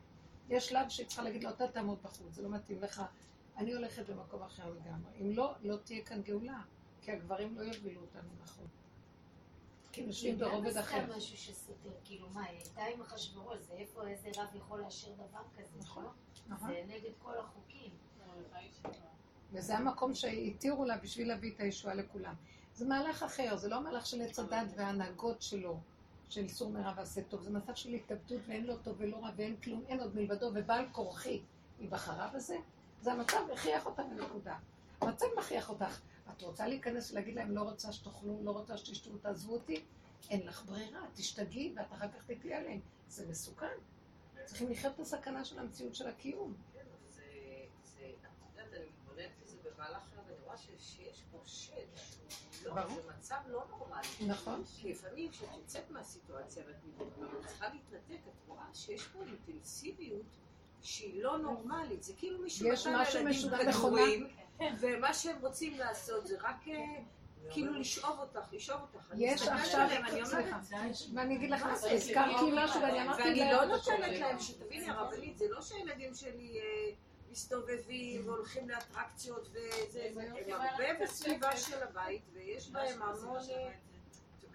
יש 0.49 0.69
שלב 0.69 0.89
שהיא 0.89 1.07
צריכה 1.07 1.23
להגיד 1.23 1.43
לו, 1.43 1.49
אתה 1.49 1.67
תעמוד 1.67 1.97
בחוץ, 2.03 2.33
זה 2.33 2.41
לא 2.41 2.49
מתאים 2.49 2.81
לך, 2.81 3.03
אני 3.57 3.73
הולכת 3.73 4.09
במקום 4.09 4.43
אחר 4.43 4.69
לגמרי. 4.69 5.11
אם 5.21 5.31
לא, 5.31 5.53
לא 5.61 5.75
תהיה 5.75 6.05
כאן 6.05 6.21
גאולה, 6.21 6.61
כי 7.01 7.11
הגברים 7.11 7.57
לא 7.57 7.63
יובילו 7.63 8.01
אותנו 8.01 8.29
נכון. 8.43 8.67
כי 9.91 10.05
נשים 10.05 10.37
זה 10.37 10.45
גם 10.45 10.51
ברובד 10.51 10.77
אחר. 10.77 11.17
משהו 11.17 11.37
שסותר, 11.37 11.89
כאילו 12.03 12.29
מה, 12.29 12.43
היא 12.43 12.59
הייתה 12.59 12.81
עם 12.83 13.01
אחשוורוש, 13.01 13.57
זה 13.59 13.73
איפה 13.73 14.07
איזה 14.07 14.29
רב 14.37 14.55
יכול 14.55 14.81
לאשר 14.81 15.13
דבר 15.13 15.41
כזה, 15.57 15.77
נכון, 15.79 16.03
לא? 16.03 16.09
נכון. 16.47 16.67
זה 16.67 16.83
נגד 16.87 17.11
כל 17.23 17.37
החוקים. 17.37 17.91
וזה 19.53 19.77
המקום 19.77 20.13
שהתירו 20.13 20.85
לה 20.85 20.97
בשביל 20.97 21.27
להביא 21.27 21.51
את 21.55 21.59
הישועה 21.59 21.93
לכולם. 21.93 22.33
זה 22.75 22.85
מהלך 22.85 23.23
אחר, 23.23 23.57
זה 23.57 23.69
לא 23.69 23.83
מהלך 23.83 24.05
של 24.05 24.21
עץ 24.21 24.39
הדת 24.39 24.67
וההנהגות 24.75 25.41
שלו, 25.41 25.79
של 26.29 26.41
איסור 26.41 26.71
מרע 26.71 26.93
ועשה 26.97 27.21
טוב, 27.21 27.41
זה 27.41 27.51
מצב 27.51 27.75
של 27.75 27.93
התאבדות 27.93 28.41
ואין 28.47 28.65
לו 28.65 28.77
טוב 28.77 28.95
ולא 28.97 29.17
רע 29.17 29.29
ואין 29.35 29.55
כלום, 29.55 29.83
אין 29.87 29.99
עוד 29.99 30.15
מלבדו, 30.15 30.51
ובעל 30.55 30.85
כורחי 30.91 31.41
היא 31.79 31.89
בחרה 31.89 32.29
בזה, 32.35 32.57
זה 33.01 33.11
המצב 33.11 33.39
הכריח 33.53 33.85
אותה 33.85 34.03
בנקודה. 34.03 34.57
המצב 35.01 35.25
מכריח 35.37 35.69
אותך. 35.69 36.01
את 36.31 36.41
רוצה 36.41 36.67
להיכנס 36.67 37.11
ולהגיד 37.11 37.35
להם, 37.35 37.51
לא 37.51 37.61
רוצה 37.61 37.93
שתאכלו, 37.93 38.39
לא 38.43 38.51
רוצה 38.51 38.77
שתשתו, 38.77 39.17
תעזבו 39.17 39.53
אותי? 39.53 39.83
אין 40.29 40.47
לך 40.47 40.65
ברירה, 40.65 40.99
תשתגעי 41.13 41.73
ואת 41.75 41.93
אחר 41.93 42.07
כך 42.07 42.23
תתלי 42.31 42.53
עליהם. 42.53 42.79
זה 43.07 43.27
מסוכן. 43.29 43.75
צריכים 44.45 44.71
לחיות 44.71 44.93
את 44.95 44.99
הסכנה 44.99 45.45
של 45.45 45.59
המציאות 45.59 45.95
של 45.95 46.07
הקיום. 46.07 46.53
כן, 46.73 46.79
זה, 47.09 47.23
זה, 47.83 48.11
את 48.21 48.57
יודעת, 48.57 48.73
אני 48.73 48.85
מתבוננת 48.85 49.31
בזה 49.43 49.57
במהלך 49.63 50.03
רואה 50.53 50.77
שיש- 50.79 51.23
פה 51.31 51.37
שד, 51.45 51.73
שהוא 52.51 52.75
לא. 52.75 52.87
זה 52.87 53.01
מצב 53.17 53.35
לא 53.47 53.63
נורמלי. 53.69 54.07
נכון. 54.27 54.63
כי 54.81 54.91
לפעמים 54.91 55.31
כשאת 55.31 55.49
יוצאת 55.57 55.91
מהסיטואציה 55.91 56.63
ואת 56.67 57.45
צריכה 57.47 57.67
להתנתק, 57.73 58.21
את 58.27 58.47
רואה 58.47 58.65
שיש 58.73 59.07
פה 59.07 59.19
אינטנסיביות 59.25 60.25
שהיא 60.81 61.23
לא 61.23 61.37
נורמלית. 61.37 62.03
זה 62.03 62.13
כאילו 62.17 62.39
מישהו 62.39 62.67
יש 62.67 62.87
נתן 62.87 62.99
משהו 63.27 63.49
לילדים 63.49 63.73
כדורים, 63.73 64.27
ומה 64.79 65.13
שהם 65.13 65.37
רוצים 65.41 65.77
לעשות 65.77 66.27
זה 66.27 66.37
רק 66.41 66.67
אה, 66.67 67.03
כאילו 67.51 67.73
לשאוב 67.73 68.19
אותך, 68.19 68.53
לשאוב 68.53 68.81
אותך. 68.81 69.13
יש 69.17 69.47
עכשיו, 69.47 69.81
עליהם, 69.81 70.05
אני 70.05 70.21
אומרת, 70.23 70.27
סליחה, 70.27 70.59
ואני 71.13 71.35
אגיד 71.35 71.49
לך? 71.49 71.65
הזכרתי 71.91 72.51
משהו 72.53 72.81
ואני 72.81 73.01
אמרתי 73.01 73.21
ואני 73.21 73.39
להם, 73.39 73.51
לא 73.55 73.65
נותנת 73.65 74.19
להם, 74.19 74.39
שתביני 74.39 74.89
הרבנית, 74.89 75.37
זה 75.37 75.45
לא 75.49 75.61
שהילדים 75.61 76.15
שלי 76.15 76.59
אה, 76.59 76.91
מסתובבים 77.33 78.27
והולכים 78.29 78.69
לאטרקציות 78.69 79.47
וזה, 79.51 79.61
זה- 79.89 80.09
הם 80.45 80.61
הרבה 80.61 80.83
בסביבה 81.01 81.57
של 81.57 81.83
הבית 81.83 82.21
ויש 82.33 82.69
בהם 82.69 83.01
המון... 83.01 83.39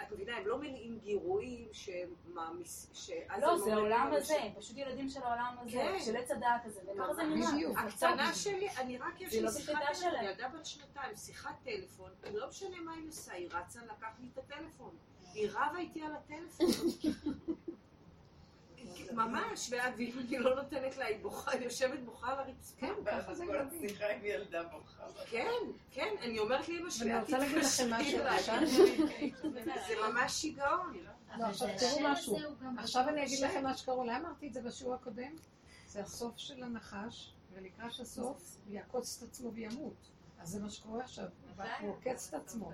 את 0.02 0.12
מבינה, 0.12 0.36
הם 0.36 0.46
לא 0.46 0.58
מניעים 0.58 0.98
גירויים 0.98 1.68
שמעמיס... 1.72 2.90
שאז 2.92 3.42
לא, 3.42 3.50
הם 3.52 3.58
זה 3.58 3.64
אומרים 3.64 3.92
העולם 3.92 4.12
הזה, 4.12 4.34
ש- 4.34 4.58
פשוט 4.58 4.76
ילדים 4.76 5.08
של 5.08 5.22
העולם 5.22 5.56
הזה, 5.60 5.70
כן. 5.72 5.98
של 6.04 6.16
עץ 6.16 6.30
הדעת 6.30 6.64
הזה, 6.66 6.80
וככה 6.94 7.14
זה 7.14 7.22
נראה. 7.22 7.80
הקטנה 7.82 8.34
שלי, 8.34 8.68
אני 8.70 8.98
רק 8.98 9.20
יש 9.20 9.32
לי 9.32 9.40
לא 9.40 9.50
שיחת 9.50 9.72
טלפון. 9.88 10.24
ילדה 10.24 10.48
בת 10.48 10.66
שנתיים, 10.66 11.16
שיחת 11.16 11.54
טלפון, 11.64 12.10
לא 12.32 12.48
משנה 12.48 12.80
מה 12.80 12.92
היא 12.94 13.08
עושה, 13.08 13.32
היא 13.32 13.48
רצה 13.50 13.80
לקחת 13.84 14.18
לי 14.20 14.28
את 14.32 14.38
הטלפון. 14.38 14.96
היא 15.34 15.48
רבה 15.50 15.78
איתי 15.78 16.02
על 16.02 16.12
הטלפון. 16.16 16.66
ממש, 19.12 19.68
ואת- 19.72 19.94
ואם 19.96 20.12
אני 20.28 20.38
לא 20.38 20.54
נותנת 20.62 20.96
לה, 20.96 21.04
היא 21.06 21.18
בוכה, 21.22 21.50
היא 21.50 21.64
יושבת 21.64 21.98
בוכה 22.00 22.32
על 22.32 22.38
הרצפה. 22.38 22.80
כן, 22.80 22.92
ככה 23.06 23.34
זה 23.34 23.44
כל. 23.46 23.56
השיחה 23.58 24.06
עם 24.12 24.20
ילדה 24.24 24.62
בוכה. 24.62 25.02
כן, 25.30 25.48
כן, 25.90 26.14
אני 26.22 26.38
אומרת 26.38 26.68
לאמא 26.68 26.90
שלי, 26.90 27.04
ואני 27.06 27.18
אל 27.18 27.20
רוצה 27.20 27.38
להגיד 27.38 27.56
לכם 27.56 27.66
תתקשרי 27.96 28.30
משהו, 28.30 28.86
זה 29.88 29.94
ממש 30.08 30.32
שיגעון. 30.32 30.96
לא, 31.38 31.44
עכשיו 31.44 31.68
תראו 31.78 32.00
משהו. 32.12 32.36
עכשיו 32.78 33.08
אני 33.08 33.24
אגיד 33.24 33.40
לכם 33.44 33.62
מה 33.64 33.76
שקראו, 33.76 34.04
למה 34.04 34.18
אמרתי 34.18 34.48
את 34.48 34.52
זה 34.54 34.62
בשיעור 34.62 34.94
הקודם? 34.94 35.32
זה 35.86 36.00
הסוף 36.00 36.32
של 36.38 36.62
הנחש, 36.62 37.32
ולקראת 37.52 38.00
הסוף 38.00 38.56
הוא 38.66 38.74
יעקוץ 38.74 39.22
את 39.22 39.28
עצמו 39.28 39.52
וימות. 39.52 39.94
אז 40.40 40.48
זה 40.48 40.60
מה 40.60 40.70
שקורה 40.70 41.04
עכשיו, 41.04 41.24
הוא 41.80 41.90
עוקץ 41.90 42.28
את 42.28 42.40
עצמו. 42.40 42.72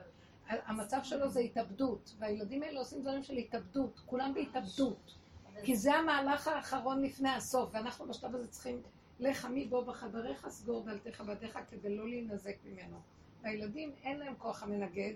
המצב 0.49 0.99
שלו 1.03 1.29
זה 1.31 1.41
התאבדות, 1.41 2.15
והילדים 2.19 2.63
האלה 2.63 2.79
עושים 2.79 3.01
דברים 3.03 3.23
של 3.23 3.37
התאבדות, 3.37 4.01
כולם 4.07 4.35
בהתאבדות. 4.35 5.15
כי 5.63 5.77
זה 5.77 5.95
המהלך 5.95 6.49
האחרון 6.49 7.03
לפני 7.03 7.31
הסוף, 7.31 7.71
ואנחנו 7.73 8.07
בשלב 8.07 8.35
הזה 8.35 8.49
צריכים, 8.49 8.83
לך 9.21 9.45
עמי 9.45 9.65
בו 9.65 9.85
בחדריך, 9.85 10.49
סגור 10.49 10.85
דלתך 10.85 11.21
בדיך 11.21 11.59
כדי 11.71 11.97
לא 11.97 12.09
להינזק 12.09 12.57
ממנו. 12.65 12.97
והילדים 13.43 13.93
אין 14.05 14.19
להם 14.19 14.35
כוח 14.39 14.63
המנגד, 14.63 15.13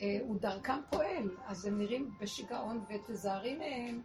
אה, 0.00 0.18
הוא 0.20 0.36
דרכם 0.40 0.80
פועל, 0.90 1.30
אז 1.46 1.66
הם 1.66 1.78
נראים 1.78 2.10
בשיגעון, 2.20 2.84
ותזהרי 2.88 3.56
מהם, 3.56 4.02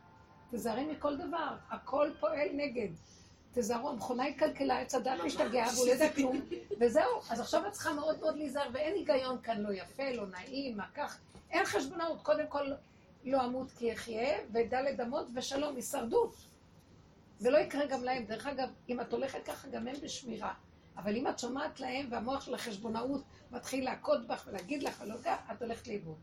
תזהרי 0.51 0.85
מכל 0.85 1.17
דבר, 1.17 1.55
הכל 1.69 2.09
פועל 2.19 2.47
נגד. 2.53 2.89
תזהרו, 3.53 3.89
המכונה 3.89 4.23
היא 4.23 4.37
כלכלה, 4.37 4.79
עץ 4.79 4.95
הדת 4.95 5.19
משתגע, 5.25 5.65
והוא 5.75 5.87
לא 5.87 5.91
יודע 5.91 6.13
כלום, 6.13 6.41
וזהו. 6.79 7.19
אז 7.29 7.39
עכשיו 7.39 7.67
את 7.67 7.71
צריכה 7.71 7.93
מאוד 7.93 8.19
מאוד 8.19 8.35
להיזהר, 8.35 8.69
ואין 8.73 8.93
היגיון 8.93 9.41
כאן, 9.41 9.61
לא 9.61 9.73
יפה, 9.73 10.11
לא 10.11 10.27
נעים, 10.27 10.77
מה 10.77 10.85
כך. 10.93 11.19
אין 11.51 11.65
חשבונאות, 11.65 12.21
קודם 12.21 12.47
כל 12.47 12.71
לא 13.31 13.45
אמות 13.45 13.71
כי 13.71 13.93
אחיה, 13.93 14.37
ודלת 14.53 14.99
אמות 14.99 15.27
ושלום, 15.35 15.75
הישרדות. 15.75 16.35
ולא 17.41 17.57
יקרה 17.57 17.85
גם 17.85 18.03
להם. 18.03 18.25
דרך 18.25 18.45
אגב, 18.45 18.69
אם 18.89 19.01
את 19.01 19.13
הולכת 19.13 19.45
ככה, 19.45 19.67
גם 19.67 19.87
הם 19.87 19.95
בשמירה. 20.03 20.53
אבל 20.97 21.15
אם 21.15 21.27
את 21.27 21.39
שומעת 21.39 21.79
להם, 21.79 22.07
והמוח 22.11 22.41
של 22.41 22.53
החשבונאות 22.53 23.23
מתחיל 23.51 23.85
להכות 23.85 24.27
בך 24.27 24.47
ולהגיד 24.47 24.83
לך, 24.83 25.01
ולא 25.01 25.13
יודע, 25.13 25.35
את 25.51 25.61
הולכת 25.61 25.87
לאיבוד. 25.87 26.17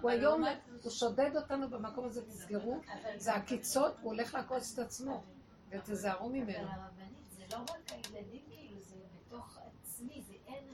הוא 0.00 0.10
היום, 0.10 0.44
הוא 0.82 0.90
שודד 0.90 1.36
אותנו 1.36 1.70
במקום 1.70 2.04
הזה, 2.04 2.26
תסגרו, 2.26 2.80
זה 3.16 3.34
עקיצות, 3.34 3.94
הוא 4.02 4.12
הולך 4.12 4.34
לעקוץ 4.34 4.72
את 4.72 4.78
עצמו, 4.78 5.22
ותזהרו 5.70 6.28
ממנו. 6.28 6.68
אבל 6.68 6.80
הרבנית, 6.80 7.30
זה 7.30 7.42
לא 7.52 7.58
רק 7.62 7.92
הילדים, 7.92 8.42
כאילו, 8.48 8.80
זה 8.80 8.96
בתוך 9.16 9.58
עצמי, 9.82 10.22
זה 10.22 10.34
אין... 10.46 10.64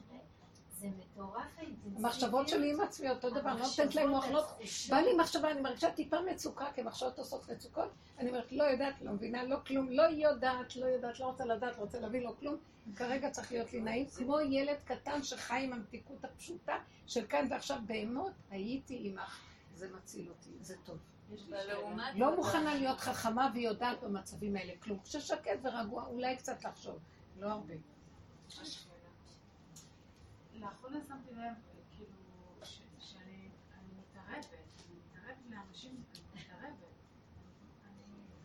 זה 0.81 0.89
מטורף 0.89 1.36
האינטנסיביות. 1.36 1.36
המחשבות 1.97 2.49
שלי 2.49 2.73
עם 2.73 2.81
עצמי 2.81 3.11
אותו 3.11 3.31
דבר, 3.31 3.51
אני 3.51 3.61
לא 3.61 3.67
נותנת 3.67 3.95
להם 3.95 4.09
מוח, 4.09 4.27
לא... 4.27 4.45
בא 4.91 4.97
לי 4.97 5.15
מחשבה, 5.17 5.51
אני 5.51 5.61
מרגישה 5.61 5.91
טיפה 5.91 6.17
מצוקה, 6.21 6.67
כי 6.75 6.83
מחשבות 6.83 7.19
עושות 7.19 7.51
מצוקות, 7.51 7.89
אני 8.19 8.29
אומרת, 8.29 8.53
לא 8.53 8.65
יודעת, 8.65 8.95
לא 9.03 9.13
מבינה, 9.13 9.45
לא 9.45 9.57
כלום, 9.67 9.91
לא 9.91 10.03
יודעת, 10.03 10.77
לא 10.77 10.87
יודעת, 10.87 11.21
לא 11.21 11.27
רוצה 11.27 11.45
לדעת, 11.45 11.77
רוצה 11.77 12.01
להבין, 12.01 12.23
לא 12.23 12.35
כלום. 12.41 12.57
כרגע 12.97 13.31
צריך 13.31 13.53
להיות 13.53 13.73
לי 13.73 13.81
נעים, 13.81 14.07
כמו 14.07 14.41
ילד 14.41 14.77
קטן 14.85 15.23
שחי 15.23 15.65
עם 15.65 15.73
המתיקות 15.73 16.25
הפשוטה 16.25 16.77
של 17.07 17.27
כאן 17.27 17.47
ועכשיו, 17.51 17.79
בהמות, 17.87 18.33
הייתי 18.51 19.01
עמך. 19.05 19.41
זה 19.75 19.89
מציל 19.97 20.29
אותי, 20.29 20.51
זה 20.61 20.75
טוב. 20.85 20.99
לא 22.15 22.37
מוכנה 22.37 22.75
להיות 22.75 23.01
חכמה 23.01 23.51
ויודעת 23.55 24.03
במצבים 24.03 24.57
האלה 24.57 24.73
כלום. 24.81 24.99
כששקט 25.05 25.59
ורגוע, 25.63 26.07
אולי 26.07 26.37
קצת 26.37 26.65
לחשוב, 26.65 26.99
לא 27.41 27.49
הרבה. 27.49 27.75
לאחרונה 30.61 31.01
שמתי 31.09 31.35
לב, 31.35 31.55
כאילו, 31.97 32.17
שאני 32.99 33.51
אני 33.75 33.89
מתערבת, 34.01 34.47
אני 34.89 34.97
מתערבת 34.99 35.37
לאנשים, 35.51 36.03
אני 36.15 36.43
מתערבת. 36.43 36.77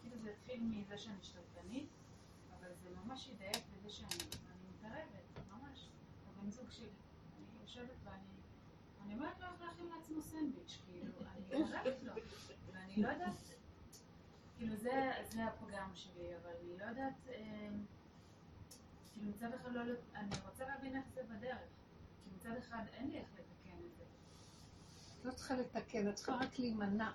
כאילו 0.02 0.18
זה 0.18 0.32
התחיל 0.32 0.64
מזה 0.64 0.98
שאני 0.98 1.24
שתלטנית, 1.24 1.90
אבל 2.60 2.74
זה 2.74 2.90
ממש 2.90 3.28
ידייק 3.28 3.64
בזה 3.74 3.90
שאני 3.90 4.10
אני 4.52 4.70
מתערבת, 4.78 5.40
ממש. 5.50 5.90
הבן 6.28 6.50
זוג 6.50 6.72
שלי, 6.72 6.90
אני 7.38 7.62
יושבת 7.62 7.98
ואני 8.04 8.32
אני 9.06 9.14
אומרת 9.14 9.40
לו 9.40 9.46
איך 9.46 9.62
להכין 9.62 9.88
לעצמו 9.88 10.22
סנדוויץ', 10.22 10.78
כאילו, 10.86 11.12
אני 11.32 11.64
מתערבת 11.64 12.04
לו, 12.04 12.14
ואני 12.72 13.02
לא 13.02 13.08
יודעת, 13.08 13.42
כאילו 14.58 14.76
זה, 14.76 15.12
זה 15.30 15.44
הפגם 15.46 15.90
שלי, 15.96 16.36
אבל 16.36 16.50
אני 16.62 16.78
לא 16.78 16.86
יודעת, 16.86 17.28
אה, 17.30 17.70
כאילו 19.14 19.30
מצד 19.30 19.54
אחד 19.54 19.74
לא, 19.74 19.82
אני 20.16 20.30
רוצה 20.46 20.68
להבין 20.68 20.96
איך 20.96 21.06
זה 21.14 21.24
בדרך. 21.24 21.81
מצד 22.52 22.60
אחד 22.60 22.84
אין 22.94 23.10
לי 23.12 23.18
איך 23.18 23.28
לתקן 23.34 23.78
את 23.86 23.96
זה. 23.98 24.04
לא 25.24 25.32
צריכה 25.32 25.54
לתקן, 25.56 26.10
את 26.10 26.16
צריכה 26.16 26.36
רק 26.36 26.60
להימנע. 26.60 27.12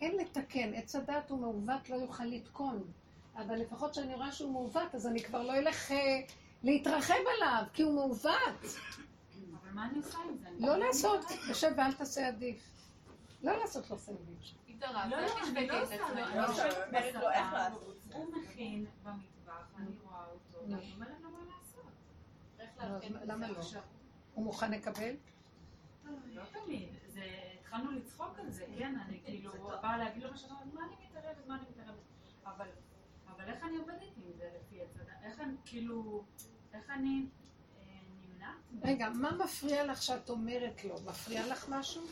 אין 0.00 0.16
לתקן, 0.16 0.74
עץ 0.74 0.96
הדת 0.96 1.30
הוא 1.30 1.38
מעוות, 1.38 1.90
לא 1.90 1.96
יוכל 1.96 2.24
לתקון. 2.24 2.92
אבל 3.36 3.56
לפחות 3.56 3.90
כשאני 3.90 4.14
רואה 4.14 4.32
שהוא 4.32 4.52
מעוות, 4.52 4.94
אז 4.94 5.06
אני 5.06 5.22
כבר 5.22 5.42
לא 5.42 5.54
אלך 5.54 5.92
אה, 5.92 6.20
להתרחב 6.62 7.14
עליו, 7.36 7.64
כי 7.72 7.82
הוא 7.82 7.94
מעוות. 7.94 8.34
אבל 9.62 9.70
מה 9.72 9.86
אני 9.86 9.98
עושה 9.98 10.18
עם 10.18 10.36
זה? 10.36 10.48
לא 10.58 10.68
לא 10.68 10.86
לעשות. 10.86 11.20
תשב 11.50 11.70
ואל 11.76 11.92
תעשה 11.92 12.28
עדיף. 12.28 12.68
לא 13.42 13.56
לעשות 13.56 13.90
לו 13.90 13.98
סנדוויץ'. 13.98 14.54
לא, 14.80 14.88
לא, 14.92 15.16
אני 15.48 15.68
לא 15.68 15.82
עושה 15.82 15.96
לו, 15.96 16.06
אני 16.06 16.36
לא, 16.36 16.46
אומרת 16.86 17.14
לו 17.14 17.30
איך 17.30 17.52
לעשות. 17.52 17.96
הוא 18.12 18.26
מכין 18.36 18.86
במטבח, 19.02 19.74
אני 19.78 19.90
רואה 20.02 20.24
אותו, 20.26 20.58
ואני 20.62 20.92
אומרת 20.94 21.20
לו 21.22 21.30
מה 21.30 21.38
לעשות. 21.44 21.84
לא, 22.78 23.24
למה 23.24 23.48
לא? 23.48 23.62
הוא 24.34 24.44
מוכן 24.44 24.70
לקבל? 24.70 25.14
לא 26.26 26.42
תמיד, 26.52 26.88
זה, 27.08 27.24
התחלנו 27.60 27.90
לצחוק 27.90 28.38
על 28.38 28.50
זה, 28.50 28.64
כן, 28.78 28.94
אני 29.06 29.20
כאילו 29.24 29.52
באה 29.82 29.96
להגיד 29.96 30.22
לו 30.22 30.32
משהו, 30.32 30.48
מה 30.74 30.80
אני 30.84 30.94
מתערבת, 31.08 31.46
מה 31.46 31.54
אני 31.54 31.64
מתערבת, 31.70 31.98
אבל, 32.44 32.66
אבל 33.28 33.44
איך 33.52 33.64
אני 33.64 33.76
עובדת 33.76 34.02
עם 34.16 34.32
זה 34.38 34.50
לפי 34.60 34.82
הצדה, 34.82 35.12
איך 35.22 35.40
אני, 35.40 35.56
כאילו, 35.64 36.24
איך 36.74 36.90
אני 36.90 37.26
אה, 37.78 37.84
נמנעת? 38.26 38.56
רגע, 38.82 39.08
מה 39.10 39.32
מפריע 39.44 39.86
לך 39.86 40.02
שאת 40.02 40.30
אומרת 40.30 40.84
לו? 40.84 40.94
מפריע 41.06 41.46
לך 41.46 41.66
משהו? 41.68 42.02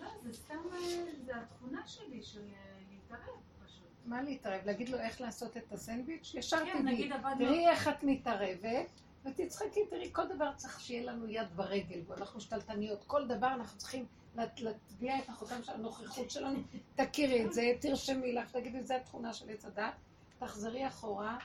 לא, 0.00 0.08
זה 0.22 0.32
סתם, 0.32 0.54
אה, 0.72 0.78
זה 1.24 1.32
התכונה 1.36 1.86
שלי 1.86 2.22
של 2.22 2.40
אה, 2.54 2.78
להתערב 2.90 3.34
פשוט. 3.66 3.82
מה 4.04 4.22
להתערב? 4.22 4.60
להגיד 4.64 4.88
לו 4.88 4.98
איך 4.98 5.20
לעשות 5.20 5.56
את 5.56 5.72
הסנדוויץ'? 5.72 6.34
ישר 6.34 6.56
כן, 6.66 6.88
עבדנו- 7.12 7.38
תראי 7.38 7.68
איך 7.68 7.88
את 7.88 8.02
מתערבת, 8.02 9.00
ותצחקי, 9.26 9.86
תראי, 9.90 10.08
כל 10.12 10.28
דבר 10.34 10.50
צריך 10.56 10.80
שיהיה 10.80 11.12
לנו 11.12 11.28
יד 11.28 11.46
ורגל, 11.56 12.00
ואנחנו 12.06 12.40
שתלטניות, 12.40 13.04
כל 13.06 13.26
דבר 13.28 13.46
אנחנו 13.54 13.78
צריכים 13.78 14.06
להט- 14.36 14.60
להטביע 14.60 15.18
את 15.18 15.28
החותם 15.28 15.62
של 15.62 15.72
הנוכחות 15.72 16.30
שלנו. 16.30 16.58
תכירי 16.94 17.46
את 17.46 17.52
זה, 17.52 17.72
תרשמי 17.80 18.32
לך, 18.32 18.50
תגידי, 18.52 18.82
זו 18.82 18.94
התכונה 18.94 19.32
של 19.32 19.50
עץ 19.50 19.64
הדת, 19.64 19.94
תחזרי 20.38 20.88
אחורה, 20.88 21.38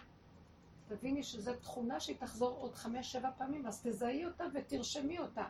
תביני 0.87 1.23
שזו 1.23 1.51
תכונה 1.61 1.99
שהיא 1.99 2.15
תחזור 2.19 2.57
עוד 2.59 2.75
חמש, 2.75 3.11
שבע 3.11 3.29
פעמים, 3.37 3.65
אז 3.67 3.81
תזהי 3.83 4.25
אותה 4.25 4.43
ותרשמי 4.53 5.19
אותה. 5.19 5.43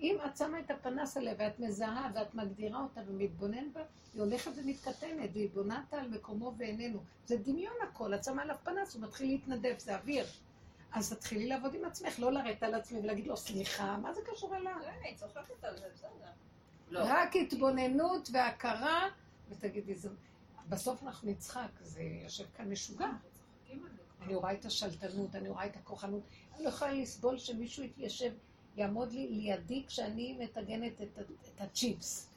אם 0.00 0.16
את 0.26 0.36
שמה 0.36 0.60
את 0.60 0.70
הפנס 0.70 1.16
עליה 1.16 1.34
ואת 1.38 1.60
מזהה 1.60 2.10
ואת 2.14 2.34
מגדירה 2.34 2.82
אותה 2.82 3.00
ומתבונן 3.06 3.72
בה, 3.72 3.80
היא 4.14 4.22
הולכת 4.22 4.50
ומתקטנת, 4.56 5.30
והיא 5.32 5.48
בונה 5.54 5.80
אותה 5.84 6.00
על 6.00 6.08
מקומו 6.08 6.54
ואיננו. 6.58 6.98
זה 7.26 7.36
דמיון 7.36 7.74
הכל, 7.88 8.14
את 8.14 8.24
שמה 8.24 8.42
עליו 8.42 8.56
פנס, 8.64 8.94
הוא 8.94 9.02
מתחיל 9.02 9.26
להתנדף, 9.26 9.78
זה 9.78 9.96
אוויר. 9.96 10.26
אז 10.94 11.12
תתחילי 11.12 11.46
לעבוד 11.46 11.74
עם 11.74 11.84
עצמך, 11.84 12.18
לא 12.18 12.32
לרדת 12.32 12.62
על 12.62 12.74
עצמי 12.74 13.00
ולהגיד 13.00 13.26
לו, 13.26 13.36
סליחה, 13.36 13.96
מה 13.96 14.14
זה 14.14 14.20
קשור 14.32 14.56
אליו? 14.56 14.72
אני 15.00 15.14
צוחקת 15.14 15.64
על 15.64 15.78
זה, 15.78 15.86
בסדר. 15.94 16.30
לא. 16.88 17.00
רק 17.02 17.36
התבוננות 17.36 18.28
והכרה, 18.32 19.08
ותגידי. 19.48 19.94
בסוף 20.68 21.02
אנחנו 21.02 21.30
נצחק, 21.30 21.68
זה 21.80 22.02
יושב 22.02 22.44
כאן 22.56 22.70
משוגע. 22.72 23.08
אני 24.22 24.34
רואה 24.34 24.52
את 24.52 24.64
השלטנות, 24.64 25.34
אני 25.34 25.48
רואה 25.48 25.66
את 25.66 25.76
הכוחנות. 25.76 26.22
אני 26.54 26.64
לא 26.64 26.68
יכולה 26.68 26.92
לסבול 26.92 27.38
שמישהו 27.38 27.82
יתיישב, 27.82 28.32
יעמוד 28.76 29.12
לי 29.12 29.28
לידי 29.28 29.84
כשאני 29.86 30.38
מטגנת 30.40 31.02
את, 31.02 31.18
את 31.18 31.60
הצ'יפס. 31.60 32.30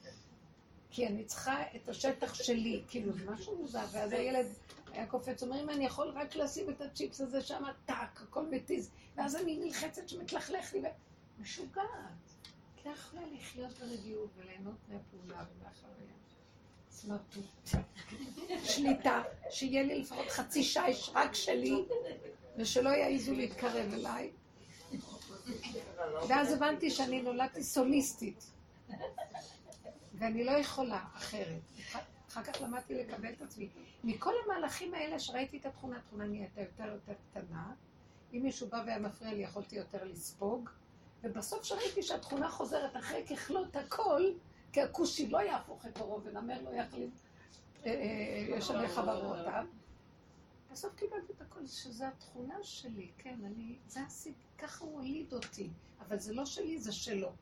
כי 0.90 1.06
אני 1.06 1.24
צריכה 1.24 1.62
את 1.76 1.88
השטח 1.88 2.34
שלי, 2.34 2.84
כאילו 2.88 3.12
זה 3.12 3.30
משהו 3.30 3.56
מוזר, 3.56 3.84
ואז 3.92 4.12
הילד 4.12 4.46
היה 4.92 5.06
קופץ, 5.06 5.42
אומר, 5.42 5.62
אם 5.62 5.70
אני 5.70 5.84
יכול 5.84 6.08
רק 6.08 6.36
לשים 6.36 6.70
את 6.70 6.80
הצ'יפס 6.80 7.20
הזה 7.20 7.42
שם, 7.42 7.62
טאק, 7.84 8.20
הכל 8.22 8.46
מתיז, 8.46 8.90
ואז 9.16 9.36
אני 9.36 9.56
נלחצת 9.56 10.08
שמתלכלך 10.08 10.74
לי, 10.74 10.82
משוגעת. 11.38 11.86
כי 12.76 12.88
לא 12.88 12.94
יכולה 12.94 13.22
לחיות 13.32 13.78
ברגיעות 13.78 14.30
וליהנות 14.36 14.76
מהפעולה 14.88 15.44
ומהחוויה. 15.56 16.12
סמרטוט. 16.90 17.68
שליטה, 18.72 19.22
שיהיה 19.50 19.82
לי 19.82 20.00
לפחות 20.00 20.28
חצי 20.28 20.62
שיש 20.62 21.10
רק 21.14 21.34
שלי, 21.34 21.84
ושלא 22.56 22.88
יעזו 22.90 23.34
להתקרב 23.34 23.92
אליי. 23.92 24.30
ואז 26.28 26.52
הבנתי 26.52 26.90
שאני 26.90 27.22
נולדתי 27.22 27.62
סוליסטית, 27.62 28.50
ואני 30.14 30.44
לא 30.44 30.50
יכולה 30.50 31.04
אחרת. 31.14 31.60
אחר 32.28 32.42
כך 32.42 32.62
למדתי 32.62 32.94
לקבל 32.94 33.32
את 33.32 33.42
עצמי. 33.42 33.68
מכל 34.04 34.32
המהלכים 34.44 34.94
האלה 34.94 35.18
שראיתי 35.18 35.58
את 35.58 35.66
התכונה, 35.66 35.96
התכונה 35.96 36.26
נהייתה 36.26 36.60
יותר 36.60 36.84
יותר 36.84 37.12
קטנה. 37.30 37.72
אם 38.32 38.40
מישהו 38.42 38.68
בא 38.68 38.82
והיה 38.86 38.98
מפריע 38.98 39.34
לי, 39.34 39.42
יכולתי 39.42 39.76
יותר 39.76 40.04
לספוג. 40.04 40.70
ובסוף 41.22 41.64
שראיתי 41.64 42.02
שהתכונה 42.02 42.50
חוזרת 42.50 42.96
אחרי 42.96 43.26
ככלות 43.26 43.76
הכל, 43.76 44.22
כי 44.72 44.80
הכושי 44.80 45.28
לא 45.28 45.38
יהפוך 45.38 45.86
את 45.86 45.98
עורו 45.98 46.22
ונמר 46.24 46.62
לא 46.62 46.70
יחליף, 46.70 47.10
אה, 47.86 47.90
אה, 47.90 48.56
ישנה 48.56 48.88
חברותיו. 48.88 49.66
בסוף 50.72 50.94
קיבלתי 50.94 51.32
את 51.32 51.40
הכל, 51.40 51.66
שזו 51.66 52.04
התכונה 52.04 52.54
שלי, 52.62 53.10
כן, 53.18 53.38
אני, 53.44 53.78
זה 53.86 54.00
הסיפור, 54.02 54.42
ככה 54.58 54.84
הוא 54.84 54.92
הוליד 54.94 55.32
אותי, 55.32 55.70
אבל 56.00 56.18
זה 56.18 56.34
לא 56.34 56.46
שלי, 56.46 56.78
זה 56.78 56.92
שלו. 56.92 57.32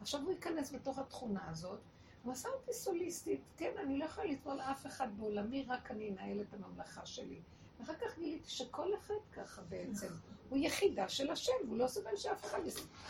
עכשיו 0.00 0.20
הוא 0.20 0.30
ייכנס 0.30 0.72
בתוך 0.72 0.98
התכונה 0.98 1.50
הזאת, 1.50 1.80
הוא 2.28 2.32
עשה 2.32 2.48
אותי 2.48 2.72
סוליסטית, 2.72 3.40
כן, 3.56 3.70
אני 3.82 3.98
לא 3.98 4.04
יכולה 4.04 4.26
לטבול 4.26 4.60
אף 4.60 4.86
אחד 4.86 5.08
בעולמי, 5.16 5.64
רק 5.68 5.90
אני 5.90 6.10
אנהל 6.10 6.40
את 6.40 6.54
הממלכה 6.54 7.06
שלי. 7.06 7.40
ואחר 7.80 7.94
כך 7.94 8.18
גיליתי 8.18 8.50
שכל 8.50 8.94
אחד 8.94 9.14
ככה 9.32 9.62
בעצם, 9.62 10.06
הוא 10.48 10.58
יחידה 10.58 11.08
של 11.08 11.30
השם, 11.30 11.52
הוא 11.68 11.78
לא 11.78 11.86
סובל 11.86 12.16
שאף 12.16 12.44
אחד 12.44 12.58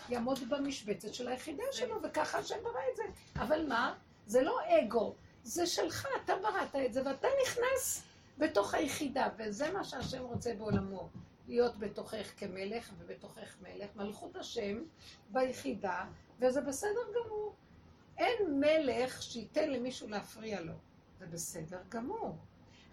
יעמוד 0.08 0.38
במשבצת 0.48 1.14
של 1.14 1.28
היחידה 1.28 1.62
שלו, 1.72 2.02
וככה 2.02 2.38
השם 2.38 2.56
ברא 2.62 2.80
את 2.92 2.96
זה. 2.96 3.02
אבל 3.36 3.66
מה? 3.68 3.94
זה 4.26 4.42
לא 4.42 4.58
אגו, 4.66 5.14
זה 5.42 5.66
שלך, 5.66 6.08
אתה 6.24 6.32
בראת 6.42 6.76
את 6.86 6.92
זה, 6.92 7.02
ואתה 7.06 7.28
נכנס 7.42 8.02
בתוך 8.38 8.74
היחידה, 8.74 9.28
וזה 9.38 9.72
מה 9.72 9.84
שהשם 9.84 10.22
רוצה 10.22 10.54
בעולמו, 10.54 11.08
להיות 11.48 11.78
בתוכך 11.78 12.32
כמלך 12.36 12.92
ובתוכך 12.98 13.56
מלך, 13.62 13.96
מלכות 13.96 14.36
השם 14.36 14.82
ביחידה, 15.30 16.04
וזה 16.40 16.60
בסדר 16.60 17.00
גמור. 17.14 17.54
אין 18.18 18.60
מלך 18.60 19.22
שייתן 19.22 19.70
למישהו 19.70 20.08
להפריע 20.08 20.60
לו, 20.60 20.72
זה 21.18 21.26
בסדר 21.26 21.78
גמור. 21.88 22.36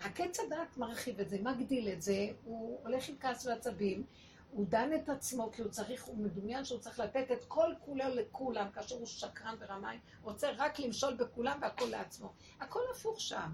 הקץ 0.01 0.39
הדעת 0.39 0.77
מרחיב 0.77 1.19
את 1.19 1.29
זה, 1.29 1.37
מגדיל 1.41 1.89
את 1.89 2.01
זה, 2.01 2.27
הוא 2.43 2.79
הולך 2.83 3.09
עם 3.09 3.15
כעס 3.19 3.45
ועצבים, 3.45 4.03
הוא 4.51 4.65
דן 4.69 4.89
את 4.95 5.09
עצמו 5.09 5.51
כי 5.51 5.61
הוא 5.61 5.71
צריך, 5.71 6.03
הוא 6.03 6.17
מדומיין 6.17 6.65
שהוא 6.65 6.79
צריך 6.79 6.99
לתת 6.99 7.31
את 7.31 7.45
כל 7.45 7.73
כולו 7.85 8.05
לכולם, 8.15 8.67
כאשר 8.73 8.95
הוא 8.95 9.05
שקרן 9.05 9.55
ורמאי, 9.59 9.97
רוצה 10.23 10.49
רק 10.57 10.79
למשול 10.79 11.13
בכולם 11.13 11.57
והכל 11.61 11.85
לעצמו. 11.85 12.33
הכל 12.59 12.79
הפוך 12.91 13.21
שם. 13.21 13.49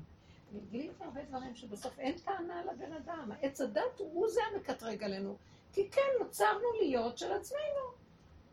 גיליתי 0.71 1.03
הרבה 1.03 1.23
דברים 1.23 1.55
שבסוף 1.55 1.99
אין 1.99 2.17
טענה 2.17 2.63
לבן 2.65 2.93
אדם. 2.93 3.31
העץ 3.31 3.61
הדת 3.61 3.99
הוא 3.99 4.29
זה 4.29 4.41
המקטרג 4.53 5.03
עלינו. 5.03 5.37
כי 5.73 5.89
כן, 5.89 6.09
נוצרנו 6.19 6.73
להיות 6.81 7.17
של 7.17 7.31
עצמנו. 7.31 7.91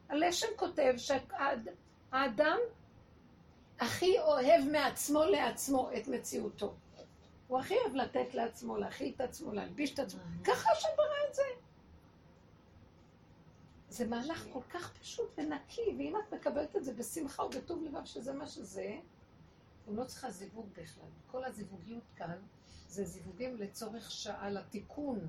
הלשם 0.09 0.47
כותב 0.57 0.95
שהאדם 0.97 2.59
הכי 3.81 4.19
אוהב 4.19 4.65
מעצמו 4.73 5.25
לעצמו 5.25 5.91
את 5.97 6.09
מציאותו. 6.09 6.75
הוא 7.49 7.59
הכי 7.59 7.75
אוהב 7.75 7.95
לתת 7.95 8.35
לעצמו, 8.35 8.77
להכיל 8.77 9.13
את 9.17 9.21
עצמו, 9.21 9.53
להלביש 9.53 9.95
את 9.95 9.99
עצמו. 9.99 10.21
ככה 10.45 10.71
השם 10.73 10.89
ברא 10.97 11.29
את 11.29 11.35
זה. 11.35 11.43
זה 13.89 14.07
מהלך 14.07 14.47
כל 14.53 14.63
כך 14.71 14.93
פשוט 15.01 15.31
ונקי, 15.39 15.95
ואם 15.99 16.15
את 16.17 16.35
מקבלת 16.35 16.77
את 16.77 16.85
זה 16.85 16.95
בשמחה 16.95 17.45
ובטוב 17.45 17.83
לבב 17.83 18.05
שזה 18.05 18.33
מה 18.33 18.47
שזה, 18.47 18.97
הוא 19.87 19.97
לא 19.97 20.05
צריכה 20.05 20.31
זיווג 20.31 20.67
בכלל. 20.73 21.09
כל 21.27 21.45
הזיווגיות 21.45 22.05
כאן 22.17 22.39
זה 22.89 23.05
זיווגים 23.05 23.57
לצורך 23.57 24.11
שעה 24.11 24.51
לתיקון, 24.51 25.29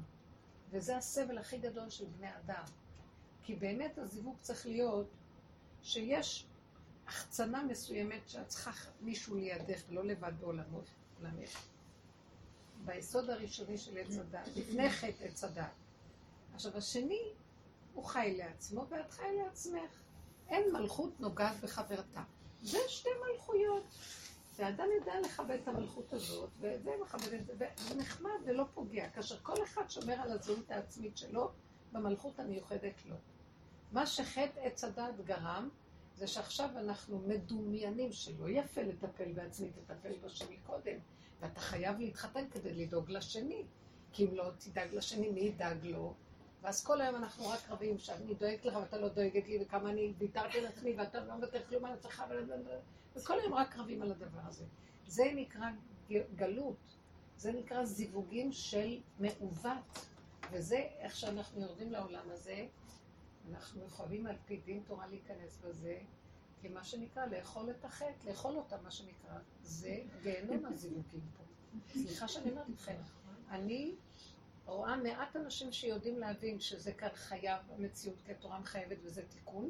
וזה 0.69 0.97
הסבל 0.97 1.37
הכי 1.37 1.57
גדול 1.57 1.89
של 1.89 2.05
בני 2.05 2.35
אדם. 2.35 2.63
כי 3.43 3.55
באמת 3.55 3.97
הזיווג 3.97 4.35
צריך 4.41 4.65
להיות 4.65 5.07
שיש 5.83 6.45
החצנה 7.09 7.63
מסוימת 7.63 8.29
שאת 8.29 8.47
צריכה 8.47 8.71
מישהו 9.01 9.35
לידך, 9.35 9.81
ולא 9.89 10.03
לבד 10.03 10.31
בעולמות, 10.39 10.85
עולמך. 11.17 11.63
ביסוד 12.85 13.29
הראשוני 13.29 13.77
של 13.77 13.97
עץ 13.97 14.17
הדת, 14.17 14.47
לפני 14.55 14.89
חטא 14.89 15.23
עץ 15.23 15.43
הדת. 15.43 15.71
עכשיו, 16.53 16.77
השני, 16.77 17.21
הוא 17.93 18.05
חי 18.05 18.35
לעצמו 18.37 18.85
ואת 18.89 19.11
חי 19.11 19.37
לעצמך. 19.43 19.91
אין 20.49 20.73
מלכות 20.73 21.19
נוגעת 21.19 21.59
בחברתה. 21.61 22.23
זה 22.61 22.77
שתי 22.87 23.09
מלכויות. 23.27 23.83
ואדם 24.55 24.87
יודע 24.99 25.13
לכבד 25.19 25.57
את 25.63 25.67
המלכות 25.67 26.13
הזאת, 26.13 26.49
וזה 26.59 26.91
מכבד 27.01 27.33
את 27.33 27.45
זה, 27.45 27.53
וזה 27.53 27.95
נחמד 27.95 28.39
ולא 28.45 28.65
פוגע, 28.73 29.09
כאשר 29.09 29.39
כל 29.43 29.63
אחד 29.63 29.89
שומר 29.89 30.13
על 30.13 30.31
הזהות 30.31 30.71
העצמית 30.71 31.17
שלו 31.17 31.51
במלכות 31.91 32.39
המיוחדת 32.39 33.05
לו. 33.05 33.15
מה 33.91 34.05
שחטא 34.05 34.59
עץ 34.59 34.83
הדת 34.83 35.19
גרם, 35.25 35.69
זה 36.19 36.27
שעכשיו 36.27 36.69
אנחנו 36.77 37.19
מדומיינים 37.19 38.11
שלא 38.11 38.49
יפה 38.49 38.81
לטפל 38.81 39.31
בעצמי, 39.31 39.69
תטפל 39.69 40.13
בשני 40.23 40.57
קודם. 40.65 40.97
ואתה 41.39 41.59
חייב 41.59 41.99
להתחתן 41.99 42.49
כדי 42.49 42.73
לדאוג 42.73 43.11
לשני. 43.11 43.63
כי 44.13 44.25
אם 44.25 44.35
לא 44.35 44.49
תדאג 44.57 44.93
לשני, 44.93 45.29
מי 45.29 45.39
ידאג 45.39 45.85
לו? 45.85 46.13
ואז 46.61 46.83
כל 46.83 47.01
היום 47.01 47.15
אנחנו 47.15 47.47
רק 47.47 47.69
רבים 47.69 47.97
שאני 47.97 48.33
דואגת 48.33 48.65
לך 48.65 48.75
ואתה 48.75 48.97
לא 48.97 49.07
דואגת 49.07 49.47
לי, 49.47 49.57
וכמה 49.61 49.89
אני 49.89 50.13
ויתרתי 50.17 50.61
לעצמי 50.61 50.93
ואתה 50.97 51.25
לא 51.25 51.35
מוותר 51.35 51.65
כלום 51.69 51.85
על 51.85 51.93
עצמך, 51.93 52.23
וכל 53.15 53.39
היום 53.39 53.53
רק 53.53 53.77
רבים 53.77 54.01
על 54.01 54.11
הדבר 54.11 54.39
הזה. 54.47 54.63
זה 55.07 55.23
נקרא 55.35 55.65
גלות, 56.35 56.95
זה 57.37 57.51
נקרא 57.51 57.85
זיווגים 57.85 58.51
של 58.51 58.99
מעוות, 59.19 60.05
וזה 60.51 60.77
איך 60.99 61.15
שאנחנו 61.15 61.61
יורדים 61.61 61.91
לעולם 61.91 62.31
הזה, 62.31 62.65
אנחנו 63.51 63.85
יכולים 63.85 64.27
על 64.27 64.35
פי 64.45 64.57
דין 64.65 64.81
תורה 64.87 65.07
להיכנס 65.07 65.57
בזה, 65.63 65.99
כי 66.61 66.67
מה 66.67 66.83
שנקרא 66.83 67.25
לאכול 67.25 67.69
את 67.69 67.85
החטא, 67.85 68.29
לאכול 68.29 68.55
אותה, 68.55 68.75
מה 68.83 68.91
שנקרא, 68.91 69.39
זה 69.63 69.97
גיהנום 70.23 70.65
הזיווגים 70.65 71.21
פה. 71.37 71.43
סליחה 71.93 72.27
שאני 72.27 72.51
אומרת 72.51 72.69
לכם, 72.69 72.95
אני 73.49 73.95
רואה 74.65 74.95
מעט 74.97 75.35
אנשים 75.35 75.71
שיודעים 75.71 76.19
להבין 76.19 76.59
שזה 76.59 76.91
כאן 76.93 77.09
חייב 77.13 77.61
המציאות, 77.77 78.15
כי 78.25 78.31
התורה 78.31 78.59
מחייבת 78.59 78.97
וזה 79.03 79.21
תיקון, 79.29 79.69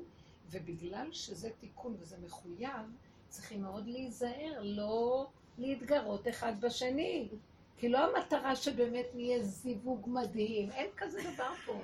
ובגלל 0.49 1.13
שזה 1.13 1.49
תיקון 1.59 1.95
וזה 1.99 2.17
מחויב, 2.25 2.95
צריכים 3.29 3.61
מאוד 3.61 3.87
להיזהר, 3.87 4.61
לא 4.61 5.27
להתגרות 5.57 6.27
אחד 6.27 6.61
בשני. 6.61 7.29
כי 7.77 7.89
לא 7.89 8.17
המטרה 8.17 8.55
שבאמת 8.55 9.05
נהיה 9.13 9.43
זיווג 9.43 10.09
מדהים, 10.09 10.71
אין 10.71 10.87
כזה 10.97 11.21
דבר 11.33 11.53
פה. 11.65 11.81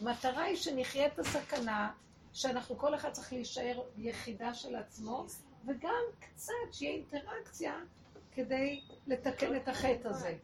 המטרה 0.00 0.42
היא 0.42 0.56
שנחיה 0.56 1.06
את 1.06 1.18
הסכנה, 1.18 1.92
שאנחנו 2.32 2.78
כל 2.78 2.94
אחד 2.94 3.12
צריך 3.12 3.32
להישאר 3.32 3.82
יחידה 3.98 4.54
של 4.54 4.76
עצמו, 4.76 5.26
וגם 5.66 6.02
קצת 6.20 6.52
שיהיה 6.72 6.94
אינטראקציה 6.94 7.74
כדי 8.32 8.80
לתקן 9.06 9.56
את 9.56 9.68
החטא 9.68 10.08
הזה. 10.08 10.36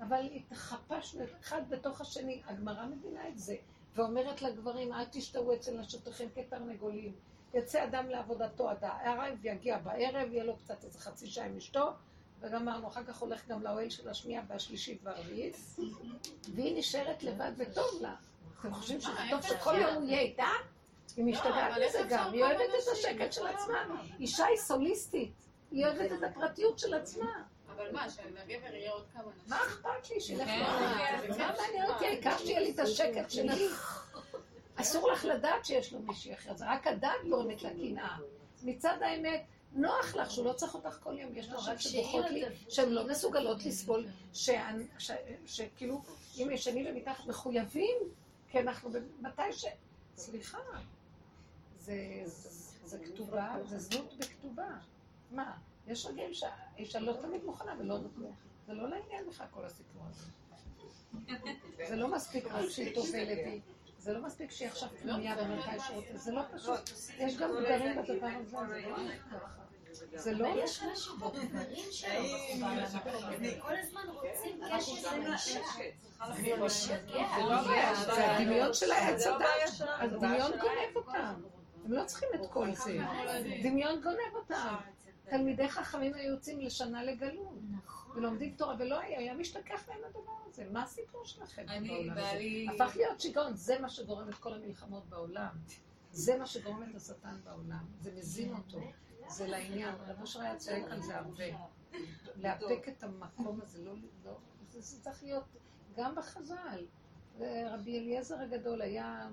אבל 0.00 0.28
התחפשנו 0.34 1.24
אחד 1.40 1.62
בתוך 1.68 2.00
השני, 2.00 2.42
הגמרא 2.46 2.86
מבינה 2.86 3.28
את 3.28 3.38
זה, 3.38 3.56
ואומרת 3.94 4.42
לגברים, 4.42 4.92
אל 4.92 5.04
תשתהו 5.04 5.54
אצל 5.54 5.80
נשותיכם 5.80 6.26
כתרנגולים. 6.34 7.12
יצא 7.54 7.84
אדם 7.84 8.08
לעבודתו 8.08 8.68
עד 8.70 8.78
הערב, 8.84 9.38
יגיע 9.44 9.78
בערב, 9.78 10.32
יהיה 10.32 10.44
לו 10.44 10.56
קצת 10.56 10.84
איזה 10.84 10.98
חצי 10.98 11.26
שעה 11.26 11.46
עם 11.46 11.56
אשתו, 11.56 11.90
וגמרנו, 12.40 12.88
אחר 12.88 13.04
כך 13.04 13.18
הולך 13.18 13.48
גם 13.48 13.62
לאוהל 13.62 13.90
של 13.90 14.08
השנייה 14.08 14.42
והשלישית 14.48 15.00
והרביעית, 15.02 15.56
והיא 16.54 16.78
נשארת 16.78 17.22
לבד 17.22 17.52
וטוב 17.56 18.00
לה. 18.00 18.14
אתם 18.64 18.74
חושבים 18.74 19.00
שזה 19.00 19.12
טוב 19.30 19.42
שכל 19.42 19.74
יום 19.74 19.94
הוא 19.94 20.04
יהיה 20.04 20.20
איתה? 20.20 20.46
היא 21.16 21.24
משתגעת 21.24 21.72
מזה 21.88 21.98
גם, 22.08 22.32
היא 22.32 22.44
אוהבת 22.44 22.60
את 22.60 22.88
השקט 22.92 23.32
של 23.32 23.46
עצמה. 23.46 23.84
אישה 24.20 24.46
היא 24.46 24.56
סוליסטית, 24.56 25.32
היא 25.70 25.86
אוהבת 25.86 26.12
את 26.12 26.22
הפרטיות 26.22 26.78
של 26.78 26.94
עצמה. 26.94 27.42
אבל 27.76 27.92
מה, 27.92 28.10
שהגבר 28.10 28.74
יהיה 28.74 28.90
עוד 28.90 29.04
כמה 29.12 29.22
נשים? 29.22 29.48
מה 29.48 29.56
אכפת 29.56 30.10
לי 30.10 30.20
שילך 30.20 30.48
לעולם? 30.48 31.38
מה 31.38 31.54
מעניין 31.62 31.90
אותי? 31.90 32.06
העיקר 32.06 32.38
שיהיה 32.38 32.60
לי 32.60 32.70
את 32.70 32.78
השקט 32.78 33.30
שלי. 33.30 33.68
אסור 34.76 35.12
לך 35.12 35.24
לדעת 35.24 35.64
שיש 35.64 35.92
לו 35.92 35.98
מישהי 35.98 36.34
אחרת, 36.34 36.58
זה 36.58 36.64
רק 36.68 36.86
הדעת 36.86 37.24
גורמת 37.28 37.62
לקנאה. 37.62 38.16
מצד 38.62 38.96
האמת, 39.00 39.44
נוח 39.72 40.16
לך 40.16 40.30
שהוא 40.30 40.44
לא 40.44 40.52
צריך 40.52 40.74
אותך 40.74 40.98
כל 41.02 41.18
יום, 41.18 41.30
יש 41.34 41.48
רק 41.66 41.80
שהיא 41.80 42.02
שבוכות 42.02 42.24
לא 42.24 42.30
לי. 42.30 42.44
שהן 42.68 42.88
לא 42.88 43.06
מסוגלות 43.06 43.64
לסבול, 43.64 44.06
שכאילו, 45.46 46.02
אם 46.38 46.50
ישנים 46.50 46.86
ומתחת 46.88 47.26
מחויבים, 47.26 47.96
כי 48.54 48.60
אנחנו 48.60 48.90
מתי 49.20 49.52
ש... 49.52 49.64
סליחה, 50.16 50.58
זה, 51.78 52.22
זה, 52.84 52.98
כתובה, 53.04 53.56
זה 53.64 53.78
זנות 53.78 54.14
בכתובה. 54.18 54.68
מה, 55.30 55.56
יש 55.86 56.06
רגעים 56.06 56.34
שהאישה 56.34 57.00
לא 57.00 57.12
תמיד 57.22 57.44
מוכנה 57.44 57.74
ולא 57.78 57.98
נותנת. 57.98 58.34
זה 58.66 58.72
לא 58.72 58.88
לעניין 58.88 59.28
בכלל 59.28 59.46
כל 59.50 59.64
הסיפור 59.64 60.02
הזה. 60.10 60.30
זה 61.88 61.96
לא 61.96 62.14
מספיק 62.14 62.46
רק 62.46 62.68
שהיא 62.68 62.94
טובלת, 62.94 63.38
זה 63.98 64.12
לא 64.12 64.22
מספיק 64.22 64.50
שהיא 64.50 64.68
עכשיו 64.68 64.88
פנויה 65.02 65.36
ומתי 65.38 65.80
שרוצה, 65.86 66.16
זה 66.16 66.32
לא 66.32 66.42
פשוט. 66.52 66.90
יש 67.18 67.36
גם 67.36 67.50
גברים 67.50 68.02
בדבר 68.02 68.26
הזה, 68.26 68.50
זה 68.50 68.88
לא 68.88 68.96
ככה. 69.30 69.63
זה 69.94 70.32
לא... 70.32 70.48
יש 70.64 70.82
משהו 70.82 71.16
בגברים 71.16 71.84
שלו. 71.90 72.10
כל 73.60 73.76
הזמן 73.76 74.00
רוצים 74.08 74.60
קשר 74.76 75.10
עם 75.14 75.26
האישה. 75.26 75.60
זה 76.36 76.56
משגע. 76.60 77.26
זה 78.14 78.36
הדמיון 78.36 78.74
של 78.74 78.92
העץ 78.92 79.26
הדת. 79.26 79.46
הדמיון 79.98 80.52
גונב 80.52 80.96
אותם. 80.96 81.34
הם 81.84 81.92
לא 81.92 82.04
צריכים 82.04 82.28
את 82.34 82.50
כל 82.50 82.72
זה. 82.72 82.98
דמיון 83.62 84.00
גונב 84.02 84.34
אותם. 84.34 84.74
תלמידי 85.30 85.68
חכמים 85.68 86.14
היו 86.14 86.32
יוצאים 86.32 86.60
לשנה 86.60 87.04
לגלות. 87.04 87.54
ולומדים 88.14 88.54
תורה, 88.56 88.74
ולא 88.78 89.00
היה, 89.00 89.18
היה 89.18 89.34
משתכח 89.34 89.88
מהם 89.88 89.98
הדבר 90.08 90.32
הזה. 90.46 90.64
מה 90.72 90.82
הסיפור 90.82 91.24
שלכם 91.24 91.64
אני, 91.68 91.88
בעולם 91.88 92.10
הזה? 92.10 92.20
בעלי... 92.20 92.66
הפך 92.74 92.96
להיות 92.96 93.20
שיגעון, 93.20 93.54
זה 93.54 93.78
מה 93.78 93.88
שגורם 93.88 94.28
את 94.28 94.34
כל 94.34 94.54
המלחמות 94.54 95.08
בעולם. 95.08 95.56
זה 96.12 96.38
מה 96.38 96.46
שגורם 96.46 96.82
את 96.90 96.94
השטן 96.96 97.36
בעולם. 97.44 97.84
זה 98.00 98.10
מזין 98.16 98.54
אותו. 98.54 98.78
זה 99.28 99.46
לעניין. 99.46 99.94
רב 100.06 100.20
אושר 100.20 100.40
היה 100.40 100.56
צועק 100.56 100.84
על 100.90 101.02
זה 101.02 101.16
הרבה. 101.16 101.44
לאפק 102.36 102.88
את 102.88 103.02
המקום 103.02 103.60
הזה, 103.62 103.84
לא... 103.84 103.92
לא 104.24 104.36
זה, 104.68 104.80
זה 104.80 105.00
צריך 105.02 105.22
להיות 105.22 105.44
גם 105.96 106.14
בחז"ל. 106.14 106.86
רבי 107.70 107.98
אליעזר 107.98 108.40
הגדול 108.40 108.82
היה 108.82 109.28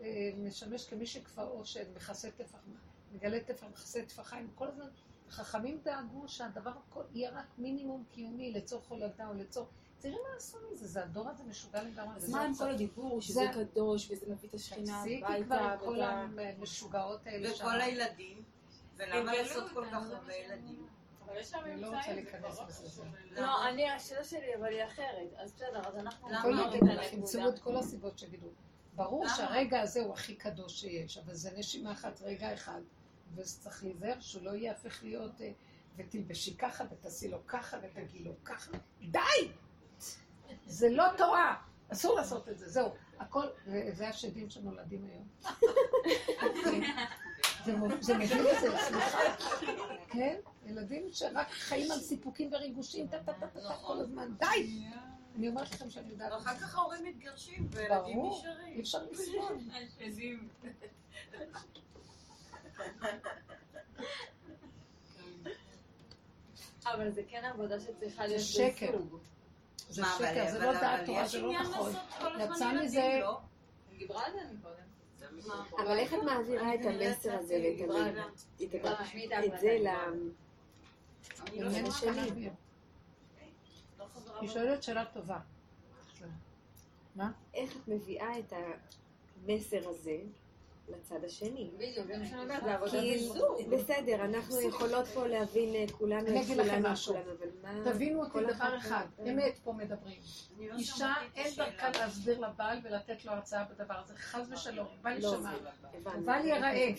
אה, 0.00 0.30
משמש 0.36 0.86
כמי 0.86 1.06
שכפר 1.06 1.48
עושן, 1.48 1.84
מכסה 1.96 2.30
טפח, 2.30 2.58
מגלה 3.12 3.40
טפח, 3.40 3.66
מכסה 3.66 4.02
טפחיים. 4.08 4.50
כל 4.54 4.68
הזמן 4.68 4.86
חכמים 5.30 5.80
דאגו 5.84 6.28
שהדבר 6.28 6.72
יהיה 7.14 7.30
רק 7.30 7.46
מינימום 7.58 8.04
קיומי 8.10 8.52
לצורך 8.52 8.88
הולדה 8.88 9.28
או 9.28 9.34
לצורך... 9.34 9.68
תראי 10.00 10.14
מה 10.14 10.36
עשו 10.36 10.58
מזה, 10.72 10.86
זה 10.86 11.02
הדור 11.04 11.28
הזה 11.28 11.44
משוגע 11.44 11.82
לגמרי. 11.82 12.16
אז 12.16 12.30
מה 12.30 12.42
עם 12.42 12.54
כל 12.54 12.70
הדיבור 12.70 13.20
שזה 13.20 13.34
זה- 13.34 13.50
קדוש 13.54 14.10
וזה 14.10 14.26
מביא 14.32 14.48
את 14.48 14.54
השכינה 14.54 14.98
תפסיקי 15.02 15.24
הביתה 15.24 15.44
כבר 15.46 15.56
עם 15.56 15.78
כל 15.78 16.00
המשוגעות 16.02 17.26
האלה 17.26 17.54
שם. 17.54 17.64
וכל 17.64 17.80
הילדים, 17.80 18.42
ולמה 18.98 19.32
לעשות 19.32 19.72
כל 19.72 19.84
אותם, 19.84 19.96
כך 19.96 20.02
זה 20.02 20.16
הרבה 20.16 20.34
ילדים? 20.34 20.86
אני 21.64 21.80
לא 21.80 21.96
רוצה 21.96 22.12
להיכנס 22.12 22.60
בזה. 22.60 23.02
לא, 23.30 23.68
אני, 23.68 23.90
השאלה 23.90 24.24
שלי 24.24 24.54
אבל 24.54 24.64
היא 24.66 24.84
אחרת. 24.84 25.32
אז 25.36 25.52
בסדר, 25.52 25.80
אז 25.88 25.96
אנחנו... 25.96 26.28
כל 26.42 26.54
יגידו 27.12 27.48
את 27.48 27.58
כל 27.58 27.76
הסיבות 27.76 28.18
שיגידו. 28.18 28.46
ברור? 28.94 29.28
שהרגע 29.28 29.80
הזה 29.80 30.00
הוא 30.00 30.12
הכי 30.12 30.34
קדוש 30.34 30.80
שיש, 30.80 31.18
אבל 31.18 31.34
זה 31.34 31.50
נשימה 31.56 31.92
אחת, 31.92 32.22
רגע 32.22 32.54
אחד, 32.54 32.80
וצריך 33.34 33.84
להיזהר 33.84 34.20
שהוא 34.20 34.44
לא 34.44 34.50
יהפך 34.50 35.02
להיות, 35.02 35.40
אה, 35.40 35.50
ותלבשי 35.96 36.56
ככה, 36.56 36.84
ותעשי 36.90 37.28
לו 37.28 37.46
ככה, 37.46 37.76
ותגידי 37.82 38.24
לו 38.24 38.32
ככה. 38.44 38.70
די! 39.00 39.18
זה 40.66 40.88
לא 40.90 41.04
תורה! 41.16 41.62
אסור 41.92 42.16
לעשות 42.16 42.48
את 42.48 42.58
זה, 42.58 42.68
זהו. 42.68 42.90
הכל, 43.18 43.46
וזה 43.66 44.08
השדים 44.08 44.50
שנולדים 44.50 45.04
היום. 45.04 45.28
זה 48.00 48.18
מביא 48.18 48.40
לזה, 48.40 48.78
סליחה. 48.78 49.18
כן? 50.10 50.36
ילדים 50.66 51.08
שרק 51.12 51.50
חיים 51.50 51.90
על 51.92 51.98
סיפוקים 52.00 52.52
וריגושים, 52.52 53.06
טה 53.06 53.18
טה 53.22 53.32
טה 53.32 53.46
טה 53.46 53.60
טה 53.60 53.74
כל 53.82 54.00
הזמן. 54.00 54.34
די! 54.38 54.84
אני 55.36 55.48
אומרת 55.48 55.70
לכם 55.70 55.90
שאני 55.90 56.10
יודעת. 56.10 56.32
ואחר 56.32 56.54
כך 56.58 56.74
ההורים 56.78 57.04
מתגרשים, 57.04 57.68
וילדים 57.70 58.16
ברור, 58.16 58.38
נשארים. 58.38 58.74
אי 58.74 58.80
אפשר 58.80 58.98
לסבול. 59.10 59.58
השדים. 59.96 60.48
אבל 66.86 67.10
זה 67.10 67.22
כן 67.28 67.44
עבודה 67.44 67.80
שצריכה 67.80 68.22
זה 68.22 68.28
להיות 68.28 68.42
שקר. 68.42 68.96
בזוג. 68.96 69.20
זה 69.88 70.02
שקר, 70.18 70.50
זה 70.50 70.58
לא 70.58 70.72
דעת 70.72 71.06
תורה, 71.06 71.28
זה 71.28 71.40
לא 71.40 71.52
נכון. 71.62 71.92
יצא 72.40 72.72
מזה, 72.72 73.18
לא? 73.20 73.40
היא 73.90 73.98
דיברה 73.98 74.26
על 74.26 74.32
זה 74.32 74.38
מקודם. 74.54 74.87
אבל 75.78 75.98
איך 75.98 76.14
את 76.14 76.18
מעבירה 76.24 76.74
את 76.74 76.80
המסר 76.84 77.38
הזה 77.38 77.62
ואת 77.64 77.88
את 79.44 79.60
זה 79.60 79.78
ל... 79.80 79.88
לא. 81.56 81.70
היא 84.40 84.48
שואלת 84.48 84.82
שאלה 84.82 85.04
טובה. 85.04 85.38
איך 87.54 87.76
את 87.76 87.88
מביאה 87.88 88.38
את 88.38 88.52
המסר 89.42 89.88
הזה 89.88 90.18
לצד 90.88 91.24
השני? 91.24 91.70
בדיוק, 91.76 92.06
זה 92.06 92.18
מה 92.18 92.26
שאני 92.26 92.42
אומרת, 92.42 92.64
זה 92.64 92.74
עבודה 92.74 93.00
כי 93.00 93.14
בזוג. 93.16 93.62
בסדר, 93.70 94.24
אנחנו 94.24 94.60
יכולות 94.60 95.06
פה 95.06 95.26
להבין 95.26 95.74
אה, 95.74 95.84
כולנו 95.92 96.26
אני 96.28 96.40
את 96.40 96.44
אגיד 96.44 96.56
לכם 96.56 96.82
משהו. 96.86 97.14
כולנו, 97.14 97.32
אבל 97.38 97.48
מה... 97.62 97.92
תבינו 97.92 98.20
אותי 98.20 98.32
כל 98.32 98.54
דבר 98.54 98.76
אחד, 98.76 99.06
אמת 99.22 99.58
פה 99.64 99.72
מדברים. 99.72 100.20
לא 100.58 100.74
אישה 100.74 101.14
אין. 101.36 101.54
דרכה 101.56 101.90
להסביר 101.90 102.40
לבעל 102.40 102.78
ולתת 102.82 103.24
לו 103.24 103.32
הרצאה 103.32 103.64
בדבר 103.64 103.94
הזה, 103.94 104.14
חס 104.16 104.46
ושלום, 104.50 104.86
בל 105.02 105.12
יישמע. 105.12 105.52
בל 106.24 106.44
ייראה. 106.44 106.90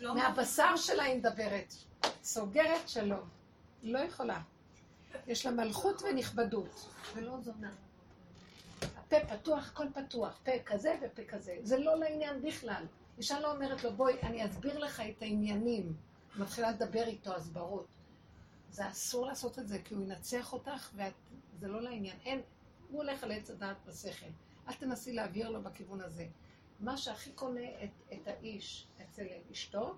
מהבשר 0.00 0.76
שלה 0.76 1.02
היא 1.02 1.16
מדברת. 1.16 1.74
סוגרת 2.22 2.88
שלום. 2.88 3.28
לא 3.82 3.98
יכולה. 3.98 4.40
יש 5.26 5.46
לה 5.46 5.52
מלכות 5.52 6.02
ונכבדות, 6.02 6.88
ולא 7.14 7.40
זונה. 7.40 7.70
הפה 9.14 9.36
פתוח, 9.36 9.68
הכל 9.68 9.86
פתוח. 9.94 10.38
פה 10.44 10.50
כזה 10.66 10.94
ופה 11.02 11.22
כזה. 11.24 11.56
זה 11.62 11.78
לא 11.78 11.98
לעניין 11.98 12.42
בכלל. 12.42 12.84
אישה 13.18 13.40
לא 13.40 13.52
אומרת 13.52 13.84
לו, 13.84 13.92
בואי, 13.92 14.20
אני 14.22 14.46
אסביר 14.46 14.78
לך 14.78 15.00
את 15.00 15.22
העניינים. 15.22 15.96
מתחילה 16.36 16.70
לדבר 16.70 17.02
איתו 17.06 17.34
הסברות. 17.34 17.86
זה 18.70 18.88
אסור 18.88 19.26
לעשות 19.26 19.58
את 19.58 19.68
זה, 19.68 19.78
כי 19.84 19.94
הוא 19.94 20.02
ינצח 20.02 20.52
אותך, 20.52 20.90
וזה 20.94 21.68
לא 21.68 21.82
לעניין. 21.82 22.16
אין, 22.24 22.40
הוא 22.90 23.02
הולך 23.02 23.24
על 23.24 23.32
עץ 23.32 23.50
הדעת 23.50 23.76
בשכל. 23.86 24.26
אל 24.68 24.74
תנסי 24.74 25.12
להעביר 25.12 25.50
לו 25.50 25.62
בכיוון 25.62 26.00
הזה. 26.00 26.26
מה 26.80 26.96
שהכי 26.96 27.32
קונה 27.32 27.68
את, 27.84 27.90
את 28.12 28.28
האיש 28.28 28.86
אצל 29.02 29.26
אשתו, 29.52 29.94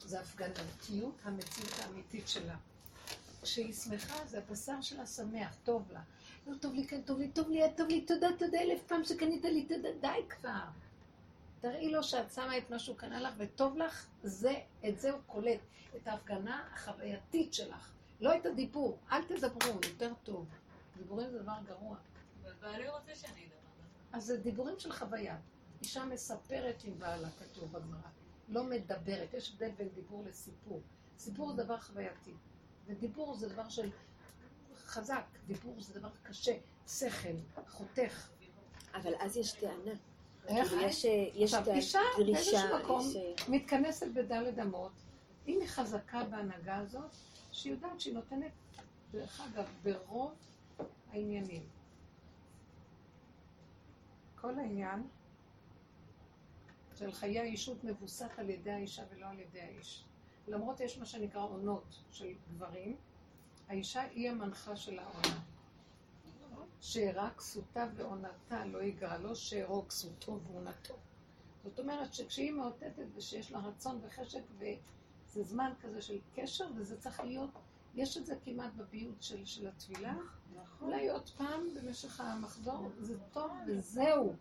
זה 0.00 0.20
הפגנתיות 0.20 1.14
המציאות 1.24 1.72
האמיתית 1.82 2.28
שלה. 2.28 2.56
כשהיא 3.42 3.72
שמחה, 3.72 4.26
זה 4.26 4.38
הבשר 4.38 4.80
שלה 4.80 5.06
שמח, 5.06 5.56
טוב 5.64 5.92
לה. 5.92 6.00
לא 6.46 6.54
טוב 6.60 6.74
לי, 6.74 6.86
כן 6.86 7.02
טוב 7.02 7.18
לי, 7.18 7.28
טוב 7.28 7.48
לי, 7.48 7.62
טוב 7.76 7.88
לי, 7.88 8.00
תודה, 8.00 8.28
תודה, 8.38 8.60
אלף 8.60 8.82
פעם 8.82 9.04
שקנית 9.04 9.44
לי, 9.44 9.66
תודה, 9.66 9.88
די 10.00 10.28
כבר. 10.28 10.64
תראי 11.60 11.90
לו 11.92 12.02
שאת 12.02 12.32
שמה 12.32 12.58
את 12.58 12.70
מה 12.70 12.78
שהוא 12.78 12.96
קנה 12.96 13.20
לך 13.20 13.34
וטוב 13.38 13.76
לך, 13.76 14.06
זה, 14.22 14.54
את 14.88 15.00
זה 15.00 15.10
הוא 15.10 15.20
קולט. 15.26 15.60
את 15.96 16.08
ההפגנה 16.08 16.68
החווייתית 16.74 17.54
שלך. 17.54 17.92
לא 18.20 18.36
את 18.36 18.46
הדיבור, 18.46 18.98
אל 19.12 19.24
תדברו, 19.24 19.78
יותר 19.88 20.12
טוב. 20.22 20.46
דיבורים 20.96 21.30
זה 21.30 21.42
דבר 21.42 21.52
גרוע. 21.66 21.96
אבל 22.42 22.52
בעלי 22.60 22.88
רוצה 22.88 23.14
שאני 23.14 23.44
אדבר. 23.44 23.56
אז 24.12 24.24
זה 24.24 24.36
דיבורים 24.36 24.78
של 24.78 24.92
חוויה. 24.92 25.36
אישה 25.82 26.04
מספרת 26.04 26.84
עם 26.84 26.98
בעלה, 26.98 27.28
כתוב 27.30 27.72
בגמרא. 27.72 28.08
לא 28.48 28.64
מדברת. 28.64 29.34
יש 29.34 29.50
הבדל 29.50 29.70
בין 29.70 29.88
דיבור 29.88 30.24
לסיפור. 30.26 30.80
סיפור 31.18 31.52
זה 31.52 31.62
דבר 31.62 31.80
חווייתי. 31.80 32.32
ודיבור 32.86 33.34
זה 33.34 33.48
דבר 33.48 33.68
של 33.68 33.90
חזק. 34.92 35.24
דיבור 35.46 35.74
זה 35.78 36.00
דבר 36.00 36.08
קשה. 36.22 36.52
שכל, 36.88 37.28
חותך. 37.68 38.28
אבל 38.94 39.14
אז 39.18 39.36
יש 39.36 39.52
טענה. 39.52 39.92
איך? 40.48 40.68
כאילו, 40.68 40.82
יש, 40.82 41.04
אה, 41.04 41.28
יש 41.34 41.54
עכשיו, 41.54 41.74
אישה 41.74 42.00
באיזשהו 42.16 42.58
מקום 42.80 43.00
יש... 43.00 43.16
אה, 43.16 43.32
מתכנסת 43.48 44.06
בדלת 44.14 44.58
אמות. 44.58 44.92
אם 45.48 45.58
היא 45.60 45.68
חזקה 45.68 46.24
בהנהגה 46.24 46.76
הזאת, 46.76 47.10
שהיא 47.52 47.72
יודעת 47.72 48.00
שהיא 48.00 48.14
נותנת, 48.14 48.52
דרך 49.12 49.40
אגב, 49.40 49.68
ברוב 49.82 50.32
העניינים. 51.10 51.62
כל 54.34 54.58
העניין 54.58 55.02
של 56.94 57.12
חיי 57.12 57.38
האישות 57.38 57.84
מבוסס 57.84 58.28
על 58.36 58.50
ידי 58.50 58.70
האישה 58.70 59.02
ולא 59.10 59.26
על 59.26 59.38
ידי 59.40 59.60
האיש. 59.60 60.04
למרות 60.48 60.80
יש 60.80 60.98
מה 60.98 61.06
שנקרא 61.06 61.42
עונות 61.42 61.98
של 62.10 62.32
גברים, 62.54 62.96
האישה 63.72 64.02
היא 64.02 64.30
המנחה 64.30 64.76
של 64.76 64.98
העונה. 64.98 65.40
שאירע 66.80 67.30
כסותה 67.30 67.86
ועונתה 67.96 68.64
לא 68.64 68.82
יגרע, 68.82 69.18
לא 69.18 69.34
שאירו 69.34 69.88
כסותו 69.88 70.40
ועונתו. 70.40 70.94
זאת 71.64 71.78
אומרת 71.78 72.14
שכשהיא 72.14 72.52
מאותתת 72.52 73.06
ושיש 73.14 73.52
לה 73.52 73.58
רצון 73.58 74.00
וחשק 74.02 74.42
וזה 74.58 75.42
זמן 75.42 75.72
כזה 75.80 76.02
של 76.02 76.18
קשר 76.34 76.64
וזה 76.76 77.00
צריך 77.00 77.20
להיות, 77.20 77.50
יש 77.94 78.16
את 78.16 78.26
זה 78.26 78.34
כמעט 78.44 78.72
בביוט 78.76 79.22
של, 79.22 79.44
של 79.44 79.68
התפילה, 79.68 80.14
אולי 80.80 81.10
עוד 81.10 81.28
פעם 81.28 81.60
במשך 81.74 82.20
המחזור, 82.20 82.88
זה 82.98 83.18
טוב 83.32 83.52
וזהו. 83.66 84.34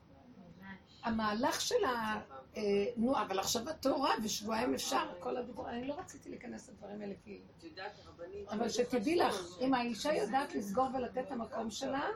המהלך 1.04 1.62
של 1.62 1.86
ה... 1.86 2.22
אה, 2.58 2.62
נו, 2.98 3.18
אבל 3.18 3.40
עכשיו 3.40 3.70
התורה 3.70 4.14
ושבועיים 4.24 4.74
אפשר, 4.74 5.04
כל 5.20 5.38
הדיבור, 5.38 5.70
אני 5.70 5.88
לא 5.88 5.94
רציתי 5.94 6.30
להיכנס 6.30 6.70
לדברים 6.70 7.02
האלה 7.02 7.14
כי... 7.24 7.42
את 7.58 7.64
יודעת, 7.64 7.92
הרבנית... 8.06 8.48
אבל 8.50 8.70
שתדעי 8.70 9.16
לך, 9.16 9.36
אם 9.62 9.74
האישה 9.74 10.14
יודעת 10.14 10.56
לסגור 10.56 10.88
ולתת 10.94 11.18
את 11.18 11.32
המקום 11.32 11.72
שלה, 11.72 12.08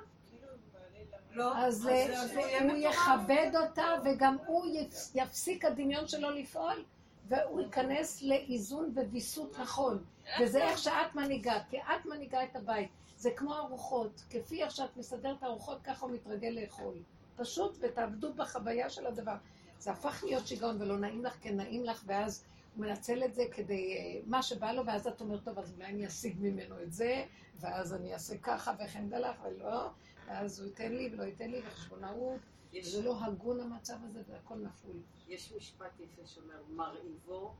לא, 1.31 1.57
אז 1.57 1.87
אה, 1.87 2.61
הוא 2.61 2.77
יכבד 2.77 3.51
אותה 3.61 3.85
וגם 4.05 4.37
הוא 4.45 4.65
יפ- 4.65 5.11
יפסיק 5.15 5.65
הדמיון 5.65 6.07
שלו 6.07 6.31
לפעול 6.31 6.85
והוא 7.27 7.61
ייכנס 7.61 8.21
לאיזון 8.21 8.93
וויסות 8.95 9.59
נכון. 9.59 10.03
וזה 10.41 10.63
איך 10.63 10.77
שאת 10.77 11.15
מנהיגה, 11.15 11.59
כי 11.69 11.77
את 11.77 12.05
מנהיגה 12.05 12.43
את 12.43 12.55
הבית. 12.55 12.89
זה 13.17 13.31
כמו 13.31 13.55
ארוחות, 13.55 14.23
כפי 14.29 14.63
איך 14.63 14.71
שאת 14.71 14.97
מסדרת 14.97 15.43
ארוחות, 15.43 15.81
ככה 15.83 16.05
הוא 16.05 16.13
מתרגל 16.13 16.47
לאכול. 16.47 16.93
פשוט, 17.35 17.77
ותעבדו 17.81 18.33
בחוויה 18.33 18.89
של 18.89 19.07
הדבר. 19.07 19.35
זה 19.79 19.91
הפך 19.91 20.23
להיות 20.23 20.47
שיגעון 20.47 20.81
ולא 20.81 20.97
נעים 20.99 21.25
לך, 21.25 21.37
כן 21.41 21.57
נעים 21.57 21.83
לך, 21.85 22.03
ואז 22.05 22.43
הוא 22.75 22.85
מנצל 22.85 23.23
את 23.25 23.35
זה 23.35 23.43
כדי 23.51 23.97
אה, 23.97 24.21
מה 24.25 24.43
שבא 24.43 24.71
לו, 24.71 24.85
ואז 24.85 25.07
את 25.07 25.21
אומרת, 25.21 25.43
טוב, 25.43 25.59
אז 25.59 25.73
אולי 25.73 25.85
אני 25.85 26.07
אשיג 26.07 26.35
ממנו 26.39 26.81
את 26.81 26.93
זה, 26.93 27.25
ואז 27.59 27.93
אני 27.93 28.13
אעשה 28.13 28.37
ככה 28.37 28.73
וכן 28.85 29.09
דלך, 29.09 29.35
ולא, 29.43 29.89
ואז 30.27 30.59
הוא 30.59 30.67
ייתן 30.67 30.91
לי 30.91 31.09
ולא 31.13 31.23
ייתן 31.23 31.51
לי, 31.51 31.61
וחשבונאות. 31.67 32.39
יש- 32.73 32.87
זה 32.87 33.01
לא 33.01 33.23
הגון 33.25 33.59
המצב 33.59 33.95
הזה, 34.09 34.21
והכל 34.27 34.55
נפול. 34.55 34.95
יש 35.27 35.53
משפט 35.57 35.99
יפה 35.99 36.21
שאומר, 36.25 36.61
מרעיבו 36.69 37.53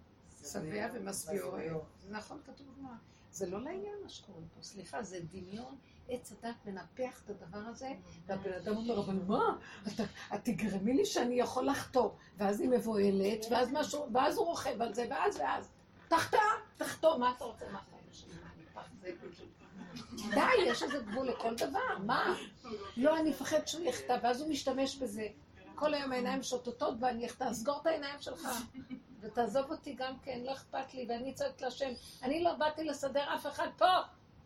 שבע 0.44 0.60
ומשביעו. 0.94 1.52
זה 2.00 2.12
נכון, 2.12 2.40
כתוב 2.46 2.68
בגמרא. 2.78 2.94
זה 3.36 3.50
לא 3.50 3.62
לעניין 3.62 3.96
מה 4.04 4.10
שקורה 4.10 4.42
פה, 4.54 4.62
סליחה, 4.62 5.04
זה 5.04 5.20
דמיון, 5.32 5.76
עץ 6.10 6.32
הדת 6.32 6.56
מנפח 6.66 7.22
את 7.26 7.30
הדבר 7.30 7.58
הזה, 7.58 7.94
והבן 8.26 8.54
אדם 8.54 8.76
אומר, 8.78 9.00
אבל 9.00 9.20
מה, 9.28 9.58
את 10.36 10.44
תגרמי 10.44 10.94
לי 10.94 11.06
שאני 11.06 11.40
יכול 11.40 11.66
לחטוא, 11.68 12.10
ואז 12.38 12.62
היא 12.62 12.70
מבוהלת, 12.70 13.46
ואז 13.52 13.70
משהו, 13.72 14.08
ואז 14.14 14.38
הוא 14.38 14.46
רוכב 14.46 14.82
על 14.82 14.94
זה, 14.94 15.08
ואז 15.10 15.38
ואז, 15.38 15.70
תחתא, 16.08 16.38
תחתוא, 16.78 17.18
מה 17.18 17.34
אתה 17.38 17.46
רוצה, 17.46 17.66
מה. 17.72 17.80
די, 20.32 20.42
יש 20.66 20.84
איזה 20.84 21.00
גבול 21.00 21.28
לכל 21.28 21.56
דבר, 21.56 21.98
מה? 22.06 22.36
לא, 22.98 23.20
אני 23.20 23.32
אפחד 23.32 23.68
שהוא 23.68 23.86
יחטא, 23.86 24.18
ואז 24.24 24.42
הוא 24.42 24.50
משתמש 24.50 24.98
בזה. 24.98 25.28
כל 25.76 25.94
היום 25.94 26.12
העיניים 26.12 26.44
שוטטות 26.44 26.96
ואני 27.00 27.26
אחטא, 27.26 27.54
סגור 27.54 27.82
את 27.82 27.86
העיניים 27.86 28.22
שלך. 28.22 28.48
ותעזוב 29.26 29.72
אותי 29.72 29.94
גם 29.94 30.14
כן, 30.24 30.40
לא 30.44 30.54
אכפת 30.54 30.94
לי, 30.94 31.06
ואני 31.10 31.34
צועקת 31.34 31.62
להשם. 31.62 31.90
אני 32.24 32.44
לא 32.44 32.54
באתי 32.54 32.84
לסדר 32.84 33.36
אף 33.36 33.48
אחד 33.48 33.68
פה, 33.78 33.92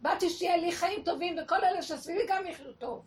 באתי 0.01 0.29
שיהיה 0.29 0.57
לי 0.57 0.71
חיים 0.71 1.03
טובים, 1.03 1.35
וכל 1.43 1.63
אלה 1.63 1.81
שסביבי 1.81 2.25
גם 2.27 2.47
יחיו 2.47 2.73
טוב. 2.73 3.05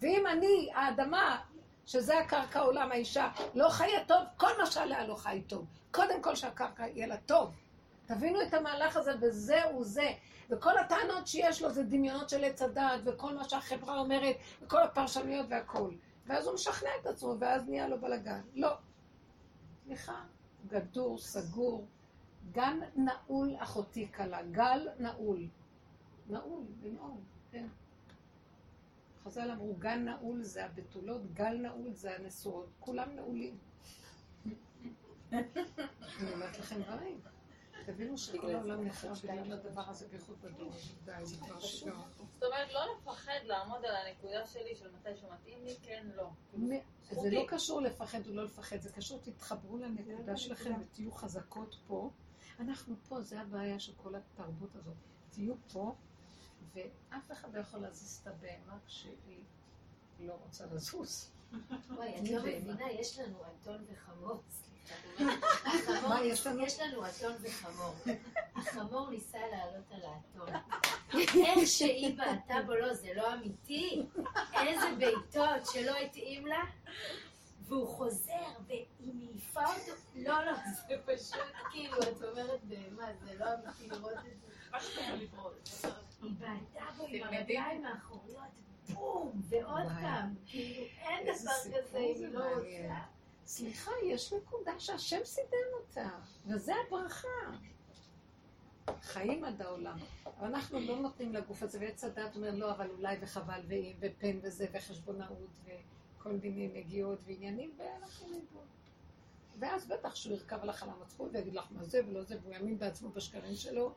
ואם 0.00 0.26
אני, 0.26 0.70
האדמה, 0.74 1.40
שזה 1.86 2.18
הקרקע 2.18 2.60
עולם 2.60 2.92
האישה, 2.92 3.28
לא 3.54 3.68
חיה 3.68 4.04
טוב, 4.06 4.22
כל 4.36 4.50
מה 4.58 4.66
שעליה 4.66 5.06
לא 5.06 5.14
חי 5.14 5.42
טוב. 5.46 5.66
קודם 5.90 6.22
כל 6.22 6.34
שהקרקע 6.34 6.86
יהיה 6.86 7.06
לה 7.06 7.16
טוב. 7.16 7.50
תבינו 8.06 8.42
את 8.42 8.54
המהלך 8.54 8.96
הזה, 8.96 9.12
וזהו 9.20 9.84
זה. 9.84 10.12
וכל 10.50 10.78
הטענות 10.78 11.26
שיש 11.26 11.62
לו 11.62 11.70
זה 11.70 11.82
דמיונות 11.82 12.28
של 12.28 12.44
עץ 12.44 12.62
הדעת, 12.62 13.00
וכל 13.04 13.34
מה 13.34 13.48
שהחברה 13.48 13.98
אומרת, 13.98 14.36
וכל 14.62 14.82
הפרשנויות 14.82 15.46
והכול. 15.50 15.94
ואז 16.26 16.46
הוא 16.46 16.54
משכנע 16.54 16.90
את 17.00 17.06
עצמו, 17.06 17.34
ואז 17.38 17.68
נהיה 17.68 17.88
לו 17.88 18.00
בלאגן. 18.00 18.40
לא. 18.54 18.70
סליחה, 19.84 20.22
גדור, 20.68 21.18
סגור, 21.18 21.86
גן 22.52 22.78
נעול 22.96 23.54
אחותי 23.58 24.12
כלה, 24.12 24.42
גל 24.42 24.88
נעול. 24.98 25.48
נעול, 26.28 26.64
לנעול, 26.82 27.20
כן. 27.50 27.66
חז"ל 29.24 29.50
אמרו, 29.50 29.74
גן 29.78 30.04
נעול 30.04 30.42
זה 30.42 30.64
הבתולות, 30.64 31.32
גל 31.34 31.56
נעול 31.56 31.92
זה 31.92 32.16
הנשואות, 32.16 32.68
כולם 32.80 33.16
נעולים. 33.16 33.58
אני 35.32 36.32
אומרת 36.32 36.58
לכם 36.58 36.82
דברים. 36.82 37.20
תבינו 37.86 38.18
שכל 38.18 38.54
העולם 38.54 38.84
נחרב 38.84 39.20
בגלל 39.24 39.52
הדבר 39.52 39.88
הזה, 39.88 40.08
בייחוד 40.08 40.36
בדור. 40.40 40.72
די, 41.04 41.12
זה 41.26 41.36
כבר 41.36 41.60
שיגעון. 41.60 42.08
זאת 42.34 42.42
אומרת, 42.42 42.72
לא 42.72 42.80
לפחד 42.96 43.38
לעמוד 43.44 43.84
על 43.84 43.94
הנקודה 44.06 44.46
שלי 44.46 44.76
של 44.76 44.90
מתי 44.90 45.16
שמתאים 45.16 45.64
לי, 45.64 45.76
כן, 45.82 46.06
לא. 46.14 46.30
מ- 46.58 46.80
זה 47.10 47.30
לא 47.30 47.44
קשור 47.48 47.80
לפחד 47.80 48.26
או 48.26 48.32
לא 48.34 48.44
לפחד, 48.44 48.80
זה 48.80 48.92
קשור, 48.92 49.20
תתחברו 49.22 49.76
לנקודה 49.78 50.36
שלכם 50.36 50.74
ותהיו 50.80 51.12
חזקות 51.12 51.76
פה. 51.86 52.10
אנחנו 52.60 52.94
פה, 53.08 53.20
זה 53.20 53.40
הבעיה 53.40 53.80
של 53.80 53.92
כל 53.96 54.14
התרבות 54.14 54.76
הזאת. 54.76 54.94
תהיו 55.30 55.54
פה, 55.72 55.94
ואף 56.74 57.32
אחד 57.32 57.54
לא 57.54 57.60
יכול 57.60 57.80
להזיז 57.80 58.18
את 58.22 58.26
הבהמה 58.26 58.78
כשהיא 58.86 59.44
לא 60.20 60.34
רוצה 60.44 60.66
לזוז. 60.66 61.30
וואי, 61.90 62.18
את 62.18 62.30
לא 62.30 62.40
מבינה, 62.42 62.90
יש 62.92 63.18
לנו 63.18 63.38
אתון 63.62 63.84
וחמור. 63.92 64.42
יש 66.60 66.80
לנו? 66.80 67.06
אתון 67.06 67.32
וחמור. 67.40 67.94
החמור 68.56 69.10
ניסה 69.10 69.38
לעלות 69.38 69.84
על 69.90 70.00
האתון. 70.04 70.48
איך 71.46 71.68
שהיא 71.68 72.18
בעטה 72.18 72.54
בו, 72.66 72.74
לא, 72.74 72.94
זה 72.94 73.08
לא 73.14 73.34
אמיתי. 73.34 74.02
איזה 74.54 74.86
בעיטות 74.98 75.66
שלא 75.72 75.96
התאים 75.96 76.46
לה. 76.46 76.62
והוא 77.68 77.88
חוזר, 77.88 78.48
והיא 78.66 78.86
מעיפה 79.14 79.60
אותו. 79.60 79.92
לא, 80.14 80.44
לא, 80.44 80.52
זה 80.88 80.94
פשוט 81.04 81.42
כאילו, 81.70 82.02
את 82.02 82.22
אומרת 82.22 82.64
בהמה, 82.64 83.06
זה 83.24 83.34
לא 83.38 83.46
אמיתי 83.54 83.88
לראות 83.88 84.12
את 85.60 85.66
זה. 85.66 85.88
היא 86.22 86.30
בעטה 86.38 86.84
בו 86.96 87.04
עם 87.08 87.22
הרגליים 87.22 87.84
האחוריות, 87.86 88.42
בום, 88.88 89.42
ועוד. 89.48 89.86
פעם. 90.00 90.34
כאילו, 90.46 90.84
אין 90.98 91.28
איזה 91.28 91.50
דבר 91.68 91.78
כזה, 91.78 91.98
אם 91.98 92.14
היא 92.16 92.28
לא. 92.28 92.44
רוצה. 92.44 93.11
סליחה, 93.46 93.90
יש 94.04 94.32
נקודה 94.32 94.80
שהשם 94.80 95.24
סידר 95.24 95.56
אותה, 95.80 96.08
וזה 96.46 96.72
הברכה. 96.86 97.28
חיים 99.02 99.44
עד 99.44 99.62
העולם. 99.62 99.98
אבל 100.26 100.46
אנחנו 100.46 100.80
לא 100.80 101.00
נותנים 101.00 101.34
לגוף 101.34 101.62
הזה, 101.62 101.78
ועץ 101.80 102.04
הדת 102.04 102.36
אומר 102.36 102.50
לא, 102.50 102.70
אבל 102.72 102.90
אולי 102.90 103.16
וחבל 103.20 103.60
ואם, 103.68 103.92
ופן 104.00 104.38
וזה, 104.42 104.66
וחשבונאות, 104.72 105.48
וכל 105.64 106.32
מיני 106.32 106.68
נגיעות 106.74 107.18
ועניינים, 107.26 107.74
ואנחנו 107.76 108.28
נדון. 108.28 108.66
ואז 109.58 109.86
בטח 109.86 110.14
שהוא 110.14 110.32
ירכב 110.32 110.64
לך 110.64 110.82
על 110.82 110.88
המצפון 110.88 111.28
ויגיד 111.32 111.54
לך 111.54 111.66
מה 111.70 111.84
זה 111.84 112.00
ולא 112.08 112.22
זה, 112.22 112.36
והוא 112.42 112.54
יאמין 112.54 112.78
בעצמו 112.78 113.08
בשקרים 113.08 113.54
שלו. 113.54 113.92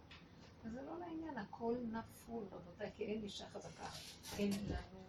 וזה 0.63 0.81
לא 0.81 0.99
לעניין, 0.99 1.37
הכל 1.37 1.75
נפול, 1.91 2.43
רבותיי, 2.51 2.91
כי 2.95 3.03
אין 3.03 3.23
אישה 3.23 3.45
חזקה. 3.49 3.87
אין 4.37 4.51
לנו 4.51 4.99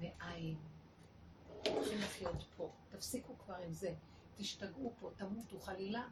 מאין. 0.00 0.56
צריכים 1.64 1.98
לחיות 1.98 2.44
פה. 2.56 2.70
תפסיקו 2.90 3.38
כבר 3.38 3.54
עם 3.54 3.72
זה. 3.72 3.94
תשתגעו 4.36 4.92
פה, 5.00 5.10
תמותו 5.16 5.60
חלילה. 5.60 6.08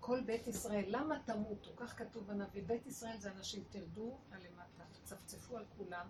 כל 0.00 0.20
בית 0.20 0.46
ישראל, 0.46 0.84
למה 0.88 1.18
תמותו? 1.24 1.70
כך 1.76 1.98
כתוב 1.98 2.26
בנביא. 2.26 2.62
בית 2.66 2.86
ישראל 2.86 3.16
זה 3.18 3.30
אנשים, 3.32 3.64
תרדו 3.70 4.18
הלמטה, 4.30 4.84
צפצפו 5.04 5.56
על 5.56 5.64
כולם. 5.76 6.06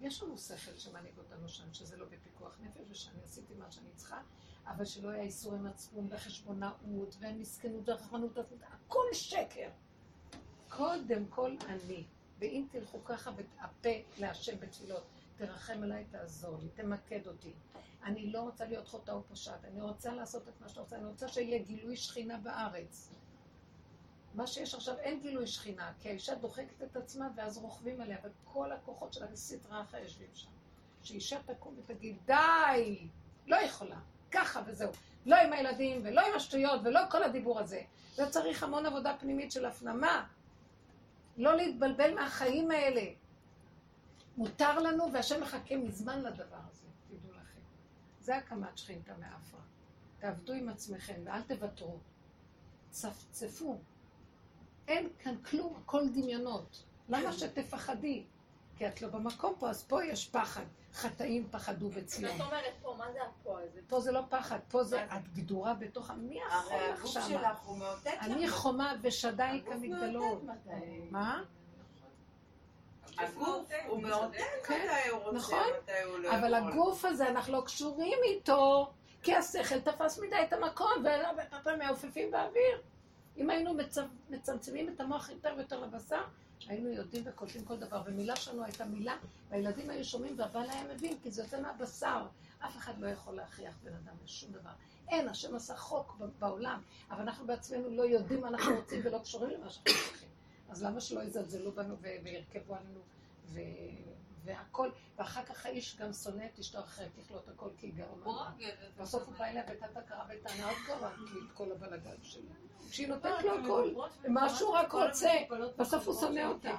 יש 0.00 0.22
לנו 0.22 0.38
שכל 0.38 0.78
שמנהיג 0.78 1.18
אותנו 1.18 1.48
שם, 1.48 1.72
שזה 1.72 1.96
לא 1.96 2.06
בפיקוח 2.06 2.58
נפש, 2.60 2.90
ושאני 2.90 3.22
עשיתי 3.22 3.54
מה 3.54 3.72
שאני 3.72 3.90
צריכה, 3.96 4.22
אבל 4.66 4.84
שלא 4.84 5.08
היה 5.08 5.22
איסורי 5.22 5.58
מצפון 5.58 6.06
וחשבונאות 6.10 7.16
ומסכנות 7.20 7.88
ורחמנות, 7.88 8.38
הכל 8.62 9.04
שקר. 9.12 9.70
קודם 10.68 11.26
כל 11.26 11.56
אני. 11.66 12.04
ואם 12.38 12.66
תלכו 12.70 13.04
ככה 13.04 13.30
והפה 13.36 13.88
להשם 14.18 14.60
בתפילות, 14.60 15.06
תרחם 15.38 15.82
עליי, 15.82 16.04
תעזור 16.10 16.58
לי, 16.62 16.68
תמקד 16.68 17.26
אותי. 17.26 17.52
אני 18.04 18.32
לא 18.32 18.40
רוצה 18.40 18.64
להיות 18.64 18.88
חוטאה 18.88 19.14
או 19.14 19.22
פושעת, 19.22 19.64
אני 19.64 19.80
רוצה 19.80 20.12
לעשות 20.12 20.48
את 20.48 20.60
מה 20.60 20.68
שאתה 20.68 20.80
רוצה, 20.80 20.96
אני 20.96 21.06
רוצה 21.06 21.28
שיהיה 21.28 21.58
גילוי 21.58 21.96
שכינה 21.96 22.38
בארץ. 22.38 23.10
מה 24.34 24.46
שיש 24.46 24.74
עכשיו, 24.74 24.98
אין 24.98 25.20
גילוי 25.20 25.46
שכינה, 25.46 25.92
כי 26.00 26.08
האישה 26.08 26.34
דוחקת 26.34 26.82
את 26.82 26.96
עצמה 26.96 27.28
ואז 27.36 27.58
רוכבים 27.58 28.00
עליה, 28.00 28.16
וכל 28.24 28.72
הכוחות 28.72 29.12
שלה 29.12 29.26
בסטרה 29.26 29.82
אחרת 29.82 30.02
יושבים 30.02 30.28
שם. 30.34 30.50
שאישה 31.02 31.38
תקום 31.46 31.74
ותגיד, 31.78 32.16
די, 32.26 33.08
לא 33.46 33.56
יכולה, 33.56 33.98
ככה 34.30 34.62
וזהו. 34.66 34.90
לא 35.26 35.36
עם 35.36 35.52
הילדים, 35.52 36.00
ולא 36.04 36.20
עם 36.20 36.34
השטויות, 36.36 36.80
ולא 36.84 37.00
כל 37.10 37.22
הדיבור 37.22 37.60
הזה. 37.60 37.82
זה 38.14 38.30
צריך 38.30 38.62
המון 38.62 38.86
עבודה 38.86 39.16
פנימית 39.20 39.52
של 39.52 39.64
הפנמה. 39.64 40.26
לא 41.36 41.56
להתבלבל 41.56 42.14
מהחיים 42.14 42.70
האלה. 42.70 43.02
מותר 44.38 44.78
לנו, 44.78 45.12
והשם 45.12 45.42
מחכה 45.42 45.76
מזמן 45.76 46.22
לדבר 46.22 46.56
הזה, 46.70 46.86
תדעו 47.08 47.30
לכם. 47.32 47.60
זה 48.20 48.36
הקמת 48.36 48.78
שכינתה 48.78 49.12
מאפרה. 49.20 49.60
תעבדו 50.18 50.52
עם 50.52 50.68
עצמכם 50.68 51.20
ואל 51.24 51.42
תוותרו. 51.42 51.98
צפצפו. 52.90 53.78
אין 54.88 55.08
כאן 55.18 55.36
כלום, 55.42 55.76
הכל 55.82 56.08
דמיונות. 56.08 56.84
למה 57.08 57.32
שתפחדי? 57.32 58.24
כי 58.76 58.88
את 58.88 59.02
לא 59.02 59.08
במקום 59.08 59.54
פה, 59.58 59.70
אז 59.70 59.82
פה 59.82 60.04
יש 60.04 60.28
פחד. 60.28 60.64
חטאים 60.92 61.48
פחדו 61.50 61.88
בציון. 61.88 62.38
זאת 62.38 62.46
אומרת, 62.46 62.74
פה, 62.82 62.94
מה 62.98 63.12
זה 63.12 63.18
הפה 63.22 63.60
הזה? 63.60 63.80
פה 63.88 64.00
זה 64.00 64.12
לא 64.12 64.22
פחד, 64.28 64.58
פה 64.68 64.84
זה 64.84 65.04
את 65.04 65.28
גדורה 65.34 65.74
בתוך... 65.74 66.10
מי 66.10 66.40
הרי 66.50 66.90
לך 66.90 66.98
הגוף 66.98 67.10
שמה? 67.10 67.22
שלך 67.22 67.58
הוא 67.58 67.78
מאותת 67.78 68.06
לך. 68.06 68.24
אני 68.24 68.48
חומה 68.48 68.94
ושדי 69.02 69.42
הגוף 69.42 69.74
כמגדלות. 69.74 70.44
מאותת 70.44 70.66
מתי. 70.66 71.08
מה? 71.10 71.42
הגוף 73.18 73.68
הוא 73.88 74.02
מאותת 74.02 74.36
כן, 74.66 74.86
מתי 75.02 75.08
הוא 75.10 75.18
רוצה, 75.22 75.36
נכון. 75.36 75.58
מתי 75.82 76.02
הוא 76.04 76.18
לא 76.18 76.30
אבל 76.38 76.54
יכול. 76.58 76.72
הגוף 76.72 77.04
הזה, 77.04 77.28
אנחנו 77.28 77.52
לא 77.52 77.60
קשורים 77.66 78.18
איתו, 78.24 78.90
כי 79.22 79.34
השכל 79.34 79.80
תפס 79.80 80.18
מדי 80.18 80.36
את 80.48 80.52
המקום, 80.52 80.92
ואנחנו 81.04 81.70
מעופפים 81.78 82.30
באוויר. 82.30 82.82
אם 83.36 83.50
היינו 83.50 83.74
מצ- 83.74 83.98
מצמצמים 84.30 84.88
את 84.88 85.00
המוח 85.00 85.28
יותר 85.28 85.54
ויותר 85.56 85.80
לבשר, 85.80 86.22
היינו 86.68 86.88
יודעים 86.88 87.22
וקולטים 87.26 87.64
כל 87.64 87.76
דבר. 87.76 88.02
ומילה 88.06 88.36
שלנו 88.36 88.64
הייתה 88.64 88.84
מילה, 88.84 89.16
והילדים 89.50 89.90
היו 89.90 90.04
שומעים 90.04 90.34
והבעל 90.38 90.70
היה 90.70 90.84
מבין, 90.94 91.18
כי 91.22 91.30
זה 91.30 91.42
יוצא 91.42 91.60
מהבשר. 91.60 92.26
אף 92.60 92.76
אחד 92.76 92.98
לא 92.98 93.08
יכול 93.08 93.34
להכריח 93.34 93.74
בן 93.84 93.92
אדם 93.92 94.14
לשום 94.24 94.52
דבר. 94.52 94.70
אין, 95.08 95.28
השם 95.28 95.54
עשה 95.56 95.76
חוק 95.76 96.16
בעולם, 96.38 96.82
אבל 97.10 97.20
אנחנו 97.20 97.46
בעצמנו 97.46 97.90
לא 97.90 98.02
יודעים 98.02 98.40
מה 98.40 98.48
אנחנו 98.48 98.76
רוצים 98.76 99.00
ולא 99.04 99.18
קשורים 99.18 99.50
למה 99.60 99.70
שאנחנו 99.70 99.92
צריכים. 100.02 100.28
אז 100.68 100.84
למה 100.84 101.00
שלא 101.00 101.20
יזלזלו 101.20 101.72
בנו 101.72 101.96
וירכבו 101.98 102.74
עלינו 102.74 103.00
ו... 103.44 103.60
והכל, 104.44 104.90
ואחר 105.16 105.44
כך 105.44 105.66
האיש 105.66 105.96
גם 105.96 106.12
שונא 106.12 106.44
את 106.54 106.58
אשתו 106.58 106.78
אחרת, 106.78 107.10
ככלות 107.16 107.48
הכל 107.48 107.68
כי 107.76 107.86
היא 107.86 107.94
גרמה. 107.94 108.54
בסוף 108.98 109.22
הוא 109.28 109.34
בא 109.34 109.44
אליה 109.44 109.62
בתת 109.62 109.96
הכרה 109.96 110.24
בטענה 110.24 110.68
עוד 110.68 110.76
גרמת 110.86 111.30
לי 111.34 111.40
את 111.46 111.52
כל 111.52 111.72
הבלגן 111.72 112.22
שלי. 112.22 112.48
שהיא 112.90 113.08
נותנת 113.08 113.44
לו 113.44 113.58
הכל, 113.58 113.94
מה 114.28 114.48
שהוא 114.48 114.70
רק 114.70 114.92
רוצה, 114.92 115.30
בסוף 115.78 116.06
הוא 116.08 116.14
שונא 116.20 116.46
אותה. 116.46 116.76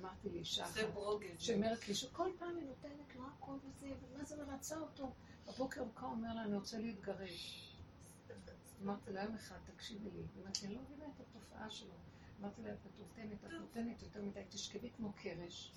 אמרתי 0.00 0.30
לאישה. 0.30 0.66
שאומרת 1.38 1.88
לי 1.88 1.94
שכל 1.94 2.28
פעם 2.38 2.56
היא 2.56 2.66
נותנת 2.66 3.16
לו 3.16 3.22
הכל 3.38 3.52
וזה, 3.52 3.86
ומה 4.02 4.24
זה 4.24 4.44
מרצה 4.44 4.78
אותו. 4.78 5.12
בבוקר 5.46 5.80
הוא 5.80 5.90
קם 5.94 6.06
אומר 6.06 6.34
לה, 6.34 6.42
אני 6.42 6.54
רוצה 6.56 6.78
להתגרש. 6.78 7.70
אמרתי 8.82 9.12
לה, 9.12 9.22
יום 9.22 9.34
אחד, 9.34 9.56
תקשיבי 9.74 10.10
לי. 10.10 10.22
אמרתי, 10.42 10.66
אני 10.66 10.74
לא 10.74 10.80
מבינה 10.82 11.04
את 11.04 11.20
התופעה 11.54 11.70
שלו. 11.70 11.94
אמרתי 12.40 12.62
לה, 12.62 12.72
את 12.72 12.78
נותנת, 12.98 13.44
את 13.44 13.50
נותנת 13.52 14.02
יותר 14.02 14.22
מדי, 14.22 14.40
תשכבי 14.48 14.90
כמו 14.96 15.12
קרש. 15.12 15.72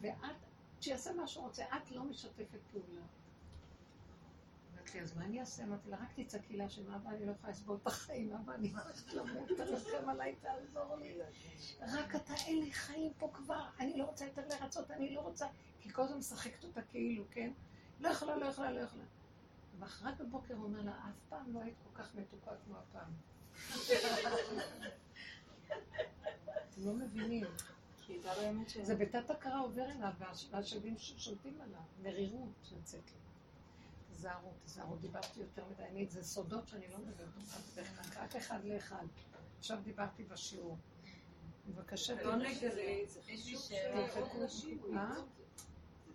ואת, 0.00 0.36
שיעשה 0.80 1.12
מה 1.12 1.26
שהוא 1.26 1.44
רוצה, 1.44 1.64
את 1.64 1.90
לא 1.90 2.04
משתפת 2.04 2.60
פעולה. 2.70 3.02
אמרתי 4.74 4.98
לי, 4.98 5.00
אז 5.00 5.16
מה 5.16 5.24
אני 5.24 5.40
אעשה? 5.40 5.64
אמרתי 5.64 5.90
לה, 5.90 5.96
רק 5.96 6.20
תצעקי 6.20 6.56
לה 6.56 6.68
שמה 6.68 6.96
אבא, 6.96 7.10
אני 7.10 7.26
לא 7.26 7.32
יכולה 7.32 7.52
לסבול 7.52 7.78
את 7.82 7.86
החיים, 7.86 8.32
אבא, 8.32 8.54
אני 8.54 8.70
הולכת 8.70 9.12
למות, 9.12 9.48
תרחם 9.56 10.08
עליי, 10.08 10.36
תעזור 10.36 10.96
לי. 10.96 11.18
רק 11.80 12.14
אתה, 12.14 12.34
אין 12.46 12.60
לי 12.60 12.72
חיים 12.72 13.12
פה 13.18 13.30
כבר, 13.32 13.68
אני 13.78 13.98
לא 13.98 14.04
רוצה 14.04 14.24
יותר 14.24 14.42
לרצות, 14.48 14.90
אני 14.90 15.14
לא 15.14 15.20
רוצה, 15.20 15.46
כי 15.80 15.92
כל 15.92 16.02
הזמן 16.02 16.18
משחקת 16.18 16.64
אותה 16.64 16.82
כאילו, 16.82 17.24
כן? 17.30 17.52
לא 18.00 18.08
יכולה, 18.08 18.36
לא 18.36 18.46
יכולה, 18.46 18.72
לא 18.72 18.80
יכולה. 18.80 19.04
ואחרת 19.78 20.20
בבוקר 20.20 20.54
הוא 20.54 20.64
אומר 20.64 20.82
לה, 20.82 20.90
אף 20.90 21.20
פעם 21.28 21.52
לא 21.52 21.60
היית 21.60 21.76
כל 21.84 22.02
כך 22.02 22.14
מתוקה 22.14 22.50
כמו 22.64 22.76
הפעם. 22.76 23.12
אתם 26.70 26.86
לא 26.86 26.92
מבינים. 26.92 27.44
זה 28.82 28.94
בתת 28.94 29.30
הכרה 29.30 29.58
עובר 29.60 29.84
אליו, 29.90 30.10
והש- 30.18 30.46
והשדים 30.50 30.98
ש- 30.98 31.14
שולטים 31.16 31.60
עליו, 31.60 31.80
מרירות 32.02 32.48
יוצאת 32.76 33.00
לי. 33.06 33.16
תיזהרו, 34.08 34.52
תיזהרו, 34.64 34.96
דיברתי 34.96 35.40
יותר 35.40 35.64
מדי, 35.70 35.82
אני, 35.82 36.06
זה 36.06 36.22
סודות 36.24 36.68
שאני 36.68 36.88
לא 36.88 36.98
מדברת 36.98 37.28
אותם, 37.36 37.82
רק 38.20 38.36
אחד 38.36 38.64
לאחד. 38.64 39.04
עכשיו 39.58 39.78
דיברתי 39.84 40.24
בשיעור. 40.24 40.76
בבקשה, 41.68 42.22
לא 42.22 42.36
לי 42.36 42.54
שאלה. 43.58 44.08
תלכו. 44.14 44.38
מה? 44.88 45.14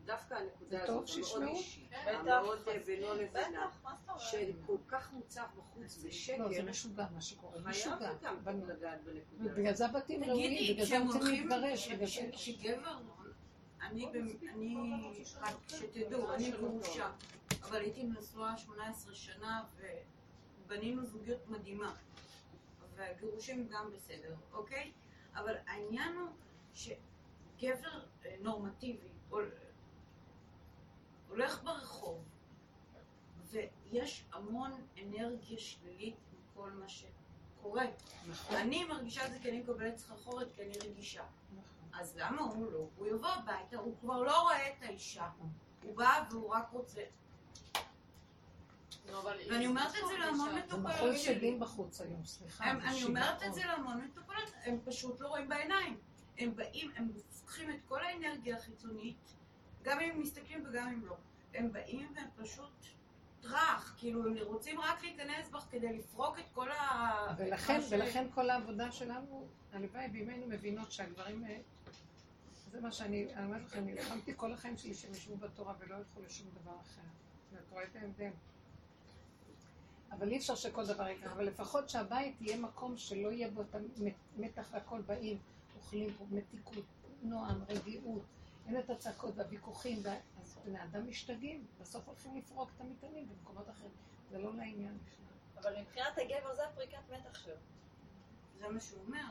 דווקא 0.05 0.33
הנקודה 0.33 0.77
הזאת 0.77 0.87
טוב 0.87 0.95
המאוד 0.95 1.07
שישמעו? 1.07 1.55
אישית, 1.55 1.89
בטח. 1.89 2.19
המאוד 2.19 2.59
אה, 2.67 2.79
בינו 2.85 3.13
לבינה? 3.13 3.69
שכל 4.17 4.77
כך 4.87 5.13
מוצף 5.13 5.47
בחוץ 5.57 6.03
בשקר, 6.03 6.37
לא, 6.37 6.53
זה 6.53 6.63
משוגע 6.63 7.05
מה 7.13 7.21
שקורה, 7.21 7.59
משוגע. 7.61 7.97
חייב 7.97 8.17
גם 8.21 8.43
בנו. 8.43 8.65
לגעת 8.67 9.03
בנקודה 9.03 9.51
ובגלל 9.51 9.73
זה 9.73 9.85
הבתים 9.85 10.23
ראויים, 10.23 10.73
בגלל 10.73 10.85
זה 10.85 10.95
כשהם 10.95 11.07
רוצים 11.07 11.21
להתגרש, 11.21 11.91
בגלל 11.91 12.07
זה... 12.07 12.29
כשגבר, 12.31 12.97
אני, 13.81 14.05
רק 15.41 15.55
שתדעו, 15.67 16.33
אני 16.33 16.51
גרושה, 16.51 17.11
אבל 17.63 17.81
הייתי 17.81 18.03
נשואה 18.03 18.57
18 18.57 19.15
שנה 19.15 19.63
ובנינו 20.65 21.05
זוגיות 21.05 21.47
מדהימה, 21.47 21.95
והגירושים 22.95 23.67
גם 23.67 23.91
בסדר, 23.93 24.35
אוקיי? 24.53 24.91
אבל 25.35 25.55
העניין 25.67 26.15
הוא 26.15 26.29
שגבר 26.73 27.99
אה, 28.25 28.35
נורמטיבי 28.41 29.07
הולך 31.35 31.63
ברחוב 31.63 32.23
ויש 33.51 34.25
המון 34.33 34.71
אנרגיה 35.03 35.59
שלילית 35.59 36.15
מכל 36.33 36.71
מה 36.71 36.85
שקורה. 36.89 37.85
אני 38.49 38.83
מרגישה 38.83 39.25
את 39.25 39.31
זה 39.31 39.39
כי 39.39 39.49
אני 39.49 39.59
מקבלת 39.59 39.97
סחרחורת, 39.97 40.47
כי 40.55 40.61
אני 40.61 40.73
רגישה. 40.77 41.23
אז 41.93 42.17
למה 42.17 42.41
הוא 42.41 42.71
לא? 42.71 42.87
הוא 42.97 43.07
יבוא 43.07 43.27
הביתה, 43.27 43.77
הוא 43.77 43.95
כבר 44.01 44.23
לא 44.23 44.41
רואה 44.41 44.67
את 44.67 44.73
האישה. 44.81 45.29
הוא 45.83 45.97
בא 45.97 46.23
והוא 46.31 46.49
רק 46.49 46.69
רוצה... 46.71 47.01
ואני 49.49 49.67
אומרת 49.67 49.95
את 49.95 50.07
זה 50.07 50.17
להמון 50.17 50.49
זה 50.49 50.55
מטופלות 50.55 50.95
מחול 50.95 51.17
שלי. 51.17 51.35
שדים 51.35 51.59
בחוץ 51.59 52.01
היום, 52.01 52.25
סליחה. 52.25 52.63
הם, 52.63 52.81
זה 52.81 52.87
אני 52.87 53.03
אומרת. 53.03 53.43
את 53.43 53.53
זה 53.53 53.65
להמון 53.65 54.01
מטופלות, 54.01 54.51
הם 54.63 54.79
פשוט 54.85 55.19
לא 55.19 55.27
רואים 55.27 55.49
בעיניים. 55.49 55.97
הם 56.37 56.55
באים, 56.55 56.91
הם 56.95 57.11
צריכים 57.29 57.69
את 57.69 57.79
כל 57.87 58.03
האנרגיה 58.05 58.57
החיצונית, 58.57 59.35
גם 59.85 59.99
אם 59.99 60.11
הם 60.11 60.21
מסתכלים 60.21 60.63
וגם 60.69 60.87
אם 60.87 61.05
לא. 61.05 61.15
הם 61.53 61.71
באים 61.71 62.13
והם 62.15 62.27
פשוט 62.35 62.85
טראח, 63.41 63.95
כאילו 63.97 64.27
הם 64.27 64.33
רוצים 64.43 64.79
רק 64.79 65.03
להיכנס 65.03 65.49
בך 65.49 65.65
כדי 65.71 65.97
לפרוק 65.97 66.39
את 66.39 66.45
כל 66.53 66.71
ה... 66.71 67.35
ולכן, 67.37 67.81
ש- 67.81 67.91
ולכן 67.91 68.27
כל 68.33 68.49
העבודה 68.49 68.91
שלנו, 68.91 69.47
הלוואי 69.73 70.07
בימינו 70.07 70.47
מבינות 70.47 70.91
שהגברים, 70.91 71.45
אה, 71.45 71.57
זה 72.71 72.81
מה 72.81 72.91
שאני, 72.91 73.33
אני 73.35 73.45
אומרת 73.45 73.61
לכם, 73.65 73.85
נלחמתי 73.85 74.33
כל 74.35 74.53
החיים 74.53 74.77
שלי 74.77 74.93
שהם 74.93 75.11
ישבו 75.11 75.37
בתורה 75.37 75.73
ולא 75.79 75.95
ילכו 75.95 76.21
לשום 76.21 76.47
דבר 76.61 76.75
אחר. 76.81 77.01
ואת 77.51 77.69
רואה 77.69 77.83
את 77.83 77.95
ההבדל. 77.95 78.31
אבל 80.11 80.29
אי 80.31 80.37
אפשר 80.37 80.55
שכל 80.55 80.85
דבר 80.85 81.07
יקרה, 81.07 81.31
אבל 81.31 81.45
לפחות 81.45 81.89
שהבית 81.89 82.41
יהיה 82.41 82.57
מקום 82.57 82.97
שלא 82.97 83.31
יהיה 83.31 83.51
בו 83.51 83.61
את 83.61 83.75
המתח 84.37 84.69
והכל 84.71 85.01
באים, 85.01 85.37
אוכלים 85.75 86.13
פה 86.13 86.25
מתיקות, 86.31 86.85
נועם, 87.23 87.63
רגיעות, 87.69 88.23
אין 88.67 88.79
את 88.79 88.89
הצעקות 88.89 89.33
והוויכוחים, 89.37 89.99
וה- 90.03 90.17
אז 90.41 90.57
בני 90.65 90.83
אדם 90.83 91.07
משתגעים, 91.09 91.65
בסוף 91.81 92.07
הולכים 92.07 92.37
לפרוק 92.37 92.69
את 92.75 92.81
המטענים 92.81 93.29
במקומות 93.29 93.69
אחרים, 93.69 93.91
זה 94.31 94.37
לא 94.39 94.53
לעניין 94.55 94.97
בכלל. 94.97 95.25
אבל 95.63 95.81
מבחינת 95.81 96.17
הגבר 96.17 96.55
זה 96.55 96.65
הפריקת 96.67 96.97
מתח 97.11 97.39
שלו. 97.43 97.53
זה 98.59 98.67
מה 98.69 98.79
שהוא 98.79 98.99
אומר. 99.07 99.21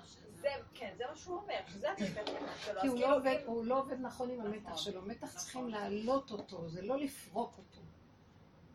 זה, 0.40 0.48
כן, 0.74 0.94
זה 0.98 1.05
מה 1.11 1.16
שהוא 1.16 1.36
אומר, 1.36 1.61
שזה 1.69 1.93
הפריקת 1.93 2.23
מתח 2.43 2.65
שלו. 2.65 2.81
כי 2.81 2.86
הוא 2.86 2.97
כאילו, 2.97 3.11
לא 3.11 3.16
עובד, 3.16 3.36
אם- 3.43 3.47
הוא 3.47 3.65
לא 3.65 3.81
עובד 3.81 4.01
נכון 4.01 4.31
עם 4.31 4.40
המתח 4.40 4.65
נכון, 4.66 4.78
שלו, 4.78 5.02
מתח 5.02 5.24
נכון. 5.27 5.39
צריכים 5.39 5.69
להעלות 5.69 6.31
אותו, 6.31 6.69
זה 6.69 6.82
לא 6.82 6.98
לפרוק 6.98 7.59
אותו. 7.59 7.81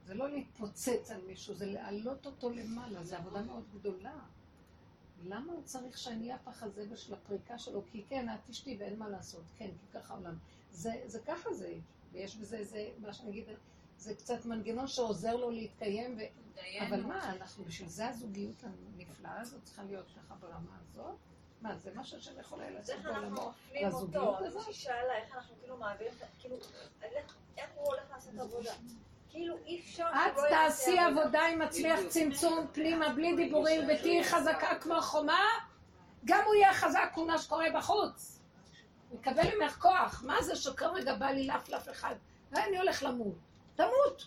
זה 0.05 0.13
לא 0.13 0.29
להתפוצץ 0.29 1.11
על 1.11 1.21
מישהו, 1.27 1.53
זה 1.53 1.65
להעלות 1.65 2.25
אותו 2.25 2.49
למעלה, 2.49 3.03
זו 3.03 3.15
עבודה 3.15 3.41
מאוד 3.41 3.63
גדולה. 3.73 4.13
למה 5.25 5.51
הוא 5.53 5.63
צריך 5.63 5.97
שאני 5.97 6.23
אהיה 6.23 6.35
הפח 6.35 6.63
הזבל 6.63 6.95
של 6.95 7.13
הפריקה 7.13 7.59
שלו? 7.59 7.81
כי 7.91 8.03
כן, 8.09 8.29
את 8.29 8.49
אשתי 8.49 8.77
ואין 8.79 8.99
מה 8.99 9.09
לעשות, 9.09 9.43
כן, 9.57 9.69
כי 9.81 9.99
ככה 9.99 10.13
העולם. 10.13 10.37
זה, 10.71 10.91
זה 11.05 11.19
ככה 11.19 11.53
זה, 11.53 11.73
ויש 12.11 12.35
בזה, 12.35 12.63
זה, 12.63 12.89
מה 12.99 13.13
שאני 13.13 13.29
אגיד, 13.29 13.45
זה 13.97 14.15
קצת 14.15 14.45
מנגנון 14.45 14.87
שעוזר 14.87 15.35
לו 15.35 15.51
להתקיים, 15.51 16.17
ו... 16.17 16.21
אבל 16.87 17.01
מה, 17.03 17.31
אנחנו, 17.31 17.63
בשביל 17.65 17.89
זה 17.89 18.07
הזוגיות 18.09 18.63
הנפלאה 18.63 19.41
הזאת 19.41 19.63
צריכה 19.63 19.83
להיות 19.83 20.05
ככה 20.17 20.35
ברמה 20.35 20.77
הזאת? 20.81 21.15
מה, 21.61 21.77
זה 21.77 21.91
משהו 21.95 22.21
שאני 22.21 22.39
יכולה 22.39 22.69
לעשות 22.69 22.95
איך 22.95 23.05
אנחנו 23.05 23.21
בעולמו? 23.21 23.51
מפנים 23.67 23.87
לזוגיות 23.87 24.27
אותו? 24.27 24.45
הזאת? 24.45 24.67
מישהי 24.67 24.73
שאלה 24.73 25.17
איך 25.17 25.35
אנחנו 25.35 25.55
כאילו 25.59 25.77
מעבירים, 25.77 26.13
כאילו, 26.39 26.55
איך- 27.01 27.35
איך 27.57 27.69
הוא 27.75 27.85
הולך 27.87 28.11
לעשות 28.11 28.33
עבודה? 28.39 28.71
כאילו 29.29 29.55
אי 29.65 29.79
אפשר 29.79 30.07
את 30.13 30.39
תעשי 30.49 30.99
עבודה 30.99 31.41
עם 31.41 31.61
עצמך. 31.61 31.99
צמצום 32.07 32.67
פנימה, 32.73 33.09
בלי 33.09 33.35
דיבורים, 33.35 33.81
ותהיי 33.83 34.23
חזקה 34.23 34.75
כמו 34.81 35.01
חומה, 35.01 35.43
גם 36.25 36.43
הוא 36.45 36.55
יהיה 36.55 36.73
חזק 36.73 37.09
כמו 37.13 37.25
מה 37.25 37.37
שקורה 37.37 37.65
בחוץ. 37.75 38.39
יקבל 39.13 39.43
ממך 39.59 39.77
כוח. 39.79 40.23
מה 40.25 40.41
זה 40.41 40.55
שכרגע 40.55 41.15
בא 41.15 41.25
לי 41.25 41.47
לפלף 41.47 41.89
אחד, 41.89 42.15
ואני 42.51 42.77
הולך 42.77 43.03
למות. 43.03 43.35
תמות. 43.75 44.25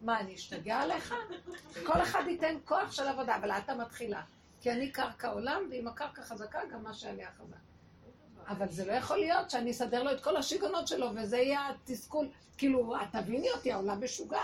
מה, 0.00 0.20
אני 0.20 0.34
אשתגע 0.34 0.78
עליך? 0.78 1.14
כל 1.86 2.02
אחד 2.02 2.22
ייתן 2.26 2.54
כוח 2.64 2.92
של 2.92 3.08
עבודה, 3.08 3.36
אבל 3.36 3.50
את 3.50 3.68
המתחילה. 3.68 4.22
כי 4.60 4.72
אני 4.72 4.92
קרקע 4.92 5.28
עולם, 5.28 5.62
ואם 5.70 5.88
הקרקע 5.88 6.22
חזקה, 6.22 6.60
גם 6.72 6.82
מה 6.82 6.94
שעליה 6.94 7.28
חזק. 7.38 7.69
אבל 8.50 8.68
זה 8.68 8.86
לא 8.86 8.92
יכול 8.92 9.16
להיות 9.16 9.50
שאני 9.50 9.70
אסדר 9.70 10.02
לו 10.02 10.12
את 10.12 10.20
כל 10.20 10.36
השיגעונות 10.36 10.88
שלו, 10.88 11.06
וזה 11.16 11.36
יהיה 11.36 11.68
התסכול. 11.68 12.28
כאילו, 12.58 12.94
תביני 13.12 13.50
אותי, 13.50 13.72
העולם 13.72 14.04
משוגע. 14.04 14.42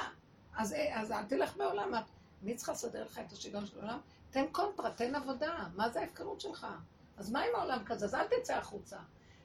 אז, 0.56 0.74
אז 0.92 1.12
אל 1.12 1.24
תלך 1.24 1.56
בעולם. 1.56 1.92
מי 2.42 2.54
צריכה 2.54 2.72
לסדר 2.72 3.04
לך 3.04 3.20
את 3.26 3.32
השיגעון 3.32 3.66
של 3.66 3.78
העולם? 3.80 3.98
תן 4.30 4.44
קונטרה, 4.52 4.90
תן 4.90 5.14
עבודה. 5.14 5.66
מה 5.76 5.90
זה 5.90 6.00
ההפקרות 6.00 6.40
שלך? 6.40 6.66
אז 7.16 7.30
מה 7.30 7.40
עם 7.40 7.50
העולם 7.54 7.84
כזה? 7.84 8.04
אז 8.04 8.14
אל 8.14 8.24
תצא 8.24 8.54
החוצה. 8.54 8.96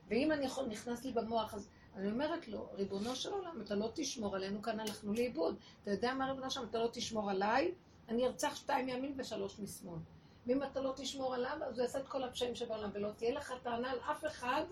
ואם 0.10 0.32
אני 0.32 0.46
יכול, 0.46 0.66
נכנס 0.66 1.06
לי 1.06 1.12
במוח, 1.12 1.54
אז 1.54 1.68
אני 1.96 2.12
אומרת 2.12 2.48
לו, 2.48 2.70
ריבונו 2.74 3.16
של 3.16 3.34
עולם, 3.34 3.62
אתה 3.62 3.76
לא 3.76 3.92
תשמור 3.94 4.36
עלינו, 4.36 4.62
כאן 4.62 4.80
הלכנו 4.80 5.14
לאיבוד. 5.14 5.56
אתה 5.84 5.92
יודע 5.92 6.14
מה 6.14 6.26
ריבונו 6.26 6.48
עולם, 6.56 6.70
אתה 6.70 6.80
לא 6.80 6.90
תשמור 6.94 7.32
עליי, 7.32 7.72
אני 8.10 8.26
ארצח 8.26 8.56
שתיים 8.56 8.86
מימין 8.86 9.14
ושלוש 9.18 9.60
משמאל. 9.60 10.00
ואם 10.48 10.64
אתה 10.64 10.82
לא 10.82 10.94
תשמור 10.96 11.34
עליו, 11.36 11.58
אז 11.68 11.78
הוא 11.78 11.84
יעשה 11.86 12.00
את 12.00 12.08
כל 12.08 12.24
הפשעים 12.24 12.56
שבעולם, 12.56 12.90
ולא 12.94 13.10
תהיה 13.18 13.32
לך 13.34 13.54
טענה 13.64 13.92
על 13.92 14.00
אף 14.12 14.26
אחד 14.26 14.64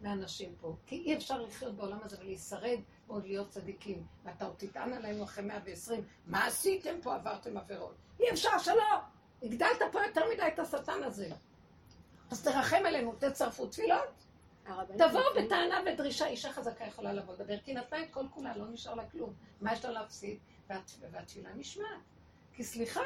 מהאנשים 0.00 0.54
פה. 0.60 0.76
כי 0.86 0.96
אי 0.96 1.16
אפשר 1.16 1.42
לחיות 1.42 1.74
בעולם 1.74 1.98
הזה 2.04 2.16
ולהישרד 2.20 2.78
ועוד 3.08 3.24
להיות 3.26 3.48
צדיקים. 3.48 4.06
ואתה 4.24 4.44
עוד 4.44 4.54
תטען 4.56 4.92
עלינו 4.92 5.24
אחרי 5.24 5.44
120, 5.44 6.04
מה 6.26 6.46
עשיתם 6.46 6.94
פה? 7.02 7.14
עברתם 7.14 7.56
עבירות. 7.56 7.94
אי 8.20 8.30
אפשר 8.30 8.58
שלא! 8.58 8.84
הגדלת 9.42 9.82
פה 9.92 10.00
יותר 10.06 10.22
מדי 10.34 10.42
את 10.54 10.58
השטן 10.58 11.02
הזה. 11.02 11.30
אז 12.30 12.44
תרחם 12.44 12.82
עלינו, 12.86 13.14
תצרפו 13.18 13.66
תפילות. 13.66 14.24
תבואו 15.08 15.22
בטענה 15.46 15.80
ודרישה, 15.86 16.26
אישה 16.26 16.52
חזקה 16.52 16.84
יכולה 16.84 17.12
לבוא 17.12 17.34
לדבר, 17.34 17.58
כי 17.58 17.74
נתנה 17.74 18.02
את 18.02 18.10
כל 18.10 18.24
כולה, 18.30 18.56
לא 18.56 18.68
נשאר 18.68 18.94
לה 18.94 19.06
כלום. 19.10 19.34
מה 19.60 19.72
יש 19.72 19.84
לה 19.84 19.90
להפסיד? 19.90 20.38
והת- 20.68 20.96
והתפילה 21.10 21.50
נשמעת. 21.54 21.86
כי 22.54 22.64
סליחה, 22.64 23.00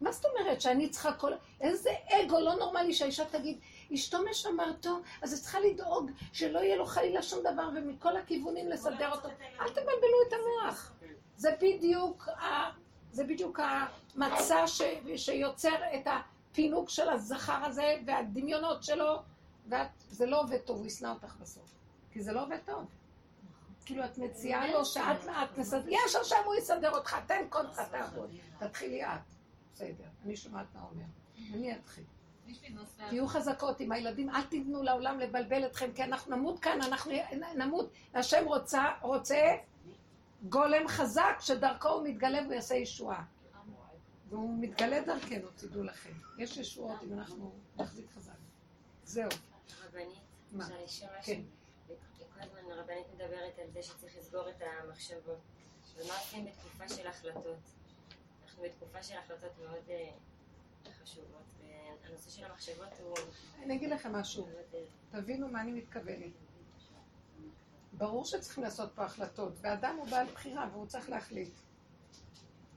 מה 0.00 0.12
זאת 0.12 0.24
אומרת 0.24 0.60
שאני 0.60 0.88
צריכה 0.88 1.12
כל... 1.12 1.32
איזה 1.60 1.90
אגו 2.08 2.40
לא 2.40 2.54
נורמלי 2.54 2.94
שהאישה 2.94 3.24
תגיד, 3.24 3.58
אשתו 3.94 4.18
משמרתו, 4.30 5.00
אז 5.22 5.32
היא 5.32 5.42
צריכה 5.42 5.60
לדאוג 5.60 6.10
שלא 6.32 6.58
יהיה 6.58 6.76
לו 6.76 6.86
חלילה 6.86 7.22
שום 7.22 7.40
דבר, 7.40 7.68
ומכל 7.74 8.16
הכיוונים 8.16 8.68
לסדר 8.68 9.12
אותו. 9.12 9.28
אל 9.60 9.68
תבלבלו 9.68 10.22
את 10.28 10.32
המוח. 10.32 10.92
זה 11.36 11.50
בדיוק, 11.60 12.28
ה... 12.28 12.70
זה 13.12 13.24
בדיוק 13.24 13.60
המצע 13.60 14.66
ש... 14.66 14.82
שיוצר 15.16 15.76
את 15.94 16.06
הפינוק 16.06 16.90
של 16.90 17.08
הזכר 17.08 17.64
הזה 17.64 17.96
והדמיונות 18.06 18.82
שלו, 18.82 19.16
וזה 19.66 20.26
לא 20.26 20.40
עובד 20.40 20.58
טוב, 20.58 20.78
הוא 20.78 20.86
ישנא 20.86 21.08
אותך 21.08 21.34
בסוף. 21.40 21.74
כי 22.12 22.22
זה 22.22 22.32
לא 22.32 22.42
עובד 22.42 22.58
טוב. 22.66 22.84
כאילו 23.84 24.04
את 24.04 24.18
מציעה 24.18 24.72
לו 24.72 24.84
שאת 24.84 25.28
את 25.28 25.58
מסדר, 25.58 25.88
יש 25.88 26.16
עכשיו 26.16 26.38
הוא 26.44 26.54
יסדר 26.54 26.90
אותך, 26.90 27.16
תן 27.26 27.44
תעבוד. 27.90 28.30
תתחילי 28.58 29.04
את. 29.04 29.39
בסדר, 29.80 30.08
אני 30.24 30.36
שומעת 30.36 30.66
מה 30.74 30.82
אומר. 30.90 31.04
אני 31.54 31.76
אתחיל. 31.76 32.04
תהיו 33.08 33.26
חזקות 33.26 33.80
עם 33.80 33.92
הילדים, 33.92 34.30
אל 34.30 34.42
תיתנו 34.42 34.82
לעולם 34.82 35.20
לבלבל 35.20 35.66
אתכם, 35.66 35.92
כי 35.92 36.04
אנחנו 36.04 36.36
נמות 36.36 36.60
כאן, 36.60 36.82
אנחנו 36.82 37.12
נמות. 37.56 37.90
השם 38.14 38.44
רוצה, 38.46 38.84
רוצה 39.02 39.56
גולם 40.48 40.88
חזק 40.88 41.36
שדרכו 41.40 41.88
הוא 41.88 42.08
מתגלה 42.08 42.40
והוא 42.42 42.52
יעשה 42.52 42.74
ישועה. 42.74 43.24
והוא 44.28 44.58
מתגלה 44.60 45.00
דרכנו, 45.00 45.48
תדעו 45.56 45.82
לכם. 45.82 46.12
יש 46.38 46.56
ישועות 46.56 47.02
אם 47.02 47.12
אנחנו 47.12 47.52
נחזיק 47.76 48.10
חזק. 48.10 48.32
זהו. 49.04 49.28
רבנית, 49.84 50.18
מה? 50.52 50.64
אפשר 50.64 50.74
לשאול 50.84 51.10
כן. 51.22 51.40
כל 52.16 52.40
הזמן 52.40 52.70
הרבנית 52.70 53.06
מדברת 53.14 53.58
על 53.58 53.70
זה 53.72 53.82
שצריך 53.82 54.16
לסגור 54.18 54.48
את 54.50 54.62
המחשבות. 54.62 55.38
ומה 55.96 56.18
עושים 56.18 56.44
בתקופה 56.44 56.88
של 56.88 57.06
החלטות? 57.06 57.79
אנחנו 58.60 58.72
בתקופה 58.74 59.02
של 59.02 59.18
החלטות 59.18 59.58
מאוד 59.58 59.90
אה, 59.90 60.10
חשובות, 61.02 61.42
והנושא 62.02 62.30
של 62.30 62.44
המחשבות 62.44 62.88
הוא... 63.02 63.14
אני 63.62 63.76
אגיד 63.76 63.90
לכם 63.90 64.12
משהו, 64.12 64.48
אה, 64.74 64.80
תבינו 65.10 65.48
מה 65.48 65.60
אני 65.60 65.72
מתכוונת. 65.72 66.32
ברור 67.92 68.24
שצריכים 68.24 68.64
לעשות 68.64 68.92
פה 68.94 69.04
החלטות, 69.04 69.52
ואדם 69.60 69.96
הוא 69.96 70.06
בעל 70.06 70.26
בחירה 70.26 70.68
והוא 70.72 70.86
צריך 70.86 71.08
להחליט. 71.10 71.54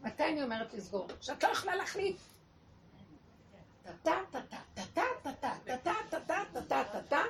מתי 0.01 0.23
אני 0.23 0.43
אומרת 0.43 0.73
לסגור? 0.73 1.07
כשאת 1.19 1.43
לא 1.43 1.49
יכולה 1.49 1.76
להחליט. 1.76 2.18
טה 3.84 3.91
טה 4.03 4.11
טה 4.31 4.41
טה 4.41 4.57
טה 4.73 5.03
טה 5.23 5.31
טה 5.34 5.53
טה 5.65 5.76
טה 5.84 5.93
טה 6.10 6.19
טה 6.27 6.43
טה 6.53 6.61
טה 6.68 6.84
טה 6.91 7.01
טה 7.10 7.22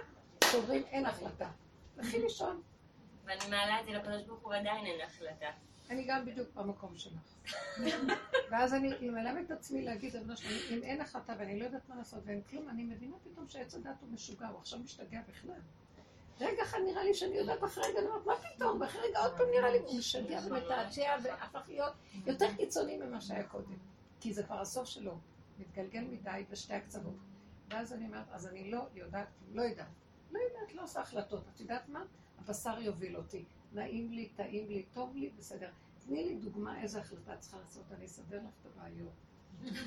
סוגרים 0.43 0.83
אין 0.85 1.05
החלטה. 1.05 1.49
לכי 1.97 2.21
לישון. 2.21 2.61
ואני 3.25 3.49
מעלה 3.49 3.79
את 3.81 3.85
זה 3.85 3.91
לקדוש 3.91 4.21
ברוך 4.21 4.43
הוא 4.43 4.53
עדיין 4.53 4.85
אין 4.85 5.01
החלטה. 5.01 5.49
אני 5.89 6.03
גם 6.07 6.25
בדיוק 6.25 6.49
במקום 6.53 6.97
שלך. 6.97 7.35
ואז 8.51 8.73
אני 8.73 9.09
מלמד 9.09 9.43
את 9.45 9.51
עצמי 9.51 9.81
להגיד, 9.81 10.15
אבנו 10.15 10.37
שלי, 10.37 10.77
אם 10.77 10.83
אין 10.83 11.01
החלטה 11.01 11.33
ואני 11.39 11.59
לא 11.59 11.65
יודעת 11.65 11.89
מה 11.89 11.95
לעשות 11.95 12.23
ואין 12.25 12.41
כלום, 12.49 12.69
אני 12.69 12.83
מבינה 12.83 13.15
פתאום 13.23 13.49
שעץ 13.49 13.75
הדת 13.75 14.01
הוא 14.01 14.09
משוגע, 14.09 14.47
הוא 14.47 14.59
עכשיו 14.59 14.79
משתגע 14.79 15.21
בכלל. 15.29 15.59
רגע 16.39 16.63
אחד 16.63 16.77
נראה 16.85 17.03
לי 17.03 17.13
שאני 17.13 17.35
יודעת, 17.35 17.63
אחרי 17.63 17.83
רגע 17.83 17.99
אני 17.99 18.07
אומרת, 18.07 18.25
מה 18.25 18.33
פתאום? 18.35 18.81
ואחרי 18.81 19.01
רגע 19.01 19.19
עוד 19.19 19.37
פעם 19.37 19.47
נראה 19.51 19.71
לי, 19.71 19.79
הוא 19.79 19.97
משגע 19.97 20.39
ומתעתע 20.45 21.15
והפך 21.23 21.69
להיות 21.69 21.93
יותר 22.25 22.55
קיצוני 22.57 22.97
ממה 22.97 23.21
שהיה 23.21 23.43
קודם. 23.43 23.77
כי 24.19 24.33
זה 24.33 24.43
כבר 24.43 24.61
הסוף 24.61 24.85
שלו, 24.85 25.17
מתגלגל 25.59 26.01
מדי 26.01 26.43
בשתי 26.49 26.73
הקצוות. 26.73 27.13
ואז 27.69 27.93
אני 27.93 28.05
אומרת, 28.05 28.25
אז 28.31 28.47
אני 28.47 28.71
לא 28.71 28.87
יודעת, 28.95 29.27
לא 29.51 29.61
יודעת. 29.61 29.87
לא 30.31 30.39
יודעת, 30.39 30.73
לא 30.73 30.83
עושה 30.83 31.01
החלטות. 31.01 31.43
את 31.55 31.59
יודעת 31.59 31.89
מה? 31.89 32.03
הבשר 32.39 32.79
יוביל 32.79 33.17
אותי. 33.17 33.45
נעים 33.73 34.11
לי, 34.11 34.29
טעים 34.35 34.69
לי, 34.69 34.83
טוב 34.93 35.15
לי, 35.15 35.29
בסדר. 35.37 35.69
תני 36.07 36.23
לי 36.25 36.35
דוגמה 36.35 36.81
איזה 36.81 36.99
החלטה 36.99 37.37
צריכה 37.37 37.57
לעשות, 37.59 37.83
אני 37.91 38.05
אסדר 38.05 38.37
לך 38.37 38.53
את 38.61 38.65
הבעיות. 38.65 39.13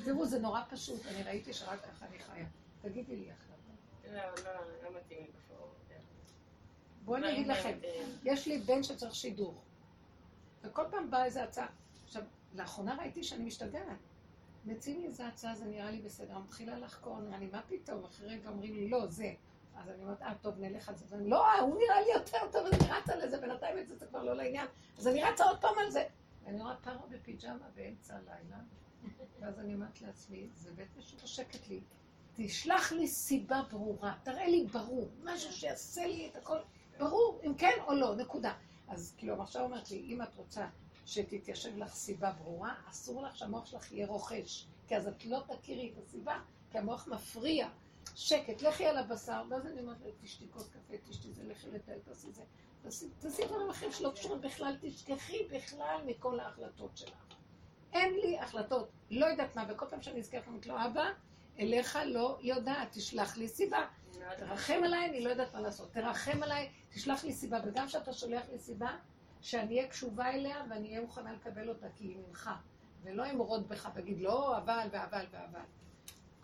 תראו, 0.04 0.26
זה 0.26 0.38
נורא 0.38 0.60
פשוט, 0.70 1.06
אני 1.06 1.22
ראיתי 1.22 1.52
שרק 1.52 1.80
ככה 1.84 2.06
אני 2.06 2.18
חיה. 2.18 2.46
תגידי 2.82 3.16
לי 3.16 3.30
החלטה. 3.30 3.72
לא, 4.12 4.44
לא, 4.44 4.60
לא 4.82 4.98
מתאים 4.98 5.20
לי 5.20 5.30
בפורום. 5.38 5.70
בואו 7.04 7.16
אני 7.16 7.32
אגיד 7.32 7.46
לכם, 7.46 7.78
יש 8.24 8.48
לי 8.48 8.58
בן 8.58 8.82
שצריך 8.82 9.14
שידוך. 9.14 9.62
וכל 10.62 10.82
פעם 10.90 11.10
באה 11.10 11.24
איזו 11.24 11.40
הצעה. 11.40 11.66
עכשיו, 12.04 12.22
לאחרונה 12.54 12.96
ראיתי 12.98 13.22
שאני 13.22 13.44
משתגעת. 13.44 13.98
מציעים 14.64 15.00
לי 15.00 15.06
איזו 15.06 15.24
הצעה, 15.24 15.54
זה 15.54 15.64
נראה 15.64 15.90
לי 15.90 16.00
בסדר. 16.00 16.38
מתחילה 16.38 16.78
לחקור, 16.78 17.20
נראה 17.20 17.38
לי, 17.38 17.46
מה 17.46 17.62
פתאום? 17.62 18.04
אחרי 18.04 18.28
רגע 18.28 18.48
אומרים 18.48 18.74
לי, 18.74 18.88
לא, 18.88 19.06
זה. 19.06 19.34
אז 19.76 19.88
אני 19.88 20.02
אומרת, 20.02 20.22
אה, 20.22 20.32
טוב, 20.40 20.54
נלך 20.58 20.88
על 20.88 20.94
זה. 20.94 21.04
אז 21.04 21.14
אני, 21.14 21.28
לא, 21.28 21.60
הוא 21.60 21.78
נראה 21.78 22.00
לי 22.00 22.12
יותר 22.14 22.38
טוב, 22.52 22.66
אז 22.66 22.72
אני 22.72 22.90
רצה 22.90 23.16
לזה, 23.16 23.38
בינתיים 23.40 23.78
את 23.78 23.88
זה, 23.88 23.96
זה 23.96 24.06
כבר 24.06 24.22
לא 24.22 24.36
לעניין. 24.36 24.66
אז 24.98 25.08
אני 25.08 25.22
רצה 25.22 25.44
עוד 25.44 25.60
פעם 25.60 25.78
על 25.78 25.90
זה. 25.90 26.04
ואני 26.44 26.60
רואה 26.60 26.76
פרה 26.76 27.06
בפיג'מה 27.10 27.68
באמצע 27.74 28.14
הלילה, 28.16 28.56
ואז 29.40 29.58
אני 29.58 29.74
אומרת 29.74 30.00
לעצמי, 30.02 30.48
זה 30.54 30.70
בית 30.72 30.96
משושקת 30.96 31.68
לי. 31.68 31.80
תשלח 32.36 32.92
לי 32.92 33.08
סיבה 33.08 33.62
ברורה, 33.70 34.14
תראה 34.22 34.48
לי 34.48 34.66
ברור, 34.72 35.08
משהו 35.24 35.52
שיעשה 35.52 36.06
לי 36.06 36.28
את 36.28 36.36
הכל 36.36 36.58
ברור, 36.98 37.40
אם 37.46 37.54
כן 37.54 37.72
או 37.88 37.94
לא, 37.94 38.16
נקודה. 38.16 38.54
אז 38.88 39.14
כאילו, 39.18 39.34
המחשב 39.34 39.60
אומרת 39.60 39.90
לי, 39.90 39.98
אם 39.98 40.22
את 40.22 40.34
רוצה 40.34 40.66
שתתיישב 41.06 41.76
לך 41.76 41.94
סיבה 41.94 42.32
ברורה, 42.32 42.74
אסור 42.90 43.22
לך 43.22 43.36
שהמוח 43.36 43.66
שלך 43.66 43.92
יהיה 43.92 44.06
רוכש, 44.06 44.66
כי 44.88 44.96
אז 44.96 45.08
את 45.08 45.24
לא 45.24 45.42
תכירי 45.48 45.92
את 45.92 46.02
הסיבה, 46.02 46.40
כי 46.70 46.78
המוח 46.78 47.08
מפריע. 47.08 47.68
שקט, 48.14 48.62
לכי 48.62 48.86
על 48.86 48.98
הבשר, 48.98 49.42
ואז 49.50 49.66
אני 49.66 49.80
אומרת 49.80 49.96
לה, 50.04 50.10
תשתי 50.22 50.46
כוס 50.50 50.68
קפה, 50.68 50.94
תשתי 51.08 51.32
זה, 51.32 51.44
לכי 51.44 51.70
לטייל, 51.70 51.98
תעשי 52.04 52.32
זה. 52.32 52.42
תעשי- 52.82 53.44
דברים 53.46 53.70
אחרים 53.70 53.92
שלא 53.92 54.10
קשורים 54.10 54.40
בכלל, 54.40 54.76
תשכחי 54.80 55.38
בכלל 55.50 56.00
מכל 56.06 56.40
ההחלטות 56.40 56.96
שלך. 56.96 57.18
אין 57.92 58.14
לי 58.14 58.38
החלטות, 58.38 58.88
לא 59.10 59.26
יודעת 59.26 59.56
מה, 59.56 59.64
וכל 59.68 59.86
פעם 59.90 60.02
שאני 60.02 60.18
נזכרת, 60.18 60.46
אומרת 60.46 60.66
לו, 60.66 60.74
אבא, 60.86 61.04
אליך 61.58 61.98
לא 62.06 62.38
יודעת, 62.40 62.88
תשלח 62.92 63.36
לי 63.36 63.48
סיבה. 63.48 63.86
תרחם 64.38 64.80
עליי, 64.84 65.10
אני 65.10 65.20
לא 65.24 65.30
יודעת 65.30 65.54
מה 65.54 65.60
לעשות. 65.60 65.92
תרחם 65.92 66.42
עליי, 66.42 66.70
תשלח 66.94 67.24
לי 67.24 67.32
סיבה, 67.32 67.58
וגם 67.64 67.86
כשאתה 67.86 68.12
שולח 68.12 68.42
לי 68.52 68.58
סיבה, 68.58 68.96
שאני 69.40 69.76
אהיה 69.78 69.88
קשובה 69.88 70.30
אליה 70.30 70.64
ואני 70.70 70.88
אהיה 70.88 71.00
מוכנה 71.00 71.32
לקבל 71.32 71.68
אותה, 71.68 71.86
כי 71.96 72.04
היא 72.04 72.16
ממך. 72.28 72.50
ולא 73.02 73.30
אמרוד 73.30 73.68
בך 73.68 73.88
ואגיד 73.94 74.20
לא, 74.20 74.56
אבל 74.58 74.88
ואבל 74.92 75.24
ואבל. 75.30 75.60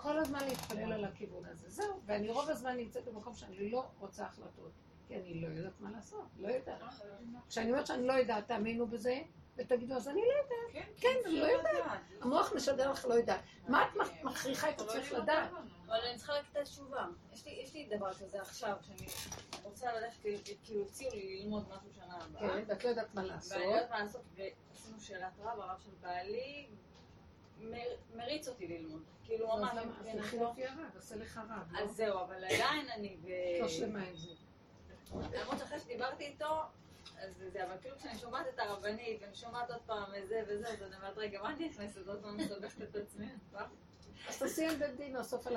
כל 0.02 0.18
הזמן 0.18 0.44
להתפלל 0.48 0.92
על 0.92 1.04
הכיוון 1.04 1.44
הזה. 1.46 1.68
זהו, 1.70 2.00
ואני 2.06 2.28
רוב 2.30 2.50
הזמן 2.50 2.76
נמצאת 2.76 3.04
במקום 3.04 3.34
שאני 3.34 3.70
לא 3.70 3.84
רוצה 3.98 4.24
החלטות, 4.24 4.72
כי 5.08 5.16
אני 5.16 5.40
לא 5.40 5.46
יודעת 5.46 5.80
מה 5.80 5.90
לעשות, 5.90 6.24
לא 6.36 6.48
יודעת. 6.48 6.80
כשאני 7.48 7.70
אומרת 7.70 7.86
שאני 7.86 8.06
לא 8.06 8.12
יודעת, 8.12 8.46
תאמינו 8.48 8.86
בזה, 8.86 9.20
ותגידו, 9.56 9.94
אז 9.94 10.08
אני 10.08 10.20
לא 10.20 10.32
יודעת. 10.42 10.86
כן, 10.96 11.16
אני 11.26 11.40
לא 11.40 11.46
יודעת. 11.46 12.00
המוח 12.20 12.52
משדר 12.56 12.90
לך 12.90 13.04
לא 13.04 13.14
יודעת. 13.14 13.40
מה 13.68 13.84
את 13.84 13.96
מכריחה 14.24 14.70
את 14.70 14.80
עצמך 14.80 15.12
לדעת? 15.12 15.50
אבל 15.86 15.96
אני 16.10 16.16
צריכה 16.18 16.32
להגיד 16.32 16.48
את 16.52 16.56
התשובה. 16.56 17.06
יש 17.32 17.46
לי- 17.46 17.60
יש 17.62 17.74
לי 17.74 17.88
דבר 17.96 18.12
כזה 18.14 18.40
עכשיו, 18.40 18.76
שאני 18.82 19.06
רוצה 19.62 19.92
ללכת, 20.00 20.20
כאילו 20.64 20.82
הציעו 20.84 21.14
לי 21.14 21.40
ללמוד 21.42 21.68
משהו 21.68 21.92
שנה 21.94 22.16
הבאה. 22.24 22.40
כן, 22.40 22.64
ואת 22.66 22.84
לא 22.84 22.88
יודעת 22.88 23.14
מה 23.14 23.22
לעשות. 23.22 23.52
ואני 23.52 23.70
לא 23.70 23.74
יודעת 23.74 23.90
מה 23.90 23.98
לעשות, 24.02 24.22
ועשינו 24.36 25.00
שאלת 25.00 25.32
רב, 25.38 25.60
הרב 25.60 25.78
של 25.78 25.90
בעלי 26.00 26.66
מר- 27.60 27.96
מריץ 28.16 28.48
אותי 28.48 28.66
ללמוד. 28.66 29.02
כאילו 29.32 29.52
אז 29.54 29.60
ממש, 29.60 29.70
למה? 29.72 29.80
אז 29.82 30.06
מבחינתו. 30.16 30.50
לפי 30.52 30.66
הרב, 30.66 30.78
עשה 30.98 31.16
לך 31.16 31.40
רב. 31.50 31.76
אז 31.82 31.90
זהו, 31.96 32.20
אבל 32.20 32.44
עדיין 32.44 32.86
אני. 32.94 33.16
לא 33.60 33.68
שלמה 33.68 33.98
עם 33.98 34.16
זה. 34.16 34.30
למרות 35.40 35.58
שאחרי 35.58 35.80
שדיברתי 35.80 36.24
איתו, 36.24 36.60
אז 37.22 37.30
זה, 37.52 37.64
אבל 37.66 37.74
כאילו 37.82 37.96
כשאני 37.98 38.18
שומעת 38.18 38.46
את 38.54 38.58
הרבנית, 38.58 39.22
ואני 39.22 39.34
שומעת 39.34 39.70
עוד 39.70 39.80
פעם 39.86 40.04
וזה 40.12 40.42
וזה, 40.48 40.68
אז 40.68 40.82
אני 40.82 40.96
אומרת, 40.96 41.18
רגע, 41.18 41.42
מה 41.42 41.48
אני 41.50 41.68
נכנסת 41.68 42.06
עוד 42.08 42.22
פעם 42.22 42.36
מסבכת 42.36 42.82
את 42.82 42.96
עצמי? 42.96 43.26
מה? 43.52 43.66
אז 44.28 44.38
תעשי 44.38 44.66
עם 44.68 44.78
בית 44.78 44.96
דין, 44.96 45.22
סוף 45.22 45.46
על 45.46 45.56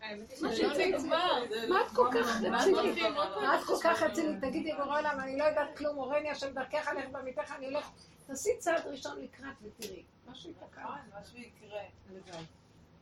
האמת 0.00 0.30
היא 0.30 0.42
מה 0.42 0.54
זה- 0.54 1.66
את 1.80 1.90
כל 1.94 2.08
כך 2.14 2.42
מה 2.50 2.58
רצינית? 2.58 3.02
מה 3.42 3.58
את 3.60 3.64
כל 3.66 3.74
כך 3.82 4.02
רצינית? 4.02 4.40
תגידי, 4.40 4.72
בורא 4.72 4.98
עולם, 4.98 5.20
אני 5.20 5.38
לא 5.38 5.44
יודעת 5.44 5.76
כלום, 5.76 5.96
הורני 5.96 6.30
השם 6.30 6.52
דרכך, 6.54 6.88
לך 6.88 7.12
במיתך, 7.12 7.52
אני 7.56 7.66
הולך. 7.66 7.90
תעשי 8.28 8.56
צעד 8.58 8.86
ראשון 8.86 9.20
לקראת 9.22 9.54
ותראי. 9.62 10.02
משהו 10.30 10.50
ייתקע. 10.50 10.84
משהו 11.20 11.38
יקרה. 11.38 11.80
הלוואי. 12.10 12.44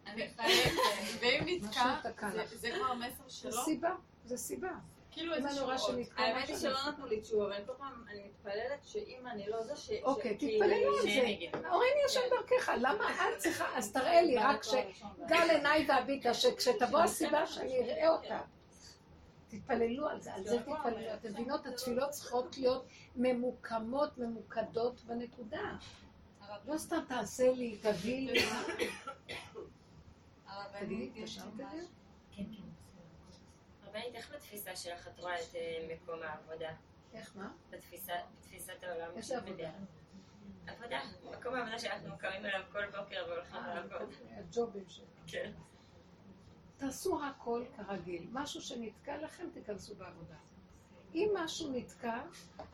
אני 0.07 0.28
חייבת, 0.36 0.73
ואם 1.20 1.44
נתקע, 1.47 1.94
זה-. 2.32 2.59
זה 2.59 2.70
כבר 2.70 2.94
מסר 2.94 3.23
זה 3.28 3.35
שלו? 3.36 3.65
סיבה, 3.65 3.94
זה 4.24 4.36
סיבה. 4.36 4.70
כאילו 5.11 5.35
איזה. 5.35 5.48
שנתקע 5.78 6.23
האמת 6.23 6.48
היא 6.48 6.57
שלא 6.57 6.78
נתנו 6.89 7.07
לי 7.07 7.20
תשובה, 7.20 7.44
ואני 7.44 7.66
כל 7.66 7.73
פעם, 7.78 8.05
אני 8.11 8.20
מתפללת 8.24 8.85
שאם 8.85 9.27
אני 9.27 9.48
לא 9.48 9.62
זה, 9.62 9.77
ש... 9.77 9.90
אוקיי, 10.03 10.36
כי- 10.39 10.59
תתפללו 10.59 10.97
על 10.97 11.03
זה. 11.03 11.69
אורני 11.70 12.05
השם 12.07 12.20
דרכך, 12.31 12.70
למה 12.81 13.05
את 13.32 13.39
צריכה, 13.39 13.66
אז 13.78 13.93
תראה 13.93 14.23
לי 14.23 14.36
רק 14.48 14.62
שגל 14.62 15.51
עיניי 15.51 15.86
והביטה, 15.89 16.35
שכשתבוא 16.35 16.98
הסיבה 17.01 17.47
שאני 17.47 17.78
אראה 17.78 18.09
אותה. 18.09 18.40
תתפללו 19.60 20.08
על 20.08 20.20
זה, 20.20 20.34
על 20.34 20.44
זה 20.44 20.58
תתפללו. 20.58 21.14
אתם 21.14 21.28
מבינות, 21.32 21.66
התפילות 21.66 22.10
צריכות 22.10 22.58
להיות 22.58 22.86
ממוקמות, 23.16 24.18
ממוקדות 24.18 25.00
בנקודה. 25.04 25.76
לא 26.66 26.78
סתם 26.78 26.98
תעשה 27.08 27.52
לי, 27.52 27.78
תביא 27.82 28.30
לי. 28.32 28.40
אליה? 31.68 31.84
כן, 32.30 32.44
כן. 32.56 32.62
רבנית, 33.84 34.14
איך 34.14 34.34
בתפיסה 34.34 34.76
שלך 34.76 35.08
את 35.08 35.20
רואה 35.20 35.40
את 35.40 35.54
אה, 35.54 35.88
מקום 35.94 36.22
העבודה? 36.22 36.70
איך, 37.14 37.36
מה? 37.36 37.52
בתפיסת 37.70 38.82
העולם. 38.82 39.10
איזה 39.16 39.36
עבודה? 39.36 39.70
עבודה, 40.66 41.00
מקום 41.38 41.54
העבודה 41.54 41.78
שאנחנו 41.78 42.18
קמים 42.18 42.46
אליו 42.46 42.60
כל 42.72 42.86
בוקר 42.86 43.24
והולכים 43.28 43.60
לעבוד. 43.66 44.14
הג'ובים 44.38 44.84
שלנו. 44.88 45.08
כן. 45.26 45.52
תעשו 46.77 47.24
הכל 47.24 47.65
כרגיל. 47.77 48.27
משהו 48.32 48.61
שנתקע 48.61 49.16
לכם, 49.23 49.48
תיכנסו 49.55 49.94
בעבודה. 49.94 50.36
אם 51.15 51.28
משהו 51.35 51.73
נתקע, 51.73 52.23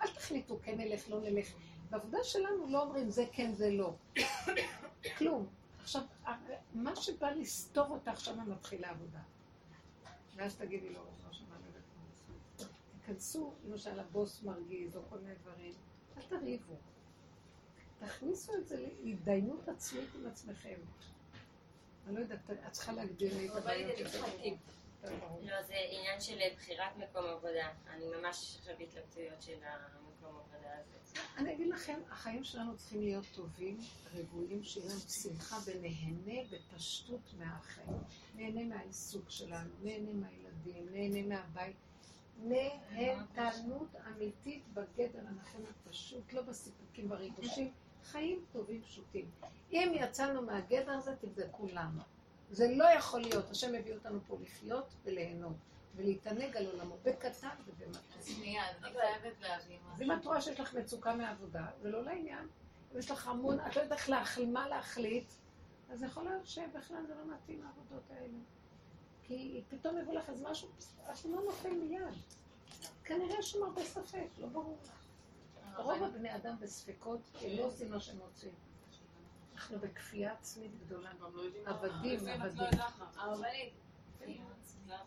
אל 0.00 0.08
תחליטו 0.14 0.58
כן 0.62 0.78
נלך, 0.78 1.10
לא 1.10 1.20
נלך. 1.20 1.46
בעבודה 1.90 2.18
שלנו 2.22 2.66
לא 2.70 2.82
אומרים 2.82 3.10
זה 3.10 3.24
כן, 3.32 3.52
זה 3.54 3.70
לא. 3.70 3.94
כלום. 5.18 5.46
עכשיו, 5.80 6.02
מה 6.74 6.96
שבא 6.96 7.30
לסתור 7.30 7.86
אותך, 7.88 8.20
שמה 8.20 8.44
מתחילה 8.44 8.90
עבודה. 8.90 9.20
ואז 10.36 10.56
תגידי 10.56 10.88
לו, 10.88 11.00
לא 11.26 11.32
שמע 11.32 11.56
לי 11.64 12.66
תיכנסו, 12.98 13.54
למשל 13.64 14.00
הבוס 14.00 14.42
מרגיז, 14.42 14.96
או 14.96 15.02
כל 15.10 15.18
מיני 15.18 15.34
דברים, 15.34 15.72
אל 16.16 16.22
תריבו. 16.22 16.74
תכניסו 17.98 18.54
את 18.54 18.68
זה 18.68 18.88
להתדיינות 19.02 19.68
עצמית 19.68 20.08
עם 20.14 20.26
עצמכם. 20.26 20.80
אני 22.06 22.14
לא 22.14 22.20
יודעת, 22.20 22.50
את 22.50 22.72
צריכה 22.72 22.92
להגדיר 22.92 23.36
לי 23.38 23.48
את 23.48 23.56
הבעיות 23.56 23.98
שלך. 23.98 24.26
לא, 25.42 25.62
זה 25.62 25.74
עניין 25.90 26.20
של 26.20 26.38
בחירת 26.56 26.96
מקום 26.96 27.24
עבודה. 27.24 27.68
אני 27.90 28.04
ממש 28.06 28.56
עכשיו 28.58 28.74
בהתלבטויות 28.78 29.42
של 29.42 29.58
המקום 29.62 30.36
עבודה 30.38 30.70
הזה. 30.80 31.20
אני 31.36 31.54
אגיד 31.54 31.68
לכם, 31.68 32.00
החיים 32.10 32.44
שלנו 32.44 32.76
צריכים 32.76 33.00
להיות 33.00 33.24
טובים, 33.34 33.78
רבועים, 34.14 34.64
שיהיה 34.64 34.86
לנו 34.86 35.00
שמחה 35.00 35.56
ונהנה 35.64 36.48
בפשטות 36.50 37.34
מהחיים. 37.38 37.98
נהנה 38.34 38.64
מהעיסוק 38.64 39.30
שלנו, 39.30 39.70
נהנה 39.82 40.12
מהילדים, 40.12 40.86
נהנה 40.92 41.36
מהבית. 41.36 41.76
נהנתנות 42.38 43.96
אמיתית 44.08 44.62
בגדר 44.74 45.20
הנכון 45.28 45.64
הפשוט, 45.70 46.32
לא 46.32 46.42
בסיפוקים 46.42 47.08
בריגושים, 47.08 47.72
חיים 48.04 48.44
טובים 48.52 48.82
פשוטים. 48.82 49.30
אם 49.72 49.92
יצאנו 49.94 50.42
מהגדר 50.42 50.92
הזה, 50.92 51.16
תבדקו 51.20 51.66
למה. 51.72 52.02
זה 52.50 52.68
לא 52.76 52.84
יכול 52.84 53.20
להיות, 53.20 53.50
השם 53.50 53.74
הביא 53.74 53.94
אותנו 53.94 54.20
פה 54.26 54.36
לחיות 54.42 54.94
וליהנות, 55.04 55.56
ולהתענג 55.96 56.56
על 56.56 56.66
עולמו, 56.66 56.96
בקטן 57.02 57.48
ובמטוס. 57.66 58.26
שנייה, 58.26 58.70
אז 58.70 58.84
אני 58.84 58.92
חייבת 58.92 59.40
להבין 59.40 59.78
אז 59.94 60.02
אם 60.02 60.12
את 60.12 60.24
רואה 60.24 60.40
שיש 60.40 60.60
לך 60.60 60.74
מצוקה 60.74 61.14
מעבודה, 61.14 61.66
זה 61.82 61.90
לא 61.90 62.04
לעניין. 62.04 62.48
אם 62.92 62.98
יש 62.98 63.10
לך 63.10 63.28
המון, 63.28 63.60
את 63.60 63.76
לא 63.76 63.82
יודעת 63.82 63.98
איך 63.98 64.10
להחליט, 64.10 64.48
מה 64.48 64.68
להחליט, 64.68 65.32
אז 65.90 66.02
יכול 66.02 66.24
להיות 66.24 66.46
שבכלל 66.46 67.06
זה 67.06 67.14
לא 67.14 67.34
מתאים 67.34 67.62
לעבודות 67.62 68.10
האלה. 68.10 68.38
כי 69.22 69.62
פתאום 69.68 69.98
יבוא 69.98 70.14
לך 70.14 70.30
איזה 70.30 70.44
משהו, 70.50 70.68
את 71.12 71.24
לא 71.24 71.42
נופל 71.44 71.74
מיד. 71.74 72.14
כנראה 73.04 73.38
יש 73.38 73.50
שם 73.50 73.62
הרבה 73.62 73.84
ספק, 73.84 74.26
לא 74.38 74.46
ברור 74.46 74.78
לך. 74.84 75.01
רוב 75.76 76.02
הבני 76.02 76.36
אדם 76.36 76.56
בספקות, 76.60 77.20
כי 77.38 77.56
לא 77.56 77.64
עושים 77.64 77.90
מה 77.90 78.00
שהם 78.00 78.18
רוצים. 78.18 78.54
אנחנו 79.54 79.78
בכפייה 79.78 80.32
עצמית 80.32 80.70
גדולה. 80.86 81.10
עבדים, 81.66 82.28
עבדים. 82.28 82.80
הרבנית, 83.16 83.72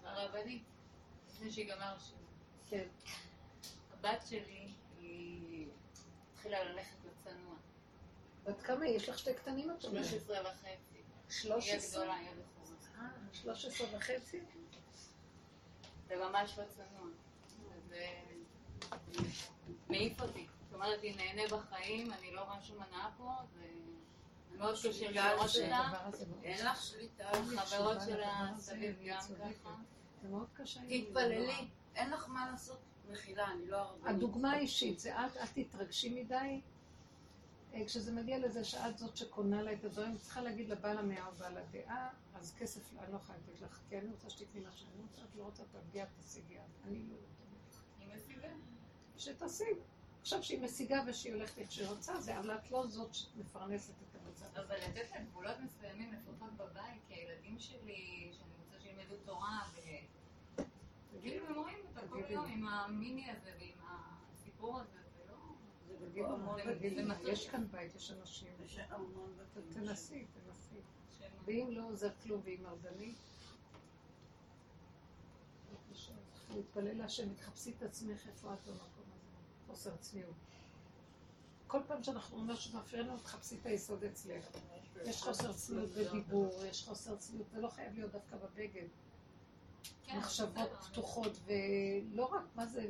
הרבנית, 0.04 0.64
לפני 1.30 1.52
שיגמר 1.52 2.00
שלי. 2.00 2.18
כן. 2.70 2.88
הבת 3.94 4.28
שלי, 4.28 4.74
היא 5.00 5.68
התחילה 6.34 6.64
ללכת 6.64 6.98
לצנוע. 7.06 7.56
בת 8.44 8.62
כמה? 8.62 8.88
יש 8.88 9.10
לך 9.10 9.20
שתי 9.20 9.34
קטנים 9.34 9.72
את 9.72 9.86
אומרת? 9.86 10.06
13 10.06 10.42
וחצי. 10.42 11.02
שלוש 11.30 11.68
היא 11.68 11.78
עשרה? 11.78 12.02
הגדולה, 12.02 12.16
היא 12.16 12.30
הבכורה. 12.30 13.06
אה, 13.06 13.10
שלוש 13.34 13.66
עשרה 13.66 13.98
וחצי? 13.98 14.40
זה 16.08 16.16
ממש 16.16 16.60
לא 16.60 16.64
צנוע. 16.66 17.08
זה 17.90 18.08
מעיף 19.90 20.22
אותי. 20.22 20.48
אומרת, 20.76 21.02
היא 21.02 21.15
נהנה 21.15 21.57
בחיים, 21.57 22.14
אני 22.14 22.31
לא 22.31 22.41
רואה 22.41 22.61
שום 22.61 22.77
הנאה 22.81 23.10
פה, 23.18 23.31
זה 23.53 24.57
מאוד 24.57 24.76
קשה 24.76 25.11
לראות 25.11 25.49
אותה. 25.56 26.10
אין 26.43 26.65
לך 26.65 26.81
שליטה. 26.81 27.30
החברות 27.57 27.97
שלה 28.06 28.52
סביב 28.57 28.95
גם 29.06 29.19
ככה. 29.19 29.76
זה 30.22 30.30
מאוד 30.30 30.47
קשה. 30.53 30.80
תתפללי. 30.89 31.68
אין 31.95 32.10
לך 32.10 32.30
מה 32.30 32.52
לעשות. 32.52 32.80
מחילה, 33.11 33.52
אני 33.52 33.68
לא 33.68 33.77
הרבנית. 33.77 34.15
הדוגמה 34.15 34.52
האישית 34.52 34.99
זה 34.99 35.15
את, 35.15 35.38
אל 35.38 35.64
תתרגשי 35.64 36.22
מדי. 36.22 36.61
אה, 37.73 37.85
כשזה 37.85 38.11
מגיע 38.11 38.39
לזה 38.39 38.64
שאת 38.64 38.97
זאת 38.97 39.18
שקונה 39.18 39.61
לה 39.61 39.73
את 39.73 39.85
הדברים, 39.85 40.18
צריכה 40.18 40.41
להגיד 40.41 40.69
לבעל 40.69 40.97
המאה 40.97 41.27
או 41.27 41.31
בעל 41.31 41.57
הדעה, 41.57 42.10
אז 42.35 42.56
כסף 42.57 42.81
אני 42.99 43.11
לא 43.11 43.18
יכולה 43.18 43.38
לתת 43.38 43.61
לך, 43.61 43.80
כי 43.89 43.97
אני 43.99 44.10
רוצה 44.10 44.30
שתקני 44.30 44.61
מה 44.61 44.72
שאני 44.72 45.02
רוצה, 45.02 45.22
את 45.22 45.35
לא 45.35 45.43
רוצה 45.43 45.64
תרגיע, 45.72 46.06
תשיגי, 46.19 46.57
אני 46.84 47.03
לא 47.10 47.14
יודעת. 47.14 47.30
היא 47.99 48.07
משיגה. 48.15 48.47
שתשיג. 49.18 49.77
עכשיו 50.26 50.43
שהיא 50.43 50.61
משיגה 50.61 51.03
ושהיא 51.07 51.34
הולכת 51.34 51.57
איך 51.57 51.72
שהיא 51.72 51.88
רוצה, 51.88 52.22
זה 52.22 52.39
אבל 52.39 52.56
את 52.56 52.72
לא 52.72 52.88
זאת 52.88 53.14
שמפרנסת 53.14 53.93
את 54.02 54.15
המצב. 54.15 54.45
אבל 54.56 54.76
לתת 54.76 55.11
להם 55.11 55.26
גבולות 55.26 55.57
מסוימים 55.60 56.14
לפחות 56.14 56.53
בבית, 56.57 57.02
כי 57.07 57.14
הילדים 57.14 57.60
שלי, 57.60 58.31
שאני 58.31 58.49
רוצה 58.64 58.80
שילמדו 58.80 59.15
תורה, 59.26 59.69
וכאילו 61.15 61.47
הם 61.47 61.56
רואים 61.56 61.77
אותה 61.88 62.07
כל 62.10 62.22
יום. 62.30 62.45
עם 62.45 62.68
המיני 62.68 63.31
הזה 63.31 63.52
ועם 63.60 63.77
הסיפור 64.34 64.80
הזה, 64.80 64.99
זה 65.18 65.23
לא... 65.30 66.57
יש 67.23 67.49
כאן 67.49 67.68
בית, 67.72 67.95
יש 67.95 68.11
אנשים. 68.11 68.53
יש 68.65 68.80
המון 68.89 69.38
בתים. 69.38 69.73
תנסי, 69.73 70.26
תנסי. 70.34 70.81
ואם 71.45 71.68
לא 71.72 71.88
עוזר 71.88 72.10
כלום 72.23 72.41
והיא 72.43 72.60
מרדנית, 72.60 73.15
להתפלל 76.56 76.97
להשם, 76.97 77.34
תחפשי 77.34 77.73
את 77.77 77.84
עצמך 77.84 78.27
איפה 78.27 78.53
את 78.53 78.60
במקום 78.68 79.05
חוסר 79.68 79.96
צניעות. 79.96 80.36
כל 81.68 81.80
פעם 81.88 82.04
שאנחנו 82.04 82.38
אומרים 82.38 82.56
משהו 82.56 82.72
שמפריע 82.72 83.04
לנו, 83.04 83.18
תחפשי 83.18 83.56
את 83.62 83.66
היסוד 83.66 84.04
אצלך. 84.04 84.50
יש 85.06 85.22
חוסר 85.22 85.54
צניעות 85.54 85.90
בדיבור, 85.90 86.66
יש 86.66 86.84
חוסר 86.88 87.16
צניעות, 87.16 87.50
זה 87.50 87.62
לא 87.62 87.68
חייב 87.68 87.94
להיות 87.94 88.12
דווקא 88.12 88.38
בבגד. 88.38 88.88
כן, 90.04 90.18
מחשבות. 90.18 90.70
פתוחות, 90.92 91.40
ולא 91.46 92.26
רק, 92.26 92.44
מה 92.56 92.66
זה, 92.66 92.86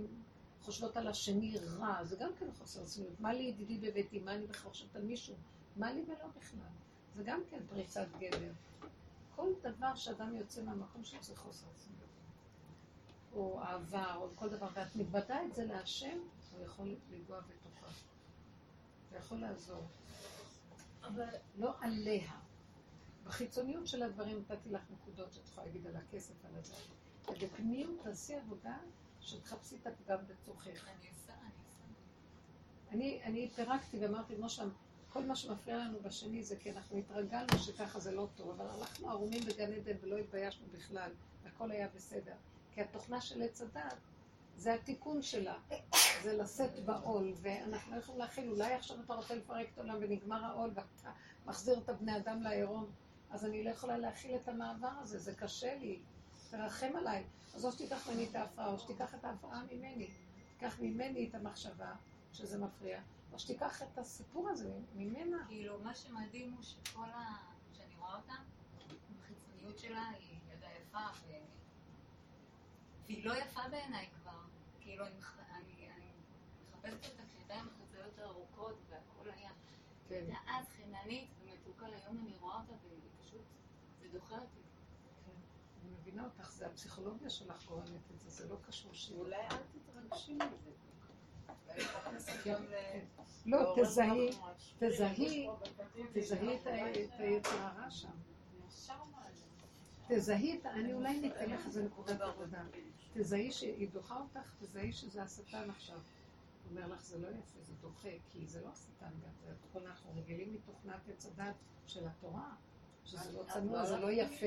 חושבות 0.61 0.97
על 0.97 1.07
השני 1.07 1.57
רע, 1.57 2.03
זה 2.03 2.15
גם 2.15 2.29
כן 2.39 2.45
חוסר 2.57 2.85
צניעות. 2.85 3.19
מה 3.19 3.33
לי 3.33 3.43
ידידי 3.43 3.77
בביתי, 3.77 4.19
מה 4.19 4.35
אני 4.35 4.47
בכלל 4.47 4.71
חושבת 4.71 4.95
על 4.95 5.01
מישהו? 5.01 5.35
מה 5.75 5.93
לי 5.93 6.03
ולא 6.07 6.27
בכלל? 6.37 6.69
זה 7.15 7.23
גם 7.23 7.41
כן 7.49 7.59
פריצת 7.69 8.07
גדר. 8.19 8.51
כל 9.35 9.49
דבר 9.61 9.95
שאדם 9.95 10.35
יוצא 10.35 10.63
מהמקום 10.63 11.03
שלו 11.03 11.23
זה 11.23 11.35
חוסר 11.35 11.67
צניעות. 11.75 12.05
או 13.33 13.61
אהבה, 13.61 14.15
או 14.15 14.27
כל 14.35 14.49
דבר, 14.49 14.67
ואת 14.73 14.95
מתוודה 14.95 15.43
את 15.45 15.55
זה 15.55 15.65
להשם, 15.65 16.19
הוא 16.57 16.65
יכול 16.65 16.95
לגוע 17.11 17.39
בתוכה. 17.39 17.87
זה 19.09 19.17
יכול 19.17 19.37
לעזור. 19.37 19.87
אבל 21.03 21.27
לא 21.57 21.73
עליה. 21.79 22.31
בחיצוניות 23.23 23.87
של 23.87 24.03
הדברים 24.03 24.39
נתתי 24.39 24.69
לך 24.69 24.81
נקודות 24.91 25.33
שאת 25.33 25.47
יכולה 25.47 25.67
להגיד 25.67 25.87
על 25.87 25.95
הכסף, 25.95 26.45
על 26.45 26.51
הזה. 26.55 26.75
ובפנימיות 27.27 27.99
תעשי 28.03 28.35
עבודה 28.35 28.77
שתחפשי 29.21 29.75
את 29.81 29.87
הפגם 29.87 30.17
בתוכך. 30.27 30.87
אני 30.87 31.09
עושה, 31.09 31.33
אני 31.33 31.51
עושה. 31.67 31.83
אני, 32.91 33.23
אני 33.23 33.49
פירקתי 33.55 33.99
ואמרתי, 33.99 34.35
כמו 34.35 34.49
שם, 34.49 34.69
כל 35.09 35.25
מה 35.25 35.35
שמפריע 35.35 35.77
לנו 35.77 35.99
בשני 35.99 36.43
זה 36.43 36.55
כי 36.55 36.71
אנחנו 36.71 36.97
התרגלנו 36.97 37.57
שככה 37.57 37.99
זה 37.99 38.11
לא 38.11 38.27
טוב, 38.35 38.49
אבל 38.49 38.69
הלכנו 38.69 39.09
ערומים 39.09 39.43
בגן 39.45 39.73
עדן 39.73 39.95
ולא 40.01 40.17
התביישנו 40.17 40.65
בכלל, 40.71 41.11
הכל 41.45 41.71
היה 41.71 41.87
בסדר. 41.95 42.35
כי 42.73 42.81
התוכנה 42.81 43.21
של 43.21 43.41
עץ 43.41 43.61
הדת 43.61 43.97
זה 44.57 44.73
התיקון 44.73 45.21
שלה, 45.21 45.55
זה 46.23 46.37
לשאת 46.37 46.85
בעול, 46.85 47.33
ואנחנו 47.41 47.95
לא 47.95 47.99
יכולים 47.99 48.21
להכיל, 48.21 48.49
אולי 48.49 48.73
עכשיו 48.73 48.97
אתה 49.05 49.13
רוצה 49.13 49.35
לפרק 49.35 49.67
את 49.73 49.77
העולם 49.77 49.97
ונגמר 50.01 50.45
העול 50.45 50.71
ואתה 50.73 51.11
מחזיר 51.45 51.77
את 51.77 51.89
הבני 51.89 52.17
אדם 52.17 52.41
לעירום, 52.41 52.85
אז 53.31 53.45
אני 53.45 53.63
לא 53.63 53.69
יכולה 53.69 53.97
להכיל 53.97 54.35
את 54.35 54.47
המעבר 54.47 54.91
הזה, 55.01 55.19
זה 55.19 55.35
קשה 55.35 55.75
לי, 55.75 55.99
תרחם 56.49 56.95
עליי. 56.97 57.23
אז 57.55 57.65
או 57.65 57.71
שתיקח 57.71 58.09
ממני 58.09 58.27
את 58.29 58.35
ההפרעה, 58.35 58.67
או 58.67 58.79
שתיקח 58.79 59.15
את 59.15 59.25
ההפרעה 59.25 59.63
ממני. 59.71 60.09
תיקח 60.57 60.79
ממני 60.79 61.29
את 61.29 61.35
המחשבה, 61.35 61.93
שזה 62.33 62.57
מפריע, 62.57 63.01
או 63.33 63.39
שתיקח 63.39 63.83
את 63.83 63.97
הסיפור 63.97 64.49
הזה 64.49 64.71
ממנה. 64.95 65.45
כאילו, 65.47 65.79
מה 65.79 65.95
שמדהים 65.95 66.53
הוא 66.53 66.63
שכל 66.63 67.09
ה... 67.13 67.35
שאני 67.73 67.95
רואה 67.99 68.15
אותה, 68.15 68.33
החיצוניות 69.23 69.79
שלה 69.79 70.09
היא 70.19 70.39
ידה 70.53 70.67
יפה, 70.81 71.05
ו... 71.27 71.31
והיא 73.05 73.25
לא 73.25 73.33
יפה 73.33 73.61
בעיניי. 73.71 74.07
כאילו, 74.95 75.07
אני 75.07 75.15
מח- 75.19 75.37
אני 75.51 75.89
אני 75.95 76.11
מחפשת 76.71 77.11
אותה 77.11 77.23
כשידיים 77.29 77.65
חצאיות 77.69 78.19
ארוכות 78.19 78.75
והכל 78.89 79.29
היה. 79.31 79.51
כן. 80.07 80.15
הייתה 80.15 80.37
אז 80.47 80.65
חיננית 80.69 81.29
ומתוקה, 81.41 81.85
היום 81.85 82.17
אני 82.27 82.37
רואה 82.39 82.55
אותה 82.61 82.73
והיא 82.83 82.99
פשוט, 83.21 83.41
זה 84.01 84.07
דוחה 84.11 84.35
אותי. 84.35 84.59
אני 85.81 85.91
מבינה 86.01 86.23
אותך, 86.23 86.51
זה 86.51 86.65
הפסיכולוגיה 86.67 87.29
שלך 87.29 87.65
גורמת 87.67 88.11
את 88.15 88.21
זה, 88.21 88.29
זה 88.29 88.47
לא 88.49 88.55
קשור 88.67 88.93
שלי. 88.93 89.15
אולי 89.17 89.35
אל 89.35 89.57
תתרגשי 89.71 90.33
מזה. 90.33 90.71
אולי 91.69 91.83
תכניסי 91.85 92.49
גם 92.49 92.63
ל... 92.63 92.73
לא, 93.45 93.75
תזהי. 93.81 94.29
תזהי, 94.79 95.47
תזהי 96.13 96.55
את 96.61 96.67
ה- 96.67 96.91
את 96.91 97.19
היצר 97.19 97.49
הרע 97.61 97.91
שם. 97.91 98.09
תזהי 100.07 100.59
את 100.59 100.65
ה... 100.65 100.71
אני 100.71 100.93
אולי 100.93 101.19
ניתן 101.19 101.49
לך 101.49 101.65
איזה 101.65 101.83
נקודת 101.83 102.21
עבודה. 102.21 102.63
תזהי 103.13 103.51
שהיא 103.51 103.89
דוחה 103.89 104.19
אותך, 104.19 104.53
תזהי 104.59 104.93
שזה 104.93 105.23
השטן 105.23 105.69
עכשיו. 105.69 105.95
הוא 105.95 106.71
אומר 106.71 106.87
לך, 106.93 107.01
זה 107.01 107.19
לא 107.19 107.27
יפה, 107.27 107.59
זה 107.61 107.73
דוחה, 107.81 108.09
כי 108.29 108.47
זה 108.47 108.61
לא 108.61 108.69
השטן 108.69 109.05
גם, 109.05 109.29
זה 109.45 109.51
התוכנה, 109.51 109.89
אנחנו 109.89 110.11
רגילים 110.15 110.53
מתוכנת 110.53 111.09
עץ 111.09 111.25
הדת 111.25 111.55
של 111.87 112.07
התורה, 112.07 112.55
שזה 113.05 113.31
לא 113.31 113.43
צנוע, 113.53 113.85
זה 113.85 113.97
לא 113.97 114.11
יפה. 114.11 114.45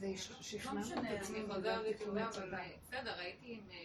זה 0.00 0.10
את 0.10 1.82
לא 1.84 1.90
ותשובה, 1.90 2.28
עץ 2.28 2.36
אבל 2.36 2.50
הדת. 2.50 2.78
בסדר, 2.82 3.18
הייתי 3.18 3.52
עם 3.52 3.70
אה, 3.70 3.76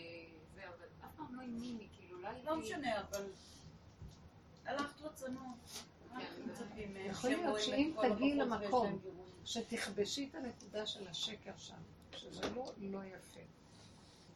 זה, 0.54 0.62
אבל 0.68 0.86
אף 1.06 1.16
פעם 1.16 1.36
לא 1.36 1.42
עם 1.42 1.60
מימי, 1.60 1.88
כאילו, 1.98 2.22
לא 2.22 2.28
הייתי... 2.28 2.46
לא 2.48 2.56
משנה, 2.58 3.02
אבל 3.02 3.26
הלכת 4.66 5.02
מהם? 6.94 7.06
יכול 7.06 7.30
להיות 7.30 7.62
שאם 7.62 7.94
את 8.00 8.12
תגיעי 8.12 8.36
למקום. 8.36 9.00
שתכבשי 9.46 10.30
את 10.30 10.36
הנקודה 10.36 10.86
של 10.86 11.08
השקר 11.08 11.58
שם, 11.58 11.82
שזה 12.12 12.50
לא, 12.50 12.72
לא 12.78 13.06
יפה. 13.06 13.40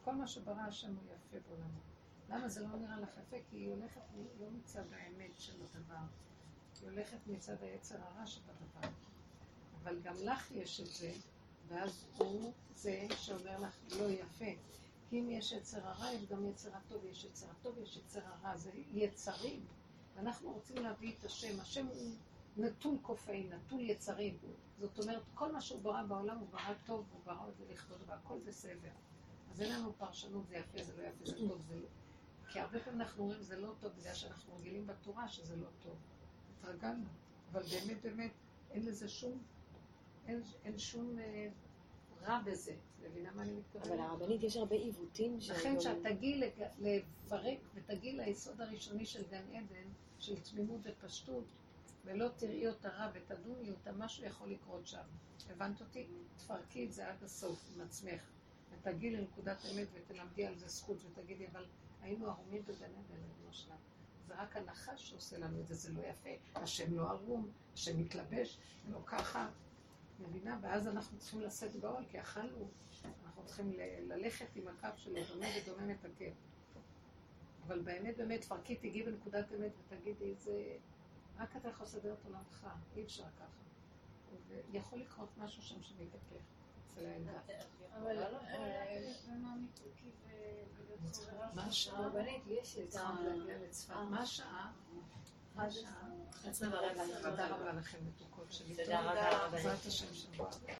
כל 0.04 0.14
מה 0.14 0.26
שברא 0.26 0.60
השם 0.60 0.88
הוא 0.96 1.04
יפה 1.04 1.48
בעולמו. 1.48 1.80
למה 2.28 2.48
זה 2.48 2.60
לא 2.62 2.76
נראה 2.76 3.00
לך 3.00 3.10
יפה? 3.10 3.36
כי 3.50 3.56
היא 3.56 3.68
הולכת 3.68 4.00
לא 4.40 4.46
מצד 4.50 4.92
האמת 4.92 5.38
של 5.38 5.52
הדבר, 5.62 5.94
היא 6.80 6.90
הולכת 6.90 7.18
מצד 7.26 7.62
היצר 7.62 7.96
הרע 8.02 8.26
שבדבר. 8.26 8.88
אבל 9.82 10.00
גם 10.00 10.14
לך 10.22 10.50
יש 10.50 10.80
את 10.80 10.86
זה, 10.86 11.12
ואז 11.68 12.04
הוא 12.16 12.52
זה 12.74 13.06
שאומר 13.16 13.60
לך 13.60 13.78
לא 13.98 14.04
יפה. 14.10 14.50
כי 15.10 15.20
אם 15.20 15.30
יש 15.30 15.52
יצר 15.52 15.86
הרע, 15.86 16.12
יש 16.12 16.24
גם 16.26 16.46
יצר 16.46 16.76
הטוב, 16.76 17.04
יש 17.04 17.24
יצר 17.24 17.46
הטוב, 17.50 17.78
יש 17.78 17.96
יצר 17.96 18.20
הרע, 18.24 18.56
זה 18.56 18.70
יצרים. 18.92 19.66
אנחנו 20.18 20.52
רוצים 20.52 20.76
להביא 20.76 21.12
את 21.18 21.24
השם, 21.24 21.60
השם 21.60 21.86
הוא 21.86 22.10
נטול 22.56 22.98
קופאי, 23.02 23.48
נטול 23.48 23.80
יצרים. 23.80 24.38
זאת 24.78 24.98
אומרת, 24.98 25.22
כל 25.34 25.52
מה 25.52 25.60
שהוא 25.60 25.82
ברא 25.82 26.02
בעולם 26.02 26.38
הוא 26.38 26.48
ברא 26.48 26.74
טוב, 26.86 27.06
הוא 27.12 27.20
ברא 27.24 27.48
את 27.48 27.56
זה 27.56 27.64
לכבוד, 27.70 27.98
והכל 28.06 28.38
בסדר. 28.44 28.90
אז 29.50 29.60
אין 29.60 29.72
לנו 29.72 29.92
פרשנות, 29.98 30.46
זה 30.46 30.56
יפה, 30.56 30.82
זה 30.82 30.92
לא 30.96 31.08
יפה, 31.08 31.24
זה 31.24 31.48
טוב, 31.48 31.60
זה 31.68 31.76
לא. 31.76 31.86
כי 32.48 32.60
הרבה 32.60 32.80
פעמים 32.80 33.00
אנחנו 33.00 33.22
אומרים 33.22 33.42
זה 33.42 33.60
לא 33.60 33.72
טוב, 33.80 33.92
בגלל 33.98 34.14
שאנחנו 34.14 34.56
רגילים 34.56 34.86
בתורה 34.86 35.28
שזה 35.28 35.56
לא 35.56 35.66
טוב. 35.82 35.96
התרגלנו. 36.58 37.04
אבל 37.52 37.62
באמת, 37.62 38.02
באמת, 38.02 38.30
אין 38.70 38.86
לזה 38.86 39.08
שום, 39.08 39.42
אין, 40.26 40.42
אין 40.64 40.78
שום 40.78 41.18
אה, 41.18 41.48
רע 42.22 42.40
בזה. 42.44 42.74
מבינה 43.02 43.32
מה 43.32 43.42
אני 43.42 43.52
מתכוונת? 43.52 43.86
אבל 43.86 44.00
הרבנית, 44.00 44.42
יש 44.42 44.56
הרבה 44.56 44.76
עיוותים 44.76 45.40
ש... 45.40 45.50
לכן 45.50 45.78
כשאת 45.78 45.96
תגיעי 46.02 46.50
לפרק 46.80 47.58
ותגיעי 47.74 48.16
ליסוד 48.16 48.60
הראשוני 48.60 49.06
של 49.06 49.22
גן 49.30 49.44
עדן, 49.56 49.88
של 50.18 50.40
תמימות 50.40 50.80
ופשטות, 50.82 51.44
ולא 52.04 52.28
תראי 52.36 52.68
אותה 52.68 52.88
רע 52.88 53.10
ותדוני 53.14 53.70
אותה, 53.70 53.92
משהו 53.92 54.24
יכול 54.24 54.50
לקרות 54.50 54.86
שם. 54.86 55.02
הבנת 55.50 55.80
אותי? 55.80 56.06
תפרקי 56.36 56.86
את 56.86 56.92
זה 56.92 57.08
עד 57.08 57.22
הסוף 57.22 57.70
עם 57.74 57.80
עצמך, 57.80 58.22
ותגיעי 58.70 59.16
לנקודת 59.16 59.58
אמת 59.74 59.88
ותלמדי 59.92 60.46
על 60.46 60.56
זה 60.56 60.68
זכות, 60.68 60.96
ותגידי, 61.04 61.46
אבל 61.46 61.66
היינו 62.02 62.30
ערומים 62.30 62.62
בגן 62.62 62.84
עדן, 62.84 63.14
ריבונו 63.14 63.52
שלנו. 63.52 63.78
זה 64.26 64.34
רק 64.36 64.56
הנחש 64.56 65.10
שעושה 65.10 65.38
לנו 65.38 65.60
את 65.60 65.66
זה, 65.66 65.74
זה 65.74 65.92
לא 65.92 66.02
יפה. 66.06 66.30
השם 66.54 66.94
לא 66.94 67.10
ערום, 67.10 67.50
השם 67.74 68.00
מתלבש, 68.00 68.58
לא 68.90 68.98
ככה. 69.06 69.48
מבינה? 70.18 70.58
ואז 70.62 70.88
אנחנו 70.88 71.18
צריכים 71.18 71.40
לשאת 71.40 71.76
בעול, 71.76 72.04
כי 72.10 72.20
אכלנו, 72.20 72.68
אנחנו 73.24 73.44
צריכים 73.44 73.72
ללכת 74.02 74.46
עם 74.56 74.68
הקו 74.68 74.88
שלו, 74.96 75.14
דומה 75.28 75.46
ודומה 75.62 75.86
מתקן. 75.86 76.30
אבל 77.66 77.80
באמת, 77.80 78.16
באמת, 78.16 78.40
תפרקי, 78.40 78.76
תגיעי 78.76 79.02
בנקודת 79.02 79.52
אמת 79.52 79.72
ותגידי, 79.78 80.34
זה... 80.34 80.76
רק 81.38 81.56
אתה 81.56 81.68
יכול 81.68 81.86
לסדר 81.86 82.12
את 82.12 82.24
עולמך, 82.24 82.66
אי 82.96 83.04
אפשר 83.04 83.24
ככה. 83.38 83.64
ויכול 84.70 84.98
לקרות 84.98 85.28
משהו 85.38 85.62
שם 85.62 85.82
שמתהפך 85.82 86.42
אצל 86.86 87.06
הילדה. 87.06 87.40
אבל 87.98 88.14
לא 88.14 88.38
מה 91.54 91.64
השעה? 91.66 91.98
הרבנית, 91.98 92.42
יש 92.46 92.78
את 92.78 92.88
צריכה 92.88 93.08
ה... 93.08 93.20
להגיע 93.22 93.58
לצפת. 93.58 93.94
מה 94.10 94.22
השעה? 94.22 94.72
מה 95.54 95.64
השעה? 95.64 96.08
עשרה 96.44 96.68
ורבע. 96.68 97.04
תודה 97.22 97.48
רבה 97.48 97.72
לכם, 97.72 97.98
מתוקות 98.06 98.52
שלי. 98.52 98.76
תודה 98.76 99.00
רבה. 99.00 99.48
בעזרת 99.50 99.86
השם 99.86 100.14
שבוע. 100.14 100.50